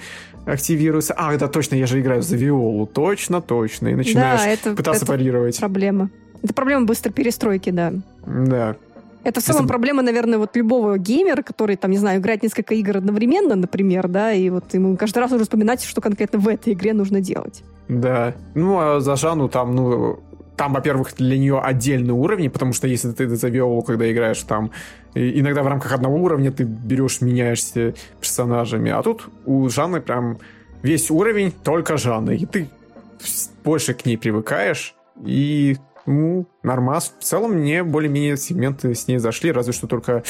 активируется? 0.46 1.14
А, 1.16 1.36
да, 1.36 1.48
точно, 1.48 1.76
я 1.76 1.86
же 1.86 2.00
играю 2.00 2.22
за 2.22 2.36
Виолу. 2.36 2.86
Точно, 2.86 3.40
точно. 3.40 3.88
И 3.88 3.94
начинаешь 3.94 4.40
да, 4.40 4.48
это, 4.48 4.74
пытаться 4.74 5.04
это 5.04 5.12
парировать. 5.12 5.58
проблема. 5.58 6.10
Это 6.42 6.54
проблема 6.54 6.86
быстрой 6.86 7.12
перестройки, 7.12 7.70
да. 7.70 7.92
Да. 8.26 8.76
Это 9.22 9.40
в 9.40 9.44
целом 9.44 9.62
Если... 9.62 9.68
проблема, 9.68 10.02
наверное, 10.02 10.38
вот 10.38 10.56
любого 10.56 10.96
геймера, 10.96 11.42
который, 11.42 11.76
там, 11.76 11.90
не 11.90 11.98
знаю, 11.98 12.20
играет 12.20 12.42
несколько 12.42 12.74
игр 12.74 12.96
одновременно, 12.96 13.54
например, 13.54 14.08
да, 14.08 14.32
и 14.32 14.48
вот 14.48 14.72
ему 14.72 14.96
каждый 14.96 15.18
раз 15.18 15.30
нужно 15.30 15.44
вспоминать, 15.44 15.82
что 15.84 16.00
конкретно 16.00 16.38
в 16.38 16.48
этой 16.48 16.72
игре 16.72 16.94
нужно 16.94 17.20
делать. 17.20 17.62
Да. 17.88 18.34
Ну, 18.54 18.78
а 18.78 19.00
за 19.00 19.16
Жанну 19.16 19.48
там, 19.50 19.74
ну, 19.74 20.20
там, 20.60 20.74
во-первых, 20.74 21.14
для 21.16 21.38
нее 21.38 21.58
отдельные 21.58 22.12
уровни, 22.12 22.48
потому 22.48 22.74
что 22.74 22.86
если 22.86 23.12
ты 23.12 23.34
завел, 23.34 23.80
когда 23.80 24.12
играешь 24.12 24.42
там, 24.42 24.72
иногда 25.14 25.62
в 25.62 25.66
рамках 25.66 25.94
одного 25.94 26.18
уровня 26.18 26.52
ты 26.52 26.64
берешь, 26.64 27.22
меняешься 27.22 27.94
персонажами, 28.20 28.90
а 28.90 29.02
тут 29.02 29.30
у 29.46 29.66
Жанны 29.70 30.02
прям 30.02 30.38
весь 30.82 31.10
уровень 31.10 31.50
только 31.50 31.96
Жанны, 31.96 32.36
и 32.36 32.44
ты 32.44 32.68
больше 33.64 33.94
к 33.94 34.04
ней 34.04 34.18
привыкаешь, 34.18 34.94
и 35.24 35.78
ну, 36.04 36.46
нормас. 36.62 37.14
В 37.18 37.24
целом 37.24 37.52
мне 37.52 37.82
более-менее 37.82 38.36
сегменты 38.36 38.94
с 38.94 39.08
ней 39.08 39.16
зашли, 39.16 39.52
разве 39.52 39.72
что 39.72 39.86
только 39.86 40.24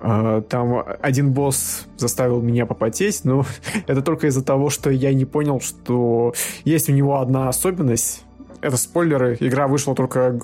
Uh, 0.00 0.42
там 0.42 0.84
один 1.00 1.32
босс 1.32 1.86
заставил 1.96 2.42
меня 2.42 2.66
попотеть, 2.66 3.24
но 3.24 3.46
это 3.86 4.02
только 4.02 4.26
из-за 4.26 4.44
того, 4.44 4.68
что 4.68 4.90
я 4.90 5.14
не 5.14 5.24
понял, 5.24 5.60
что 5.60 6.34
есть 6.64 6.90
у 6.90 6.92
него 6.92 7.20
одна 7.20 7.48
особенность, 7.48 8.22
это 8.64 8.76
спойлеры. 8.76 9.36
Игра 9.40 9.68
вышла 9.68 9.94
только 9.94 10.40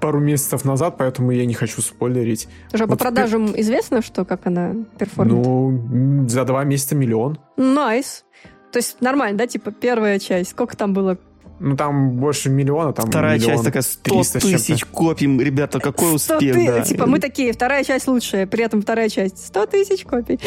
пару 0.00 0.20
месяцев 0.20 0.64
назад, 0.64 0.96
поэтому 0.98 1.30
я 1.30 1.46
не 1.46 1.54
хочу 1.54 1.80
спойлерить. 1.80 2.48
Уже 2.72 2.84
вот 2.84 2.98
по 2.98 3.04
продажам 3.04 3.48
теперь... 3.48 3.62
известно, 3.62 4.02
что 4.02 4.24
как 4.24 4.46
она 4.46 4.74
перформит? 4.98 5.44
Ну, 5.44 6.28
за 6.28 6.44
два 6.44 6.64
месяца 6.64 6.94
миллион. 6.94 7.38
Nice. 7.56 8.24
Nice. 8.34 8.70
То 8.72 8.78
есть 8.78 9.00
нормально, 9.00 9.38
да? 9.38 9.46
Типа 9.46 9.70
первая 9.70 10.18
часть. 10.18 10.50
Сколько 10.50 10.76
там 10.76 10.92
было 10.94 11.18
ну, 11.62 11.76
там 11.76 12.10
больше 12.16 12.50
миллиона, 12.50 12.92
там 12.92 13.06
Вторая 13.06 13.38
миллион, 13.38 13.52
часть 13.52 13.64
такая 13.64 13.82
100 13.82 14.22
тысяч 14.40 14.84
копий. 14.84 15.26
Ребята, 15.38 15.78
какой 15.78 16.14
успех, 16.14 16.54
ты, 16.54 16.66
да. 16.66 16.80
Типа, 16.82 17.06
мы 17.06 17.20
такие, 17.20 17.52
вторая 17.52 17.84
часть 17.84 18.08
лучшая, 18.08 18.46
при 18.46 18.64
этом 18.64 18.82
вторая 18.82 19.08
часть 19.08 19.46
100 19.46 19.66
тысяч 19.66 20.04
копий. 20.04 20.40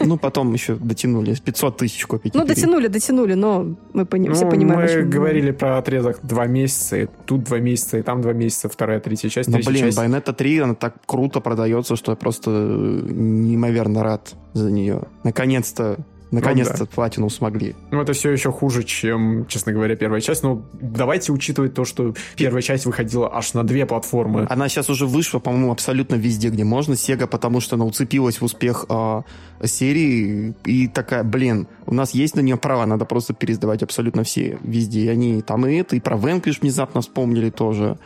Ну, 0.00 0.16
потом 0.16 0.52
еще 0.54 0.74
дотянули, 0.74 1.34
500 1.34 1.76
тысяч 1.76 2.06
копий. 2.06 2.30
Ну, 2.34 2.44
дотянули, 2.44 2.88
дотянули, 2.88 3.34
но 3.34 3.76
мы 3.92 4.06
пони- 4.06 4.28
ну, 4.28 4.34
все 4.34 4.48
понимаем. 4.48 5.04
Мы 5.04 5.10
говорили 5.10 5.50
про 5.50 5.78
отрезок 5.78 6.20
два 6.22 6.46
месяца, 6.46 6.96
и 6.96 7.06
тут 7.26 7.44
два 7.44 7.58
месяца, 7.58 7.98
и 7.98 8.02
там 8.02 8.22
два 8.22 8.32
месяца, 8.32 8.68
вторая, 8.68 9.00
третья 9.00 9.28
часть, 9.28 9.48
Ну, 9.48 9.58
блин, 9.64 9.84
часть. 9.84 9.98
Bayonetta 9.98 10.32
3, 10.32 10.58
она 10.60 10.74
так 10.74 10.94
круто 11.06 11.40
продается, 11.40 11.96
что 11.96 12.12
я 12.12 12.16
просто 12.16 12.50
неимоверно 12.50 14.02
рад 14.02 14.34
за 14.54 14.70
нее. 14.70 15.02
Наконец-то 15.24 15.98
Наконец-то 16.30 16.80
ну, 16.80 16.84
да. 16.84 16.90
платину 16.94 17.30
смогли. 17.30 17.74
Ну, 17.90 18.00
это 18.02 18.12
все 18.12 18.30
еще 18.30 18.52
хуже, 18.52 18.82
чем, 18.84 19.46
честно 19.46 19.72
говоря, 19.72 19.96
первая 19.96 20.20
часть. 20.20 20.42
Но 20.42 20.62
давайте 20.74 21.32
учитывать 21.32 21.74
то, 21.74 21.84
что 21.84 22.14
первая 22.36 22.62
часть 22.62 22.84
выходила 22.86 23.34
аж 23.34 23.54
на 23.54 23.64
две 23.64 23.86
платформы. 23.86 24.46
Она 24.50 24.68
сейчас 24.68 24.90
уже 24.90 25.06
вышла, 25.06 25.38
по-моему, 25.38 25.72
абсолютно 25.72 26.16
везде, 26.16 26.50
где 26.50 26.64
можно. 26.64 26.92
Sega, 26.92 27.26
потому 27.26 27.60
что 27.60 27.76
она 27.76 27.84
уцепилась 27.86 28.40
в 28.40 28.44
успех 28.44 28.84
э, 28.90 29.22
серии 29.64 30.54
и 30.64 30.86
такая, 30.88 31.24
блин, 31.24 31.66
у 31.86 31.94
нас 31.94 32.12
есть 32.12 32.36
на 32.36 32.40
нее 32.40 32.56
права, 32.56 32.84
надо 32.84 33.04
просто 33.04 33.32
пересдавать 33.32 33.82
абсолютно 33.82 34.22
все 34.22 34.58
везде. 34.62 35.06
И 35.06 35.08
они 35.08 35.40
там 35.40 35.66
и 35.66 35.74
это, 35.76 35.96
и 35.96 36.00
про 36.00 36.16
Vanquish 36.16 36.58
внезапно 36.60 37.00
вспомнили 37.00 37.50
тоже. 37.50 37.98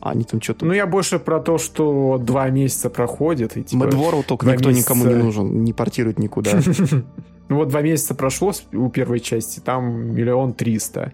А 0.00 0.10
они 0.10 0.24
там 0.24 0.42
что-то... 0.42 0.66
Ну, 0.66 0.72
я 0.72 0.86
больше 0.86 1.18
про 1.18 1.40
то, 1.40 1.58
что 1.58 2.18
два 2.18 2.48
месяца 2.50 2.90
проходит. 2.90 3.56
И, 3.56 3.64
типа, 3.64 3.84
World 3.84 4.24
только 4.24 4.46
никто 4.46 4.68
месяца... 4.68 4.92
никому 4.94 5.10
не 5.10 5.20
нужен, 5.20 5.64
не 5.64 5.72
портирует 5.72 6.18
никуда. 6.18 6.60
Ну 7.48 7.56
вот 7.56 7.68
два 7.68 7.82
месяца 7.82 8.14
прошло 8.14 8.52
у 8.72 8.88
первой 8.88 9.20
части, 9.20 9.60
там 9.60 10.14
миллион 10.14 10.54
триста 10.54 11.12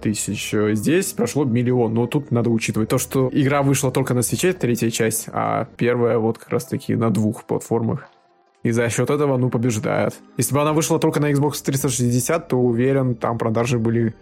тысяч. 0.00 0.54
Здесь 0.72 1.12
прошло 1.12 1.44
миллион. 1.44 1.94
Но 1.94 2.06
тут 2.06 2.30
надо 2.30 2.50
учитывать 2.50 2.88
то, 2.88 2.98
что 2.98 3.28
игра 3.32 3.62
вышла 3.62 3.90
только 3.90 4.14
на 4.14 4.22
свече, 4.22 4.52
третья 4.52 4.90
часть, 4.90 5.28
а 5.32 5.66
первая 5.76 6.18
вот 6.18 6.38
как 6.38 6.50
раз-таки 6.50 6.94
на 6.94 7.10
двух 7.10 7.44
платформах. 7.44 8.08
И 8.62 8.72
за 8.72 8.88
счет 8.88 9.10
этого, 9.10 9.36
ну, 9.36 9.48
побеждает. 9.48 10.14
Если 10.36 10.52
бы 10.52 10.60
она 10.60 10.72
вышла 10.72 10.98
только 10.98 11.20
на 11.20 11.30
Xbox 11.30 11.62
360, 11.64 12.48
то 12.48 12.56
уверен, 12.56 13.14
там 13.14 13.38
продажи 13.38 13.78
были 13.78 14.14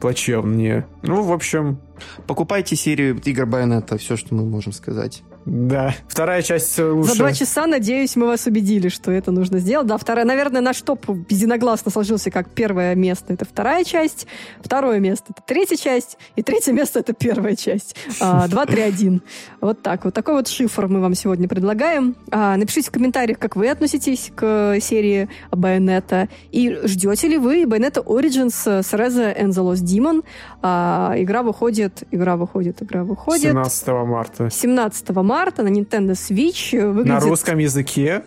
плачевнее. 0.00 0.86
Ну, 1.02 1.22
в 1.22 1.32
общем... 1.32 1.78
Покупайте 2.26 2.76
серию 2.76 3.20
игр 3.24 3.44
Bayonetta, 3.44 3.98
все, 3.98 4.16
что 4.16 4.34
мы 4.34 4.44
можем 4.44 4.72
сказать. 4.72 5.22
Да. 5.46 5.94
Вторая 6.08 6.42
часть 6.42 6.76
лучше. 6.76 7.12
За 7.12 7.18
два 7.18 7.32
часа, 7.32 7.66
надеюсь, 7.66 8.16
мы 8.16 8.26
вас 8.26 8.46
убедили, 8.46 8.88
что 8.88 9.12
это 9.12 9.30
нужно 9.30 9.60
сделать. 9.60 9.86
Да, 9.86 9.96
вторая, 9.96 10.24
наверное, 10.24 10.60
наш 10.60 10.80
топ 10.82 11.08
единогласно 11.28 11.92
сложился 11.92 12.32
как 12.32 12.50
первое 12.50 12.96
место. 12.96 13.32
Это 13.32 13.44
вторая 13.44 13.84
часть, 13.84 14.26
второе 14.60 14.98
место 14.98 15.26
это 15.28 15.42
третья 15.46 15.76
часть, 15.76 16.18
и 16.34 16.42
третье 16.42 16.72
место 16.72 16.98
это 16.98 17.12
первая 17.12 17.54
часть. 17.54 17.94
А, 18.20 18.48
два, 18.48 18.66
три, 18.66 18.82
один. 18.82 19.22
Вот 19.60 19.82
так 19.82 20.04
вот. 20.04 20.14
Такой 20.14 20.34
вот 20.34 20.48
шифр 20.48 20.88
мы 20.88 21.00
вам 21.00 21.14
сегодня 21.14 21.46
предлагаем. 21.46 22.16
А, 22.32 22.56
напишите 22.56 22.88
в 22.88 22.92
комментариях, 22.92 23.38
как 23.38 23.54
вы 23.54 23.68
относитесь 23.68 24.32
к 24.34 24.78
серии 24.80 25.28
Bayonetta. 25.52 26.28
И 26.50 26.76
ждете 26.82 27.28
ли 27.28 27.38
вы 27.38 27.62
Bayonetta 27.62 28.04
Origins 28.04 28.82
с 28.82 28.92
Reza 28.92 29.38
and 29.40 29.50
the 29.50 29.62
Lost 29.62 29.84
Demon? 29.84 30.24
А, 30.60 31.14
игра 31.16 31.44
выходит, 31.44 31.85
игра 32.10 32.36
выходит, 32.36 32.82
игра 32.82 33.04
выходит. 33.04 33.50
17 33.50 33.88
марта. 33.88 34.50
17 34.50 35.10
марта 35.10 35.62
на 35.62 35.68
Nintendo 35.68 36.12
Switch. 36.12 36.72
Выглядит... 36.72 37.08
На 37.08 37.20
русском 37.20 37.58
языке. 37.58 38.22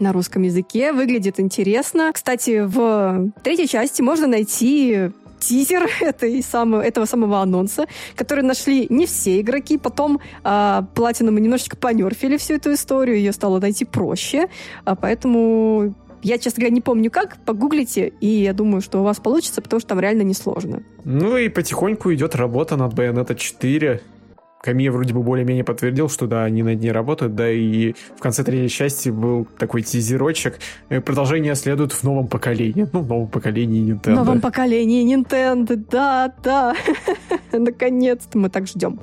на 0.00 0.12
русском 0.12 0.42
языке. 0.42 0.92
Выглядит 0.92 1.40
интересно. 1.40 2.10
Кстати, 2.12 2.64
в 2.64 3.30
третьей 3.42 3.68
части 3.68 4.02
можно 4.02 4.26
найти 4.26 5.10
тизер 5.44 5.88
этой 6.00 6.42
самого, 6.42 6.80
этого 6.80 7.06
самого 7.06 7.40
анонса, 7.40 7.86
который 8.16 8.42
нашли 8.42 8.86
не 8.90 9.06
все 9.06 9.40
игроки. 9.40 9.78
Потом 9.78 10.20
э, 10.42 10.82
Platinum 10.94 11.38
немножечко 11.40 11.76
понерфили 11.76 12.36
всю 12.36 12.54
эту 12.54 12.72
историю, 12.72 13.16
ее 13.16 13.32
стало 13.32 13.60
найти 13.60 13.84
проще. 13.84 14.48
А 14.84 14.94
поэтому 14.94 15.94
я, 16.24 16.38
честно 16.38 16.62
говоря, 16.62 16.74
не 16.74 16.80
помню 16.80 17.10
как, 17.10 17.36
погуглите, 17.44 18.12
и 18.20 18.26
я 18.26 18.52
думаю, 18.52 18.80
что 18.80 19.00
у 19.00 19.04
вас 19.04 19.20
получится, 19.20 19.60
потому 19.60 19.78
что 19.78 19.90
там 19.90 20.00
реально 20.00 20.22
несложно. 20.22 20.82
Ну 21.04 21.36
и 21.36 21.48
потихоньку 21.48 22.12
идет 22.14 22.34
работа 22.34 22.76
над 22.76 22.94
Bayonetta 22.94 23.34
4. 23.34 24.00
Камия 24.64 24.90
вроде 24.90 25.12
бы 25.12 25.22
более-менее 25.22 25.62
подтвердил, 25.62 26.08
что 26.08 26.26
да, 26.26 26.44
они 26.44 26.62
над 26.62 26.80
ней 26.80 26.90
работают, 26.90 27.34
да, 27.34 27.50
и 27.50 27.92
в 28.16 28.20
конце 28.22 28.42
третьей 28.44 28.70
части 28.70 29.10
был 29.10 29.46
такой 29.58 29.82
тизерочек. 29.82 30.58
Э, 30.88 31.02
продолжение 31.02 31.54
следует 31.54 31.92
в 31.92 32.02
новом 32.02 32.28
поколении. 32.28 32.88
Ну, 32.90 33.00
в 33.00 33.06
новом 33.06 33.28
поколении 33.28 33.92
Nintendo. 33.92 34.12
В 34.12 34.16
новом 34.24 34.40
поколении 34.40 35.14
Nintendo, 35.14 35.76
да, 35.76 36.32
да. 36.42 36.74
Наконец-то 37.52 38.38
мы 38.38 38.48
так 38.48 38.66
ждем. 38.66 39.00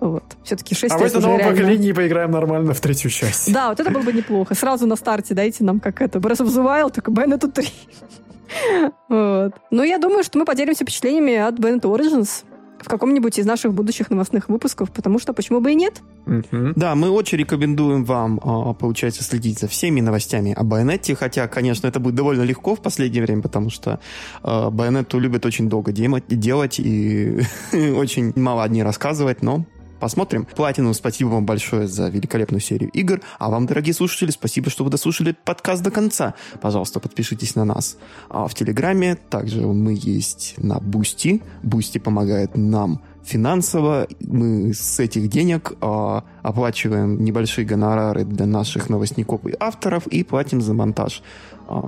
Вот. 0.00 0.24
Все-таки 0.42 0.74
6 0.74 0.92
а 0.92 0.98
лет 0.98 1.00
А 1.00 1.04
в 1.04 1.06
этом 1.06 1.22
новом 1.22 1.38
реально... 1.38 1.56
поколении 1.56 1.92
поиграем 1.92 2.32
нормально 2.32 2.74
в 2.74 2.80
третью 2.80 3.12
часть. 3.12 3.52
Да, 3.52 3.68
вот 3.68 3.78
это 3.78 3.88
было 3.92 4.02
бы 4.02 4.12
неплохо. 4.12 4.56
Сразу 4.56 4.88
на 4.88 4.96
старте 4.96 5.34
дайте 5.34 5.62
нам 5.62 5.78
как 5.78 6.02
это, 6.02 6.18
Breath 6.18 6.44
of 6.44 6.48
the 6.48 6.64
Wild, 6.64 6.92
только 6.92 7.12
Bayonetta 7.12 7.48
3. 7.48 7.68
вот. 9.08 9.52
Ну, 9.70 9.82
я 9.84 9.98
думаю, 9.98 10.24
что 10.24 10.36
мы 10.36 10.44
поделимся 10.44 10.82
впечатлениями 10.82 11.36
от 11.36 11.60
Bayonetta 11.60 11.82
Origins 11.82 12.42
в 12.86 12.88
каком-нибудь 12.88 13.36
из 13.40 13.46
наших 13.46 13.74
будущих 13.74 14.10
новостных 14.10 14.48
выпусков, 14.48 14.92
потому 14.92 15.18
что 15.18 15.32
почему 15.32 15.60
бы 15.60 15.72
и 15.72 15.74
нет? 15.74 16.02
Mm-hmm. 16.26 16.72
Да, 16.76 16.94
мы 16.94 17.10
очень 17.10 17.38
рекомендуем 17.38 18.04
вам, 18.04 18.40
а, 18.44 18.74
получается, 18.74 19.24
следить 19.24 19.58
за 19.58 19.66
всеми 19.66 20.00
новостями 20.00 20.52
о 20.52 20.62
Байонете, 20.62 21.16
хотя, 21.16 21.48
конечно, 21.48 21.88
это 21.88 21.98
будет 21.98 22.14
довольно 22.14 22.42
легко 22.42 22.76
в 22.76 22.80
последнее 22.80 23.22
время, 23.22 23.42
потому 23.42 23.70
что 23.70 23.98
э, 24.44 24.70
Байонету 24.70 25.18
любят 25.18 25.44
очень 25.44 25.68
долго 25.68 25.90
делать 25.90 26.78
и 26.78 27.40
очень 27.72 28.32
мало 28.36 28.62
одни 28.62 28.84
рассказывать, 28.84 29.42
но 29.42 29.64
Посмотрим. 30.00 30.44
Платину, 30.44 30.92
спасибо 30.94 31.28
вам 31.28 31.46
большое 31.46 31.88
за 31.88 32.08
великолепную 32.08 32.60
серию 32.60 32.90
игр. 32.90 33.20
А 33.38 33.50
вам, 33.50 33.66
дорогие 33.66 33.94
слушатели, 33.94 34.30
спасибо, 34.30 34.68
что 34.70 34.84
вы 34.84 34.90
дослушали 34.90 35.34
подкаст 35.44 35.82
до 35.82 35.90
конца. 35.90 36.34
Пожалуйста, 36.60 37.00
подпишитесь 37.00 37.54
на 37.54 37.64
нас 37.64 37.96
а, 38.28 38.46
в 38.46 38.54
Телеграме. 38.54 39.16
Также 39.16 39.66
мы 39.66 39.96
есть 39.98 40.54
на 40.58 40.78
Бусти. 40.80 41.42
Бусти 41.62 41.98
помогает 41.98 42.56
нам 42.56 43.00
финансово. 43.24 44.06
Мы 44.20 44.72
с 44.72 45.00
этих 45.00 45.28
денег 45.28 45.72
а, 45.80 46.24
оплачиваем 46.42 47.22
небольшие 47.24 47.66
гонорары 47.66 48.24
для 48.24 48.46
наших 48.46 48.88
новостников 48.88 49.46
и 49.46 49.54
авторов 49.58 50.06
и 50.06 50.22
платим 50.22 50.60
за 50.60 50.74
монтаж 50.74 51.22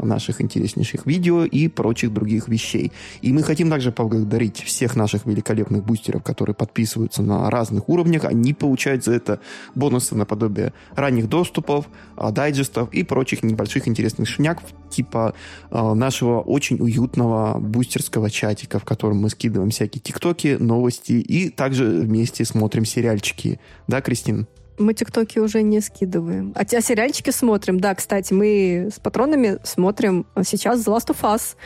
наших 0.02 0.40
интереснейших 0.40 1.06
видео 1.06 1.44
и 1.44 1.68
прочих 1.68 2.12
других 2.12 2.48
вещей. 2.48 2.92
И 3.22 3.32
мы 3.32 3.42
хотим 3.42 3.70
также 3.70 3.92
поблагодарить 3.92 4.62
всех 4.62 4.96
наших 4.96 5.26
великолепных 5.26 5.84
бустеров, 5.84 6.22
которые 6.22 6.54
подписываются 6.54 7.22
на 7.22 7.50
разных 7.50 7.88
уровнях. 7.88 8.24
Они 8.24 8.54
получают 8.54 9.04
за 9.04 9.12
это 9.12 9.40
бонусы 9.74 10.14
наподобие 10.14 10.72
ранних 10.94 11.28
доступов, 11.28 11.86
а, 12.16 12.30
дайджестов 12.30 12.92
и 12.92 13.02
прочих 13.02 13.42
небольших 13.42 13.88
интересных 13.88 14.28
шняк, 14.28 14.62
типа 14.90 15.34
а, 15.70 15.94
нашего 15.94 16.40
очень 16.40 16.76
уютного 16.80 17.58
бустерского 17.58 18.30
чатика, 18.30 18.78
в 18.78 18.84
котором 18.84 19.18
мы 19.18 19.30
скидываем 19.30 19.70
всякие 19.70 20.00
тиктоки, 20.00 20.56
новости 20.58 21.12
и 21.12 21.50
также 21.50 21.84
вместе 21.84 22.44
смотрим 22.44 22.84
сериальчики. 22.84 23.60
Да, 23.86 24.00
Кристин? 24.00 24.46
Мы 24.78 24.94
тиктоки 24.94 25.38
уже 25.38 25.62
не 25.62 25.80
скидываем. 25.80 26.52
А, 26.54 26.60
а 26.60 26.80
сериальчики 26.80 27.30
смотрим. 27.30 27.80
Да, 27.80 27.94
кстати, 27.94 28.32
мы 28.32 28.90
с 28.94 29.00
патронами 29.00 29.58
смотрим 29.64 30.26
сейчас 30.44 30.86
The 30.86 30.96
Last 30.96 31.08
of 31.08 31.20
Us. 31.22 31.56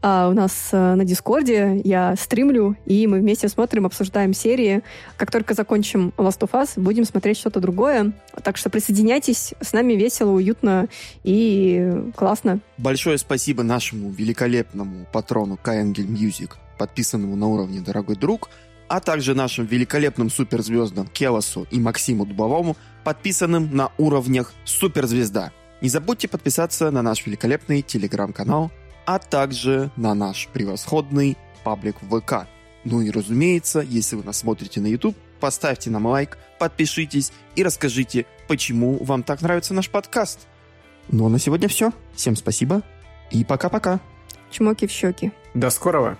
А, 0.00 0.28
у 0.28 0.32
нас 0.32 0.70
а, 0.72 0.94
на 0.94 1.04
Дискорде 1.04 1.80
я 1.84 2.16
стримлю, 2.16 2.76
и 2.86 3.06
мы 3.06 3.20
вместе 3.20 3.48
смотрим, 3.48 3.84
обсуждаем 3.84 4.32
серии. 4.32 4.82
Как 5.16 5.30
только 5.30 5.54
закончим 5.54 6.14
Last 6.16 6.40
of 6.40 6.52
Us, 6.52 6.70
будем 6.76 7.04
смотреть 7.04 7.38
что-то 7.38 7.60
другое. 7.60 8.12
Так 8.42 8.56
что 8.56 8.70
присоединяйтесь. 8.70 9.54
С 9.60 9.72
нами 9.72 9.92
весело, 9.92 10.30
уютно 10.30 10.88
и 11.24 11.92
классно. 12.16 12.60
Большое 12.78 13.18
спасибо 13.18 13.62
нашему 13.62 14.10
великолепному 14.10 15.06
патрону 15.12 15.58
Каэнгель 15.62 16.06
Music, 16.06 16.52
подписанному 16.78 17.36
на 17.36 17.48
уровне 17.48 17.80
«Дорогой 17.80 18.16
друг», 18.16 18.48
а 18.88 19.00
также 19.00 19.34
нашим 19.34 19.66
великолепным 19.66 20.30
суперзвездам 20.30 21.06
Келосу 21.06 21.66
и 21.70 21.78
Максиму 21.78 22.26
Дубовому, 22.26 22.76
подписанным 23.04 23.74
на 23.74 23.90
уровнях 23.98 24.52
суперзвезда. 24.64 25.52
Не 25.80 25.88
забудьте 25.88 26.28
подписаться 26.28 26.90
на 26.90 27.02
наш 27.02 27.26
великолепный 27.26 27.82
телеграм-канал, 27.82 28.70
а 29.06 29.18
также 29.18 29.90
на 29.96 30.14
наш 30.14 30.48
превосходный 30.52 31.36
паблик 31.64 31.96
в 32.02 32.20
ВК. 32.20 32.46
Ну 32.84 33.00
и 33.00 33.10
разумеется, 33.10 33.80
если 33.80 34.16
вы 34.16 34.24
нас 34.24 34.38
смотрите 34.38 34.80
на 34.80 34.86
YouTube, 34.86 35.16
поставьте 35.40 35.90
нам 35.90 36.06
лайк, 36.06 36.38
подпишитесь 36.58 37.32
и 37.56 37.62
расскажите, 37.62 38.26
почему 38.48 39.02
вам 39.02 39.22
так 39.22 39.42
нравится 39.42 39.74
наш 39.74 39.90
подкаст. 39.90 40.46
Ну 41.08 41.26
а 41.26 41.28
на 41.28 41.38
сегодня 41.38 41.68
все. 41.68 41.92
Всем 42.14 42.36
спасибо 42.36 42.82
и 43.30 43.44
пока-пока. 43.44 44.00
Чмоки 44.50 44.86
в 44.86 44.90
щеки. 44.90 45.32
До 45.54 45.70
скорого. 45.70 46.18